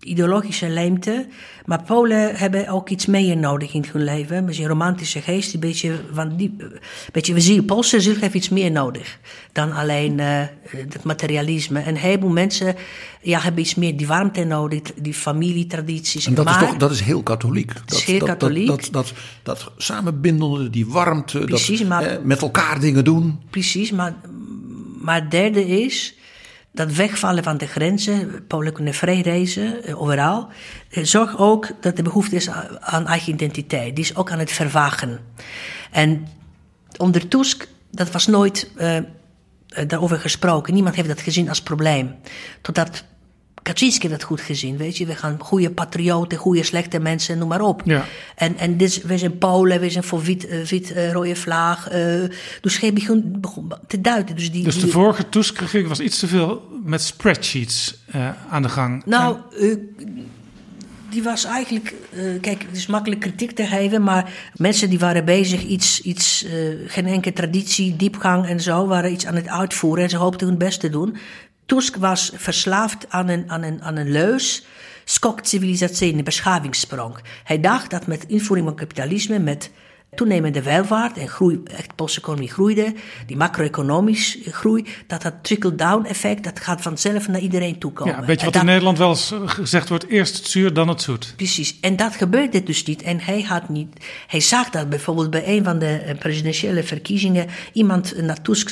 ideologische 0.06 0.68
leemte. 0.68 1.26
Maar 1.64 1.82
Polen 1.82 2.36
hebben 2.36 2.68
ook 2.68 2.88
iets 2.88 3.06
meer 3.06 3.36
nodig 3.36 3.74
in 3.74 3.84
hun 3.92 4.04
leven. 4.04 4.44
Met 4.44 4.58
een 4.58 4.66
romantische 4.66 5.20
geest. 5.20 5.54
Een 5.54 5.60
beetje, 5.60 6.00
van 6.12 6.36
die, 6.36 6.56
beetje, 7.12 7.34
we 7.34 7.40
zien, 7.40 7.64
Poolse 7.64 8.00
ziel 8.00 8.16
heeft 8.16 8.34
iets 8.34 8.48
meer 8.48 8.70
nodig 8.70 9.18
dan 9.52 9.72
alleen 9.72 10.18
uh, 10.18 10.42
het 10.66 11.04
materialisme. 11.04 11.80
En 11.80 11.88
een 11.88 11.96
heleboel 11.96 12.30
mensen 12.30 12.74
ja, 13.20 13.40
hebben 13.40 13.60
iets 13.60 13.74
meer 13.74 13.96
die 13.96 14.06
warmte 14.06 14.44
nodig, 14.44 14.80
die 14.82 15.14
familietradities. 15.14 16.26
En 16.26 16.34
dat, 16.34 16.44
maar, 16.44 16.62
is, 16.62 16.68
toch, 16.68 16.76
dat 16.76 16.90
is 16.90 17.00
heel 17.00 17.22
katholiek. 17.22 17.72
Dat, 17.86 17.98
is 17.98 18.04
heel 18.04 18.18
dat, 18.18 18.28
katholiek. 18.28 18.66
Dat, 18.66 18.88
dat, 18.90 18.92
dat, 18.92 19.14
dat, 19.42 19.72
samenbindende, 19.76 20.70
die 20.70 20.86
warmte, 20.86 21.38
Precies, 21.38 21.78
dat 21.78 21.88
maar, 21.88 22.02
eh, 22.02 22.22
met 22.22 22.42
elkaar 22.42 22.80
dingen 22.80 23.04
doen. 23.04 23.40
Precies, 23.50 23.92
maar, 23.92 24.14
maar 25.00 25.20
het 25.20 25.30
derde 25.30 25.66
is 25.66 26.15
dat 26.76 26.92
wegvallen 26.92 27.44
van 27.44 27.58
de 27.58 27.66
grenzen, 27.66 28.46
Polen 28.46 28.72
kunnen 28.72 28.94
vrij 28.94 29.20
reizen, 29.20 29.84
eh, 29.84 30.00
overal. 30.00 30.48
Eh, 30.90 31.04
zorg 31.04 31.38
ook 31.38 31.68
dat 31.80 31.96
de 31.96 32.02
behoefte 32.02 32.36
is 32.36 32.48
aan 32.80 33.06
eigen 33.06 33.32
identiteit. 33.32 33.96
Die 33.96 34.04
is 34.04 34.16
ook 34.16 34.30
aan 34.30 34.38
het 34.38 34.52
vervagen. 34.52 35.20
En 35.90 36.26
onder 36.96 37.28
Tusk, 37.28 37.68
dat 37.90 38.10
was 38.10 38.26
nooit 38.26 38.70
uh, 38.78 38.98
daarover 39.86 40.18
gesproken. 40.18 40.74
Niemand 40.74 40.94
heeft 40.94 41.08
dat 41.08 41.20
gezien 41.20 41.48
als 41.48 41.62
probleem. 41.62 42.14
Totdat 42.62 43.04
Kaczynski 43.66 44.08
dat 44.08 44.22
goed 44.22 44.40
gezien, 44.40 44.76
weet 44.76 44.96
je. 44.96 45.06
We 45.06 45.14
gaan 45.14 45.36
goede 45.38 45.70
patrioten, 45.70 46.38
goede 46.38 46.62
slechte 46.62 46.98
mensen, 46.98 47.38
noem 47.38 47.48
maar 47.48 47.60
op. 47.60 47.82
Ja. 47.84 48.04
En, 48.34 48.56
en 48.56 48.76
dit, 48.76 49.02
we 49.02 49.18
zijn 49.18 49.38
Polen, 49.38 49.80
we 49.80 49.90
zijn 49.90 50.04
voor 50.04 50.22
wit, 50.22 50.48
uh, 50.48 50.64
wit 50.64 50.90
uh, 50.90 51.12
rode 51.12 51.36
vlaag. 51.36 51.92
Uh, 51.92 52.24
dus 52.60 52.80
hij 52.80 52.92
begon, 52.92 53.36
begon 53.40 53.72
te 53.86 54.00
duiden. 54.00 54.36
Dus, 54.36 54.52
die, 54.52 54.64
dus 54.64 54.74
de 54.74 54.80
die, 54.80 54.90
vorige 54.90 55.28
Tusk 55.28 55.60
was 55.88 56.00
iets 56.00 56.18
te 56.18 56.26
veel 56.26 56.62
met 56.84 57.02
spreadsheets 57.02 58.04
aan 58.50 58.62
de 58.62 58.68
gang. 58.68 59.02
Nou, 59.04 59.36
die 61.10 61.22
was 61.22 61.44
eigenlijk... 61.44 61.94
kijk, 62.40 62.62
het 62.68 62.76
is 62.76 62.86
makkelijk 62.86 63.20
kritiek 63.20 63.50
te 63.50 63.66
geven, 63.66 64.02
maar 64.02 64.52
mensen 64.56 64.90
die 64.90 64.98
waren 64.98 65.24
bezig 65.24 65.62
iets... 65.62 66.00
iets 66.00 66.46
geen 66.86 67.06
enkele 67.06 67.34
traditie, 67.34 67.96
diepgang 67.96 68.46
en 68.46 68.60
zo, 68.60 68.86
waren 68.86 69.12
iets 69.12 69.26
aan 69.26 69.34
het 69.34 69.48
uitvoeren. 69.48 70.04
En 70.04 70.10
ze 70.10 70.16
hoopten 70.16 70.46
hun 70.46 70.58
best 70.58 70.80
te 70.80 70.90
doen. 70.90 71.16
Tusk 71.66 71.96
was 71.96 72.32
verslaafd 72.34 73.10
aan 73.10 73.28
een, 73.28 73.50
aan 73.50 73.62
een, 73.62 73.82
aan 73.82 73.96
een 73.96 74.10
leus. 74.10 74.66
Skokcivilisatie, 75.04 76.14
een 76.14 76.24
beschavingssprong. 76.24 77.16
Hij 77.44 77.60
dacht 77.60 77.90
dat 77.90 78.06
met 78.06 78.24
invoering 78.26 78.66
van 78.66 78.76
kapitalisme, 78.76 79.38
met 79.38 79.70
toenemende 80.16 80.62
welvaart 80.62 81.16
en 81.18 81.28
groei, 81.28 81.60
echt 81.64 81.94
Poolse 81.94 82.18
economie 82.18 82.50
groeide, 82.50 82.94
die 83.26 83.36
macro-economische 83.36 84.52
groei, 84.52 84.86
dat 85.06 85.22
dat 85.22 85.34
trickle-down 85.42 86.04
effect, 86.04 86.44
dat 86.44 86.60
gaat 86.60 86.80
vanzelf 86.82 87.28
naar 87.28 87.40
iedereen 87.40 87.78
toe 87.78 87.92
komen. 87.92 88.14
Ja, 88.14 88.24
weet 88.24 88.38
je 88.38 88.44
wat 88.44 88.54
dat, 88.54 88.62
in 88.62 88.68
Nederland 88.68 88.98
wel 88.98 89.08
eens 89.08 89.34
gezegd 89.44 89.88
wordt, 89.88 90.06
eerst 90.06 90.36
het 90.36 90.46
zuur, 90.46 90.72
dan 90.72 90.88
het 90.88 91.02
zoet. 91.02 91.32
Precies, 91.36 91.78
en 91.80 91.96
dat 91.96 92.14
gebeurde 92.16 92.62
dus 92.62 92.84
niet. 92.84 93.02
En 93.02 93.20
hij 93.20 93.42
had 93.42 93.68
niet, 93.68 94.04
hij 94.26 94.40
zag 94.40 94.70
dat 94.70 94.88
bijvoorbeeld 94.88 95.30
bij 95.30 95.56
een 95.56 95.64
van 95.64 95.78
de 95.78 96.16
presidentiële 96.18 96.82
verkiezingen 96.82 97.46
iemand 97.72 98.22
naar 98.22 98.42
Tusk 98.42 98.70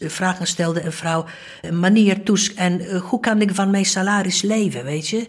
vragen 0.00 0.46
stelde, 0.46 0.84
een 0.84 0.92
vrouw, 0.92 1.24
meneer 1.72 2.22
Tusk, 2.22 2.52
en 2.54 2.98
hoe 2.98 3.20
kan 3.20 3.40
ik 3.40 3.54
van 3.54 3.70
mijn 3.70 3.84
salaris 3.84 4.42
leven, 4.42 4.84
weet 4.84 5.08
je? 5.08 5.26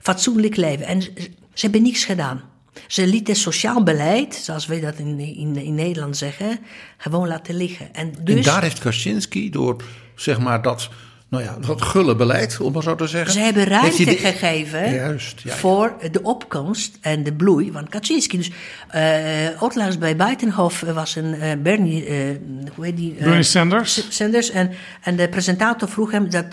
Fatsoenlijk 0.00 0.56
leven. 0.56 0.86
En 0.86 1.02
ze 1.02 1.10
hebben 1.54 1.82
niks 1.82 2.04
gedaan. 2.04 2.49
Ze 2.86 3.06
lieten 3.06 3.36
sociaal 3.36 3.82
beleid, 3.82 4.34
zoals 4.34 4.66
wij 4.66 4.80
dat 4.80 4.98
in, 4.98 5.18
in, 5.18 5.56
in 5.56 5.74
Nederland 5.74 6.16
zeggen, 6.16 6.58
gewoon 6.96 7.28
laten 7.28 7.54
liggen. 7.54 7.94
En, 7.94 8.14
dus, 8.20 8.36
en 8.36 8.42
daar 8.42 8.62
heeft 8.62 8.78
Kaczynski 8.78 9.50
door, 9.50 9.76
zeg 10.14 10.38
maar, 10.38 10.62
dat, 10.62 10.88
nou 11.30 11.44
ja, 11.44 11.56
dat 11.66 11.82
gulle 11.82 12.16
beleid, 12.16 12.60
om 12.60 12.72
maar 12.72 12.82
zo 12.82 12.94
te 12.94 13.06
zeggen. 13.06 13.32
Ze 13.32 13.38
hebben 13.38 13.64
ruimte 13.64 14.04
de, 14.04 14.16
gegeven 14.16 14.94
juist, 14.94 15.40
ja, 15.40 15.54
voor 15.54 15.96
de 16.10 16.22
opkomst 16.22 16.98
en 17.00 17.22
de 17.22 17.32
bloei 17.32 17.70
van 17.72 17.88
Kaczynski. 17.88 18.36
Dus 18.36 18.50
uh, 18.94 19.62
Otlaars 19.62 19.98
bij 19.98 20.16
Buitenhof 20.16 20.80
was 20.80 21.16
een 21.16 21.34
uh, 21.34 21.52
Bernie, 21.62 22.08
uh, 22.08 22.36
hoe 22.74 22.84
heet 22.84 22.96
die? 22.96 23.14
Bernie 23.14 23.42
Sanders. 23.42 24.16
Sanders. 24.16 24.50
En, 24.50 24.70
en 25.02 25.16
de 25.16 25.28
presentator 25.28 25.88
vroeg 25.88 26.10
hem 26.10 26.30
dat, 26.30 26.46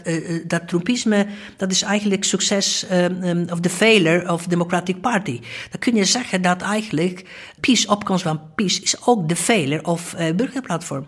dat 0.48 0.68
Trumpisme, 0.68 1.26
dat 1.56 1.72
is 1.72 1.82
eigenlijk 1.82 2.24
succes 2.24 2.86
um, 2.92 3.46
of 3.52 3.60
the 3.60 3.70
failure 3.70 4.32
of 4.34 4.46
Democratic 4.46 5.02
Party. 5.02 5.40
Dan 5.70 5.80
kun 5.80 5.96
je 5.96 6.06
zeggen 6.06 6.42
dat 6.42 6.62
eigenlijk 6.62 7.26
PiS, 7.60 7.86
opkomst 7.86 8.24
van 8.24 8.42
PiS, 8.56 8.80
is 8.80 8.96
ook 9.06 9.30
de 9.30 9.36
failure 9.36 9.84
of 9.84 10.16
burgerplatform. 10.36 11.08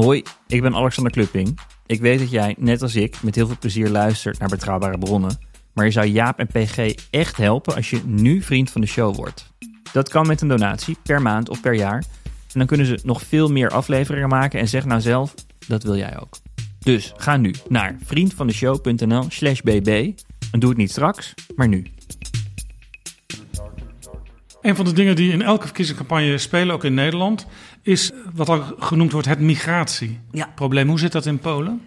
Hoi, 0.00 0.22
ik 0.46 0.62
ben 0.62 0.74
Alexander 0.74 1.12
Klupping. 1.12 1.58
Ik 1.86 2.00
weet 2.00 2.18
dat 2.18 2.30
jij, 2.30 2.54
net 2.58 2.82
als 2.82 2.94
ik, 2.94 3.22
met 3.22 3.34
heel 3.34 3.46
veel 3.46 3.58
plezier 3.58 3.88
luistert 3.88 4.38
naar 4.38 4.48
betrouwbare 4.48 4.98
bronnen. 4.98 5.38
Maar 5.72 5.84
je 5.84 5.90
zou 5.90 6.06
Jaap 6.06 6.38
en 6.38 6.46
PG 6.46 6.94
echt 7.10 7.36
helpen 7.36 7.74
als 7.74 7.90
je 7.90 8.00
nu 8.04 8.42
vriend 8.42 8.70
van 8.70 8.80
de 8.80 8.86
show 8.86 9.16
wordt. 9.16 9.52
Dat 9.92 10.08
kan 10.08 10.26
met 10.26 10.40
een 10.40 10.48
donatie, 10.48 10.96
per 11.02 11.22
maand 11.22 11.48
of 11.48 11.60
per 11.60 11.74
jaar. 11.74 12.04
En 12.24 12.58
dan 12.58 12.66
kunnen 12.66 12.86
ze 12.86 12.98
nog 13.02 13.22
veel 13.22 13.48
meer 13.48 13.70
afleveringen 13.70 14.28
maken 14.28 14.60
en 14.60 14.68
zeg 14.68 14.84
nou 14.84 15.00
zelf, 15.00 15.34
dat 15.66 15.82
wil 15.82 15.96
jij 15.96 16.20
ook. 16.20 16.36
Dus 16.78 17.12
ga 17.16 17.36
nu 17.36 17.54
naar 17.68 17.96
vriendvandeshow.nl 18.04 19.24
slash 19.28 19.60
bb 19.60 20.12
en 20.52 20.60
doe 20.60 20.68
het 20.68 20.78
niet 20.78 20.90
straks, 20.90 21.34
maar 21.56 21.68
nu. 21.68 21.86
Een 24.60 24.76
van 24.76 24.84
de 24.84 24.92
dingen 24.92 25.16
die 25.16 25.32
in 25.32 25.42
elke 25.42 25.66
verkiezingscampagne 25.66 26.38
spelen, 26.38 26.74
ook 26.74 26.84
in 26.84 26.94
Nederland, 26.94 27.46
is 27.82 28.10
wat 28.34 28.48
al 28.48 28.62
genoemd 28.78 29.12
wordt 29.12 29.26
het 29.26 29.40
migratieprobleem. 29.40 30.88
Hoe 30.88 30.98
zit 30.98 31.12
dat 31.12 31.26
in 31.26 31.38
Polen? 31.38 31.80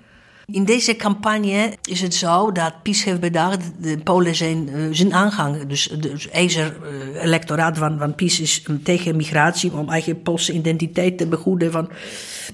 In 0.46 0.66
deze 0.66 0.96
campagne 0.96 1.78
is 1.82 2.02
het 2.02 2.16
zo 2.16 2.52
dat 2.52 2.82
PiS 2.82 3.04
heeft 3.04 3.20
bedacht, 3.20 3.60
de 3.80 3.98
Polen 3.98 4.36
zijn, 4.36 4.70
uh, 4.70 4.88
zijn 4.91 5.14
aangang, 5.14 5.66
dus 5.66 5.84
het 5.86 6.30
ijzer 6.30 6.78
uh, 6.84 7.24
electoraat 7.24 7.78
van, 7.78 7.98
van 7.98 8.16
PiS 8.16 8.39
is 8.39 8.64
tegen 8.84 9.16
migratie, 9.16 9.74
om 9.74 9.89
eigen 9.89 10.22
Poolse 10.22 10.54
identiteit 10.54 11.18
te 11.18 11.28
begoeden 11.28 11.72
van 11.72 11.89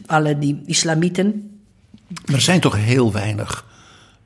alle 0.06 0.40
die 0.40 0.62
islamieten. 0.66 1.60
Maar 2.26 2.36
er 2.36 2.42
zijn 2.42 2.60
toch 2.60 2.76
heel 2.76 3.12
weinig 3.12 3.66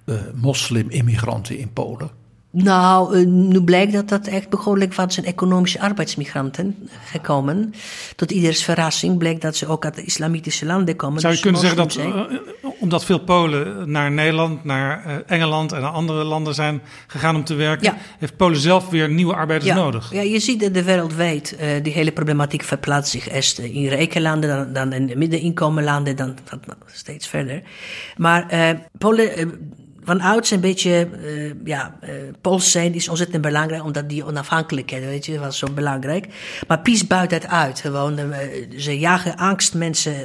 uh, 0.06 0.16
moslim-immigranten 0.34 1.58
in 1.58 1.74
Polen? 1.74 2.10
Nou, 2.56 3.18
uh, 3.18 3.28
nu 3.28 3.62
blijkt 3.62 3.94
dat 3.94 4.10
dat 4.10 4.28
echt 4.28 4.50
behoorlijk 4.50 4.94
van 4.94 5.12
zijn 5.12 5.26
economische 5.26 5.80
arbeidsmigranten 5.80 6.90
gekomen. 7.06 7.74
Tot 8.16 8.32
ieders 8.32 8.64
verrassing 8.64 9.18
blijkt 9.18 9.42
dat 9.42 9.56
ze 9.56 9.68
ook 9.68 9.86
uit 9.86 9.96
de 9.96 10.04
islamitische 10.04 10.66
landen 10.66 10.96
komen. 10.96 11.22
Zou 11.22 11.34
je 11.34 11.42
dus 11.42 11.52
kunnen 11.52 11.62
zeggen 11.62 11.78
dat, 11.78 12.32
uh, 12.62 12.72
omdat 12.80 13.06
veel 13.06 13.20
Polen 13.20 13.92
naar 13.92 14.12
Nederland, 14.12 14.64
naar 14.64 15.04
uh, 15.08 15.14
Engeland 15.26 15.72
en 15.72 15.82
naar 15.82 15.92
andere 15.92 16.24
landen 16.24 16.54
zijn 16.54 16.82
gegaan 17.08 17.36
om 17.36 17.44
te 17.44 17.54
werken, 17.54 17.86
Ja. 17.86 17.98
heeft 18.20 18.38
Polen 18.38 18.60
zelf 18.60 18.90
weer 18.90 19.10
nieuwe 19.10 19.34
arbeiders 19.34 19.72
ja, 19.72 19.76
nodig? 19.76 20.14
Ja, 20.14 20.22
je 20.22 20.40
ziet 20.40 20.60
dat 20.60 20.74
de 20.74 20.84
wereldwijd 20.84 21.56
uh, 21.62 21.84
die 21.84 21.94
hele 21.94 22.12
problematiek 22.12 22.64
verplaatst 22.64 23.12
zich 23.12 23.30
eerst 23.30 23.60
in 23.60 23.88
rijke 23.88 24.22
landen, 24.22 24.50
dan, 24.50 24.74
dan 24.74 24.94
in 24.94 25.18
middeninkomenlanden, 25.18 26.16
dan, 26.16 26.36
dan 26.50 26.60
steeds 26.86 27.28
verder. 27.28 27.62
Maar 28.18 28.54
uh, 28.54 28.70
Polen 28.98 29.52
van 30.04 30.22
ouds 30.22 30.52
een 30.52 30.60
beetje, 30.60 31.08
uh, 31.24 31.52
ja, 31.64 31.96
uh, 32.04 32.10
Pools 32.42 32.72
zijn 32.72 32.94
is 32.94 33.10
ontzettend 33.10 33.42
belangrijk, 33.42 33.84
omdat 33.84 34.10
die 34.10 34.26
onafhankelijkheid, 34.26 35.04
weet 35.04 35.26
je, 35.26 35.40
was 35.40 35.58
zo 35.58 35.68
belangrijk. 35.74 36.28
Maar 36.68 36.80
PiS 36.80 37.08
buit 37.08 37.32
het 37.32 37.48
uit, 37.48 37.80
gewoon. 37.80 38.20
Uh, 38.20 38.38
ze 38.78 39.00
jagen 39.00 39.36
angstmensen 39.36 40.16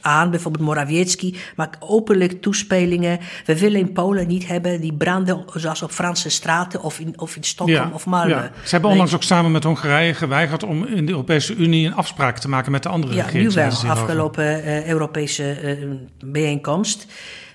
aan, 0.00 0.30
bijvoorbeeld 0.30 0.64
Morawiecki, 0.64 1.36
maakt 1.56 1.76
openlijk 1.80 2.42
toespelingen. 2.42 3.18
We 3.44 3.58
willen 3.58 3.80
in 3.80 3.92
Polen 3.92 4.26
niet 4.26 4.46
hebben 4.46 4.80
die 4.80 4.94
branden 4.94 5.44
zoals 5.54 5.82
op 5.82 5.90
Franse 5.90 6.28
straten 6.30 6.82
of 6.82 6.98
in, 6.98 7.20
of 7.20 7.36
in 7.36 7.44
Stockholm 7.44 7.88
Ja, 7.88 7.94
of 7.94 8.06
Malmö. 8.06 8.28
ja. 8.28 8.50
Ze 8.62 8.70
hebben 8.70 8.90
onlangs 8.90 9.14
ook 9.14 9.22
samen 9.22 9.52
met 9.52 9.64
Hongarije 9.64 10.14
geweigerd 10.14 10.62
om 10.62 10.86
in 10.86 11.06
de 11.06 11.12
Europese 11.12 11.54
Unie 11.54 11.86
een 11.86 11.94
afspraak 11.94 12.38
te 12.38 12.48
maken 12.48 12.72
met 12.72 12.82
de 12.82 12.88
andere 12.88 13.14
Ja, 13.14 13.26
nu 13.32 13.50
wel, 13.50 13.70
afgelopen 13.86 14.88
Europese 14.88 15.78
bijeenkomst. 16.24 17.06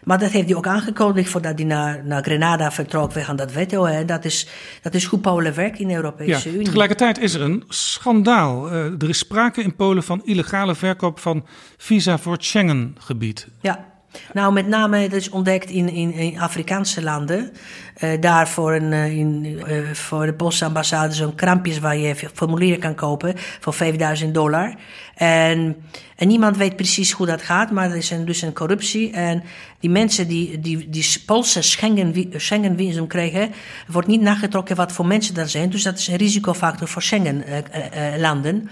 Maar 0.06 0.20
dat 0.20 0.32
heeft 0.32 0.48
hij 0.48 0.58
ook 0.58 0.68
aangekondigd 0.68 1.30
voordat 1.30 1.58
hij 1.58 1.68
naar, 1.68 2.06
naar 2.06 2.24
Grenada 2.24 2.72
vertrok. 2.72 3.12
We 3.12 3.24
gaan 3.24 3.36
dat 3.36 3.52
veto. 3.52 3.86
Hè. 3.86 4.06
Dat, 4.06 4.26
is, 4.26 4.48
dat 4.82 4.94
is 4.94 5.04
hoe 5.06 5.20
Polen 5.20 5.54
werkt 5.56 5.80
in 5.80 5.88
de 5.88 5.94
Europese 5.94 6.48
Ja, 6.50 6.54
Unie. 6.54 6.66
tegelijkertijd 6.66 7.18
is 7.20 7.34
er 7.34 7.42
een 7.42 7.64
schandaal. 7.68 8.72
Eh, 8.72 8.86
er 8.86 9.10
is 9.10 9.18
sprake 9.18 9.62
in 9.62 9.76
Polen 9.76 10.04
van 10.04 10.22
illegale 10.26 10.76
verkoop 10.76 11.20
van 11.20 11.46
visa 11.78 12.18
voor 12.18 12.34
het 12.34 12.46
Schengengebied. 12.46 13.48
Ja. 13.62 13.86
Nou, 14.34 14.54
met 14.54 14.68
name 14.68 14.98
het 14.98 15.14
is 15.14 15.30
ontdekt 15.30 15.70
in, 15.70 15.90
in, 15.90 16.14
in 16.14 16.40
Afrikaanse 16.40 17.04
landen. 17.04 17.52
Eh, 17.96 18.10
daar 18.20 18.50
voor, 18.50 18.74
een, 18.74 18.94
eh, 18.94 19.18
in, 19.18 19.62
eh, 19.68 19.92
voor 19.94 20.26
de 20.26 20.34
Poolse 20.34 20.66
ambassade 20.66 21.14
zo'n 21.14 21.36
krampjes 21.36 21.80
waar 21.80 21.98
je 21.98 22.16
formulieren 22.34 22.80
kan 22.80 22.96
kopen 22.96 23.34
voor 23.60 23.74
5000 23.74 24.34
dollar. 24.34 24.76
En, 25.16 25.76
en 26.16 26.28
niemand 26.28 26.58
weet 26.58 26.76
precies 26.76 27.12
hoe 27.12 27.26
dat 27.26 27.42
gaat, 27.42 27.72
maar 27.72 27.90
er 27.90 27.96
is 27.96 28.10
een, 28.10 28.26
dus 28.26 28.42
een 28.42 28.54
corruptie. 28.54 29.12
En 29.12 29.44
die 29.80 29.90
mensen 29.90 30.28
die 30.28 30.60
die, 30.60 30.90
die 30.90 31.24
Poolse 31.26 31.62
Schengen, 31.62 32.30
Schengen-visum 32.36 33.08
krijgen, 33.08 33.52
wordt 33.88 34.08
niet 34.08 34.22
nagetrokken 34.22 34.76
wat 34.76 34.92
voor 34.92 35.06
mensen 35.06 35.34
dat 35.34 35.50
zijn. 35.50 35.70
Dus 35.70 35.84
dat 35.84 35.98
is 35.98 36.08
een 36.08 36.16
risicofactor 36.16 36.88
voor 36.88 37.02
Schengen-landen. 37.02 38.70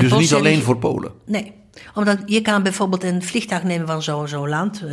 dus 0.00 0.12
niet 0.12 0.34
alleen 0.34 0.62
voor 0.62 0.78
Polen? 0.78 1.12
Nee 1.26 1.57
omdat 1.94 2.18
je 2.26 2.40
kan 2.40 2.62
bijvoorbeeld 2.62 3.04
een 3.04 3.22
vliegtuig 3.22 3.62
nemen 3.62 3.86
van 3.86 4.02
zo'n 4.02 4.28
zo 4.28 4.48
land, 4.48 4.82
uh, 4.84 4.90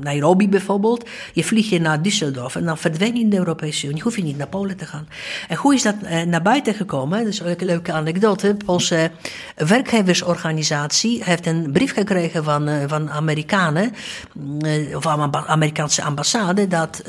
Nairobi 0.00 0.48
bijvoorbeeld. 0.48 1.08
Je 1.32 1.44
vliegt 1.44 1.68
je 1.68 1.80
naar 1.80 1.98
Düsseldorf 1.98 2.54
en 2.54 2.64
dan 2.64 2.78
verdwijn 2.78 3.14
je 3.14 3.20
in 3.20 3.30
de 3.30 3.36
Europese 3.36 3.86
Unie. 3.86 4.02
Hoef 4.02 4.16
je 4.16 4.22
niet 4.22 4.36
naar 4.36 4.46
Polen 4.46 4.76
te 4.76 4.86
gaan. 4.86 5.08
En 5.48 5.56
hoe 5.56 5.74
is 5.74 5.82
dat 5.82 5.94
uh, 6.02 6.22
naar 6.22 6.42
buiten 6.42 6.74
gekomen? 6.74 7.18
Dat 7.18 7.32
is 7.32 7.42
ook 7.42 7.60
een 7.60 7.66
leuke 7.66 7.92
anekdote. 7.92 8.56
Poolse 8.64 9.10
werkgeversorganisatie 9.56 11.24
heeft 11.24 11.46
een 11.46 11.72
brief 11.72 11.92
gekregen 11.92 12.44
van, 12.44 12.68
uh, 12.68 12.84
van 12.86 13.10
Amerikanen, 13.10 13.92
of 14.94 15.06
Amerikaanse 15.46 16.02
ambassade, 16.02 16.68
dat 16.68 17.02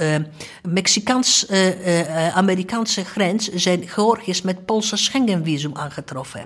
Mexicaans, 0.69 1.47
Amerikaanse 2.33 3.05
grens 3.05 3.49
zijn 3.49 3.87
Georgiërs 3.87 4.41
met 4.41 4.65
Poolse 4.65 4.97
Schengenvisum 4.97 5.71
aangetroffen 5.75 6.45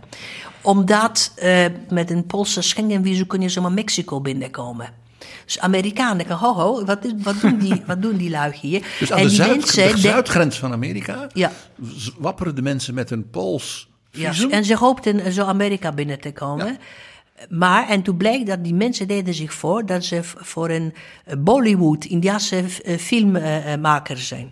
omdat 0.66 1.32
uh, 1.44 1.66
met 1.90 2.12
een 2.12 2.26
Poolse 2.26 2.62
Schengenvisum 2.62 3.28
kun 3.28 3.42
je 3.42 3.50
zomaar 3.50 3.72
Mexico 3.72 4.22
binnenkomen. 4.22 4.90
Dus 5.46 5.60
Amerikanen, 5.60 6.32
ho 6.32 6.54
ho, 6.54 6.86
wat, 6.86 7.00
wat, 7.18 7.42
doen 7.42 7.58
die, 7.58 7.84
wat 7.88 8.02
doen 8.02 8.18
die 8.18 8.30
lui 8.30 8.54
hier? 8.62 8.86
Dus 9.00 9.12
aan 9.12 9.18
en 9.18 9.24
de, 9.24 9.30
die 9.30 9.38
zuid, 9.38 9.56
mensen, 9.56 9.92
de 9.92 9.98
zuidgrens 9.98 10.60
van 10.60 10.72
Amerika 10.72 11.28
ja. 11.34 11.52
wapperen 12.18 12.56
de 12.56 12.62
mensen 12.62 12.94
met 12.94 13.12
een 13.12 13.30
Pools 13.30 13.90
ja, 14.12 14.34
visum? 14.34 14.52
en 14.52 14.66
ze 14.66 14.76
hoopten 14.76 15.34
zo 15.34 15.46
Amerika 15.46 15.92
binnen 15.92 16.20
te 16.20 16.32
komen. 16.32 16.66
Ja. 16.66 16.78
Maar, 17.50 17.88
en 17.88 18.02
toen 18.02 18.18
bleek 18.18 18.46
dat 18.46 18.64
die 18.64 18.74
mensen 18.74 19.08
deden 19.08 19.34
zich 19.34 19.54
voor 19.54 19.86
dat 19.86 20.04
ze 20.04 20.20
voor 20.24 20.70
een 20.70 20.94
Bollywood-Indiase 21.38 22.64
filmmaker 23.00 24.18
zijn. 24.18 24.52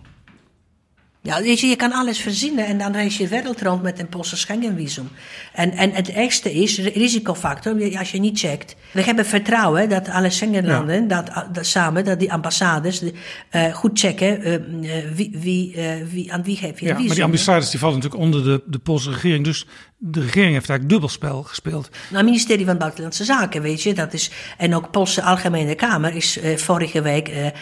Ja, 1.26 1.38
je, 1.38 1.66
je 1.66 1.76
kan 1.76 1.92
alles 1.92 2.18
verzinnen 2.18 2.66
en 2.66 2.78
dan 2.78 2.92
reis 2.92 3.16
je 3.16 3.28
wereld 3.28 3.62
rond 3.62 3.82
met 3.82 3.98
een 3.98 4.08
Poolse 4.08 4.36
Schengenvisum. 4.36 5.08
En, 5.52 5.70
en 5.70 5.90
het 5.90 6.08
ergste 6.08 6.52
is 6.52 6.78
risicofactor, 6.78 7.98
als 7.98 8.10
je 8.10 8.18
niet 8.18 8.38
checkt. 8.38 8.76
We 8.92 9.02
hebben 9.02 9.26
vertrouwen 9.26 9.88
dat 9.88 10.08
alle 10.08 10.30
Schengenlanden, 10.30 11.08
ja. 11.08 11.22
dat, 11.22 11.46
dat, 11.52 11.66
samen, 11.66 12.04
dat 12.04 12.18
die 12.18 12.32
ambassades 12.32 13.02
uh, 13.02 13.74
goed 13.74 13.98
checken 13.98 14.48
uh, 14.48 14.92
wie, 15.14 15.30
wie, 15.32 15.76
uh, 15.76 15.84
wie, 16.10 16.32
aan 16.32 16.42
wie 16.42 16.56
geef 16.56 16.80
je 16.80 16.86
ja, 16.86 16.90
een 16.90 16.96
visum. 16.96 17.06
Maar 17.06 17.16
die 17.16 17.24
ambassades 17.24 17.70
die 17.70 17.78
vallen 17.78 17.94
natuurlijk 17.94 18.22
onder 18.22 18.44
de, 18.44 18.62
de 18.66 18.78
Poolse 18.78 19.10
regering, 19.10 19.44
dus 19.44 19.66
de 20.06 20.20
regering 20.20 20.52
heeft 20.52 20.68
eigenlijk 20.68 20.88
dubbelspel 20.88 21.42
gespeeld. 21.42 21.88
Nou, 21.90 22.16
het 22.16 22.24
ministerie 22.24 22.66
van 22.66 22.78
Buitenlandse 22.78 23.24
Zaken, 23.24 23.62
weet 23.62 23.82
je, 23.82 23.94
dat 23.94 24.12
is. 24.12 24.30
En 24.58 24.74
ook 24.74 24.90
Poolse 24.90 25.22
Algemene 25.22 25.74
Kamer 25.74 26.14
is 26.14 26.38
uh, 26.38 26.56
vorige 26.56 27.02
week 27.02 27.28
uh, 27.28 27.44
uh, 27.44 27.52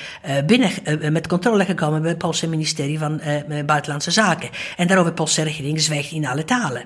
binnen 0.47 0.70
met 1.12 1.26
controle 1.26 1.64
gekomen 1.64 2.01
bij 2.01 2.11
het 2.11 2.18
Poolse 2.18 2.49
ministerie 2.49 2.99
van 2.99 3.20
Buitenlandse 3.66 4.11
Zaken. 4.11 4.49
En 4.76 4.86
daarover 4.86 5.11
de 5.11 5.16
Poolse 5.16 5.43
regering 5.43 5.80
zwijgt 5.80 6.12
in 6.12 6.26
alle 6.26 6.45
talen. 6.45 6.84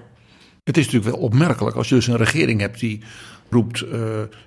Het 0.65 0.77
is 0.77 0.85
natuurlijk 0.85 1.15
wel 1.15 1.25
opmerkelijk 1.25 1.77
als 1.77 1.89
je 1.89 1.95
dus 1.95 2.07
een 2.07 2.17
regering 2.17 2.61
hebt 2.61 2.81
die 2.81 3.03
roept: 3.51 3.85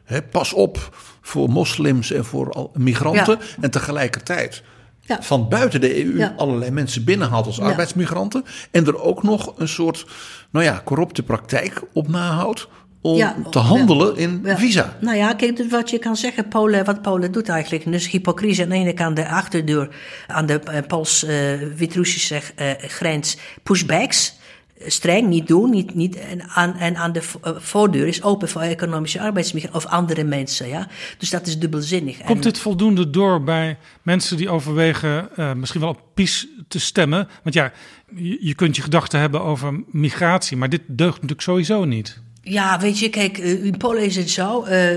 hè, 0.04 0.22
pas 0.22 0.54
op 0.54 0.98
voor 1.22 1.50
moslims 1.50 2.12
en 2.12 2.26
voor 2.26 2.70
migranten. 2.74 3.38
Ja. 3.40 3.46
En 3.62 3.72
tegelijkertijd. 3.72 4.64
Ja. 5.02 5.22
van 5.22 5.50
buiten 5.50 5.82
de 5.82 6.06
EU 6.06 6.18
ja. 6.18 6.34
allerlei 6.38 6.72
mensen 6.72 7.04
binnenhaalt 7.04 7.46
als 7.46 7.60
arbeidsmigranten. 7.60 8.46
En 8.72 8.86
er 8.86 9.02
ook 9.02 9.24
nog 9.24 9.54
een 9.58 9.68
soort 9.68 10.06
nou 10.52 10.66
ja, 10.66 10.82
corrupte 10.86 11.24
praktijk 11.24 11.82
op 11.94 12.08
nahoudt 12.08 12.68
om 13.02 13.16
ja, 13.16 13.36
te 13.50 13.60
handelen 13.60 14.18
in 14.18 14.42
visa. 14.44 14.98
Nou 15.02 15.18
ja, 15.18 15.34
kijk, 15.34 15.56
dus 15.56 15.68
wat 15.68 15.90
je 15.90 16.00
kan 16.00 16.16
zeggen, 16.16 16.48
Polen, 16.48 16.86
wat 16.86 17.02
Polen 17.02 17.32
doet 17.32 17.50
eigenlijk. 17.50 17.92
Dus 17.92 18.10
hypocrisie 18.10 18.64
aan 18.64 18.70
de 18.70 18.76
ene 18.76 18.94
kant 18.94 19.16
de 19.16 19.28
achterdeur 19.28 19.90
aan 20.28 20.46
de 20.46 20.62
uh, 20.72 20.78
Pools-Wit-Russische 20.88 22.36
uh, 22.36 22.72
grens 22.78 23.38
pushbacks. 23.64 24.39
Streng, 24.86 25.28
niet 25.28 25.48
doen, 25.48 25.70
niet, 25.70 25.96
niet, 25.96 26.16
en, 26.16 26.42
aan, 26.44 26.76
en 26.76 26.96
aan 26.96 27.12
de 27.12 27.22
voordeur 27.44 28.08
is 28.08 28.24
open 28.24 28.50
voor 28.50 28.62
economische 28.62 29.20
arbeidsmigranten 29.20 29.82
of 29.82 29.92
andere 29.92 30.24
mensen. 30.24 30.68
Ja? 30.68 30.88
Dus 31.18 31.30
dat 31.30 31.48
is 31.48 31.60
dubbelzinnig. 31.60 32.18
Komt 32.18 32.44
dit 32.44 32.60
voldoende 32.60 33.10
door 33.10 33.44
bij 33.44 33.78
mensen 34.02 34.38
die 34.38 34.50
overwegen 34.50 35.30
uh, 35.38 35.54
misschien 35.54 35.82
wel 35.82 35.90
op 35.90 36.02
PiS 36.14 36.48
te 36.68 36.80
stemmen? 36.80 37.28
Want 37.44 37.56
ja, 37.56 37.72
je, 38.16 38.38
je 38.42 38.56
kunt 38.56 38.76
je 38.76 38.82
gedachten 38.82 39.20
hebben 39.20 39.42
over 39.42 39.84
migratie, 39.88 40.58
maar 40.58 40.70
dit 40.70 40.82
deugt 40.88 41.16
natuurlijk 41.16 41.42
sowieso 41.42 41.86
niet. 41.86 42.20
Ja, 42.42 42.80
weet 42.80 43.00
je, 43.00 43.10
kijk, 43.10 43.38
in 43.38 43.78
Polen 43.78 44.04
is 44.04 44.16
het 44.16 44.30
zo. 44.30 44.66
Uh, 44.66 44.96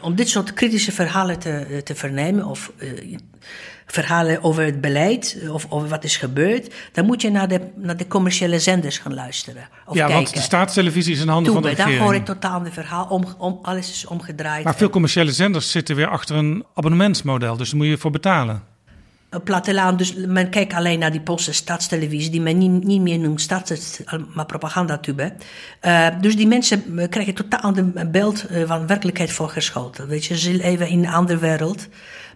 om 0.00 0.14
dit 0.14 0.28
soort 0.28 0.52
kritische 0.52 0.92
verhalen 0.92 1.38
te, 1.38 1.80
te 1.84 1.94
vernemen 1.94 2.44
of 2.44 2.72
uh, 2.78 3.16
verhalen 3.86 4.42
over 4.42 4.64
het 4.64 4.80
beleid 4.80 5.36
of 5.50 5.66
over 5.68 5.88
wat 5.88 6.04
is 6.04 6.16
gebeurd, 6.16 6.74
dan 6.92 7.06
moet 7.06 7.22
je 7.22 7.30
naar 7.30 7.48
de, 7.48 7.60
naar 7.76 7.96
de 7.96 8.06
commerciële 8.06 8.58
zenders 8.58 8.98
gaan 8.98 9.14
luisteren. 9.14 9.68
Of 9.86 9.94
ja, 9.94 10.06
kijken. 10.06 10.14
want 10.14 10.34
de 10.34 10.40
staatstelevisie 10.40 11.12
is 11.12 11.20
in 11.20 11.28
handen 11.28 11.52
Toen, 11.52 11.62
van 11.62 11.62
de 11.62 11.68
regering. 11.68 11.96
Daar 11.96 12.06
hoor 12.06 12.14
ik 12.14 12.24
totaal 12.24 12.52
ander 12.52 12.72
verhaal, 12.72 13.06
om, 13.06 13.24
om, 13.38 13.58
alles 13.62 13.90
is 13.90 14.06
omgedraaid. 14.06 14.64
Maar 14.64 14.74
veel 14.74 14.90
commerciële 14.90 15.32
zenders 15.32 15.70
zitten 15.70 15.96
weer 15.96 16.08
achter 16.08 16.36
een 16.36 16.64
abonnementsmodel, 16.74 17.56
dus 17.56 17.68
daar 17.68 17.78
moet 17.78 17.88
je 17.88 17.98
voor 17.98 18.10
betalen. 18.10 18.62
Platteland, 19.44 19.98
dus 19.98 20.14
men 20.14 20.50
kijkt 20.50 20.72
alleen 20.72 20.98
naar 20.98 21.10
die 21.10 21.20
Poolse 21.20 21.52
stadstelevisie, 21.52 22.30
die 22.30 22.40
men 22.40 22.58
niet, 22.58 22.84
niet 22.84 23.00
meer 23.00 23.18
noemt 23.18 23.40
stads, 23.40 24.00
maar 24.34 24.46
propagandatube. 24.46 25.32
Uh, 25.82 26.06
dus 26.20 26.36
die 26.36 26.46
mensen 26.46 27.08
krijgen 27.08 27.34
totaal 27.34 27.76
een 27.76 28.10
beeld 28.10 28.44
van 28.66 28.86
werkelijkheid 28.86 29.32
voorgeschoten. 29.32 30.08
Weet 30.08 30.24
je, 30.24 30.38
ze 30.38 30.54
leven 30.54 30.88
in 30.88 30.98
een 30.98 31.12
andere 31.12 31.38
wereld. 31.38 31.88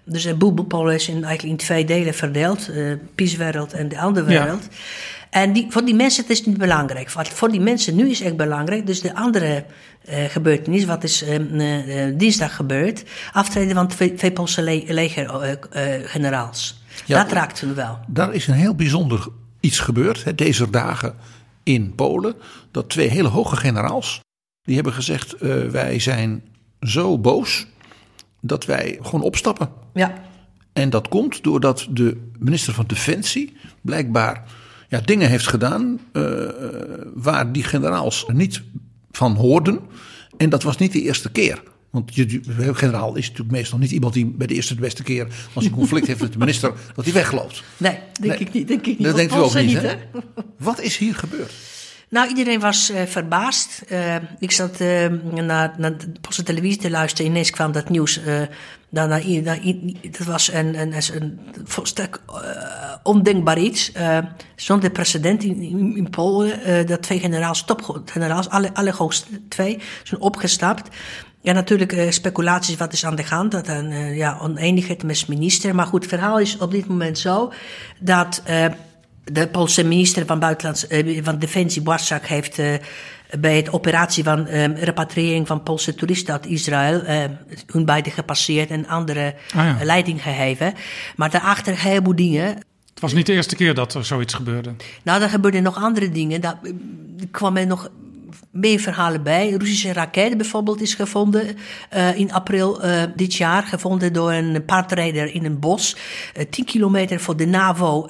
Dus 0.05 0.27
uh, 0.27 0.35
Boelboepol 0.35 0.91
is 0.91 1.09
in, 1.09 1.25
eigenlijk 1.25 1.61
in 1.61 1.67
twee 1.67 1.85
delen 1.85 2.15
verdeeld. 2.15 2.69
Uh, 2.71 2.93
Pieswereld 3.15 3.73
en 3.73 3.89
de 3.89 3.99
andere 3.99 4.27
wereld. 4.27 4.63
Ja. 4.71 4.77
En 5.31 5.53
die, 5.53 5.67
voor 5.69 5.85
die 5.85 5.95
mensen 5.95 6.23
het 6.23 6.33
is 6.33 6.45
niet 6.45 6.59
belangrijk. 6.59 7.11
Voor 7.11 7.51
die 7.51 7.61
mensen 7.61 7.97
nu 7.97 8.11
is 8.11 8.21
echt 8.21 8.37
belangrijk. 8.37 8.87
Dus 8.87 9.01
de 9.01 9.15
andere 9.15 9.65
uh, 10.09 10.25
gebeurtenis, 10.25 10.85
wat 10.85 11.05
is 11.05 11.23
uh, 11.23 12.07
dinsdag 12.15 12.57
gebeurd. 12.57 13.03
Aftreden 13.33 13.75
van 13.75 13.89
twee, 13.89 14.15
twee 14.15 14.33
Poolse 14.33 14.63
le 14.63 14.85
legergeneraals. 14.87 16.82
Ja, 17.07 17.23
dat 17.23 17.33
raakt 17.33 17.59
ze 17.59 17.73
wel. 17.73 17.99
Daar 18.07 18.35
is 18.35 18.47
een 18.47 18.55
heel 18.55 18.75
bijzonder 18.75 19.29
iets 19.61 19.79
gebeurd. 19.79 20.25
Hè, 20.25 20.35
deze 20.35 20.71
dagen 20.71 21.15
in 21.63 21.95
Polen. 21.95 22.35
Dat 22.71 22.89
twee 22.89 23.09
hele 23.09 23.29
hoge 23.29 23.57
generaals. 23.57 24.21
Die 24.63 24.75
hebben 24.75 24.93
gezegd 24.93 25.39
wij 25.71 25.99
zijn 25.99 26.43
zo 26.81 27.19
boos. 27.19 27.67
Dat 28.41 28.65
wij 28.65 28.99
gewoon 29.03 29.23
opstappen. 29.23 29.71
Ja. 29.95 30.15
En 30.73 30.91
dat 30.91 31.09
komt 31.09 31.43
doordat 31.43 31.87
de 31.91 32.31
minister 32.39 32.75
van 32.75 32.85
Defensie 32.87 33.57
blijkbaar 33.81 34.45
ja, 34.89 35.01
dingen 35.01 35.29
heeft 35.29 35.47
gedaan 35.47 36.01
uh, 36.13 36.49
waar 37.15 37.53
die 37.53 37.65
generaals 37.65 38.25
niet 38.33 38.63
van 39.11 39.35
hoorden. 39.35 39.81
En 40.37 40.51
dat 40.51 40.63
was 40.63 40.77
niet 40.77 40.93
de 40.93 41.03
eerste 41.03 41.31
keer. 41.31 41.63
Want 41.93 42.15
je, 42.15 42.41
generaal 42.73 43.15
is 43.15 43.27
natuurlijk 43.29 43.57
meestal 43.57 43.79
niet 43.79 43.91
iemand 43.91 44.15
die 44.15 44.27
bij 44.27 44.47
de 44.47 44.55
eerste 44.55 44.75
de 44.75 44.81
beste 44.81 45.03
keer, 45.03 45.27
als 45.53 45.65
hij 45.65 45.75
conflict 45.75 46.07
heeft 46.07 46.21
met 46.21 46.33
de 46.33 46.39
minister, 46.39 46.73
dat 46.95 47.05
hij 47.05 47.15
wegloopt. 47.15 47.63
Nee, 47.77 47.99
denk 48.21 48.33
nee. 48.33 48.39
ik 48.39 48.53
niet. 48.53 48.69
Denk 48.69 48.87
ik 48.87 48.99
niet. 48.99 49.07
Dat 49.07 49.17
denkt 49.17 49.35
u 49.35 49.37
ook 49.37 49.55
niet, 49.55 49.81
hè? 49.81 49.95
Wat 50.59 50.81
is 50.81 50.97
hier 50.97 51.15
gebeurd? 51.15 51.53
Nou, 52.09 52.29
iedereen 52.29 52.61
was 52.61 52.91
uh, 52.91 53.03
verbaasd. 53.03 53.83
Uh, 53.89 54.15
ik 54.39 54.51
zat 54.51 54.81
uh, 54.81 55.07
naar, 55.33 55.75
naar 55.79 55.99
de 55.99 56.43
televisie 56.43 56.81
te 56.81 56.91
luisteren. 56.91 57.31
Ineens 57.31 57.51
kwam 57.51 57.73
dat 57.73 57.89
nieuws. 57.89 58.21
daarna, 58.91 59.21
dat 60.11 60.27
was 60.27 60.53
een, 60.53 60.81
een, 60.81 60.95
een 61.15 61.41
volstrekt 61.65 62.21
ondenkbaar 63.03 63.59
iets. 63.59 63.93
zonder 64.57 64.91
precedent 64.91 65.43
in, 65.43 65.63
in, 65.63 65.97
in 65.97 66.11
Polen. 66.11 66.87
dat 66.87 67.03
twee 67.03 67.19
generaals, 67.19 67.65
topgeneraals, 67.65 68.49
alle, 68.49 68.75
alle 68.75 68.93
hoogste 68.93 69.49
twee, 69.49 69.79
zijn 70.03 70.21
opgestapt. 70.21 70.89
Ja, 71.43 71.53
natuurlijk 71.53 71.93
uh, 71.93 72.11
speculaties 72.11 72.77
wat 72.77 72.93
is 72.93 73.05
aan 73.05 73.17
de 73.17 73.25
hand. 73.29 73.51
Dat 73.51 73.69
een 73.69 73.91
uh, 73.91 74.17
ja, 74.17 74.39
oneenigheid 74.41 75.03
met 75.03 75.29
minister. 75.29 75.75
Maar 75.75 75.87
goed, 75.87 76.01
het 76.01 76.13
verhaal 76.13 76.39
is 76.39 76.59
op 76.59 76.71
dit 76.71 76.87
moment 76.87 77.19
zo 77.19 77.53
dat 77.99 78.43
uh, 78.49 78.67
de 79.25 79.49
Poolse 79.49 79.85
minister 79.85 80.27
van, 80.27 80.39
Buitenlands, 80.39 80.87
van 81.23 81.39
Defensie, 81.39 81.83
Błaszczak, 81.83 82.27
heeft 82.27 82.59
bij 83.41 83.57
het 83.57 83.73
operatie 83.73 84.25
van 84.25 84.49
um, 84.49 84.75
repatriëring 84.75 85.47
van 85.47 85.63
Poolse 85.63 85.95
toeristen 85.95 86.35
uit 86.35 86.47
Israël. 86.47 87.03
Uh, 87.03 87.25
hun 87.67 87.85
beide 87.85 88.11
gepasseerd 88.11 88.71
en 88.71 88.87
andere 88.87 89.35
Ah, 89.55 89.65
ja. 89.65 89.85
leiding 89.85 90.23
gegeven. 90.23 90.75
Maar 91.17 91.31
daarachter 91.31 91.73
een 91.73 91.79
heleboel 91.79 92.17
dingen. 92.17 92.47
Het 92.47 93.01
was 93.01 93.13
niet 93.13 93.27
de 93.27 93.33
eerste 93.33 93.57
keer 93.57 93.75
dat 93.75 93.95
er 93.95 94.05
zoiets 94.05 94.35
gebeurde. 94.35 94.75
Nou, 95.03 95.23
er 95.23 95.29
gebeurden 95.29 95.63
nog 95.63 95.77
andere 95.77 96.11
dingen. 96.11 96.41
Daar 96.41 96.59
eh, 96.63 96.73
kwamen 97.31 97.69
nog 97.69 97.91
meer 98.53 98.81
verhalen 98.81 99.23
bij. 99.23 99.51
Russische 99.51 99.93
raket 99.93 100.37
bijvoorbeeld 100.37 100.81
is 100.81 100.95
gevonden 100.95 101.57
uh, 101.95 102.19
in 102.19 102.33
april 102.33 102.85
uh, 102.85 103.03
dit 103.17 103.35
jaar. 103.35 103.63
Gevonden 103.63 104.13
door 104.13 104.33
een 104.33 104.65
paardrijder 104.65 105.35
in 105.35 105.45
een 105.45 105.59
bos. 105.59 105.97
Uh, 106.37 106.45
10 106.51 106.65
kilometer 106.65 107.21
voor 107.21 107.37
de 107.37 107.47
NAVO 107.47 108.07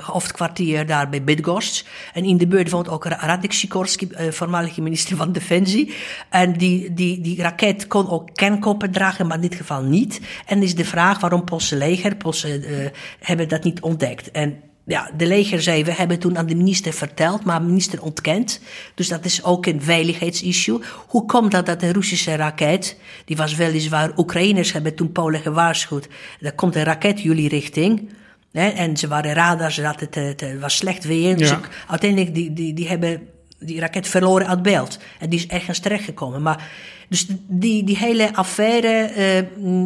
hoofdkwartier 0.00 0.86
daar 0.86 1.08
bij 1.08 1.24
Bidgost. 1.24 1.88
En 2.12 2.24
in 2.24 2.36
de 2.36 2.46
buurt 2.46 2.70
woont 2.70 2.88
ook 2.88 3.04
Radek 3.04 3.52
Sikorski, 3.52 4.08
voormalige 4.30 4.82
minister 4.82 5.16
van 5.16 5.32
Defensie. 5.32 5.94
En 6.30 6.52
die, 6.52 6.94
die, 6.94 7.20
die 7.20 7.42
raket 7.42 7.86
kon 7.86 8.08
ook 8.08 8.34
kernkoppen 8.34 8.90
dragen, 8.90 9.26
maar 9.26 9.36
in 9.36 9.42
dit 9.48 9.54
geval 9.54 9.82
niet. 9.82 10.20
En 10.46 10.62
is 10.62 10.74
de 10.74 10.84
vraag 10.84 11.20
waarom 11.20 11.44
Poolse 11.44 11.76
leger, 11.76 12.16
Poolse 12.16 12.90
hebben 13.18 13.48
dat 13.48 13.64
niet 13.64 13.80
ontdekt. 13.80 14.30
En 14.30 14.60
ja, 14.86 15.10
de 15.16 15.26
leger 15.26 15.62
zei, 15.62 15.84
we 15.84 15.92
hebben 15.94 16.18
toen 16.18 16.38
aan 16.38 16.46
de 16.46 16.54
minister 16.54 16.92
verteld, 16.92 17.44
maar 17.44 17.60
de 17.60 17.66
minister 17.66 18.02
ontkent. 18.02 18.60
Dus 18.94 19.08
dat 19.08 19.24
is 19.24 19.44
ook 19.44 19.66
een 19.66 19.82
veiligheidsissue. 19.82 20.80
Hoe 21.08 21.26
komt 21.26 21.50
dat 21.50 21.66
dat 21.66 21.82
een 21.82 21.92
Russische 21.92 22.34
raket, 22.36 22.96
die 23.24 23.36
was 23.36 23.54
weliswaar, 23.54 24.12
Oekraïners 24.16 24.72
hebben 24.72 24.94
toen 24.94 25.12
Polen 25.12 25.40
gewaarschuwd, 25.40 26.08
er 26.40 26.52
komt 26.52 26.76
een 26.76 26.84
raket 26.84 27.20
jullie 27.20 27.48
richting. 27.48 28.08
Hè, 28.52 28.68
en 28.68 28.96
ze 28.96 29.08
waren 29.08 29.32
radar, 29.34 29.72
ze 29.72 29.84
hadden 29.84 30.08
het, 30.10 30.40
het 30.40 30.60
was 30.60 30.76
slecht 30.76 31.04
weer. 31.04 31.36
Dus 31.36 31.48
Ja. 31.48 31.60
uiteindelijk, 31.88 32.34
die, 32.34 32.52
die, 32.52 32.74
die 32.74 32.88
hebben 32.88 33.28
die 33.64 33.80
raket 33.80 34.08
verloren 34.08 34.46
uit 34.46 34.62
beeld. 34.62 34.98
En 35.18 35.28
die 35.30 35.38
is 35.38 35.46
ergens 35.46 35.78
terechtgekomen. 35.78 36.42
Maar, 36.42 36.70
dus 37.08 37.26
die, 37.48 37.84
die 37.84 37.96
hele 37.96 38.34
affaire 38.34 38.88
eh, 38.88 39.42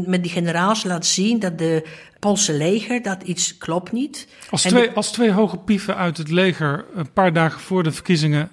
met 0.07 0.23
die 0.23 0.33
generaals 0.33 0.85
laat 0.85 1.07
zien 1.07 1.39
dat 1.39 1.59
de 1.59 1.87
Poolse 2.21 2.53
leger, 2.53 3.03
dat 3.03 3.23
iets 3.23 3.59
klopt 3.59 3.93
niet. 3.93 4.29
Als 4.51 4.65
En 4.65 4.71
twee, 4.71 4.89
de- 4.89 4.95
als 4.95 5.13
twee 5.13 5.31
hoge 5.33 5.57
pieven 5.59 5.97
uit 5.97 6.17
het 6.17 6.31
leger 6.31 6.85
een 6.95 7.13
paar 7.13 7.33
dagen 7.33 7.61
voor 7.61 7.83
de 7.83 7.93
verkiezingen 7.93 8.51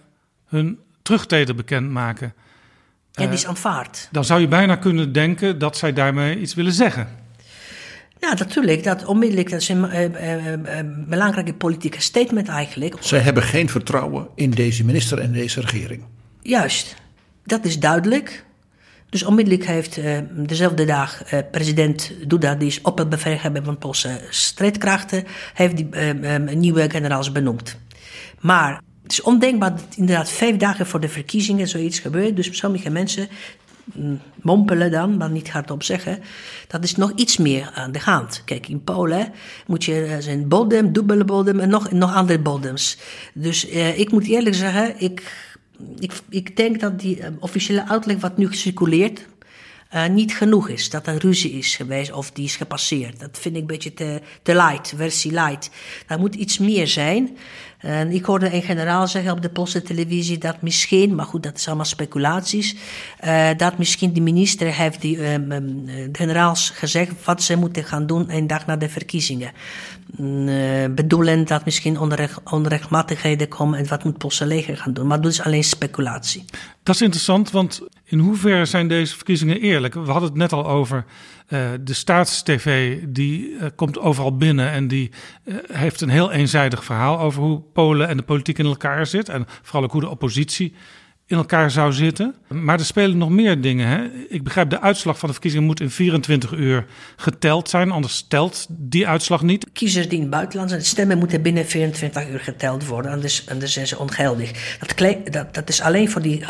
hun 0.48 0.80
terugtreden 1.02 1.56
bekendmaken, 1.56 2.34
ja, 3.12 3.22
eh, 3.24 3.28
die 3.30 3.38
is 3.38 3.46
aanvaard. 3.46 4.08
dan 4.12 4.26
zou 4.26 4.42
je 4.42 4.48
bijna 4.48 4.76
kunnen 4.76 5.12
denken 5.12 5.60
dat 5.60 5.78
zij 5.78 5.94
daarmee 5.94 6.40
iets 6.40 6.54
willen 6.54 6.74
zeggen. 6.74 7.08
Ja, 8.24 8.34
natuurlijk. 8.34 8.84
Dat 8.84 9.06
onmiddellijk, 9.06 9.50
dat 9.50 9.62
is 9.62 9.70
een 9.70 9.90
eh, 9.90 10.04
eh, 10.06 10.54
eh, 10.54 10.86
belangrijke 11.08 11.54
politieke 11.54 12.02
statement 12.02 12.48
eigenlijk. 12.48 12.96
Zij 13.00 13.20
hebben 13.20 13.44
geen 13.44 13.70
vertrouwen 13.70 14.28
in 14.36 14.52
deze 14.52 14.86
minister 14.86 15.20
en 15.20 15.32
deze 15.32 15.62
regering. 15.62 16.04
Juist, 16.42 16.96
dat 17.44 17.66
is 17.66 17.80
duidelijk. 17.80 18.46
Dus 19.10 19.24
onmiddellijk 19.24 19.66
heeft 19.66 20.00
dezelfde 20.32 20.86
dag 20.86 21.24
president 21.52 22.12
Duda, 22.28 22.56
die 22.56 22.68
is 22.68 22.82
op 22.82 22.98
het 22.98 23.10
bevel 23.10 23.38
hebben 23.40 23.64
van 23.64 23.78
Poolse 23.78 24.22
strijdkrachten, 24.30 25.24
heeft 25.54 25.78
die 25.78 25.90
nieuwe 26.56 26.90
generaals 26.90 27.32
benoemd. 27.32 27.78
Maar 28.40 28.82
het 29.04 29.12
is 29.12 29.22
ondenkbaar 29.22 29.72
dat 29.72 29.96
inderdaad 29.96 30.30
vijf 30.30 30.58
dagen 30.58 30.86
voor 30.86 31.00
de 31.00 31.10
verkiezingen 31.10 31.68
zoiets 31.68 32.00
gebeurt. 32.00 32.36
Dus 32.36 32.58
sommige 32.58 32.90
mensen 32.90 33.28
mompelen 34.42 34.92
dan, 34.92 35.18
maar 35.18 35.30
niet 35.30 35.50
hardop 35.50 35.84
zeggen, 35.84 36.20
dat 36.68 36.84
is 36.84 36.96
nog 36.96 37.12
iets 37.16 37.38
meer 37.38 37.72
aan 37.74 37.92
de 37.92 38.00
hand. 38.00 38.42
Kijk, 38.46 38.68
in 38.68 38.84
Polen 38.84 39.34
moet 39.68 39.84
je 39.84 39.94
er 39.94 40.22
zijn 40.22 40.48
bodem, 40.48 40.94
dubbele 40.94 41.26
bodem 41.26 41.60
en 41.60 41.70
nog, 41.70 41.92
nog 41.92 42.16
andere 42.16 42.40
bodems. 42.40 42.98
Dus 43.34 43.70
eh, 43.70 44.00
ik 44.00 44.12
moet 44.12 44.28
eerlijk 44.28 44.56
zeggen, 44.56 44.94
ik, 44.98 45.48
ik, 46.00 46.14
ik 46.30 46.56
denk 46.56 46.80
dat 46.80 47.00
die 47.00 47.20
eh, 47.20 47.32
officiële 47.40 47.88
uitleg 47.88 48.20
wat 48.20 48.38
nu 48.38 48.48
circuleert, 48.52 49.26
eh, 49.94 50.08
niet 50.08 50.36
genoeg 50.36 50.70
is. 50.70 50.90
Dat 50.90 51.08
er 51.08 51.18
ruzie 51.18 51.52
is 51.52 51.76
geweest 51.76 52.12
of 52.12 52.32
die 52.32 52.46
is 52.46 52.56
gepasseerd. 52.56 53.20
Dat 53.20 53.40
vind 53.40 53.56
ik 53.56 53.62
een 53.62 53.68
beetje 53.68 53.94
te, 53.94 54.22
te 54.42 54.56
light, 54.56 54.94
versie 54.96 55.32
light. 55.32 55.70
Daar 56.08 56.20
moet 56.20 56.36
iets 56.36 56.58
meer 56.58 56.88
zijn. 56.88 57.38
En 57.84 58.12
ik 58.12 58.26
hoorde 58.26 58.54
een 58.54 58.62
generaal 58.62 59.08
zeggen 59.08 59.32
op 59.32 59.42
de 59.42 59.50
Poolse 59.50 59.82
televisie 59.82 60.38
dat 60.38 60.62
misschien, 60.62 61.16
maar 61.16 61.26
goed, 61.26 61.44
dat 61.44 61.58
is 61.58 61.68
allemaal 61.68 61.86
speculaties, 61.86 62.76
eh, 63.20 63.50
dat 63.58 63.78
misschien 63.78 64.14
de 64.14 64.22
minister 64.22 64.74
heeft 64.74 65.02
die 65.02 65.18
de 65.18 66.10
generaals 66.12 66.70
gezegd 66.70 67.26
wat 67.26 67.44
ze 67.44 67.56
moeten 67.56 67.84
gaan 67.84 68.06
doen 68.06 68.34
een 68.34 68.48
dag 68.48 68.66
na 68.66 68.78
de 68.78 68.90
verkiezingen. 68.90 69.52
Eh, 70.18 70.94
bedoelend 70.96 71.48
dat 71.48 71.66
misschien 71.66 72.00
onrecht, 72.00 72.40
onrechtmatigheden 72.52 73.48
komen 73.48 73.80
en 73.80 73.88
wat 73.88 74.04
moet 74.04 74.14
het 74.14 74.22
Poolse 74.22 74.46
leger 74.46 74.78
gaan 74.78 74.94
doen. 74.94 75.08
Maar 75.08 75.22
dat 75.22 75.32
is 75.32 75.42
alleen 75.42 75.64
speculatie. 75.64 76.46
Dat 76.84 76.96
is 76.96 77.02
interessant, 77.02 77.52
want 77.52 77.82
in 78.04 78.20
hoeverre 78.20 78.66
zijn 78.66 78.88
deze 78.88 79.16
verkiezingen 79.16 79.62
eerlijk? 79.62 79.94
We 79.94 80.12
hadden 80.12 80.30
het 80.30 80.38
net 80.38 80.54
al 80.54 80.68
over 80.68 81.06
eh, 81.54 81.70
de 81.82 81.94
staatstv, 81.94 82.98
die 83.08 83.58
eh, 83.60 83.68
komt 83.76 84.00
overal 84.00 84.38
binnen 84.38 84.70
en 84.70 84.88
die 84.88 85.12
eh, 85.44 85.56
heeft 85.72 86.02
een 86.02 86.10
heel 86.10 86.32
eenzijdig 86.32 86.84
verhaal 86.84 87.20
over 87.20 87.42
hoe 87.42 87.62
Polen 87.74 88.08
en 88.08 88.18
de 88.18 88.24
politiek 88.24 88.60
in 88.60 88.66
elkaar 88.66 89.06
zit. 89.06 89.30
En 89.30 89.46
vooral 89.62 89.84
ook 89.84 89.92
hoe 89.92 90.02
de 90.02 90.10
oppositie 90.10 90.74
in 91.26 91.38
elkaar 91.38 91.72
zou 91.72 91.92
zitten. 91.92 92.36
Maar 92.48 92.80
er 92.80 92.86
spelen 92.86 93.18
nog 93.18 93.30
meer 93.30 93.62
dingen. 93.62 93.88
Hè? 93.88 94.06
Ik 94.30 94.44
begrijp, 94.44 94.70
de 94.70 94.82
uitslag 94.82 95.18
van 95.18 95.28
de 95.28 95.34
verkiezingen 95.34 95.66
moet 95.66 95.80
in 95.80 95.90
24 95.90 96.52
uur 96.52 96.86
geteld 97.16 97.70
zijn, 97.70 97.92
anders 97.92 98.26
telt 98.28 98.68
die 98.70 99.08
uitslag 99.08 99.42
niet. 99.42 99.68
Kiezers 99.74 100.08
die 100.08 100.16
in 100.16 100.22
het 100.22 100.32
buitenland 100.32 100.70
zijn, 100.70 100.84
stemmen 100.84 101.18
moeten 101.18 101.42
binnen 101.42 101.66
24 101.66 102.30
uur 102.30 102.40
geteld 102.40 102.86
worden, 102.86 103.12
anders, 103.12 103.50
anders 103.50 103.74
zijn 103.74 103.88
ze 103.88 104.00
ongeldig. 104.00 104.78
Dat, 104.80 105.16
dat, 105.32 105.54
dat 105.54 105.70
is 105.70 105.82
alleen 105.82 106.10
voor, 106.10 106.22
die, 106.22 106.46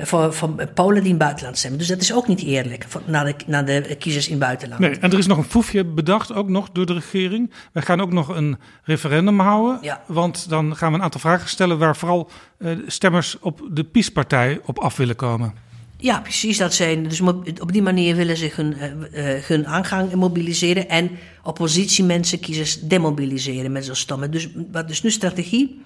voor, 0.00 0.34
voor 0.34 0.66
Polen 0.74 0.94
die 0.94 1.02
in 1.02 1.08
het 1.08 1.18
buitenland 1.18 1.58
stemmen. 1.58 1.78
Dus 1.78 1.88
dat 1.88 2.00
is 2.00 2.12
ook 2.12 2.28
niet 2.28 2.42
eerlijk 2.42 2.84
voor, 2.88 3.02
naar, 3.06 3.24
de, 3.24 3.34
naar 3.46 3.64
de 3.64 3.96
kiezers 3.98 4.26
in 4.26 4.32
het 4.32 4.40
buitenland. 4.40 4.80
Nee, 4.80 4.98
en 4.98 5.10
er 5.12 5.18
is 5.18 5.26
nog 5.26 5.38
een 5.38 5.44
foefje 5.44 5.84
bedacht, 5.84 6.32
ook 6.32 6.48
nog 6.48 6.70
door 6.70 6.86
de 6.86 6.92
regering. 6.92 7.50
Wij 7.72 7.82
gaan 7.82 8.00
ook 8.00 8.12
nog 8.12 8.28
een 8.28 8.58
referendum 8.82 9.40
houden. 9.40 9.78
Ja. 9.82 10.02
Want 10.06 10.48
dan 10.48 10.76
gaan 10.76 10.92
we 10.92 10.98
een 10.98 11.04
aantal 11.04 11.20
vragen 11.20 11.48
stellen 11.48 11.78
waar 11.78 11.96
vooral 11.96 12.30
eh, 12.58 12.70
stemmers 12.86 13.38
op 13.40 13.60
de 13.70 13.84
PiS-partij 13.84 14.60
op 14.64 14.78
af 14.78 14.96
willen 14.96 15.16
komen. 15.16 15.54
Ja, 15.96 16.20
precies 16.20 16.58
dat 16.58 16.74
zijn. 16.74 17.02
Dus 17.02 17.20
op 17.60 17.72
die 17.72 17.82
manier 17.82 18.16
willen 18.16 18.36
ze 18.36 18.50
hun, 18.54 18.76
eh, 19.12 19.42
hun 19.42 19.66
aangang 19.66 20.14
mobiliseren 20.14 20.88
en 20.88 21.10
oppositiemensen, 21.42 22.40
kiezers 22.40 22.80
demobiliseren 22.80 23.72
met 23.72 23.84
zo'n 23.84 23.94
stemmen. 23.94 24.30
Dus 24.30 24.48
wat 24.72 24.90
is 24.90 25.02
nu 25.02 25.10
strategie? 25.10 25.82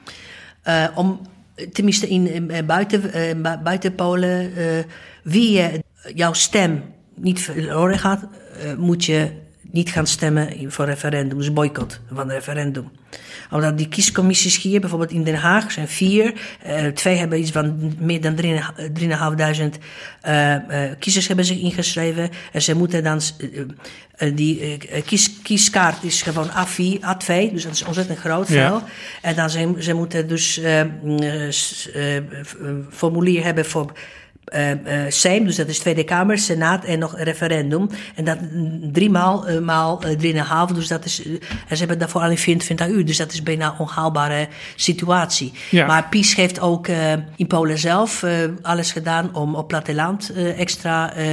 Om 0.94 1.20
tenminste 1.72 2.08
in, 2.08 2.50
eh, 2.50 2.64
buiten, 2.64 3.12
eh, 3.12 3.34
bu- 3.34 3.62
buiten 3.62 3.94
Polen, 3.94 4.56
eh, 4.56 4.84
wie 5.22 5.50
je 5.52 5.82
jouw 6.14 6.32
stem 6.32 6.82
niet 7.14 7.40
verloren 7.40 7.98
gaat, 7.98 8.28
eh, 8.62 8.74
moet 8.74 9.04
je 9.04 9.30
niet 9.72 9.90
gaan 9.90 10.06
stemmen 10.06 10.72
voor 10.72 10.84
referendum. 10.84 11.38
Dus 11.38 11.52
boycott 11.52 12.00
van 12.12 12.30
referendum. 12.30 12.90
Omdat 13.50 13.78
die 13.78 13.88
kiescommissies 13.88 14.62
hier, 14.62 14.80
bijvoorbeeld 14.80 15.10
in 15.10 15.24
Den 15.24 15.34
Haag, 15.34 15.72
zijn 15.72 15.88
vier. 15.88 16.32
Eh, 16.62 16.86
twee 16.86 17.16
hebben 17.16 17.40
iets 17.40 17.50
van 17.50 17.94
meer 17.98 18.20
dan 18.20 18.34
3.500 18.34 19.78
eh, 20.20 20.54
eh, 20.54 20.98
kiezers 20.98 21.26
hebben 21.26 21.44
zich 21.44 21.58
ingeschreven. 21.58 22.30
En 22.52 22.62
ze 22.62 22.76
moeten 22.76 23.04
dan, 23.04 23.20
die 24.34 24.78
kies, 25.04 25.42
kieskaart 25.42 26.02
is 26.02 26.22
gewoon 26.22 26.50
A4, 26.50 27.00
A2, 27.00 27.52
dus 27.52 27.62
dat 27.62 27.72
is 27.72 27.84
ontzettend 27.84 28.18
groot 28.18 28.48
Ja. 28.48 28.68
vel. 28.68 28.82
En 29.22 29.34
dan 29.34 29.50
ze, 29.50 29.74
ze 29.78 29.92
moeten 29.92 30.28
dus 30.28 30.60
mm, 31.02 31.52
formulier 32.90 33.44
hebben 33.44 33.64
voor 33.64 33.92
eh, 34.52 35.04
eh, 35.04 35.10
Sejm, 35.10 35.44
dus 35.44 35.56
dat 35.56 35.68
is 35.68 35.78
Tweede 35.78 36.04
Kamer, 36.04 36.38
Senaat 36.38 36.84
en 36.84 36.98
nog 36.98 37.18
een 37.18 37.24
referendum. 37.24 37.88
En 38.14 38.24
dat 38.24 38.38
mm, 38.40 38.92
drie 38.92 39.10
maal, 39.10 39.46
eh, 39.46 39.58
maal 39.58 40.02
eh, 40.02 40.16
drieënhalf, 40.18 40.70
dus 40.70 40.88
dat 40.88 41.04
is, 41.04 41.22
en 41.26 41.40
ze 41.68 41.76
hebben 41.76 41.98
daarvoor 41.98 42.20
alleen 42.20 42.38
24 42.38 42.88
uur, 42.88 43.04
dus 43.04 43.16
dat 43.16 43.32
is 43.32 43.42
bijna 43.42 43.66
een 43.66 43.78
onhaalbare 43.78 44.48
situatie. 44.76 45.52
Ja. 45.70 45.86
Maar 45.86 46.08
PiS 46.08 46.34
heeft 46.34 46.60
ook 46.60 46.86
eh, 46.88 47.12
in 47.36 47.46
Polen 47.46 47.78
zelf 47.78 48.22
eh, 48.22 48.32
alles 48.62 48.92
gedaan 48.92 49.34
om 49.34 49.54
op 49.54 49.68
platteland 49.68 50.32
eh, 50.34 50.60
extra 50.60 51.14
eh, 51.14 51.26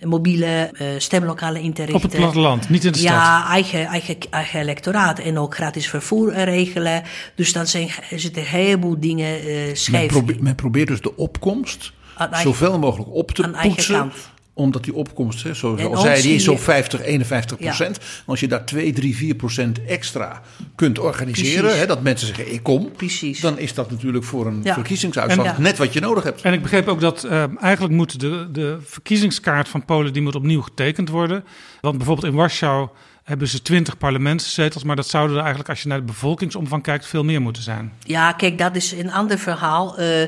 mobiele 0.00 0.70
eh, 0.72 0.86
stemlokalen 0.98 1.60
in 1.60 1.72
te 1.72 1.82
richten. 1.82 1.96
Op 1.96 2.02
het 2.02 2.20
platteland, 2.20 2.68
niet 2.68 2.84
in 2.84 2.92
de 2.92 2.98
stad. 2.98 3.10
Ja, 3.10 3.48
eigen, 3.48 3.84
eigen, 3.86 4.16
eigen 4.30 4.60
electoraat 4.60 5.18
en 5.18 5.38
ook 5.38 5.54
gratis 5.54 5.88
vervoer 5.88 6.32
regelen. 6.32 7.02
Dus 7.34 7.52
dan 7.52 7.66
zijn, 7.66 7.88
er 8.10 8.20
zitten 8.20 8.42
een 8.42 8.48
heleboel 8.48 9.00
dingen 9.00 9.40
eh 9.40 9.46
Men, 9.46 9.76
scheef. 9.76 10.06
probeert, 10.06 10.40
men 10.40 10.54
probeert 10.54 10.88
dus 10.88 11.00
de 11.00 11.16
opkomst 11.16 11.92
eigen- 12.18 12.40
zoveel 12.40 12.78
mogelijk 12.78 13.10
op 13.14 13.30
te 13.30 13.50
poetsen. 13.62 14.12
Omdat 14.58 14.84
die 14.84 14.94
opkomst, 14.94 15.42
hè, 15.42 15.54
zoals 15.54 15.80
al 15.82 15.96
zei, 15.96 16.22
die 16.22 16.34
is 16.34 16.44
zo 16.44 16.50
ons 16.50 16.60
hier- 16.60 16.68
50, 16.68 17.00
51 17.02 17.58
procent. 17.58 17.98
Als 18.26 18.40
je 18.40 18.48
daar 18.48 18.64
2, 18.64 18.92
3, 18.92 19.16
4 19.16 19.34
procent 19.34 19.84
extra 19.84 20.42
kunt 20.74 20.98
organiseren, 20.98 21.78
hè, 21.78 21.86
dat 21.86 22.02
mensen 22.02 22.26
zeggen 22.26 22.52
ik 22.52 22.62
kom. 22.62 22.92
Precies. 22.92 23.40
Dan 23.40 23.58
is 23.58 23.74
dat 23.74 23.90
natuurlijk 23.90 24.24
voor 24.24 24.46
een 24.46 24.60
Ja. 24.62 24.74
verkiezingsuitslag 24.74 25.46
Ja. 25.46 25.54
net 25.58 25.78
wat 25.78 25.92
je 25.92 26.00
nodig 26.00 26.24
hebt. 26.24 26.42
En 26.42 26.52
ik 26.52 26.62
begreep 26.62 26.88
ook 26.88 27.00
dat 27.00 27.24
eh, 27.24 27.44
eigenlijk 27.62 27.94
moet 27.94 28.20
de, 28.20 28.48
de 28.52 28.78
verkiezingskaart 28.84 29.68
van 29.68 29.84
Polen 29.84 30.12
die 30.12 30.22
moet 30.22 30.34
opnieuw 30.34 30.62
getekend 30.62 31.08
worden. 31.08 31.44
Want 31.80 31.96
bijvoorbeeld 31.96 32.26
in 32.26 32.34
Warschau 32.34 32.88
hebben 33.24 33.48
ze 33.48 33.62
20 33.62 33.98
parlementszetels, 33.98 34.84
maar 34.84 34.96
dat 34.96 35.08
zouden 35.08 35.32
er 35.36 35.40
eigenlijk, 35.40 35.70
als 35.70 35.82
je 35.82 35.88
naar 35.88 35.98
de 35.98 36.04
bevolkingsomvang 36.04 36.82
kijkt, 36.82 37.06
veel 37.06 37.24
meer 37.24 37.40
moeten 37.42 37.62
zijn. 37.62 37.92
Ja, 38.04 38.32
kijk, 38.32 38.58
dat 38.58 38.76
is 38.76 38.92
een 38.92 39.12
ander 39.12 39.38
verhaal. 39.38 39.98
Eh, 39.98 40.26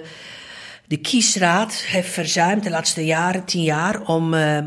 De 0.88 0.96
kiesraad 0.96 1.74
heeft 1.74 2.08
verzuimd 2.08 2.64
de 2.64 2.70
laatste 2.70 3.04
jaren, 3.04 3.44
tien 3.44 3.62
jaar, 3.62 4.00
om 4.00 4.34
uh, 4.34 4.58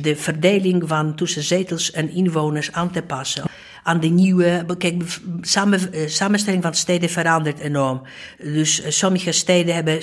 de 0.00 0.16
verdeling 0.16 0.88
van 0.88 1.14
tussen 1.14 1.42
zetels 1.42 1.90
en 1.90 2.10
inwoners 2.10 2.72
aan 2.72 2.90
te 2.90 3.02
passen. 3.02 3.44
Aan 3.82 4.00
de 4.00 4.08
nieuwe. 4.08 4.64
Kijk, 4.78 5.02
samen, 5.40 5.80
uh, 5.92 6.08
samenstelling 6.08 6.62
van 6.62 6.74
steden 6.74 7.08
verandert 7.08 7.58
enorm. 7.58 8.02
Dus 8.42 8.80
uh, 8.80 8.90
sommige 8.90 9.32
steden 9.32 9.74
hebben 9.74 10.00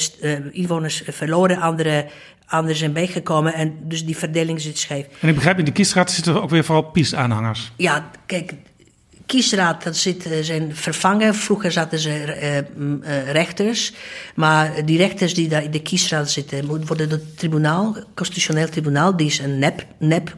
inwoners 0.52 1.04
verloren, 1.08 1.58
andere 1.58 2.06
anderen 2.46 2.78
zijn 2.78 2.94
bijgekomen 2.94 3.54
en 3.54 3.78
dus 3.82 4.06
die 4.06 4.18
verdeling 4.18 4.62
zit 4.62 4.78
scheef. 4.78 5.06
En 5.20 5.30
ik 5.30 5.36
begrijp, 5.36 5.60
in 5.60 5.66
de 5.66 5.72
kiesraad 5.72 6.12
zitten 6.12 6.42
ook 6.42 6.50
weer 6.50 6.64
vooral 6.64 6.84
PiS-aanhangers. 6.84 7.72
Ja, 7.76 8.10
kijk, 8.26 8.54
kiesraad, 9.26 9.84
dat 9.84 9.98
zit, 9.98 10.30
zijn 10.42 10.76
vervangen. 10.76 11.36
Vroeger 11.36 11.72
zaten 11.72 12.00
ze 12.00 12.66
uh, 12.78 13.32
rechters. 13.32 13.94
Maar 14.36 14.86
die 14.86 14.98
rechters 14.98 15.34
die 15.34 15.48
daar 15.48 15.64
in 15.64 15.72
de 15.72 15.82
kiesraad 15.82 16.32
zitten, 16.32 16.66
worden 16.66 17.10
door 17.10 17.18
het 17.18 17.38
tribunaal, 17.38 17.96
constitutioneel 18.16 18.70
tribunaal, 18.70 19.18
die 19.18 19.28
is 19.28 19.40
een 19.40 19.60
nep, 19.60 19.86
nep 19.98 20.36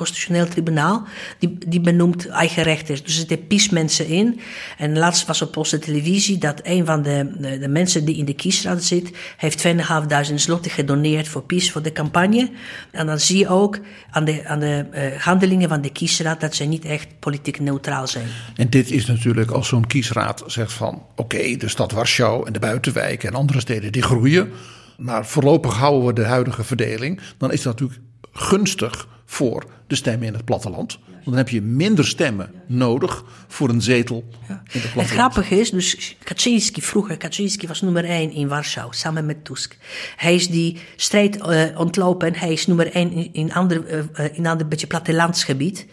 constitutioneel 0.00 0.48
tribunaal, 0.48 1.02
die, 1.38 1.58
die 1.66 1.80
benoemt 1.80 2.28
eigen 2.28 2.62
rechters. 2.62 3.02
Dus 3.02 3.12
er 3.12 3.18
zitten 3.18 3.46
PiS-mensen 3.46 4.06
in. 4.06 4.40
En 4.78 4.98
laatst 4.98 5.26
was 5.26 5.42
op 5.42 5.56
onze 5.56 5.78
televisie 5.78 6.38
dat 6.38 6.60
een 6.62 6.86
van 6.86 7.02
de, 7.02 7.30
de, 7.60 7.68
mensen 7.68 8.04
die 8.04 8.16
in 8.16 8.24
de 8.24 8.34
kiesraad 8.34 8.82
zit, 8.82 9.10
heeft 9.36 9.66
2.500 9.66 10.34
slotten 10.34 10.70
gedoneerd 10.70 11.28
voor 11.28 11.42
PiS, 11.42 11.72
voor 11.72 11.82
de 11.82 11.92
campagne. 11.92 12.50
En 12.90 13.06
dan 13.06 13.18
zie 13.18 13.38
je 13.38 13.48
ook 13.48 13.78
aan 14.10 14.24
de, 14.24 14.46
aan 14.46 14.60
de 14.60 14.86
uh, 14.94 15.20
handelingen 15.22 15.68
van 15.68 15.80
de 15.80 15.90
kiesraad 15.90 16.40
dat 16.40 16.54
ze 16.54 16.64
niet 16.64 16.84
echt 16.84 17.08
politiek 17.18 17.60
neutraal 17.60 18.06
zijn. 18.06 18.26
En 18.56 18.70
dit 18.70 18.90
is 18.90 19.06
natuurlijk 19.06 19.50
als 19.50 19.68
zo'n 19.68 19.86
kiesraad 19.86 20.42
zegt 20.46 20.72
van, 20.72 21.02
oké, 21.16 21.56
de 21.56 21.68
stad 21.68 21.92
Warschau 21.92 22.46
en 22.46 22.52
de 22.52 22.58
buitenwijken 22.58 23.28
en 23.28 23.34
andere 23.34 23.60
steden 23.60 23.92
die 23.92 24.02
groeien. 24.02 24.52
Maar 24.96 25.26
voorlopig 25.26 25.74
houden 25.74 26.06
we 26.06 26.12
de 26.12 26.24
huidige 26.24 26.64
verdeling. 26.64 27.20
Dan 27.38 27.52
is 27.52 27.62
dat 27.62 27.80
natuurlijk 27.80 28.08
gunstig 28.32 29.08
voor 29.30 29.64
de 29.86 29.94
stemmen 29.94 30.26
in 30.26 30.34
het 30.34 30.44
platteland. 30.44 30.98
Want 31.06 31.24
dan 31.24 31.36
heb 31.36 31.48
je 31.48 31.62
minder 31.62 32.06
stemmen 32.06 32.50
nodig 32.66 33.24
voor 33.48 33.68
een 33.68 33.82
zetel 33.82 34.24
ja. 34.48 34.48
in 34.48 34.52
het 34.52 34.62
platteland. 34.70 35.08
Het 35.08 35.18
grappige 35.18 35.60
is, 35.60 35.70
dus 35.70 36.16
Kaczynski 36.24 36.82
vroeger, 36.82 37.16
Kaczynski 37.16 37.66
was 37.66 37.80
nummer 37.80 38.04
1 38.04 38.32
in 38.32 38.48
Warschau, 38.48 38.88
samen 38.90 39.26
met 39.26 39.44
Tusk. 39.44 39.76
Hij 40.16 40.34
is 40.34 40.48
die 40.48 40.78
strijd 40.96 41.36
uh, 41.36 41.78
ontlopen 41.78 42.28
en 42.28 42.40
hij 42.40 42.52
is 42.52 42.66
nummer 42.66 42.92
1 42.92 43.12
in, 43.12 43.28
in 43.32 43.52
ander, 43.52 43.88
uh, 43.88 44.24
in 44.24 44.30
een 44.36 44.46
ander 44.46 44.68
beetje 44.68 44.86
plattelandsgebied. 44.86 45.86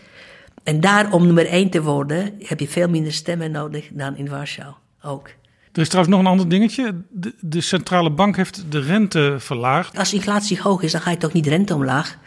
En 0.64 0.80
daar 0.80 1.14
om 1.14 1.26
nummer 1.26 1.46
1 1.46 1.70
te 1.70 1.82
worden, 1.82 2.34
heb 2.40 2.60
je 2.60 2.68
veel 2.68 2.90
minder 2.90 3.14
stemmen 3.14 3.52
nodig 3.52 3.90
dan 3.92 4.18
in 4.18 4.30
Warschau 4.30 4.74
ook. 5.02 5.30
Er 5.78 5.84
is 5.84 5.90
trouwens 5.90 6.16
nog 6.16 6.26
een 6.26 6.32
ander 6.32 6.50
dingetje. 6.50 6.96
De, 7.10 7.34
de, 7.40 7.62
centrale 7.62 8.12
bank 8.12 8.36
heeft 8.36 8.64
de 8.70 8.80
rente 8.80 9.36
verlaagd. 9.40 9.98
Als 9.98 10.14
inflatie 10.14 10.62
hoog 10.62 10.82
is, 10.82 10.92
dan 10.92 11.02
ga 11.02 11.12
je 11.12 11.18
toch 11.18 11.34
niet 11.34 11.48
rente 11.48 11.74
omlaag. 11.74 12.18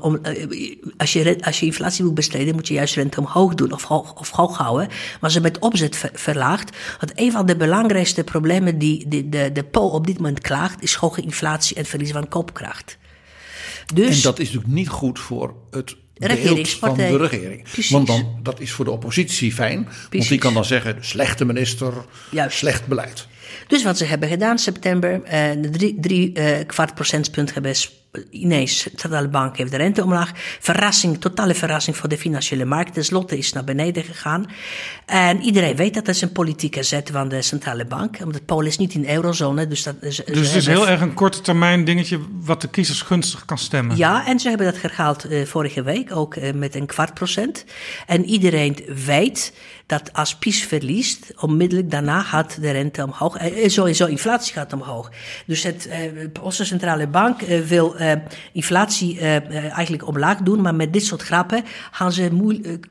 Om, 0.00 0.20
als, 0.96 1.12
je, 1.12 1.44
als 1.44 1.60
je 1.60 1.66
inflatie 1.66 2.04
moet 2.04 2.14
besteden, 2.14 2.54
moet 2.54 2.68
je 2.68 2.74
juist 2.74 2.94
rente 2.94 3.20
omhoog 3.20 3.54
doen 3.54 3.72
of 3.72 3.82
hoog, 3.82 4.14
of 4.14 4.30
hoog 4.30 4.56
houden. 4.56 4.88
Maar 5.20 5.30
ze 5.30 5.40
met 5.40 5.58
opzet 5.58 5.96
ver, 5.96 6.10
verlaagd. 6.14 6.76
Want 6.98 7.12
een 7.14 7.32
van 7.32 7.46
de 7.46 7.56
belangrijkste 7.56 8.24
problemen 8.24 8.78
die 8.78 9.08
de, 9.08 9.28
de, 9.28 9.50
de 9.52 9.64
PO 9.64 9.80
op 9.80 10.06
dit 10.06 10.16
moment 10.16 10.40
klaagt, 10.40 10.82
is 10.82 10.94
hoge 10.94 11.20
inflatie 11.20 11.76
en 11.76 11.84
verlies 11.84 12.12
van 12.12 12.28
koopkracht. 12.28 12.98
Dus, 13.94 14.16
en 14.16 14.22
dat 14.22 14.38
is 14.38 14.46
natuurlijk 14.46 14.74
niet 14.74 14.88
goed 14.88 15.18
voor 15.18 15.54
het 15.70 15.96
beeld 16.18 16.68
van 16.68 16.96
de 16.96 17.16
regering. 17.16 17.62
Precies. 17.62 17.90
Want 17.90 18.06
dan, 18.06 18.38
dat 18.42 18.60
is 18.60 18.72
voor 18.72 18.84
de 18.84 18.90
oppositie 18.90 19.52
fijn. 19.52 19.84
Precies. 19.84 20.08
Want 20.10 20.28
die 20.28 20.38
kan 20.38 20.54
dan 20.54 20.64
zeggen, 20.64 20.96
slechte 21.00 21.44
minister, 21.44 21.92
Juist. 22.30 22.56
slecht 22.56 22.86
beleid. 22.86 23.26
Dus 23.66 23.82
wat 23.82 23.98
ze 23.98 24.04
hebben 24.04 24.28
gedaan 24.28 24.58
september, 24.58 25.20
uh, 25.32 25.70
drie, 25.70 25.96
drie 26.00 26.38
uh, 26.38 26.56
kwart 26.66 26.94
procentpunt 26.94 27.54
hebben 27.54 27.74
ineens, 28.30 28.82
de 28.82 28.90
centrale 28.96 29.28
bank 29.28 29.56
heeft 29.56 29.70
de 29.70 29.76
rente 29.76 30.02
omlaag. 30.02 30.32
Verrassing, 30.60 31.20
totale 31.20 31.54
verrassing 31.54 31.96
voor 31.96 32.08
de 32.08 32.18
financiële 32.18 32.64
markt. 32.64 32.94
De 32.94 33.02
slotte 33.02 33.38
is 33.38 33.52
naar 33.52 33.64
beneden 33.64 34.04
gegaan. 34.04 34.46
En 35.06 35.40
iedereen 35.40 35.76
weet 35.76 35.94
dat 35.94 36.04
dat 36.04 36.14
is 36.14 36.20
een 36.20 36.32
politieke 36.32 36.82
zet 36.82 37.10
van 37.12 37.28
de 37.28 37.42
centrale 37.42 37.84
bank. 37.84 38.18
Omdat 38.22 38.44
Polen 38.44 38.66
is 38.66 38.78
niet 38.78 38.94
in 38.94 39.00
de 39.00 39.12
eurozone. 39.12 39.66
Dus, 39.66 39.82
dat, 39.82 40.00
dus 40.00 40.16
het 40.16 40.54
is 40.54 40.66
heel 40.66 40.88
erg 40.88 41.00
een 41.00 41.14
korte 41.14 41.40
termijn 41.40 41.84
dingetje 41.84 42.20
wat 42.40 42.60
de 42.60 42.68
kiezers 42.68 43.02
gunstig 43.02 43.44
kan 43.44 43.58
stemmen. 43.58 43.96
Ja, 43.96 44.26
en 44.26 44.38
ze 44.38 44.48
hebben 44.48 44.66
dat 44.66 44.78
gehaald 44.78 45.30
uh, 45.30 45.44
vorige 45.46 45.82
week, 45.82 46.16
ook 46.16 46.36
uh, 46.36 46.52
met 46.52 46.74
een 46.74 46.86
kwart 46.86 47.14
procent. 47.14 47.64
En 48.06 48.24
iedereen 48.24 48.78
weet 49.04 49.52
dat 49.86 50.12
als 50.12 50.36
PiS 50.36 50.64
verliest, 50.64 51.32
onmiddellijk 51.40 51.90
daarna 51.90 52.22
gaat 52.22 52.60
de 52.60 52.70
rente 52.70 53.04
omhoog. 53.04 53.42
Uh, 53.42 53.68
sowieso 53.68 54.06
inflatie 54.06 54.52
gaat 54.52 54.72
omhoog. 54.72 55.10
Dus 55.46 55.62
het, 55.62 55.88
onze 56.42 56.64
centrale 56.64 57.06
bank 57.06 57.40
wil 57.40 57.95
uh, 58.00 58.12
inflatie 58.52 59.14
uh, 59.14 59.56
eigenlijk 59.72 60.06
omlaag 60.06 60.38
doen. 60.38 60.60
Maar 60.60 60.74
met 60.74 60.92
dit 60.92 61.04
soort 61.04 61.22
grappen 61.22 61.64
gaan 61.90 62.12
ze 62.12 62.30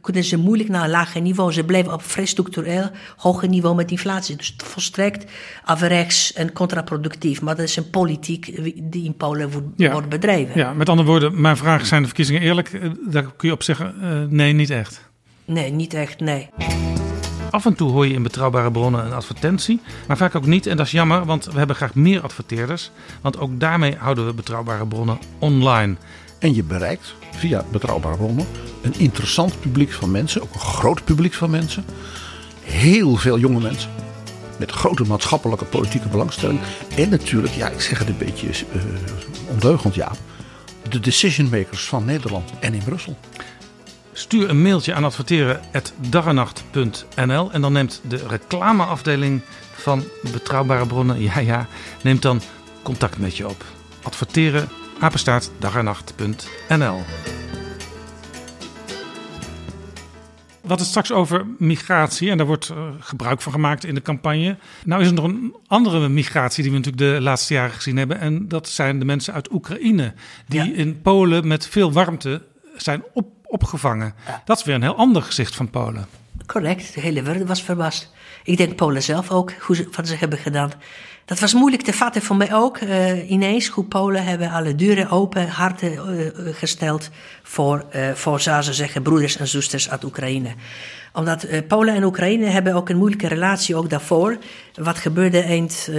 kunnen 0.02 0.24
ze 0.24 0.38
moeilijk 0.38 0.70
naar 0.70 0.84
een 0.84 0.90
lager 0.90 1.22
niveau. 1.22 1.54
Ze 1.54 1.64
blijven 1.64 1.94
op 1.94 2.04
vrij 2.04 2.26
structureel 2.26 2.90
hoger 3.18 3.48
niveau 3.48 3.76
met 3.76 3.92
inflatie. 3.92 4.36
Dus 4.36 4.56
volstrekt 4.58 5.32
averechts 5.64 6.34
en 6.34 6.54
contraproductief. 6.54 7.42
Maar 7.42 7.56
dat 7.56 7.66
is 7.66 7.76
een 7.76 7.90
politiek 7.90 8.74
die 8.92 9.06
in 9.06 9.18
Polen 9.18 9.52
wordt, 9.52 9.68
ja. 9.76 9.92
wordt 9.92 10.10
bedreven. 10.10 10.60
Ja, 10.60 10.74
met 10.74 10.90
andere 10.90 11.08
woorden, 11.08 11.42
mijn 11.42 11.58
vraag 11.58 11.86
zijn 11.86 12.02
de 12.02 12.08
verkiezingen 12.08 12.42
eerlijk? 12.42 12.82
Daar 13.10 13.24
kun 13.38 13.48
je 13.48 13.54
op 13.54 13.64
zeggen, 13.64 13.96
nee, 14.30 14.54
niet 14.54 14.70
echt. 14.70 15.10
Nee, 15.46 15.72
niet 15.72 15.94
echt, 15.94 16.20
nee. 16.20 16.50
Af 17.52 17.66
en 17.66 17.76
toe 17.76 17.92
hoor 17.92 18.08
je 18.08 18.14
in 18.14 18.24
betrouwbare 18.24 18.72
bronnen 18.72 19.06
een 19.06 19.14
advertentie, 19.14 19.82
maar 20.08 20.18
vaak 20.18 20.36
ook 20.36 20.46
niet. 20.46 20.68
En 20.68 20.78
dat 20.78 20.86
is 20.86 20.92
jammer, 20.92 21.26
want 21.26 21.46
we 21.46 21.58
hebben 21.58 21.76
graag 21.76 21.96
meer 21.96 22.22
adverteerders. 22.22 22.92
Want 23.22 23.40
ook 23.40 23.60
daarmee 23.60 23.96
houden 23.98 24.26
we 24.26 24.34
betrouwbare 24.34 24.86
bronnen 24.88 25.20
online. 25.40 25.96
En 26.40 26.56
je 26.56 26.64
bereikt 26.64 27.16
via 27.32 27.66
betrouwbare 27.72 28.18
bronnen 28.18 28.46
een 28.82 28.94
interessant 28.98 29.60
publiek 29.60 29.92
van 29.92 30.12
mensen, 30.12 30.42
ook 30.42 30.54
een 30.54 30.60
groot 30.60 31.04
publiek 31.04 31.34
van 31.34 31.50
mensen. 31.50 31.86
Heel 32.62 33.16
veel 33.16 33.40
jonge 33.40 33.60
mensen. 33.62 33.90
Met 34.60 34.72
grote 34.72 35.04
maatschappelijke 35.04 35.66
politieke 35.66 36.08
belangstelling. 36.08 36.60
En 36.96 37.10
natuurlijk, 37.10 37.54
ja, 37.54 37.70
ik 37.70 37.82
zeg 37.82 38.00
het 38.00 38.08
een 38.08 38.18
beetje 38.18 38.48
uh, 38.48 38.82
ondeugend, 39.50 39.96
ja. 39.96 40.12
De 40.90 41.00
decision 41.00 41.50
makers 41.50 41.86
van 41.86 42.06
Nederland 42.06 42.52
en 42.60 42.74
in 42.74 42.84
Brussel. 42.84 43.18
Stuur 44.18 44.50
een 44.50 44.62
mailtje 44.62 44.94
aan 44.94 45.04
adverteren.daganacht.nl 45.04 47.52
en 47.52 47.62
dan 47.62 47.74
neemt 47.74 48.02
de 48.08 48.28
reclameafdeling 48.28 49.42
van 49.74 50.04
Betrouwbare 50.32 50.86
Bronnen, 50.86 51.22
ja 51.22 51.40
ja, 51.40 51.68
neemt 52.04 52.22
dan 52.22 52.42
contact 52.84 53.18
met 53.18 53.38
je 53.38 53.48
op. 53.48 53.66
Adverteren, 54.04 54.70
apenstaart, 55.00 55.52
daganacht.nl 55.60 57.02
Wat 60.62 60.80
het 60.80 60.88
straks 60.88 61.12
over 61.12 61.46
migratie, 61.58 62.30
en 62.30 62.38
daar 62.38 62.48
wordt 62.48 62.70
uh, 62.70 62.78
gebruik 63.00 63.42
van 63.42 63.52
gemaakt 63.52 63.86
in 63.86 63.96
de 63.96 64.02
campagne. 64.02 64.58
Nou 64.86 65.02
is 65.02 65.08
er 65.08 65.14
nog 65.14 65.26
een 65.26 65.56
andere 65.68 66.10
migratie 66.10 66.64
die 66.64 66.72
we 66.72 66.78
natuurlijk 66.78 67.14
de 67.14 67.22
laatste 67.22 67.54
jaren 67.54 67.76
gezien 67.76 67.98
hebben. 67.98 68.20
En 68.20 68.48
dat 68.48 68.70
zijn 68.70 69.00
de 69.00 69.06
mensen 69.06 69.34
uit 69.34 69.52
Oekraïne, 69.52 70.14
die 70.48 70.64
ja. 70.64 70.74
in 70.74 71.02
Polen 71.02 71.48
met 71.48 71.68
veel 71.68 71.92
warmte 71.92 72.42
zijn 72.78 73.04
op 73.14 73.28
opgevangen. 73.46 74.14
Ja. 74.28 74.42
Dat 74.46 74.58
is 74.58 74.64
weer 74.64 74.76
een 74.76 74.82
heel 74.82 74.96
ander 74.96 75.22
gezicht 75.22 75.56
van 75.56 75.70
Polen. 75.70 76.06
Correct, 76.46 76.94
de 76.94 77.02
hele 77.02 77.22
wereld 77.22 77.48
was 77.48 77.64
verbaasd. 77.64 78.12
Ik 78.44 78.58
denk 78.58 78.76
Polen 78.76 79.04
zelf 79.04 79.32
ook, 79.32 79.52
hoe 79.52 79.76
ze, 79.76 79.88
wat 79.92 80.08
ze 80.08 80.16
hebben 80.16 80.38
gedaan. 80.38 80.72
Dat 81.26 81.40
was 81.40 81.54
moeilijk 81.54 81.84
te 81.84 81.94
vatten 81.94 82.22
voor 82.22 82.36
mij 82.36 82.54
ook. 82.54 82.80
Uh, 82.80 83.30
ineens, 83.30 83.68
hoe 83.68 83.84
Polen 83.84 84.24
hebben 84.24 84.52
alle 84.52 84.76
deuren 84.76 85.10
open, 85.10 85.48
harten 85.48 85.92
uh, 85.94 86.30
gesteld 86.56 87.10
voor, 87.44 87.86
uh, 87.96 88.12
voor, 88.12 88.42
ze 88.42 88.74
zeggen, 88.74 89.02
broeders 89.02 89.38
en 89.38 89.48
zusters 89.48 89.90
uit 89.90 90.04
Oekraïne. 90.04 90.54
Omdat 91.14 91.48
Polen 91.68 91.96
en 91.96 92.04
Oekraïne 92.04 92.46
hebben 92.46 92.74
ook 92.74 92.90
een 92.90 92.98
moeilijke 92.98 93.28
relatie 93.28 93.76
ook 93.76 93.90
daarvoor. 93.90 94.38
Wat 94.74 94.98
gebeurde 94.98 95.42
eind 95.42 95.90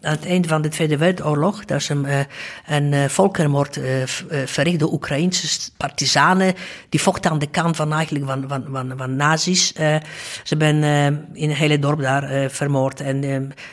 aan 0.00 0.12
het 0.12 0.26
eind 0.26 0.46
van 0.46 0.62
de 0.62 0.68
Tweede 0.68 0.96
Wereldoorlog. 0.96 1.64
Daar 1.64 1.76
is 1.76 1.88
een, 1.88 2.04
uh, 2.04 2.20
een 2.66 2.92
uh, 2.92 3.04
volkerenmoord 3.04 3.76
uh, 3.76 4.02
verricht 4.44 4.78
door 4.78 4.92
Oekraïnse 4.92 5.70
partisanen. 5.76 6.54
Die 6.88 7.00
vochten 7.00 7.30
aan 7.30 7.38
de 7.38 7.50
kant 7.50 7.76
van, 7.76 7.92
eigenlijk 7.92 8.24
van, 8.26 8.44
van, 8.48 8.64
van, 8.70 8.92
van 8.96 9.16
nazi's. 9.16 9.72
ze 9.72 10.00
hebben 10.48 10.84
in 11.32 11.50
een 11.50 11.56
hele 11.56 11.78
dorp 11.78 12.00
daar 12.00 12.50
vermoord. 12.50 13.00
En 13.00 13.20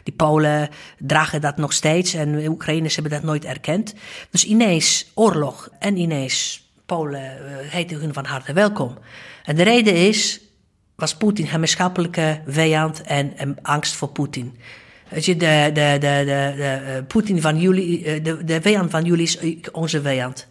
die 0.03 0.13
Polen 0.15 0.69
dragen 0.97 1.41
dat 1.41 1.57
nog 1.57 1.73
steeds. 1.73 2.13
En 2.13 2.31
de 2.31 2.49
Oekraïners 2.49 2.93
hebben 2.93 3.13
dat 3.13 3.23
nooit 3.23 3.45
erkend. 3.45 3.93
Dus 4.29 4.45
ineens 4.45 5.11
oorlog 5.13 5.69
en 5.79 5.97
ineens 5.97 6.67
Polen 6.85 7.37
heten 7.69 7.99
hun 7.99 8.13
van 8.13 8.25
harte 8.25 8.53
welkom. 8.53 8.97
En 9.43 9.55
de 9.55 9.63
reden 9.63 9.95
is, 9.95 10.41
was 10.95 11.15
Poetin 11.15 11.47
gemeenschappelijke 11.47 12.41
vijand 12.47 13.01
en, 13.01 13.37
en 13.37 13.55
angst 13.61 13.95
voor 13.95 14.07
Poetin. 14.07 14.57
Weet 15.14 15.26
je, 15.26 15.35
de, 15.38 15.69
de, 15.73 15.98
de, 15.99 16.23
de, 16.26 16.53
de 16.56 17.03
Poetin 17.07 17.41
van 17.41 17.60
jullie, 17.60 18.22
de, 18.22 18.44
de 18.44 18.61
vijand 18.61 18.91
van 18.91 19.03
jullie 19.03 19.23
is 19.23 19.38
onze 19.72 20.02
vijand. 20.02 20.48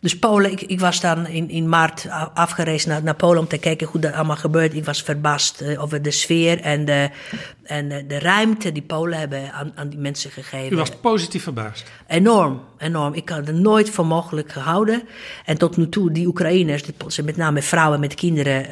Dus 0.00 0.18
Polen, 0.18 0.50
ik, 0.50 0.62
ik 0.62 0.80
was 0.80 1.00
dan 1.00 1.26
in, 1.26 1.50
in 1.50 1.68
maart 1.68 2.06
afgereisd 2.34 2.86
naar, 2.86 3.02
naar 3.02 3.14
Polen 3.14 3.38
om 3.38 3.48
te 3.48 3.58
kijken 3.58 3.86
hoe 3.86 4.00
dat 4.00 4.12
allemaal 4.12 4.36
gebeurt. 4.36 4.74
Ik 4.74 4.84
was 4.84 5.02
verbaasd 5.02 5.76
over 5.76 6.02
de 6.02 6.10
sfeer 6.10 6.60
en 6.60 6.84
de, 6.84 7.10
en 7.66 7.88
de, 7.88 8.06
de, 8.06 8.18
ruimte 8.18 8.72
die 8.72 8.82
Polen 8.82 9.18
hebben 9.18 9.52
aan, 9.52 9.72
aan 9.74 9.88
die 9.88 9.98
mensen 9.98 10.30
gegeven. 10.30 10.72
U 10.72 10.76
was 10.76 10.90
positief 10.90 11.42
verbaasd? 11.42 11.90
Enorm, 12.06 12.60
enorm. 12.78 13.14
Ik 13.14 13.28
had 13.28 13.46
het 13.46 13.56
nooit 13.56 13.90
voor 13.90 14.06
mogelijk 14.06 14.52
gehouden. 14.52 15.02
En 15.44 15.58
tot 15.58 15.76
nu 15.76 15.88
toe, 15.88 16.12
die 16.12 16.26
Oekraïners, 16.26 16.82
die, 16.82 17.24
met 17.24 17.36
name 17.36 17.62
vrouwen 17.62 18.00
met 18.00 18.14
kinderen, 18.14 18.66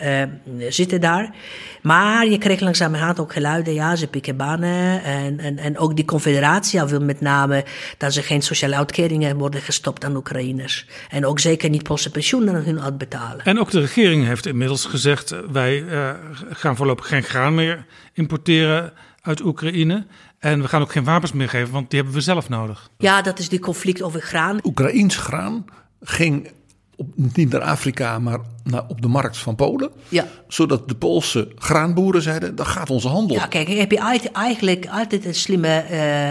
uh, 0.56 0.66
zitten 0.70 1.00
daar. 1.00 1.34
Maar 1.82 2.26
je 2.26 2.38
kreeg 2.38 2.60
langzamerhand 2.60 3.20
ook 3.20 3.32
geluiden, 3.32 3.74
ja, 3.74 3.96
ze 3.96 4.06
pikken 4.06 4.36
banen. 4.36 5.02
En, 5.02 5.38
en, 5.38 5.58
en 5.58 5.78
ook 5.78 5.96
die 5.96 6.04
confederatie 6.04 6.84
wil 6.84 7.00
met 7.00 7.20
name 7.20 7.64
dat 7.98 8.12
ze 8.12 8.22
geen 8.22 8.42
sociale 8.42 8.76
uitkeringen 8.76 9.36
worden 9.36 9.60
gestopt 9.60 10.04
aan 10.04 10.16
Oekraïners. 10.16 10.86
En 11.10 11.26
ook 11.26 11.40
zeker 11.40 11.70
niet 11.70 11.82
Poolse 11.82 12.10
pensioenen 12.10 12.54
aan 12.54 12.62
hun 12.62 12.80
uitbetalen. 12.80 13.44
En 13.44 13.58
ook 13.58 13.70
de 13.70 13.80
regering 13.80 14.26
heeft 14.26 14.46
inmiddels 14.46 14.84
gezegd, 14.84 15.34
wij 15.52 15.82
uh, 15.82 16.10
gaan 16.50 16.76
voorlopig 16.76 17.06
geen 17.06 17.22
graan 17.22 17.54
meer 17.54 17.84
importeren 18.14 18.92
uit 19.22 19.40
Oekraïne. 19.40 20.06
En 20.38 20.60
we 20.60 20.68
gaan 20.68 20.80
ook 20.80 20.92
geen 20.92 21.04
wapens 21.04 21.32
meer 21.32 21.48
geven, 21.48 21.72
want 21.72 21.90
die 21.90 21.98
hebben 21.98 22.18
we 22.18 22.24
zelf 22.24 22.48
nodig. 22.48 22.90
Ja, 22.98 23.22
dat 23.22 23.38
is 23.38 23.48
die 23.48 23.58
conflict 23.58 24.02
over 24.02 24.20
graan. 24.20 24.58
Oekraïens 24.62 25.16
graan 25.16 25.64
ging 26.00 26.50
op, 26.96 27.06
niet 27.16 27.50
naar 27.50 27.60
Afrika, 27.60 28.18
maar 28.18 28.38
naar, 28.64 28.84
op 28.88 29.02
de 29.02 29.08
markt 29.08 29.38
van 29.38 29.54
Polen. 29.54 29.90
Ja. 30.08 30.26
Zodat 30.48 30.88
de 30.88 30.94
Poolse 30.94 31.48
graanboeren 31.56 32.22
zeiden, 32.22 32.56
dan 32.56 32.66
gaat 32.66 32.90
onze 32.90 33.08
handel. 33.08 33.36
Ja, 33.36 33.46
kijk, 33.46 33.68
heb 33.68 33.90
je 33.90 34.28
eigenlijk 34.32 34.86
altijd 34.90 35.24
een 35.24 35.34
slimme, 35.34 35.84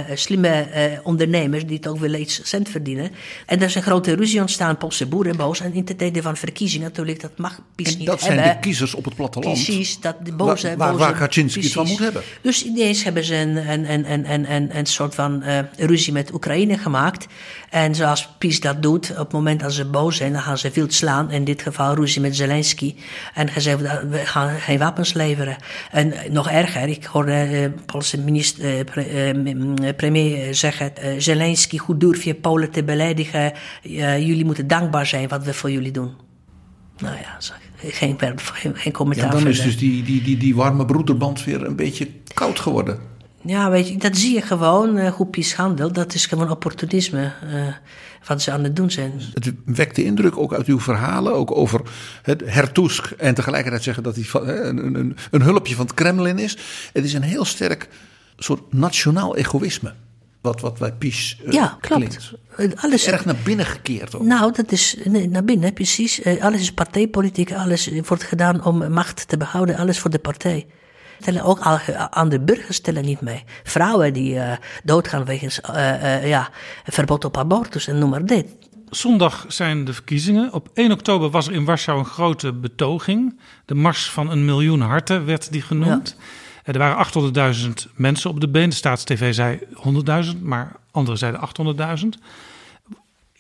uh, 0.10 0.16
slimme 0.16 0.68
uh, 0.76 1.00
ondernemers 1.04 1.66
die 1.66 1.80
toch 1.80 2.00
wel 2.00 2.14
iets 2.14 2.42
cent 2.44 2.70
verdienen. 2.70 3.12
En 3.46 3.60
er 3.60 3.66
is 3.66 3.76
een 3.76 3.82
grote 3.82 4.16
ruzie 4.16 4.42
ontstaan, 4.42 4.78
Poolse 4.78 5.06
boeren 5.06 5.38
boos. 5.38 5.60
En 5.60 5.74
in 5.74 5.86
de 5.86 5.96
tijden 5.96 6.24
van 6.24 6.38
verkiezingen 6.38 6.88
natuurlijk, 6.88 7.22
dat 7.22 7.38
mag 7.38 7.60
PiS 7.76 7.98
niet 7.98 8.08
dat 8.08 8.22
hebben. 8.22 8.44
zijn 8.44 8.56
de 8.56 8.60
kiezers 8.60 8.94
op 8.94 9.06
het 9.06 9.16
platteland. 9.16 9.64
Precies, 9.64 10.00
dat 10.00 10.16
de 10.24 10.34
boze... 10.34 10.68
Waar, 10.68 10.78
waar, 10.78 10.92
boze, 10.92 11.04
waar 11.04 11.14
Kaczynski 11.14 11.62
het 11.62 11.72
van 11.72 11.88
moet 11.88 12.00
hebben. 12.00 12.22
Dus 12.42 12.66
ineens 12.66 13.04
hebben 13.04 13.24
ze 13.24 13.36
een, 13.36 13.70
een, 13.70 13.92
een, 13.92 14.32
een, 14.32 14.52
een, 14.52 14.78
een 14.78 14.86
soort 14.86 15.16
van 15.16 15.44
uh, 15.44 15.60
ruzie 15.78 16.14
met 16.14 16.34
Oekraïne 16.34 16.78
gemaakt. 16.78 17.28
En 17.70 17.96
zoals 17.96 18.30
PiS 18.38 18.60
dat 18.60 18.82
doet, 18.82 19.10
op 19.10 19.18
het 19.18 19.32
moment 19.32 19.60
dat 19.60 19.74
ze 19.74 19.86
boos 19.86 20.18
zijn, 20.18 20.34
dan 20.34 20.42
gaan 20.42 20.53
ze 20.58 20.70
wild 20.70 20.94
slaan. 20.94 21.32
In 21.32 21.44
dit 21.44 21.62
geval 21.62 21.96
ruzie 21.96 22.22
met 22.22 22.36
Zelensky. 22.36 22.96
En 23.34 23.50
gezegd, 23.50 23.82
we 24.10 24.18
gaan 24.18 24.60
geen 24.60 24.80
wapens 24.80 25.14
leveren. 25.14 25.56
En 25.92 26.14
nog 26.30 26.50
erger, 26.50 26.88
ik 26.88 27.04
hoorde 27.04 27.32
de 27.32 27.72
uh, 27.76 27.86
Poolse 27.86 28.20
minister, 28.20 28.86
uh, 28.98 29.90
premier 29.96 30.56
zeggen... 30.56 30.92
Zelensky, 31.18 31.78
hoe 31.78 31.98
durf 31.98 32.24
je 32.24 32.34
Polen 32.34 32.72
te 32.72 32.84
beledigen? 32.84 33.54
jullie 33.82 34.46
moeten 34.46 34.68
dankbaar 34.68 35.06
zijn 35.06 35.28
wat 35.28 35.44
we 35.44 35.54
voor 35.54 35.72
jullie 35.72 35.92
doen. 35.92 36.12
Nou 36.98 37.16
ja, 37.16 37.38
geen, 37.76 38.18
geen, 38.20 38.76
geen 38.76 38.94
commentaar. 38.94 39.26
Ja, 39.26 39.32
dan 39.32 39.48
is 39.48 39.62
dus 39.62 39.78
die, 39.78 40.04
die, 40.04 40.22
die, 40.22 40.38
die 40.38 40.56
warme 40.56 40.86
broederband 40.86 41.44
weer 41.44 41.66
een 41.66 41.76
beetje 41.76 42.08
koud 42.34 42.60
geworden. 42.60 43.00
Ja, 43.46 43.70
weet 43.70 43.88
je, 43.88 43.98
dat 43.98 44.18
zie 44.18 44.34
je 44.34 44.42
gewoon, 44.42 44.98
uh, 44.98 45.12
hoe 45.12 45.28
PiS 45.28 45.54
handelt. 45.56 45.96
Dat 45.96 46.14
is 46.14 46.26
gewoon 46.26 46.50
opportunisme 46.50 47.32
uh, 47.54 47.74
wat 48.26 48.42
ze 48.42 48.52
aan 48.52 48.64
het 48.64 48.76
doen 48.76 48.92
zijn. 48.92 49.12
Het 49.34 49.54
wekt 49.66 49.96
de 49.96 50.04
indruk 50.04 50.38
ook 50.38 50.54
uit 50.54 50.68
uw 50.68 50.80
verhalen, 50.80 51.34
ook 51.34 51.52
over 51.52 51.82
het 52.22 52.42
hertusk... 52.46 53.06
en 53.06 53.34
tegelijkertijd 53.34 53.84
zeggen 53.84 54.04
dat 54.04 54.16
hij 54.16 54.42
een, 54.42 54.96
een, 54.96 55.18
een 55.32 55.42
hulpje 55.42 55.76
van 55.76 55.86
het 55.86 55.94
Kremlin 55.94 56.40
is. 56.40 56.58
Het 56.94 57.06
is 57.06 57.14
een 57.14 57.22
heel 57.22 57.46
sterk 57.46 57.90
soort 58.38 58.74
nationaal 58.74 59.36
egoïsme. 59.36 59.94
Wat, 60.42 60.62
wat 60.62 60.80
bij 60.80 60.92
PiS 60.92 61.40
uh, 61.46 61.52
Ja, 61.52 61.78
klopt. 61.82 62.34
Alles, 62.76 63.08
Erg 63.08 63.26
naar 63.26 63.36
binnen 63.44 63.66
gekeerd 63.66 64.16
ook. 64.16 64.24
Nou, 64.24 64.54
dat 64.54 64.72
is 64.72 64.98
nee, 65.04 65.30
naar 65.30 65.44
binnen, 65.44 65.74
precies. 65.74 66.26
alles 66.40 66.62
is 66.62 66.72
partijpolitiek, 66.72 67.54
alles 67.54 67.90
wordt 68.06 68.24
gedaan 68.24 68.66
om 68.66 68.92
macht 68.92 69.28
te 69.28 69.38
behouden. 69.38 69.78
Alles 69.78 70.00
voor 70.00 70.10
de 70.10 70.20
partij 70.20 70.66
stellen 71.24 71.44
ook 71.44 71.60
aan 72.10 72.30
de 72.30 72.40
burgers 72.40 72.78
stellen 72.78 73.06
niet 73.06 73.22
mee. 73.22 73.44
Vrouwen 73.64 74.14
die 74.14 74.34
uh, 74.34 74.52
doodgaan 74.84 75.26
wegens 75.26 75.60
uh, 75.70 75.76
uh, 75.76 76.28
ja, 76.28 76.50
verbod 76.86 77.26
op 77.26 77.38
abortus 77.38 77.88
en 77.88 77.98
noem 77.98 78.10
maar 78.10 78.26
dit. 78.26 78.46
Zondag 78.90 79.46
zijn 79.48 79.86
de 79.86 79.94
verkiezingen. 79.94 80.54
Op 80.54 80.70
1 80.74 80.92
oktober 80.92 81.30
was 81.30 81.48
er 81.48 81.54
in 81.54 81.66
Warschau 81.66 82.00
een 82.00 82.06
grote 82.06 82.54
betoging. 82.54 83.40
De 83.66 83.76
Mars 83.76 84.10
van 84.10 84.32
een 84.32 84.46
miljoen 84.46 84.82
harten 84.82 85.26
werd 85.26 85.52
die 85.52 85.62
genoemd. 85.62 86.16
Ja. 86.18 86.72
Er 86.74 86.78
waren 86.78 87.34
800.000 87.56 87.92
mensen 87.96 88.30
op 88.30 88.42
de 88.42 88.50
been. 88.50 88.70
De 88.70 88.76
Staatstv 88.76 89.34
zei 89.34 89.60
100.000, 90.34 90.42
maar 90.42 90.76
anderen 90.92 91.18
zeiden 91.18 91.42
800.000. 92.04 92.24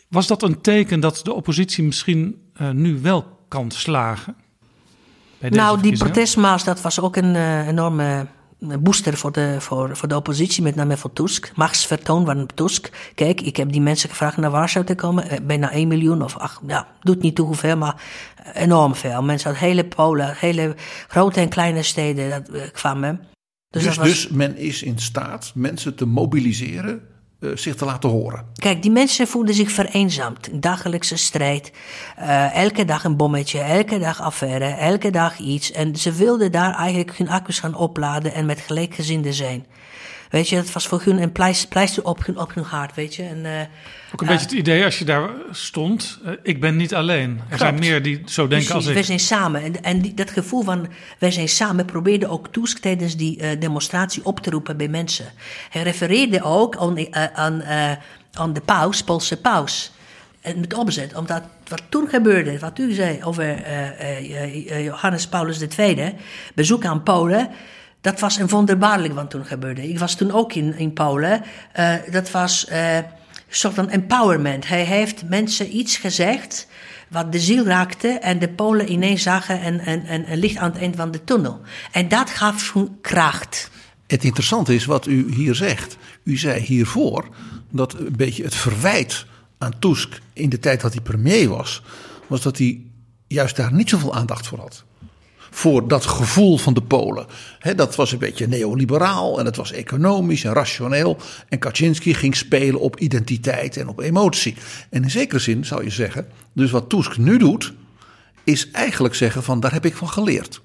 Was 0.07 0.27
dat 0.27 0.43
een 0.43 0.61
teken 0.61 0.99
dat 0.99 1.19
de 1.23 1.34
oppositie 1.34 1.84
misschien 1.84 2.41
nu 2.72 2.99
wel 3.01 3.38
kan 3.47 3.72
slagen? 3.72 4.35
Nou, 5.49 5.82
die 5.82 5.98
protestmars, 5.98 6.64
dat 6.64 6.82
was 6.82 6.99
ook 6.99 7.15
een 7.15 7.36
uh, 7.36 7.68
enorme 7.68 8.28
booster 8.80 9.18
voor 9.18 9.32
de, 9.32 9.56
voor, 9.60 9.98
voor 9.98 10.07
de 10.07 10.15
oppositie, 10.15 10.64
met 10.64 10.76
name 10.76 10.98
voor 10.98 11.14
Tusk. 11.14 11.52
Machtsvertoon 11.56 12.26
van 12.26 12.48
Tusk. 12.53 13.11
Kijk, 13.15 13.41
ik 13.41 13.57
heb 13.57 13.72
die 13.72 13.82
mensen 13.82 14.10
gevraagd 14.10 14.38
naar 14.38 14.52
Warschau 14.52 14.86
te 14.86 14.95
komen. 14.95 15.45
Bijna 15.48 15.72
1 15.72 15.88
miljoen 15.88 16.22
of 16.22 16.38
ach, 16.38 16.61
ja, 16.68 16.88
doet 17.02 17.22
niet 17.22 17.36
toe 17.36 17.45
hoeveel, 17.45 17.78
maar 17.78 18.02
enorm 18.53 18.95
veel. 18.95 19.24
Mensen 19.24 19.49
uit 19.49 19.60
hele 19.60 19.86
Polen, 19.86 20.36
hele 20.38 20.76
grote 21.07 21.40
en 21.40 21.49
kleine 21.49 21.84
steden 21.84 22.30
dat, 22.30 22.56
uh, 22.56 22.61
kwamen. 22.72 23.20
Dus, 23.70 23.84
dus, 23.84 23.95
was... 23.95 24.07
dus 24.07 24.28
men 24.28 24.57
is 24.57 24.84
in 24.84 24.99
staat 24.99 25.52
mensen 25.56 25.95
te 25.95 26.06
mobiliseren 26.06 27.02
zich 27.53 27.76
te 27.76 27.86
laten 27.86 28.10
horen. 28.10 28.45
Kijk, 28.56 28.82
die 28.82 28.91
mensen 28.91 29.28
voelden 29.28 29.56
zich 29.56 29.72
vereenzaamd. 29.72 30.52
Een 30.52 30.60
dagelijkse 30.60 31.18
strijd. 31.18 31.72
Uh, 32.20 32.56
elke 32.56 32.86
dag 32.86 33.03
een 33.03 33.18
bommetje, 33.18 33.60
elke 33.60 33.99
dag 33.99 34.22
affaire, 34.22 34.65
elke 34.65 35.10
dag 35.11 35.38
iets. 35.38 35.72
En 35.72 35.95
ze 35.95 36.11
wilden 36.11 36.52
daar 36.52 36.76
eigenlijk 36.76 37.18
hun 37.18 37.30
accu's 37.30 37.60
gaan 37.60 37.76
opladen 37.76 38.34
en 38.34 38.45
met 38.45 38.60
gelijkgezinden 38.60 39.34
zijn. 39.34 39.65
Weet 40.34 40.49
je, 40.49 40.55
dat 40.55 40.72
was 40.72 40.88
voor 40.88 41.01
hun 41.03 41.22
een 41.22 41.31
pleister 41.69 42.03
op 42.03 42.26
hun, 42.26 42.38
op 42.38 42.53
hun 42.53 42.64
hart, 42.64 42.95
weet 42.95 43.15
je. 43.15 43.23
En, 43.23 43.38
uh, 43.38 43.60
Ook 44.14 44.22
een 44.22 44.27
uh, 44.27 44.31
beetje 44.31 44.45
het 44.45 44.51
idee 44.51 44.84
als 44.84 44.99
je 44.99 45.05
daar 45.05 45.30
stond, 45.51 46.19
uh, 46.26 46.31
ik 46.43 46.60
ben 46.61 46.76
niet 46.76 46.93
alleen. 46.93 47.30
Er 47.30 47.45
klopt. 47.45 47.61
zijn 47.61 47.80
meer 47.80 48.03
die 48.03 48.22
zo 48.26 48.47
denken 48.47 48.68
Precies, 48.68 48.73
als 48.73 48.88
ik. 48.88 48.93
wij 48.93 49.03
zijn 49.03 49.19
samen. 49.19 49.64
En, 49.64 49.84
en 49.84 50.01
die, 50.01 50.14
dat 50.14 50.30
gevoel 50.30 50.64
van 50.64 50.88
wij 51.19 51.31
zijn 51.31 51.49
samen 51.49 51.85
probeerde 51.85 52.27
ook 52.27 52.47
Tusk 52.47 52.77
tijdens 52.77 53.15
die 53.15 53.57
demonstratie 53.57 54.26
op 54.26 54.39
te 54.39 54.49
roepen 54.49 54.77
bij 54.77 54.88
mensen. 54.88 55.26
Hij 55.69 55.84
refereerde 55.84 56.43
ook 56.43 56.77
aan, 56.77 57.15
aan, 57.35 57.64
aan 58.34 58.53
de 58.53 58.61
paus, 58.61 59.03
Poolse 59.03 59.41
paus. 59.41 59.91
En 60.41 60.60
met 60.60 60.73
opzet, 60.73 61.15
omdat 61.15 61.43
wat 61.68 61.81
toen 61.89 62.07
gebeurde, 62.07 62.60
wat 62.60 62.80
u 62.80 62.93
zei 62.93 63.23
over 63.23 63.64
Johannes 64.84 65.27
Paulus 65.27 65.60
II, 65.77 66.15
bezoek 66.53 66.85
aan 66.85 67.03
Polen 67.03 67.49
dat 68.03 68.19
was 68.19 68.38
een 68.38 68.47
wonderbaarlijk 68.47 69.13
wat 69.13 69.30
toen 69.30 69.45
gebeurde. 69.45 69.89
Ik 69.89 69.99
was 69.99 70.15
toen 70.15 70.31
ook 70.31 70.53
in, 70.53 70.77
in 70.77 70.93
Polen. 70.93 71.43
Uh, 71.80 71.95
dat 72.11 72.31
was 72.31 72.65
uh, 72.69 72.95
een 72.95 73.03
soort 73.49 73.73
van 73.73 73.89
empowerment. 73.89 74.67
Hij 74.67 74.84
heeft 74.84 75.30
mensen 75.30 75.77
iets 75.77 75.97
gezegd 75.97 76.67
wat 77.09 77.31
de 77.31 77.39
ziel 77.39 77.65
raakte 77.65 78.07
en 78.07 78.39
de 78.39 78.49
Polen 78.49 78.91
ineens 78.91 79.23
zagen 79.23 79.67
een, 79.67 80.31
een 80.31 80.38
licht 80.38 80.57
aan 80.57 80.71
het 80.71 80.80
eind 80.81 80.95
van 80.95 81.11
de 81.11 81.23
tunnel. 81.23 81.61
En 81.91 82.07
dat 82.07 82.30
gaf 82.30 82.73
hun 82.73 82.97
kracht. 83.01 83.69
Het 84.07 84.23
interessante 84.23 84.75
is 84.75 84.85
wat 84.85 85.07
u 85.07 85.34
hier 85.34 85.55
zegt. 85.55 85.97
U 86.23 86.38
zei 86.38 86.59
hiervoor 86.59 87.27
dat 87.69 87.93
een 87.93 88.15
beetje 88.17 88.43
het 88.43 88.55
verwijt 88.55 89.25
aan 89.57 89.80
Tusk 89.80 90.19
in 90.34 90.49
de 90.49 90.59
tijd 90.59 90.81
dat 90.81 90.93
hij 90.93 91.01
premier 91.01 91.49
was, 91.49 91.84
was 92.27 92.41
dat 92.41 92.57
hij 92.57 92.81
juist 93.27 93.55
daar 93.55 93.73
niet 93.73 93.89
zoveel 93.89 94.15
aandacht 94.15 94.47
voor 94.47 94.59
had 94.59 94.84
voor 95.55 95.88
dat 95.88 96.05
gevoel 96.05 96.57
van 96.57 96.73
de 96.73 96.81
Polen. 96.81 97.25
Dat 97.75 97.95
was 97.95 98.11
een 98.11 98.19
beetje 98.19 98.47
neoliberaal 98.47 99.39
en 99.39 99.45
het 99.45 99.55
was 99.55 99.71
economisch 99.71 100.43
en 100.43 100.53
rationeel. 100.53 101.17
En 101.49 101.59
Kaczynski 101.59 102.13
ging 102.13 102.35
spelen 102.35 102.80
op 102.80 102.99
identiteit 102.99 103.77
en 103.77 103.88
op 103.88 103.99
emotie. 103.99 104.55
En 104.89 105.03
in 105.03 105.11
zekere 105.11 105.39
zin 105.39 105.65
zou 105.65 105.84
je 105.84 105.89
zeggen, 105.89 106.27
dus 106.53 106.71
wat 106.71 106.89
Tusk 106.89 107.17
nu 107.17 107.38
doet, 107.38 107.73
is 108.43 108.71
eigenlijk 108.71 109.15
zeggen 109.15 109.43
van 109.43 109.59
daar 109.59 109.73
heb 109.73 109.85
ik 109.85 109.95
van 109.95 110.09
geleerd. 110.09 110.61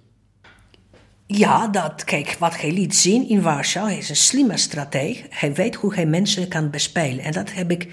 Ja, 1.27 1.69
dat, 1.69 2.05
kijk, 2.05 2.37
wat 2.39 2.61
hij 2.61 2.73
liet 2.73 2.97
zien 2.97 3.29
in 3.29 3.43
Warschau, 3.43 3.89
hij 3.89 3.99
is 3.99 4.09
een 4.09 4.17
slimme 4.17 4.57
strateeg. 4.57 5.25
Hij 5.31 5.55
weet 5.55 5.75
hoe 5.75 5.95
hij 5.95 6.07
mensen 6.07 6.49
kan 6.49 6.71
bespelen. 6.71 7.25
En 7.25 7.33
dat 7.33 7.53
heb 7.53 7.71
ik 7.71 7.89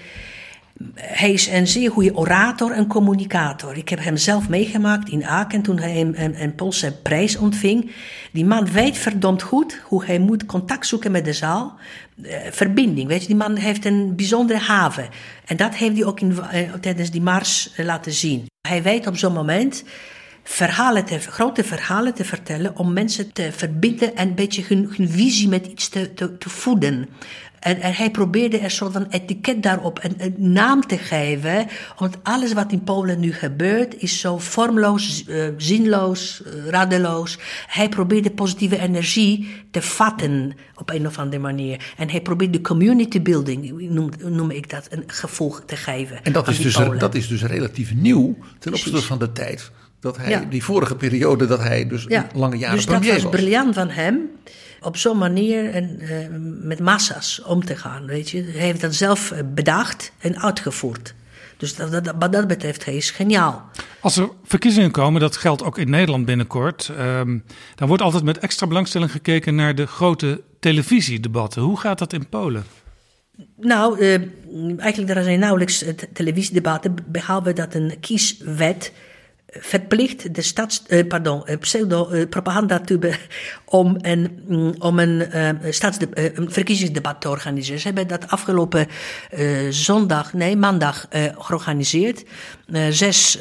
hij 0.94 1.32
is 1.32 1.46
een 1.46 1.66
zeer 1.66 1.90
goede 1.90 2.16
orator 2.16 2.72
en 2.72 2.86
communicator. 2.86 3.76
Ik 3.76 3.88
heb 3.88 4.02
hem 4.02 4.16
zelf 4.16 4.48
meegemaakt 4.48 5.08
in 5.08 5.24
Aken 5.24 5.62
toen 5.62 5.78
hij 5.78 6.00
een, 6.00 6.22
een, 6.22 6.42
een 6.42 6.54
Poolse 6.54 6.92
prijs 7.02 7.36
ontving. 7.36 7.90
Die 8.32 8.44
man 8.44 8.72
weet 8.72 8.98
verdomd 8.98 9.42
goed 9.42 9.80
hoe 9.84 10.04
hij 10.04 10.18
moet 10.18 10.46
contact 10.46 10.86
zoeken 10.86 11.10
met 11.10 11.24
de 11.24 11.32
zaal. 11.32 11.76
Uh, 12.16 12.36
verbinding, 12.50 13.08
weet 13.08 13.20
je. 13.20 13.26
Die 13.26 13.36
man 13.36 13.56
heeft 13.56 13.84
een 13.84 14.16
bijzondere 14.16 14.58
haven. 14.58 15.08
En 15.44 15.56
dat 15.56 15.74
heeft 15.74 15.96
hij 15.96 16.04
ook 16.04 16.20
in, 16.20 16.30
uh, 16.30 16.72
tijdens 16.72 17.10
die 17.10 17.22
mars 17.22 17.72
uh, 17.76 17.86
laten 17.86 18.12
zien. 18.12 18.46
Hij 18.68 18.82
weet 18.82 19.06
op 19.06 19.16
zo'n 19.16 19.32
moment 19.32 19.84
verhalen 20.48 21.04
te, 21.04 21.18
grote 21.18 21.64
verhalen 21.64 22.14
te 22.14 22.24
vertellen 22.24 22.76
om 22.76 22.92
mensen 22.92 23.32
te 23.32 23.52
verbinden 23.52 24.16
en 24.16 24.28
een 24.28 24.34
beetje 24.34 24.64
hun, 24.66 24.92
hun 24.96 25.10
visie 25.10 25.48
met 25.48 25.66
iets 25.66 25.88
te, 25.88 26.14
te, 26.14 26.38
te 26.38 26.48
voeden. 26.48 27.08
En, 27.66 27.80
en 27.80 27.94
hij 27.94 28.10
probeerde 28.10 28.58
er 28.58 28.64
een 28.64 28.70
soort 28.70 28.92
van 28.92 29.06
etiket 29.10 29.62
daarop, 29.62 29.98
een, 30.02 30.14
een 30.18 30.52
naam 30.52 30.86
te 30.86 30.98
geven. 30.98 31.66
Want 31.98 32.16
alles 32.22 32.52
wat 32.52 32.72
in 32.72 32.84
Polen 32.84 33.20
nu 33.20 33.32
gebeurt 33.32 33.94
is 34.02 34.20
zo 34.20 34.38
vormloos, 34.38 35.24
uh, 35.28 35.48
zinloos, 35.56 36.42
uh, 36.46 36.66
radeloos. 36.68 37.38
Hij 37.66 37.88
probeerde 37.88 38.30
positieve 38.30 38.78
energie 38.78 39.48
te 39.70 39.82
vatten 39.82 40.56
op 40.74 40.90
een 40.90 41.06
of 41.06 41.18
andere 41.18 41.42
manier. 41.42 41.92
En 41.96 42.10
hij 42.10 42.20
probeerde 42.20 42.60
community 42.60 43.22
building, 43.22 43.90
noem, 43.90 44.10
noem 44.24 44.50
ik 44.50 44.70
dat, 44.70 44.86
een 44.90 45.04
gevolg 45.06 45.62
te 45.66 45.76
geven. 45.76 46.22
En 46.22 46.32
dat 46.32 46.48
is, 46.48 46.58
dus, 46.58 46.78
dat 46.98 47.14
is 47.14 47.28
dus 47.28 47.42
relatief 47.42 47.94
nieuw 47.94 48.36
ten 48.58 48.72
opzichte 48.72 49.02
van 49.02 49.18
de 49.18 49.32
tijd 49.32 49.70
dat 50.00 50.16
hij, 50.16 50.30
ja. 50.30 50.44
die 50.50 50.64
vorige 50.64 50.96
periode, 50.96 51.46
dat 51.46 51.62
hij 51.62 51.86
dus 51.86 52.04
ja. 52.08 52.26
lange 52.34 52.56
jaren 52.56 52.76
dus 52.76 52.84
premier 52.84 53.02
was. 53.02 53.14
Dus 53.14 53.22
dat 53.22 53.32
was 53.32 53.40
briljant 53.40 53.74
van 53.74 53.88
hem, 53.88 54.30
op 54.86 54.96
zo'n 54.96 55.18
manier 55.18 55.70
en, 55.70 55.98
uh, 56.02 56.08
met 56.62 56.78
massa's 56.78 57.42
om 57.44 57.64
te 57.64 57.76
gaan, 57.76 58.06
weet 58.06 58.30
je. 58.30 58.42
Hij 58.42 58.66
heeft 58.66 58.80
dat 58.80 58.94
zelf 58.94 59.32
bedacht 59.54 60.12
en 60.18 60.42
uitgevoerd. 60.42 61.14
Dus 61.56 61.76
dat, 61.76 61.92
dat, 61.92 62.14
wat 62.18 62.32
dat 62.32 62.46
betreft, 62.46 62.84
hij 62.84 62.96
is 62.96 63.10
geniaal. 63.10 63.70
Als 64.00 64.16
er 64.16 64.28
verkiezingen 64.44 64.90
komen, 64.90 65.20
dat 65.20 65.36
geldt 65.36 65.62
ook 65.62 65.78
in 65.78 65.90
Nederland 65.90 66.24
binnenkort... 66.24 66.92
Um, 66.98 67.44
dan 67.74 67.88
wordt 67.88 68.02
altijd 68.02 68.24
met 68.24 68.38
extra 68.38 68.66
belangstelling 68.66 69.10
gekeken 69.10 69.54
naar 69.54 69.74
de 69.74 69.86
grote 69.86 70.42
televisiedebatten. 70.60 71.62
Hoe 71.62 71.80
gaat 71.80 71.98
dat 71.98 72.12
in 72.12 72.28
Polen? 72.28 72.64
Nou, 73.56 74.00
uh, 74.00 74.20
eigenlijk 74.80 75.16
er 75.16 75.24
zijn 75.24 75.38
nauwelijks 75.38 75.84
televisiedebatten, 76.12 76.94
behalve 77.06 77.52
dat 77.52 77.74
een 77.74 77.96
kieswet 78.00 78.92
verplicht 79.60 80.34
de 80.34 80.42
stads, 80.42 80.82
uh, 80.88 81.06
pardon, 81.06 81.44
pseudo-propaganda 81.60 82.80
te 82.80 83.18
om 83.64 83.96
een, 84.00 84.42
mm, 84.48 84.74
om 84.78 84.98
een, 84.98 85.26
staatsde, 85.70 86.08
uh, 86.14 86.24
een 86.34 86.50
verkiezingsdebat 86.50 87.20
te 87.20 87.28
organiseren. 87.28 87.80
Ze 87.80 87.86
hebben 87.86 88.06
dat 88.06 88.30
afgelopen 88.30 88.86
zondag, 89.70 90.32
nee, 90.32 90.56
maandag 90.56 91.08
georganiseerd. 91.38 92.24
Zes 92.90 93.38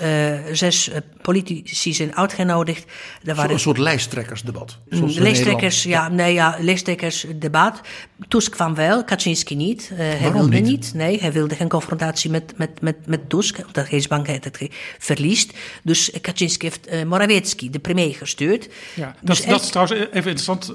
zes 0.52 0.90
politici 1.22 1.94
zijn 1.94 2.16
uitgenodigd. 2.16 2.92
Er 3.24 3.36
waren, 3.36 3.52
een 3.52 3.60
soort 3.60 3.78
lijsttrekkersdebat. 3.78 4.78
Lijsttrekkers, 4.90 5.84
ja, 5.84 6.10
nee, 6.10 6.34
ja, 6.34 6.58
lijsttrekkersdebat. 6.60 7.82
Tusk 8.28 8.52
kwam 8.52 8.76
wel, 8.76 9.04
Kaczynski 9.04 9.56
niet. 9.56 9.92
hij 9.94 10.32
wilde 10.32 10.50
niet? 10.50 10.64
niet? 10.64 10.92
Nee, 10.94 11.20
hij 11.20 11.32
wilde 11.32 11.56
geen 11.56 11.70
confrontatie 11.70 12.30
met, 12.30 12.58
met, 12.58 12.82
met, 12.82 12.96
met 13.06 13.30
Tusk, 13.30 13.58
omdat 13.58 13.90
hij 13.90 13.98
is 13.98 14.08
bang 14.08 14.40
dat 14.40 14.60
hij 14.60 14.72
verliest. 15.00 15.54
Dus 15.84 16.12
Kaczynski 16.22 16.66
heeft 16.66 16.92
uh, 16.92 17.04
Morawiecki, 17.04 17.70
de 17.70 17.80
premier, 17.80 18.16
gestuurd. 18.16 18.70
Ja, 18.94 19.06
dat, 19.06 19.36
dus 19.38 19.46
dat 19.46 19.62
is 19.62 19.70
trouwens 19.70 20.00
even 20.00 20.16
interessant. 20.16 20.74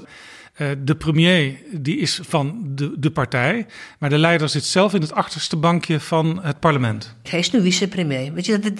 Uh, 0.61 0.67
de 0.83 0.95
premier 0.95 1.57
die 1.71 1.97
is 1.97 2.19
van 2.23 2.61
de, 2.65 2.93
de 2.99 3.11
partij, 3.11 3.65
maar 3.99 4.09
de 4.09 4.17
leider 4.17 4.49
zit 4.49 4.65
zelf 4.65 4.93
in 4.93 5.01
het 5.01 5.13
achterste 5.13 5.55
bankje 5.55 5.99
van 5.99 6.39
het 6.41 6.59
parlement. 6.59 7.15
Hij 7.29 7.39
is 7.39 7.51
nu 7.51 7.61
vicepremier. 7.61 8.33
Weet 8.33 8.45
je, 8.45 8.59
dat, 8.59 8.73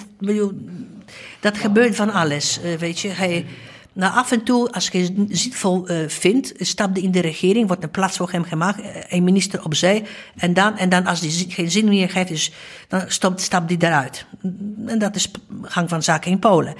dat, 1.40 1.58
gebeurt 1.58 1.96
van 1.96 2.10
alles. 2.10 2.60
Uh, 2.64 2.74
weet 2.74 3.00
je, 3.00 3.08
hij. 3.08 3.46
Nou, 3.94 4.14
af 4.14 4.32
en 4.32 4.44
toe, 4.44 4.72
als 4.72 4.88
je 4.88 5.26
zinvol 5.30 5.92
uh, 5.92 6.08
vindt, 6.08 6.54
stapte 6.58 7.02
in 7.02 7.12
de 7.12 7.20
regering, 7.20 7.68
wordt 7.68 7.84
een 7.84 7.92
plaats 7.92 8.18
voor 8.18 8.32
hem 8.32 8.44
gemaakt, 8.44 8.82
een 9.10 9.24
minister 9.24 9.64
opzij. 9.64 10.06
En 10.36 10.54
dan, 10.54 10.78
en 10.78 10.90
dan 10.90 11.06
als 11.06 11.20
hij 11.20 11.30
geen 11.30 11.72
zin 11.72 11.88
meer 11.88 12.10
geeft, 12.10 12.28
dus, 12.28 12.52
dan 12.88 13.04
stopt, 13.08 13.42
stapt 13.42 13.70
hij 13.70 13.90
eruit. 13.90 14.26
En 14.86 15.00
dat 15.00 15.16
is 15.16 15.32
gang 15.62 15.90
van 15.90 16.04
zaken 16.04 16.32
in 16.32 16.40
Polen. 16.40 16.76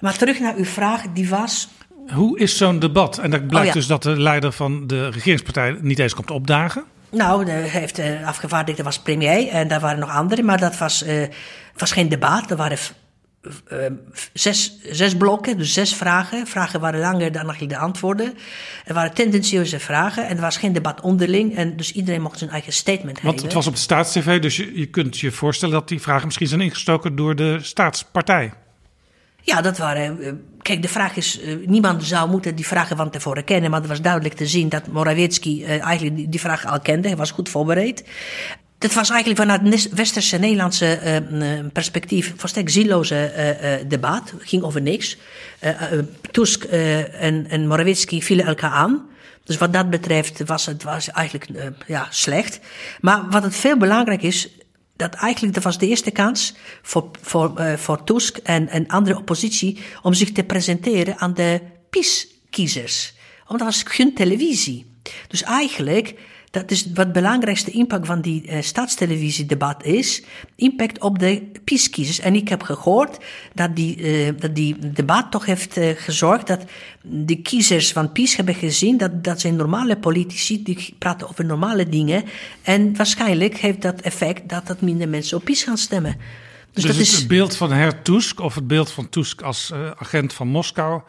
Maar 0.00 0.16
terug 0.16 0.40
naar 0.40 0.56
uw 0.56 0.64
vraag, 0.64 1.02
die 1.12 1.28
was. 1.28 1.68
Hoe 2.12 2.38
is 2.38 2.56
zo'n 2.56 2.78
debat? 2.78 3.18
En 3.18 3.30
dat 3.30 3.46
blijkt 3.46 3.68
oh, 3.68 3.74
ja. 3.74 3.78
dus 3.78 3.86
dat 3.86 4.02
de 4.02 4.20
leider 4.20 4.52
van 4.52 4.86
de 4.86 5.08
regeringspartij 5.08 5.76
niet 5.80 5.98
eens 5.98 6.14
komt 6.14 6.30
opdagen. 6.30 6.84
Nou, 7.10 7.44
de, 7.44 7.50
heeft 7.50 7.96
de 7.96 8.20
afgevaardigde 8.24 8.82
was 8.82 8.98
premier 8.98 9.48
en 9.48 9.68
daar 9.68 9.80
waren 9.80 9.98
nog 9.98 10.10
anderen, 10.10 10.44
maar 10.44 10.58
dat 10.58 10.78
was, 10.78 11.06
uh, 11.06 11.26
was 11.76 11.92
geen 11.92 12.08
debat. 12.08 12.50
Er 12.50 12.56
waren 12.56 12.78
uh, 13.72 13.78
zes, 14.32 14.78
zes 14.90 15.16
blokken, 15.16 15.58
dus 15.58 15.72
zes 15.72 15.94
vragen. 15.94 16.46
Vragen 16.46 16.80
waren 16.80 17.00
langer 17.00 17.32
dan 17.32 17.42
eigenlijk 17.42 17.72
de 17.72 17.78
antwoorden. 17.78 18.34
Er 18.84 18.94
waren 18.94 19.14
tendentieuze 19.14 19.78
vragen 19.78 20.28
en 20.28 20.36
er 20.36 20.42
was 20.42 20.56
geen 20.56 20.72
debat 20.72 21.00
onderling. 21.00 21.56
En 21.56 21.76
dus 21.76 21.92
iedereen 21.92 22.22
mocht 22.22 22.38
zijn 22.38 22.50
eigen 22.50 22.72
statement 22.72 23.20
hebben. 23.20 23.30
Want 23.30 23.42
het 23.42 23.52
was 23.52 23.66
op 23.66 23.74
de 23.74 23.80
staatstv, 23.80 24.40
dus 24.40 24.56
je, 24.56 24.78
je 24.78 24.86
kunt 24.86 25.18
je 25.18 25.30
voorstellen 25.30 25.74
dat 25.74 25.88
die 25.88 26.00
vragen 26.00 26.24
misschien 26.26 26.46
zijn 26.46 26.60
ingestoken 26.60 27.16
door 27.16 27.36
de 27.36 27.58
staatspartij. 27.62 28.52
Ja, 29.46 29.60
dat 29.60 29.78
waren. 29.78 30.42
Kijk, 30.62 30.82
de 30.82 30.88
vraag 30.88 31.16
is: 31.16 31.40
niemand 31.66 32.04
zou 32.04 32.30
moeten 32.30 32.54
die 32.54 32.66
vragen 32.66 32.96
van 32.96 33.10
tevoren 33.10 33.44
kennen. 33.44 33.70
Maar 33.70 33.80
het 33.80 33.88
was 33.88 34.00
duidelijk 34.00 34.34
te 34.34 34.46
zien 34.46 34.68
dat 34.68 34.86
Morawiecki 34.86 35.64
eigenlijk 35.64 36.30
die, 36.30 36.40
vraag 36.40 36.66
al 36.66 36.80
kende. 36.80 37.08
Hij 37.08 37.16
was 37.16 37.30
goed 37.30 37.48
voorbereid. 37.48 38.04
Dat 38.78 38.94
was 38.94 39.10
eigenlijk 39.10 39.40
vanuit 39.40 39.74
het 39.74 39.94
westerse 39.94 40.38
Nederlandse 40.38 41.22
perspectief 41.72 42.32
volstrekt 42.36 42.72
zieloze 42.72 43.32
uh, 43.36 43.48
uh, 43.48 43.88
debat. 43.88 44.34
Ging 44.38 44.62
over 44.62 44.82
niks. 44.82 45.16
Tusk 46.30 46.64
en, 46.64 47.46
en 47.48 47.66
Morawiecki 47.66 48.22
vielen 48.22 48.46
elkaar 48.46 48.70
aan. 48.70 49.06
Dus 49.44 49.56
wat 49.56 49.72
dat 49.72 49.90
betreft 49.90 50.46
was 50.46 50.66
het 50.66 50.82
was 50.82 51.10
eigenlijk 51.10 51.46
ja, 51.86 52.06
slecht. 52.10 52.60
Maar 53.00 53.30
wat 53.30 53.42
het 53.42 53.56
veel 53.56 53.76
belangrijk 53.76 54.22
is, 54.22 54.48
dat 54.96 55.14
eigenlijk 55.14 55.54
dat 55.54 55.62
was 55.62 55.78
de 55.78 55.88
eerste 55.88 56.10
kans 56.10 56.54
voor, 56.82 57.10
voor, 57.20 57.78
voor 57.78 58.04
Tusk 58.04 58.36
en, 58.36 58.68
en 58.68 58.86
andere 58.86 59.18
oppositie 59.18 59.78
om 60.02 60.14
zich 60.14 60.32
te 60.32 60.44
presenteren 60.44 61.18
aan 61.18 61.34
de 61.34 61.60
PiS-kiezers. 61.90 63.14
Want 63.46 63.58
dat 63.58 63.68
was 63.68 63.82
geen 63.86 64.14
televisie. 64.14 64.86
Dus 65.28 65.42
eigenlijk 65.42 66.14
dat 66.56 66.70
is 66.70 66.86
wat 66.94 67.06
de 67.06 67.12
belangrijkste 67.12 67.70
impact 67.70 68.06
van 68.06 68.20
die 68.20 68.42
uh, 68.46 68.62
staatstelevisiedebat 68.62 69.84
is. 69.84 70.22
Impact 70.54 71.00
op 71.00 71.18
de 71.18 71.42
PiS-kiezers. 71.64 72.18
En 72.18 72.34
ik 72.34 72.48
heb 72.48 72.62
gehoord 72.62 73.18
dat 73.54 73.76
die, 73.76 73.96
uh, 73.96 74.32
dat 74.38 74.54
die 74.54 74.76
debat 74.92 75.30
toch 75.30 75.46
heeft 75.46 75.78
uh, 75.78 75.90
gezorgd 75.96 76.46
dat 76.46 76.64
de 77.02 77.36
kiezers 77.36 77.92
van 77.92 78.12
PiS 78.12 78.36
hebben 78.36 78.54
gezien 78.54 78.96
dat 78.96 79.24
dat 79.24 79.40
zijn 79.40 79.56
normale 79.56 79.96
politici, 79.96 80.62
die 80.62 80.94
praten 80.98 81.28
over 81.28 81.44
normale 81.44 81.88
dingen. 81.88 82.24
En 82.62 82.96
waarschijnlijk 82.96 83.56
heeft 83.56 83.82
dat 83.82 84.00
effect 84.00 84.48
dat 84.48 84.66
dat 84.66 84.80
minder 84.80 85.08
mensen 85.08 85.36
op 85.36 85.44
PiS 85.44 85.62
gaan 85.62 85.78
stemmen. 85.78 86.12
Dus, 86.12 86.24
dus 86.72 86.82
dat 86.82 86.92
het, 86.92 87.06
is... 87.06 87.16
het 87.16 87.28
beeld 87.28 87.56
van 87.56 87.72
Herr 87.72 88.02
Tusk 88.02 88.40
of 88.40 88.54
het 88.54 88.66
beeld 88.66 88.90
van 88.90 89.08
Tusk 89.08 89.42
als 89.42 89.72
agent 89.96 90.32
van 90.32 90.48
Moskou, 90.48 91.02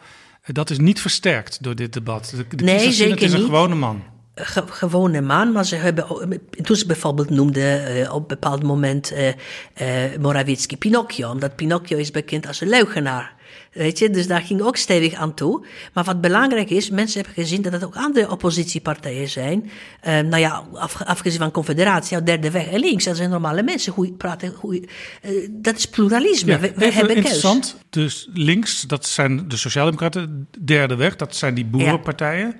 dat 0.46 0.70
is 0.70 0.78
niet 0.78 1.00
versterkt 1.00 1.62
door 1.62 1.74
dit 1.74 1.92
debat. 1.92 2.32
De, 2.36 2.56
de 2.56 2.64
nee, 2.64 2.92
zeker 2.92 3.14
het 3.14 3.22
is 3.22 3.32
een 3.32 3.38
niet. 3.38 3.46
gewone 3.46 3.74
man 3.74 4.02
ge 4.38 4.62
gewone 4.66 5.20
man, 5.20 5.52
maar 5.52 5.64
ze 5.64 5.76
hebben, 5.76 6.06
toen 6.62 6.76
ze 6.76 6.86
bijvoorbeeld 6.86 7.30
noemde 7.30 7.94
uh, 7.98 8.14
op 8.14 8.20
een 8.20 8.26
bepaald 8.26 8.62
moment 8.62 9.12
uh, 9.12 9.26
uh, 9.28 9.34
Morawiecki 10.20 10.76
Pinocchio, 10.76 11.30
omdat 11.30 11.56
Pinocchio 11.56 11.96
is 11.98 12.10
bekend 12.10 12.46
als 12.46 12.60
een 12.60 12.68
leugenaar. 12.68 13.36
Weet 13.72 13.98
je, 13.98 14.10
dus 14.10 14.26
daar 14.26 14.40
ging 14.40 14.62
ook 14.62 14.76
stevig 14.76 15.14
aan 15.14 15.34
toe. 15.34 15.66
Maar 15.92 16.04
wat 16.04 16.20
belangrijk 16.20 16.70
is, 16.70 16.90
mensen 16.90 17.24
hebben 17.24 17.42
gezien 17.42 17.62
dat 17.62 17.72
er 17.72 17.84
ook 17.84 17.96
andere 17.96 18.30
oppositiepartijen 18.30 19.28
zijn. 19.28 19.70
Uh, 20.06 20.18
nou 20.18 20.36
ja, 20.36 20.64
af, 20.72 21.02
afgezien 21.02 21.38
van 21.38 21.50
Confederatie, 21.50 22.16
ja, 22.16 22.22
Derde 22.22 22.50
Weg 22.50 22.66
en 22.66 22.80
Links, 22.80 23.04
dat 23.04 23.16
zijn 23.16 23.30
normale 23.30 23.62
mensen. 23.62 23.92
Hoe 23.92 24.12
praten, 24.12 24.52
hoe, 24.56 24.74
uh, 24.74 25.48
dat 25.50 25.76
is 25.76 25.86
pluralisme. 25.86 26.52
Ja, 26.52 26.60
we, 26.60 26.72
we 26.76 26.92
hebben 26.92 27.16
interessant. 27.16 27.76
Dus 27.90 28.28
links, 28.32 28.82
dat 28.82 29.06
zijn 29.06 29.48
de 29.48 29.56
Sociaaldemocraten. 29.56 30.48
Derde 30.64 30.94
Weg, 30.94 31.16
dat 31.16 31.36
zijn 31.36 31.54
die 31.54 31.64
boerenpartijen. 31.64 32.46
Ja. 32.46 32.54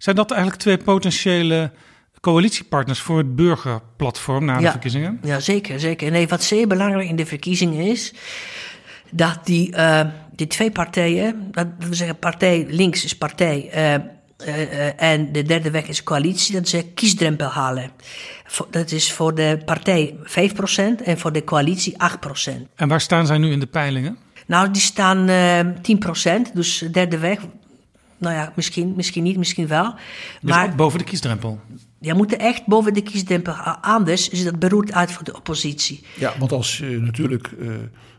Zijn 0.00 0.16
dat 0.16 0.30
eigenlijk 0.30 0.62
twee 0.62 0.78
potentiële 0.78 1.70
coalitiepartners 2.20 3.00
voor 3.00 3.18
het 3.18 3.36
burgerplatform 3.36 4.44
na 4.44 4.56
de 4.56 4.62
ja, 4.62 4.70
verkiezingen? 4.70 5.18
Ja, 5.22 5.40
zeker, 5.40 5.80
zeker. 5.80 6.10
Nee, 6.10 6.28
wat 6.28 6.42
zeer 6.42 6.66
belangrijk 6.66 7.08
in 7.08 7.16
de 7.16 7.26
verkiezingen 7.26 7.86
is, 7.86 8.14
dat 9.10 9.38
die, 9.44 9.76
uh, 9.76 10.00
die 10.32 10.46
twee 10.46 10.70
partijen, 10.70 11.48
dat 11.50 11.66
we 11.78 11.94
zeggen 11.94 12.18
partij 12.18 12.66
links 12.68 13.04
is 13.04 13.16
partij 13.16 13.70
uh, 13.74 13.94
uh, 14.48 15.02
en 15.02 15.32
de 15.32 15.42
derde 15.42 15.70
weg 15.70 15.88
is 15.88 16.02
coalitie, 16.02 16.54
dat 16.54 16.68
ze 16.68 16.86
kiesdrempel 16.94 17.48
halen. 17.48 17.90
Dat 18.70 18.90
is 18.90 19.12
voor 19.12 19.34
de 19.34 19.62
partij 19.64 20.16
5% 20.22 21.04
en 21.04 21.18
voor 21.18 21.32
de 21.32 21.44
coalitie 21.44 21.96
8%. 22.48 22.52
En 22.74 22.88
waar 22.88 23.00
staan 23.00 23.26
zij 23.26 23.38
nu 23.38 23.52
in 23.52 23.60
de 23.60 23.66
peilingen? 23.66 24.18
Nou, 24.46 24.70
die 24.70 24.82
staan 24.82 25.28
10%, 26.48 26.52
dus 26.54 26.78
de 26.78 26.90
derde 26.90 27.18
weg 27.18 27.38
nou 28.20 28.34
ja, 28.34 28.52
misschien, 28.56 28.92
misschien 28.96 29.22
niet, 29.22 29.36
misschien 29.36 29.66
wel. 29.66 29.94
Dus 30.40 30.50
maar 30.50 30.74
boven 30.74 30.98
de 30.98 31.04
kiesdrempel? 31.04 31.60
Je 32.00 32.14
moet 32.14 32.36
echt 32.36 32.66
boven 32.66 32.94
de 32.94 33.02
kiesdrempel. 33.02 33.52
Anders 33.80 34.28
is 34.28 34.44
dat 34.44 34.58
beroerd 34.58 34.92
uit 34.92 35.12
voor 35.12 35.24
de 35.24 35.36
oppositie. 35.36 36.04
Ja, 36.18 36.34
want 36.38 36.52
als 36.52 36.78
je 36.78 36.84
natuurlijk. 36.84 37.50
Uh, 37.58 37.72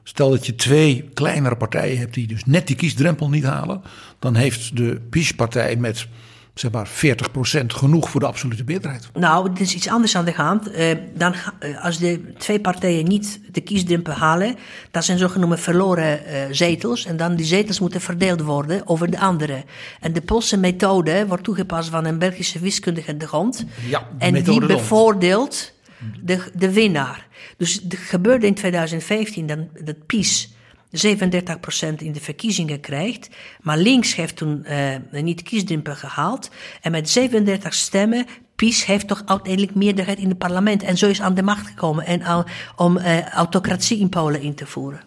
stel 0.04 0.30
dat 0.30 0.46
je 0.46 0.56
twee 0.56 1.10
kleinere 1.14 1.58
partijen 1.58 1.98
hebt 1.98 2.14
die 2.14 2.28
dus 2.28 2.46
net 2.46 2.68
die 2.68 2.76
kiesdrempel 2.76 3.30
niet 3.30 3.44
halen. 3.44 3.82
dan 4.20 4.36
heeft 4.36 4.78
de 4.78 5.02
PiS-partij 5.10 5.76
met 5.76 6.08
zeg 6.54 6.72
maar 6.72 6.88
40% 6.88 7.66
genoeg 7.68 8.10
voor 8.10 8.20
de 8.20 8.26
absolute 8.26 8.64
meerderheid? 8.66 9.10
Nou, 9.14 9.52
er 9.54 9.62
is 9.62 9.76
iets 9.76 9.88
anders 9.88 10.16
aan 10.16 10.26
de 10.26 10.32
hand. 10.32 10.72
Uh, 10.72 10.92
dan, 11.14 11.34
uh, 11.64 11.84
als 11.84 11.98
de 11.98 12.34
twee 12.38 12.60
partijen 12.60 13.06
niet 13.06 13.40
de 13.52 13.62
kiesdrempel 13.62 14.14
halen, 14.14 14.56
dat 14.92 15.06
zijn 15.06 15.18
zogenoemde 15.18 15.58
verloren 15.58 16.22
uh, 16.28 16.42
zetels. 16.52 17.06
En 17.06 17.18
dan 17.18 17.36
die 17.36 17.46
zetels 17.46 17.80
moeten 17.80 18.02
verdeeld 18.02 18.42
worden 18.42 18.88
over 18.88 19.12
de 19.12 19.20
andere. 19.20 19.64
En 20.00 20.14
de 20.14 20.22
Poolse 20.22 20.58
methode 20.58 21.26
wordt 21.28 21.44
toegepast 21.44 21.90
van 21.90 22.06
een 22.06 22.20
Belgische 22.20 22.60
wiskundige 22.60 23.18
de 23.18 23.28
grond. 23.28 23.66
Ja, 23.90 24.08
en 24.18 24.44
die 24.44 24.66
bevoordeelt 24.66 25.74
de, 26.22 26.44
de 26.54 26.72
winnaar. 26.72 27.28
Dus 27.58 27.74
het 27.74 27.96
gebeurde 27.98 28.48
in 28.48 28.54
2015 28.54 29.48
dan, 29.48 29.70
dat 29.84 30.06
PiS 30.06 30.50
37% 30.92 31.96
in 31.98 32.12
de 32.12 32.22
verkiezingen 32.22 32.80
krijgt. 32.80 33.30
Maar 33.62 33.78
links 33.78 34.16
heeft 34.16 34.36
toen 34.36 34.66
uh, 34.70 35.22
niet 35.22 35.42
kiesdrempel 35.42 35.96
gehaald. 35.96 36.50
En 36.82 36.92
met 36.92 37.10
37 37.10 37.74
stemmen, 37.74 38.26
PiS 38.56 38.86
heeft 38.86 39.08
toch 39.08 39.24
uiteindelijk 39.26 39.76
meerderheid 39.76 40.18
in 40.18 40.30
het 40.30 40.38
parlement. 40.38 40.84
En 40.84 40.98
zo 40.98 41.08
is 41.08 41.22
aan 41.22 41.36
de 41.36 41.44
macht 41.44 41.68
gekomen 41.68 42.06
en 42.06 42.46
om 42.76 42.98
uh, 42.98 43.28
autocratie 43.28 44.00
in 44.00 44.10
Polen 44.10 44.42
in 44.42 44.56
te 44.56 44.66
voeren. 44.66 45.02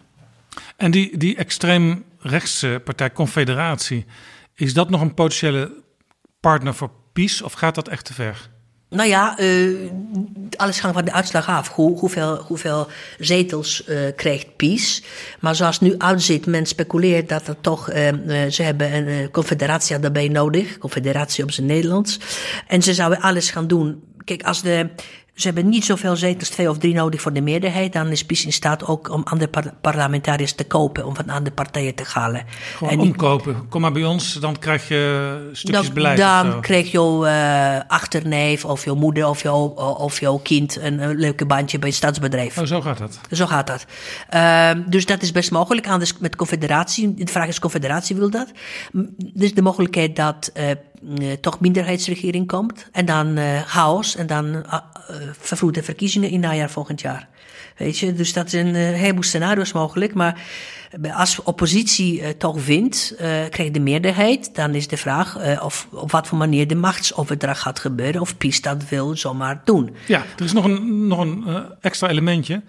En 0.77 0.91
die, 0.91 1.17
die 1.17 1.37
extreem 1.37 2.05
rechtse 2.19 2.81
partij 2.85 3.13
Confederatie, 3.13 4.05
is 4.55 4.75
dat 4.75 4.91
nog 4.91 5.01
een 5.01 5.15
potentiële 5.15 5.83
partner 6.41 6.75
voor 6.75 6.91
PiS 7.13 7.43
of 7.43 7.53
gaat 7.53 7.75
dat 7.75 7.89
echt 7.89 8.05
te 8.05 8.15
ver? 8.15 8.51
Nou 8.95 9.09
ja, 9.09 9.41
uh, 9.41 9.91
alles 10.57 10.81
hangt 10.81 10.97
van 10.97 11.05
de 11.05 11.13
uitslag 11.13 11.49
af. 11.49 11.69
Hoe, 11.69 11.99
hoeveel, 11.99 12.37
hoeveel 12.37 12.89
zetels 13.19 13.85
uh, 13.89 13.99
krijgt 14.17 14.57
PiS. 14.57 15.03
Maar 15.41 15.55
zoals 15.55 15.79
het 15.81 15.89
nu 15.89 15.95
uitziet, 15.99 16.47
men 16.47 16.67
speculeert 16.67 17.29
dat 17.29 17.49
er 17.49 17.61
toch... 17.61 17.93
Uh, 17.93 18.09
ze 18.51 18.63
hebben 18.63 18.95
een 18.95 19.31
confederatie 19.31 19.99
daarbij 19.99 20.29
nodig. 20.29 20.79
Confederatie 20.79 21.45
op 21.45 21.51
zijn 21.51 21.67
Nederlands. 21.67 22.19
En 22.67 22.83
ze 22.83 22.95
zouden 22.95 23.21
alles 23.21 23.51
gaan 23.51 23.67
doen. 23.67 24.03
Kijk, 24.25 24.43
als 24.43 24.63
de 24.63 24.89
ze 25.35 25.47
hebben 25.47 25.69
niet 25.69 25.85
zoveel 25.85 26.17
zetels, 26.17 26.49
twee 26.49 26.71
of 26.71 26.79
drie 26.79 26.95
nodig 26.95 27.21
voor 27.21 27.33
de 27.33 27.41
meerderheid. 27.41 27.93
Dan 27.93 28.09
is 28.09 28.25
PiS 28.25 28.45
in 28.45 28.53
staat 28.53 28.87
ook 28.87 29.11
om 29.11 29.23
andere 29.25 29.51
par 29.51 29.75
parlementariërs 29.81 30.53
te 30.53 30.65
kopen, 30.65 31.07
om 31.07 31.15
van 31.17 31.29
andere 31.29 31.55
partijen 31.55 31.95
te 31.95 32.05
halen. 32.13 32.45
Gewoon 32.77 32.93
en 32.93 33.01
omkopen. 33.01 33.69
Kom 33.69 33.81
maar 33.81 33.93
bij 33.93 34.05
ons, 34.05 34.33
dan 34.33 34.59
krijg 34.59 34.89
je 34.89 35.51
stukjes 35.53 35.85
dan, 35.85 35.95
beleid. 35.95 36.19
Dan 36.19 36.61
krijg 36.61 36.91
jouw 36.91 37.27
uh, 37.27 37.79
achterneef 37.87 38.65
of 38.65 38.85
jouw 38.85 38.95
moeder 38.95 39.29
of 39.29 39.43
jouw, 39.43 39.65
of 39.99 40.21
jouw 40.21 40.37
kind 40.37 40.77
een, 40.81 41.03
een 41.03 41.17
leuke 41.17 41.47
bandje 41.47 41.79
bij 41.79 41.89
het 41.89 41.99
staatsbedrijf. 41.99 42.59
Oh, 42.59 42.65
zo 42.65 42.81
gaat 42.81 42.99
dat. 42.99 43.21
Zo 43.31 43.47
gaat 43.47 43.67
dat. 43.67 43.85
Uh, 44.35 44.71
dus 44.87 45.07
dat 45.07 45.23
is 45.23 45.33
best 45.33 45.51
mogelijk. 45.51 45.89
Anders 45.89 46.19
met 46.19 46.37
confederatie, 46.37 47.15
de 47.15 47.33
vraag 47.33 47.49
is, 47.49 47.59
confederatie 47.59 48.17
wil 48.17 48.31
dat? 48.31 48.51
Dus 49.35 49.55
de 49.55 49.63
mogelijkheid 49.63 50.17
dat 50.17 50.51
uh, 50.55 50.71
toch 51.41 51.61
minderheidsregering 51.61 52.47
komt 52.47 52.89
en 52.93 53.05
dan 53.05 53.39
chaos 53.67 54.17
en 54.17 54.27
dan 54.27 54.65
vervroegde 55.39 55.83
verkiezingen 55.83 56.31
in 56.31 56.41
najaar 56.41 56.71
volgend 56.71 57.01
jaar. 57.01 57.29
Weet 57.77 57.99
je, 57.99 58.13
dus 58.13 58.33
dat 58.33 58.51
zijn 58.51 58.67
een 58.67 58.95
heleboel 58.95 59.23
scenario's 59.23 59.73
mogelijk. 59.73 60.15
Maar 60.15 60.43
als 61.15 61.43
oppositie 61.43 62.21
uh, 62.21 62.29
toch 62.29 62.65
wint, 62.65 63.13
uh, 63.13 63.19
krijgt 63.51 63.75
de 63.75 63.81
meerderheid, 63.81 64.55
dan 64.55 64.75
is 64.75 64.89
de 64.89 64.97
vraag 64.97 65.39
uh, 65.39 65.63
of 65.65 65.89
op 65.91 66.11
wat 66.11 66.27
voor 66.27 66.39
manier 66.39 66.67
de 66.67 66.75
machtsoverdracht 66.75 67.61
gaat 67.61 67.79
gebeuren. 67.79 68.21
Of 68.21 68.37
PiS 68.37 68.61
dat 68.61 68.89
wil 68.89 69.17
zomaar 69.17 69.61
doen. 69.65 69.97
Ja, 70.07 70.25
er 70.37 70.45
is 70.45 70.53
nog 70.53 70.65
een, 70.65 71.07
nog 71.07 71.19
een 71.19 71.45
extra 71.81 72.09
elementje. 72.09 72.63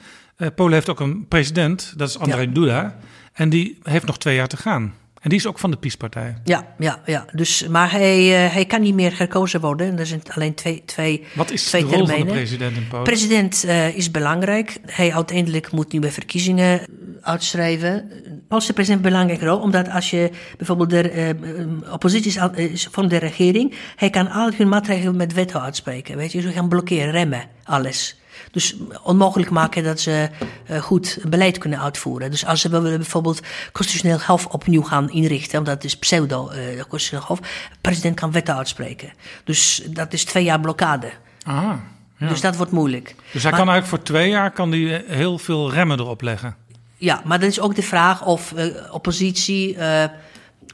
Polen 0.56 0.74
heeft 0.74 0.90
ook 0.90 1.00
een 1.00 1.28
president, 1.28 1.94
dat 1.98 2.10
is 2.10 2.20
Andrzej 2.20 2.46
ja. 2.46 2.52
Duda. 2.52 2.96
En 3.34 3.50
die 3.50 3.80
heeft 3.84 4.06
nog 4.06 4.18
twee 4.18 4.36
jaar 4.36 4.48
te 4.48 4.58
gaan. 4.58 4.94
En 5.26 5.32
die 5.32 5.40
is 5.40 5.48
ook 5.48 5.60
van 5.60 5.72
de 5.72 5.78
PiS-partij. 5.78 6.36
Ja, 6.44 6.66
ja, 6.78 7.02
ja. 7.06 7.26
Dus, 7.32 7.68
maar 7.68 7.92
hij, 7.92 8.46
uh, 8.46 8.54
hij 8.54 8.66
kan 8.66 8.82
niet 8.82 8.94
meer 8.94 9.12
gekozen 9.12 9.62
worden. 9.62 10.00
Er 10.00 10.06
zijn 10.06 10.22
alleen 10.36 10.54
twee, 10.54 10.84
twee 10.86 11.24
Wat 11.36 11.52
is 11.52 11.64
twee 11.64 11.82
de 11.82 11.88
rol 11.88 11.98
termijnen. 11.98 12.28
van 12.28 12.36
de 12.36 12.42
president 12.42 12.78
in 12.78 12.88
Polen? 12.88 13.04
President 13.04 13.64
uh, 13.66 13.98
is 13.98 14.12
belangrijk. 14.12 14.78
Hij 14.86 15.14
uiteindelijk 15.14 15.72
moet 15.72 15.92
nieuwe 15.92 16.12
verkiezingen 16.12 16.82
uitschrijven. 17.22 18.12
Poolse 18.48 18.74
president 18.74 19.06
een 19.06 19.12
belangrijke 19.12 19.46
rol, 19.46 19.60
omdat 19.60 19.90
als 19.90 20.10
je 20.10 20.30
bijvoorbeeld 20.58 20.90
de 20.90 21.36
uh, 21.38 21.92
oppositie 21.94 22.42
is 22.56 22.88
van 22.92 23.08
de 23.08 23.18
regering, 23.18 23.74
hij 23.96 24.10
kan 24.10 24.28
al 24.32 24.52
hun 24.56 24.70
maatregelen 24.70 25.16
met 25.16 25.34
veto 25.34 25.60
uitspreken. 25.60 26.18
Weet 26.18 26.32
je, 26.32 26.42
ze 26.42 26.52
gaan 26.52 26.70
blokkeren, 26.70 27.12
remmen, 27.12 27.44
alles. 27.64 28.20
Dus 28.56 28.76
onmogelijk 29.04 29.50
maken 29.50 29.84
dat 29.84 30.00
ze 30.00 30.30
uh, 30.72 30.82
goed 30.82 31.18
beleid 31.28 31.58
kunnen 31.58 31.82
uitvoeren. 31.82 32.32
Dus 32.32 32.46
als 32.46 32.62
ze 32.62 32.70
bijvoorbeeld 32.70 33.42
constitutioneel 33.72 34.20
hof 34.26 34.46
opnieuw 34.46 34.82
gaan 34.82 35.10
inrichten, 35.10 35.60
omdat 35.60 35.74
het 35.74 35.84
is 35.84 35.98
pseudo 35.98 36.52
uh, 36.52 36.58
constitutioneel 36.58 37.26
hof, 37.26 37.40
de 37.40 37.48
president 37.82 38.16
kan 38.16 38.32
wetten 38.32 38.56
uitspreken. 38.56 39.14
Dus 39.44 39.84
dat 39.90 40.14
is 40.14 40.24
twee 40.24 40.44
jaar 40.44 40.60
blokkade. 40.60 41.12
Aha, 41.44 41.84
ja. 42.18 42.28
Dus 42.28 42.42
dat 42.42 42.56
wordt 42.56 42.72
moeilijk. 42.72 43.16
Dus 43.32 43.42
hij 43.44 43.52
maar, 43.52 43.60
kan 43.60 43.70
eigenlijk 43.70 43.88
voor 43.88 44.14
twee 44.16 44.30
jaar 44.30 44.52
kan 44.52 44.72
die 44.72 45.04
heel 45.08 45.38
veel 45.38 45.72
remmen 45.72 46.00
erop 46.00 46.22
leggen. 46.22 46.56
Ja, 46.98 47.22
maar 47.26 47.40
dan 47.40 47.50
is 47.50 47.60
ook 47.60 47.76
de 47.76 47.84
vraag 47.84 48.26
of 48.26 48.54
uh, 48.56 48.66
oppositie, 48.92 49.78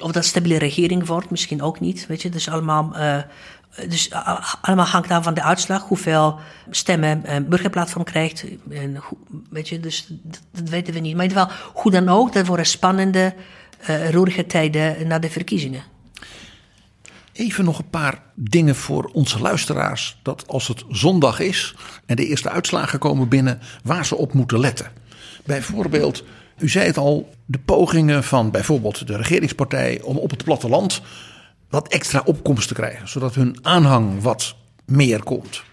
of 0.01 0.11
dat 0.11 0.25
stabiele 0.25 0.57
regering 0.57 1.05
wordt, 1.05 1.29
misschien 1.29 1.61
ook 1.61 1.79
niet. 1.79 2.07
Weet 2.07 2.21
je, 2.21 2.29
dus 2.29 2.49
allemaal 2.49 2.95
dus 3.87 4.11
allemaal 4.61 4.85
hangt 4.85 5.11
af 5.11 5.23
van 5.23 5.33
de 5.33 5.43
uitslag, 5.43 5.83
hoeveel 5.83 6.39
stemmen 6.69 7.35
een 7.35 7.49
burgerplatform 7.49 8.03
krijgt. 8.03 8.45
En, 8.69 9.03
weet 9.49 9.69
je, 9.69 9.79
dus 9.79 10.07
dat, 10.51 10.69
weten 10.69 10.93
we 10.93 10.99
niet. 10.99 11.15
Maar 11.15 11.23
in 11.23 11.29
ieder 11.29 11.45
geval, 11.47 11.71
hoe 11.73 11.91
dan 11.91 12.09
ook, 12.09 12.33
dat 12.33 12.47
worden 12.47 12.65
spannende, 12.65 13.33
uh, 13.89 14.09
roerige 14.09 14.45
tijden 14.45 15.07
na 15.07 15.19
de 15.19 15.29
verkiezingen. 15.29 15.83
Even 17.33 17.65
nog 17.65 17.79
een 17.79 17.89
paar 17.89 18.21
dingen 18.35 18.75
voor 18.75 19.09
onze 19.13 19.39
luisteraars. 19.39 20.19
Dat 20.23 20.43
als 20.47 20.67
het 20.67 20.83
zondag 20.89 21.39
is 21.39 21.75
en 22.05 22.15
de 22.15 22.25
eerste 22.25 22.49
uitslagen 22.49 22.99
komen 22.99 23.27
binnen, 23.27 23.59
waar 23.83 24.05
ze 24.05 24.15
op 24.15 24.33
moeten 24.33 24.59
letten. 24.59 24.91
Bijvoorbeeld, 25.45 26.23
u 26.57 26.69
zei 26.69 26.85
het 26.85 26.97
al, 26.97 27.29
de 27.45 27.59
pogingen 27.59 28.23
van 28.23 28.51
bijvoorbeeld 28.51 29.07
de 29.07 29.17
regeringspartij 29.17 30.01
om 30.01 30.17
op 30.17 30.29
het 30.29 30.43
platteland 30.43 31.01
wat 31.71 31.87
extra 31.87 32.21
opkomst 32.25 32.67
te 32.67 32.73
krijgen, 32.73 33.07
zodat 33.07 33.35
hun 33.35 33.57
aanhang 33.61 34.21
wat 34.21 34.55
meer 34.85 35.23
komt. 35.23 35.63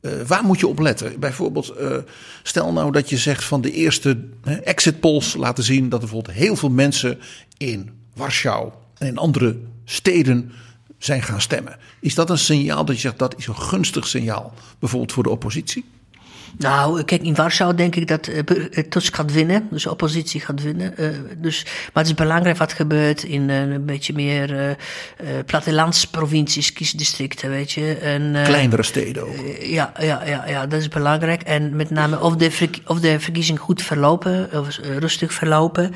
Uh, 0.00 0.12
waar 0.26 0.44
moet 0.44 0.60
je 0.60 0.66
op 0.66 0.78
letten? 0.78 1.20
Bijvoorbeeld, 1.20 1.74
uh, 1.80 1.96
stel 2.42 2.72
nou 2.72 2.92
dat 2.92 3.08
je 3.08 3.16
zegt 3.16 3.44
van 3.44 3.60
de 3.60 3.72
eerste 3.72 4.18
exit 4.64 5.00
polls 5.00 5.34
laten 5.34 5.64
zien 5.64 5.88
dat 5.88 6.02
er 6.02 6.06
bijvoorbeeld 6.06 6.36
heel 6.36 6.56
veel 6.56 6.70
mensen 6.70 7.18
in 7.56 7.90
Warschau 8.14 8.70
en 8.98 9.06
in 9.06 9.18
andere 9.18 9.58
steden 9.84 10.52
zijn 10.98 11.22
gaan 11.22 11.40
stemmen. 11.40 11.78
Is 12.00 12.14
dat 12.14 12.30
een 12.30 12.38
signaal 12.38 12.84
dat 12.84 12.94
je 12.94 13.00
zegt 13.00 13.18
dat 13.18 13.36
is 13.36 13.46
een 13.46 13.58
gunstig 13.58 14.06
signaal, 14.06 14.52
bijvoorbeeld 14.78 15.12
voor 15.12 15.22
de 15.22 15.30
oppositie? 15.30 15.84
Nou, 16.56 17.02
kijk, 17.02 17.22
in 17.22 17.34
Warschau 17.34 17.74
denk 17.74 17.96
ik 17.96 18.08
dat 18.08 18.28
uh, 18.28 18.38
Tusk 18.88 19.14
gaat 19.14 19.32
winnen, 19.32 19.68
dus 19.70 19.82
de 19.82 19.90
oppositie 19.90 20.40
gaat 20.40 20.62
winnen. 20.62 20.94
Uh, 20.96 21.08
dus, 21.36 21.64
maar 21.64 22.02
het 22.02 22.06
is 22.06 22.14
belangrijk 22.14 22.56
wat 22.56 22.72
gebeurt 22.72 23.22
in 23.22 23.48
uh, 23.48 23.60
een 23.60 23.84
beetje 23.84 24.12
meer 24.12 24.50
uh, 24.60 24.74
plattelandsprovincies, 25.46 26.72
kiesdistricten, 26.72 27.50
weet 27.50 27.72
je. 27.72 27.94
En, 27.94 28.36
Kleinere 28.44 28.82
steden 28.82 29.22
ook. 29.22 29.34
ja, 29.60 29.92
ja, 30.00 30.24
ja, 30.24 30.46
ja, 30.46 30.66
dat 30.66 30.80
is 30.80 30.88
belangrijk. 30.88 31.42
En 31.42 31.76
met 31.76 31.90
name 31.90 32.20
of 32.20 32.36
de, 32.36 32.70
of 32.86 33.00
de 33.00 33.20
verkiezingen 33.20 33.60
goed 33.60 33.82
verlopen, 33.82 34.48
of 34.52 34.78
rustig 34.98 35.32
verlopen. 35.32 35.94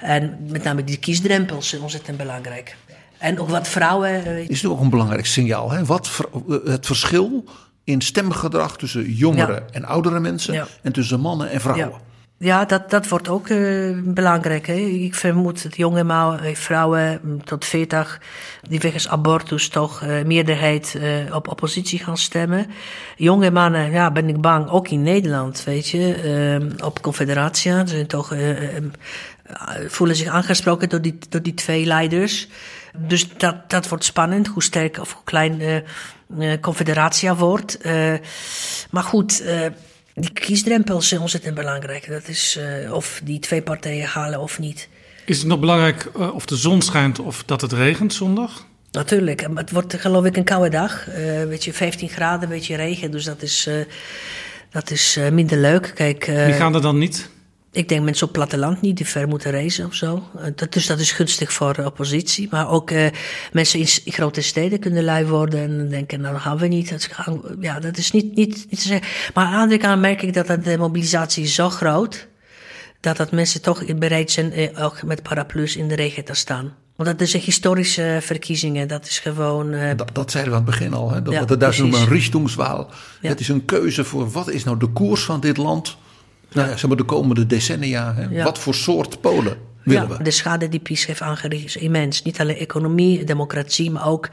En 0.00 0.36
met 0.48 0.62
name 0.62 0.84
die 0.84 0.96
kiesdrempels 0.96 1.68
zijn 1.68 1.82
ontzettend 1.82 2.16
belangrijk. 2.16 2.76
En 3.18 3.40
ook 3.40 3.48
wat 3.48 3.68
vrouwen. 3.68 4.48
Is 4.48 4.66
ook 4.66 4.80
een 4.80 4.90
belangrijk 4.90 5.26
signaal, 5.26 5.70
hè? 5.70 5.84
Wat 5.84 6.10
het 6.64 6.86
verschil 6.86 7.44
in 7.84 8.00
stemgedrag 8.00 8.76
tussen 8.76 9.12
jongere 9.12 9.52
ja. 9.52 9.62
en 9.72 9.84
oudere 9.84 10.20
mensen 10.20 10.54
ja. 10.54 10.66
en 10.82 10.92
tussen 10.92 11.20
mannen 11.20 11.50
en 11.50 11.60
vrouwen. 11.60 12.00
Ja. 12.38 12.64
Dat, 12.64 12.90
dat 12.90 13.08
wordt 13.08 13.28
ook 13.28 13.48
uh, 13.48 13.98
belangrijk. 14.04 14.66
Hè. 14.66 14.74
Ik 14.74 15.14
vermoed 15.14 15.62
dat 15.62 15.76
jonge 15.76 16.54
vrouwen 16.54 17.20
tot 17.44 17.64
40, 17.64 18.20
die 18.68 18.80
wegens 18.80 19.08
abortus 19.08 19.68
toch 19.68 20.02
uh, 20.02 20.24
meerderheid 20.24 20.94
uh, 20.96 21.34
op 21.34 21.48
oppositie 21.48 21.98
gaan 21.98 22.16
stemmen. 22.16 22.66
Jonge 23.16 23.50
mannen, 23.50 23.90
ja, 23.90 24.10
ben 24.10 24.28
ik 24.28 24.40
bang, 24.40 24.68
ook 24.68 24.88
in 24.88 25.02
Nederland, 25.02 25.64
weet 25.64 25.88
je, 25.88 26.76
op 26.84 27.02
Confederatie. 27.02 27.70
Ze 27.70 27.86
zijn 27.86 28.06
toch, 28.06 28.34
voelen 29.86 30.16
zich 30.16 30.28
aangesproken 30.28 30.88
door 30.88 31.00
die, 31.00 31.18
door 31.28 31.42
die 31.42 31.54
twee 31.54 31.86
leiders. 31.86 32.48
Dus 32.96 33.28
dat, 33.36 33.70
dat 33.70 33.88
wordt 33.88 34.04
spannend, 34.04 34.46
hoe 34.46 34.62
sterk 34.62 34.98
of 34.98 35.12
hoe 35.12 35.24
klein 35.24 35.82
uh, 36.38 36.52
Confederatia 36.60 37.36
wordt. 37.36 37.78
Uh, 37.86 38.14
maar 38.90 39.02
goed, 39.02 39.42
uh, 39.42 39.66
die 40.14 40.32
kiesdrempels 40.32 41.08
zijn 41.08 41.20
ontzettend 41.20 41.54
belangrijk. 41.54 42.08
Dat 42.08 42.28
is 42.28 42.58
of 42.90 43.20
die 43.24 43.38
twee 43.38 43.62
partijen 43.62 44.06
halen 44.06 44.40
of 44.40 44.58
niet. 44.58 44.88
Is 45.24 45.38
het 45.38 45.46
nog 45.46 45.60
belangrijk 45.60 46.10
of 46.34 46.46
de 46.46 46.56
zon 46.56 46.82
schijnt 46.82 47.18
of 47.18 47.42
dat 47.44 47.60
het 47.60 47.72
regent 47.72 48.14
zondag? 48.14 48.66
Natuurlijk, 48.90 49.48
het 49.54 49.70
wordt 49.70 49.94
geloof 49.94 50.24
ik 50.24 50.36
een 50.36 50.44
koude 50.44 50.68
dag. 50.68 51.04
weet 51.48 51.64
je, 51.64 51.72
15 51.72 52.08
graden, 52.08 52.42
een 52.42 52.54
beetje 52.54 52.76
regen, 52.76 53.10
dus 53.10 53.24
dat 53.24 53.42
is, 53.42 53.68
dat 54.70 54.90
is 54.90 55.18
minder 55.32 55.58
leuk. 55.58 55.92
Kijk, 55.94 56.24
Wie 56.24 56.52
gaan 56.52 56.74
er 56.74 56.80
dan 56.80 56.98
niet? 56.98 57.28
Ik 57.74 57.88
denk 57.88 58.04
mensen 58.04 58.26
op 58.26 58.32
platteland 58.32 58.80
niet 58.80 58.96
die 58.96 59.06
ver 59.06 59.28
moeten 59.28 59.50
reizen 59.50 59.86
of 59.86 59.94
zo. 59.94 60.22
Uh, 60.36 60.42
dat, 60.54 60.72
dus 60.72 60.86
dat 60.86 60.98
is 60.98 61.12
gunstig 61.12 61.52
voor 61.52 61.74
de 61.74 61.84
oppositie. 61.84 62.48
Maar 62.50 62.70
ook 62.70 62.90
uh, 62.90 63.06
mensen 63.52 63.78
in, 63.78 63.88
in, 64.04 64.12
grote 64.12 64.40
steden 64.40 64.78
kunnen 64.78 65.04
lui 65.04 65.26
worden 65.26 65.60
en 65.60 65.88
denken, 65.88 66.20
nou, 66.20 66.32
dat 66.32 66.42
gaan 66.42 66.58
we 66.58 66.66
niet. 66.66 66.90
Dat, 66.90 67.04
gaan, 67.04 67.40
ja, 67.60 67.80
dat 67.80 67.96
is 67.96 68.10
niet, 68.10 68.34
niet, 68.34 68.66
niet 68.70 68.80
te 68.80 68.88
zeggen. 68.88 69.08
Maar 69.34 69.44
aan 69.44 69.52
de 69.52 69.58
andere 69.58 69.80
kant 69.80 70.00
merk 70.00 70.22
ik 70.22 70.34
dat, 70.34 70.46
dat 70.46 70.64
de 70.64 70.78
mobilisatie 70.78 71.44
is 71.44 71.54
zo 71.54 71.70
groot 71.70 72.28
dat 73.04 73.16
dat 73.16 73.32
mensen 73.32 73.62
toch 73.62 73.96
bereid 73.96 74.30
zijn 74.30 74.52
eh, 74.52 74.84
ook 74.84 75.02
met 75.02 75.22
paraplu's 75.22 75.76
in 75.76 75.88
de 75.88 75.94
regen 75.94 76.24
te 76.24 76.34
staan. 76.34 76.74
Want 76.96 77.08
dat 77.08 77.20
is 77.20 77.34
een 77.34 77.40
historische 77.40 78.18
verkiezingen. 78.22 78.88
Dat 78.88 79.06
is 79.06 79.18
gewoon. 79.18 79.72
Uh, 79.72 79.90
dat, 79.96 80.10
dat, 80.12 80.30
zeiden 80.30 80.52
we 80.52 80.58
aan 80.58 80.64
het 80.64 80.78
begin 80.78 80.94
al. 80.94 81.10
Hè? 81.10 81.22
Dat, 81.22 81.32
ja, 81.32 81.44
dat 81.44 81.78
noemen 81.78 82.00
een 82.00 82.08
richtingswaal. 82.08 82.90
Ja. 83.20 83.28
Het 83.28 83.40
is 83.40 83.48
een 83.48 83.64
keuze 83.64 84.04
voor 84.04 84.30
wat 84.30 84.50
is 84.50 84.64
nou 84.64 84.78
de 84.78 84.86
koers 84.86 85.24
van 85.24 85.40
dit 85.40 85.56
land. 85.56 85.96
Nou 86.54 86.68
ja, 86.68 86.76
zeg 86.76 86.88
maar 86.88 86.96
de 86.96 87.04
komende 87.04 87.46
decennia. 87.46 88.14
Hè? 88.14 88.42
Wat 88.42 88.58
voor 88.58 88.74
soort 88.74 89.20
Polen 89.20 89.56
willen 89.84 90.08
ja, 90.08 90.16
we? 90.16 90.22
De 90.22 90.30
schade 90.30 90.68
die 90.68 90.80
PiS 90.80 91.06
heeft 91.06 91.20
aangericht 91.20 91.64
is 91.64 91.76
immens. 91.76 92.22
Niet 92.22 92.40
alleen 92.40 92.56
economie, 92.56 93.24
democratie, 93.24 93.90
maar 93.90 94.06
ook 94.06 94.28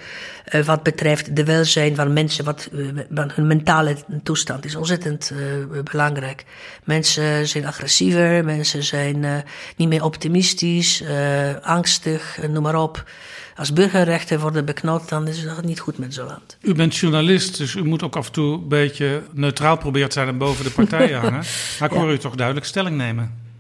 uh, 0.54 0.64
wat 0.64 0.84
betreft 0.84 1.36
de 1.36 1.44
welzijn 1.44 1.96
van 1.96 2.14
mensen. 2.14 2.46
Wat, 2.46 2.70
uh, 2.74 2.88
hun 3.34 3.48
mentale 3.48 3.96
toestand 4.24 4.66
is 4.66 4.76
ontzettend 4.76 5.32
uh, 5.34 5.40
belangrijk. 5.84 6.46
Mensen 6.84 7.48
zijn 7.48 7.66
agressiever, 7.66 8.46
mensen 8.46 8.84
zijn 8.84 9.44
niet 9.76 9.88
meer 9.88 10.04
optimistisch, 10.04 11.04
angstig, 11.62 12.40
noem 12.50 12.64
maar 12.64 12.76
op. 12.76 13.04
Als 13.56 13.74
burgerrechten 13.74 14.40
worden 14.40 14.66
beknot, 14.66 15.10
dan 15.10 15.28
is 15.28 15.44
het 15.44 15.66
niet 15.66 15.80
goed 15.80 15.98
met 15.98 16.14
zo'n 16.14 16.26
land. 16.26 16.58
U 16.62 16.74
bent 16.74 16.96
journalist, 16.96 17.58
dus 17.58 17.76
u 17.76 17.84
moet 17.84 18.04
ook 18.04 18.16
af 18.16 18.26
en 18.26 18.32
toe 18.32 18.54
een 18.54 18.68
beetje 18.68 19.22
neutraal 19.32 19.78
proberen 19.78 20.08
te 20.08 20.14
zijn 20.14 20.28
en 20.28 20.38
boven 20.38 20.64
de 20.64 20.72
partijen 20.72 21.20
hangen. 21.22 21.44
Maar 21.80 21.92
ik 21.92 21.98
hoor 21.98 22.12
u 22.12 22.18
toch 22.18 22.36
duidelijk 22.36 22.66
stelling 22.66 22.98
nemen 22.98 23.51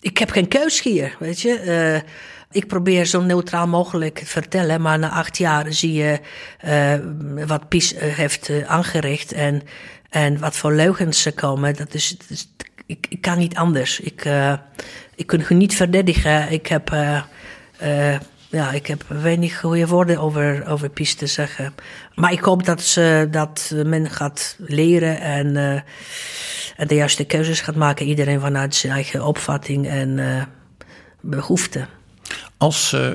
ik 0.00 0.18
heb 0.18 0.30
geen 0.30 0.48
keus 0.48 0.82
hier, 0.82 1.16
weet 1.18 1.40
je. 1.40 1.62
Uh, 1.64 2.10
ik 2.50 2.66
probeer 2.66 3.04
zo 3.04 3.20
neutraal 3.20 3.66
mogelijk 3.66 4.18
te 4.18 4.26
vertellen, 4.26 4.80
maar 4.80 4.98
na 4.98 5.10
acht 5.10 5.38
jaar 5.38 5.72
zie 5.72 5.92
je 5.92 6.20
uh, 6.64 7.46
wat 7.46 7.68
PiS 7.68 7.94
heeft 7.98 8.48
uh, 8.48 8.68
aangericht 8.70 9.32
en, 9.32 9.62
en 10.10 10.38
wat 10.38 10.56
voor 10.56 10.72
leugens 10.72 11.22
ze 11.22 11.32
komen. 11.32 11.76
Dat 11.76 11.94
is, 11.94 12.16
is 12.28 12.48
ik, 12.86 13.06
ik, 13.08 13.20
kan 13.20 13.38
niet 13.38 13.56
anders. 13.56 14.00
Ik, 14.00 14.28
ik 15.14 15.26
kan 15.26 15.40
het 15.40 15.50
niet 15.50 15.74
verdedigen. 15.74 16.52
Ik 16.52 16.66
heb, 16.66 16.90
ja, 18.48 18.72
ik 18.72 18.86
heb 18.86 19.04
weinig 19.08 19.60
goede 19.60 19.86
woorden 19.86 20.18
over, 20.18 20.66
over 20.66 20.88
PiS 20.88 21.14
te 21.14 21.26
zeggen. 21.26 21.74
Maar 22.14 22.32
ik 22.32 22.40
hoop 22.40 22.64
dat, 22.64 22.82
ze, 22.82 23.28
dat 23.30 23.72
men 23.84 24.10
gaat 24.10 24.56
leren 24.58 25.20
en 25.20 25.84
en 26.78 26.86
de 26.86 26.94
juiste 26.94 27.24
keuzes 27.24 27.60
gaat 27.60 27.74
maken. 27.74 28.06
Iedereen 28.06 28.40
vanuit 28.40 28.74
zijn 28.74 28.92
eigen 28.92 29.24
opvatting 29.24 29.86
en 29.86 30.18
uh, 30.18 30.42
behoeften. 31.20 31.88
Als 32.56 32.92
uh, 32.92 33.10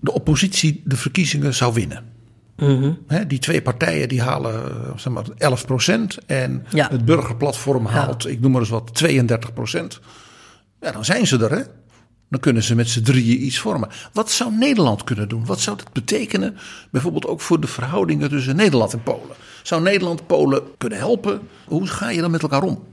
de 0.00 0.12
oppositie 0.12 0.82
de 0.84 0.96
verkiezingen 0.96 1.54
zou 1.54 1.74
winnen. 1.74 2.04
Mm 2.56 2.82
-hmm. 2.82 2.98
He, 3.06 3.26
die 3.26 3.38
twee 3.38 3.62
partijen 3.62 4.08
die 4.08 4.22
halen 4.22 4.54
eh, 4.54 4.90
zeg 4.96 5.12
maar, 5.12 5.24
11 5.36 5.66
procent. 5.66 6.18
En 6.26 6.66
ja. 6.68 6.88
het 6.90 7.04
burgerplatform 7.04 7.86
haalt, 7.86 8.22
ja. 8.22 8.30
ik 8.30 8.40
noem 8.40 8.50
maar 8.50 8.60
eens 8.60 8.70
wat, 8.70 8.94
32 8.94 9.52
procent. 9.52 10.00
Ja, 10.80 10.92
dan 10.92 11.04
zijn 11.04 11.26
ze 11.26 11.44
er, 11.44 11.50
hè? 11.50 11.62
Dan 12.30 12.40
kunnen 12.40 12.62
ze 12.62 12.74
met 12.74 12.88
z'n 12.88 13.02
drieën 13.02 13.44
iets 13.44 13.58
vormen. 13.58 13.88
Wat 14.12 14.30
zou 14.30 14.52
Nederland 14.52 15.04
kunnen 15.04 15.28
doen? 15.28 15.46
Wat 15.46 15.60
zou 15.60 15.76
dat 15.76 15.92
betekenen? 15.92 16.56
Bijvoorbeeld 16.90 17.26
ook 17.26 17.40
voor 17.40 17.60
de 17.60 17.66
verhoudingen 17.66 18.28
tussen 18.28 18.56
Nederland 18.56 18.92
en 18.92 19.02
Polen. 19.02 19.36
Zou 19.62 19.82
Nederland 19.82 20.26
Polen 20.26 20.62
kunnen 20.78 20.98
helpen? 20.98 21.40
Hoe 21.66 21.86
ga 21.86 22.10
je 22.10 22.20
dan 22.20 22.30
met 22.30 22.42
elkaar 22.42 22.62
om? 22.62 22.84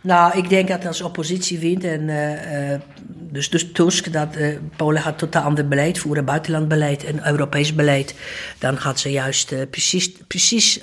Nou, 0.00 0.38
ik 0.38 0.48
denk 0.48 0.68
dat 0.68 0.86
als 0.86 1.02
oppositie 1.02 1.58
wint 1.58 1.84
en 1.84 2.00
uh, 2.00 2.80
dus, 3.06 3.50
dus 3.50 3.72
Tusk 3.72 4.12
dat 4.12 4.36
uh, 4.36 4.56
Polen 4.76 5.02
gaat 5.02 5.18
totaal 5.18 5.42
ander 5.42 5.68
beleid 5.68 5.98
voeren, 5.98 6.24
buitenlandbeleid 6.24 7.04
en 7.04 7.26
Europees 7.26 7.74
beleid, 7.74 8.14
dan 8.58 8.78
gaat 8.78 9.00
ze 9.00 9.10
juist 9.10 9.70
precies, 9.70 10.10
precies 10.26 10.80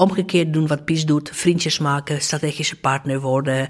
omgekeerd 0.00 0.52
doen 0.52 0.66
wat 0.66 0.84
PiS 0.84 1.06
doet, 1.06 1.30
vriendjes 1.32 1.78
maken, 1.78 2.20
strategische 2.20 2.80
partner 2.80 3.20
worden, 3.20 3.68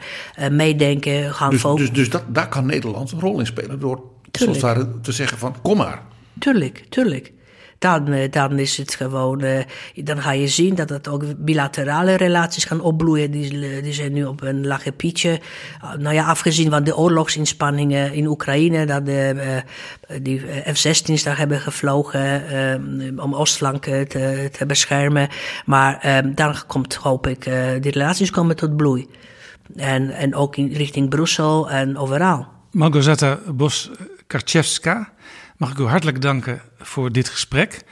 meedenken, 0.50 1.34
gaan 1.34 1.50
dus, 1.50 1.62
dus, 1.62 1.92
dus 1.92 2.10
dat, 2.10 2.22
daar 2.28 2.48
kan 2.48 2.66
Nederland 2.66 3.12
een 3.12 3.20
rol 3.20 3.38
in 3.38 3.46
spelen 3.46 3.80
door 3.80 4.02
te 4.30 5.12
zeggen 5.12 5.38
van 5.38 5.54
kom 5.62 5.76
maar. 5.76 6.02
Tuurlijk, 6.38 6.84
tuurlijk 6.88 7.32
dan, 7.80 8.06
eh, 8.06 8.30
dan 8.30 8.58
is 8.58 8.76
het 8.76 8.94
gewoon. 8.94 9.44
Uh, 9.44 9.60
dan 9.94 10.22
ga 10.22 10.32
je 10.32 10.48
zien 10.48 10.74
dat 10.74 10.88
het 10.88 11.08
ook 11.08 11.24
bilaterale 11.36 12.14
relaties 12.14 12.64
gaan 12.64 12.80
opbloeien. 12.80 13.30
Die, 13.30 13.82
die 13.82 13.92
zijn 13.92 14.12
nu 14.12 14.24
op 14.24 14.42
een 14.42 14.66
lage 14.66 14.92
pietje. 14.92 15.40
Uh, 15.84 15.94
nou 15.94 16.14
ja, 16.14 16.26
afgezien 16.26 16.70
van 16.70 16.84
de 16.84 16.96
oorlogsinspanningen 16.96 18.12
in 18.12 18.26
Oekraïne, 18.26 18.86
dat 18.86 19.06
de, 19.06 19.62
die 20.22 20.40
F-16's 20.72 21.22
daar 21.22 21.38
hebben 21.38 21.60
gevlogen 21.60 22.42
om 23.18 23.34
Oostflanken 23.34 24.08
te, 24.08 24.48
te 24.52 24.66
beschermen. 24.66 25.28
Maar 25.64 26.22
dan 26.34 26.54
komt, 26.66 26.94
hoop 26.94 27.26
ik, 27.26 27.44
die 27.80 27.92
relaties 27.92 28.30
komen 28.30 28.56
tot 28.56 28.76
bloei. 28.76 29.08
En, 29.76 30.10
en 30.10 30.34
ook 30.34 30.56
in 30.56 30.72
richting 30.72 31.08
Brussel 31.08 31.70
en 31.70 31.96
overal. 31.96 32.46
Margozeta 32.70 33.38
Bos-Karczewska. 33.46 35.12
Mag 35.56 35.70
ik 35.70 35.78
u 35.78 35.84
hartelijk 35.84 36.22
danken 36.22 36.69
voor 36.82 37.12
dit 37.12 37.28
gesprek. 37.28 37.82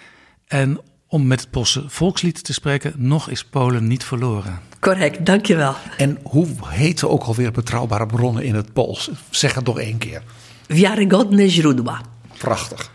En 0.47 0.81
om 1.07 1.27
met 1.27 1.41
het 1.41 1.51
Poolse 1.51 1.85
volkslied 1.87 2.45
te 2.45 2.53
spreken, 2.53 2.93
nog 2.97 3.31
is 3.31 3.45
Polen 3.45 3.87
niet 3.87 4.05
verloren. 4.05 4.61
Correct, 4.81 5.27
dankjewel. 5.27 5.75
En 5.97 6.19
hoe 6.23 6.49
heten 6.65 7.11
ook 7.11 7.23
alweer 7.23 7.53
betrouwbare 7.53 8.07
bronnen 8.07 8.45
in 8.45 8.55
het 8.55 8.73
Pools? 8.73 9.11
Zeg 9.31 9.55
het 9.55 9.65
nog 9.65 9.79
één 9.79 9.99
keer. 9.99 10.23
Wiarygodne 10.67 11.49
źródła. 11.49 12.01
Prachtig. 12.39 12.91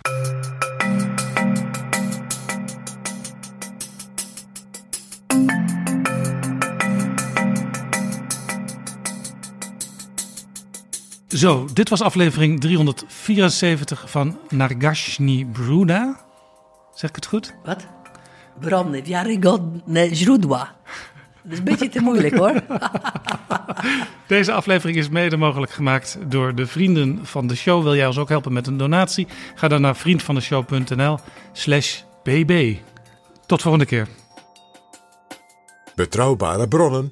Zo, 11.35 11.67
dit 11.73 11.89
was 11.89 12.01
aflevering 12.01 12.59
374 12.59 14.09
van 14.09 14.39
Nargashni 14.49 15.45
Bruda. 15.45 16.19
Zeg 16.93 17.09
ik 17.09 17.15
het 17.15 17.25
goed? 17.25 17.53
Wat? 17.63 17.87
Bramne, 18.59 19.01
Wiarygodne 19.01 20.15
źródła. 20.15 20.75
Dat 21.43 21.51
is 21.51 21.57
een 21.57 21.63
beetje 21.63 21.89
te 21.89 22.01
moeilijk 22.01 22.37
hoor. 22.37 22.61
Deze 24.27 24.51
aflevering 24.51 24.97
is 24.97 25.09
mede 25.09 25.37
mogelijk 25.37 25.71
gemaakt 25.71 26.17
door 26.27 26.55
de 26.55 26.67
vrienden 26.67 27.19
van 27.25 27.47
de 27.47 27.55
show. 27.55 27.83
Wil 27.83 27.95
jij 27.95 28.07
ons 28.07 28.17
ook 28.17 28.29
helpen 28.29 28.53
met 28.53 28.67
een 28.67 28.77
donatie? 28.77 29.27
Ga 29.55 29.67
dan 29.67 29.81
naar 29.81 29.95
vriendvandeshow.nl 29.95 31.19
slash 31.51 32.01
bb. 32.23 32.75
Tot 33.45 33.61
volgende 33.61 33.85
keer. 33.85 34.07
Betrouwbare 35.95 36.67
bronnen 36.67 37.11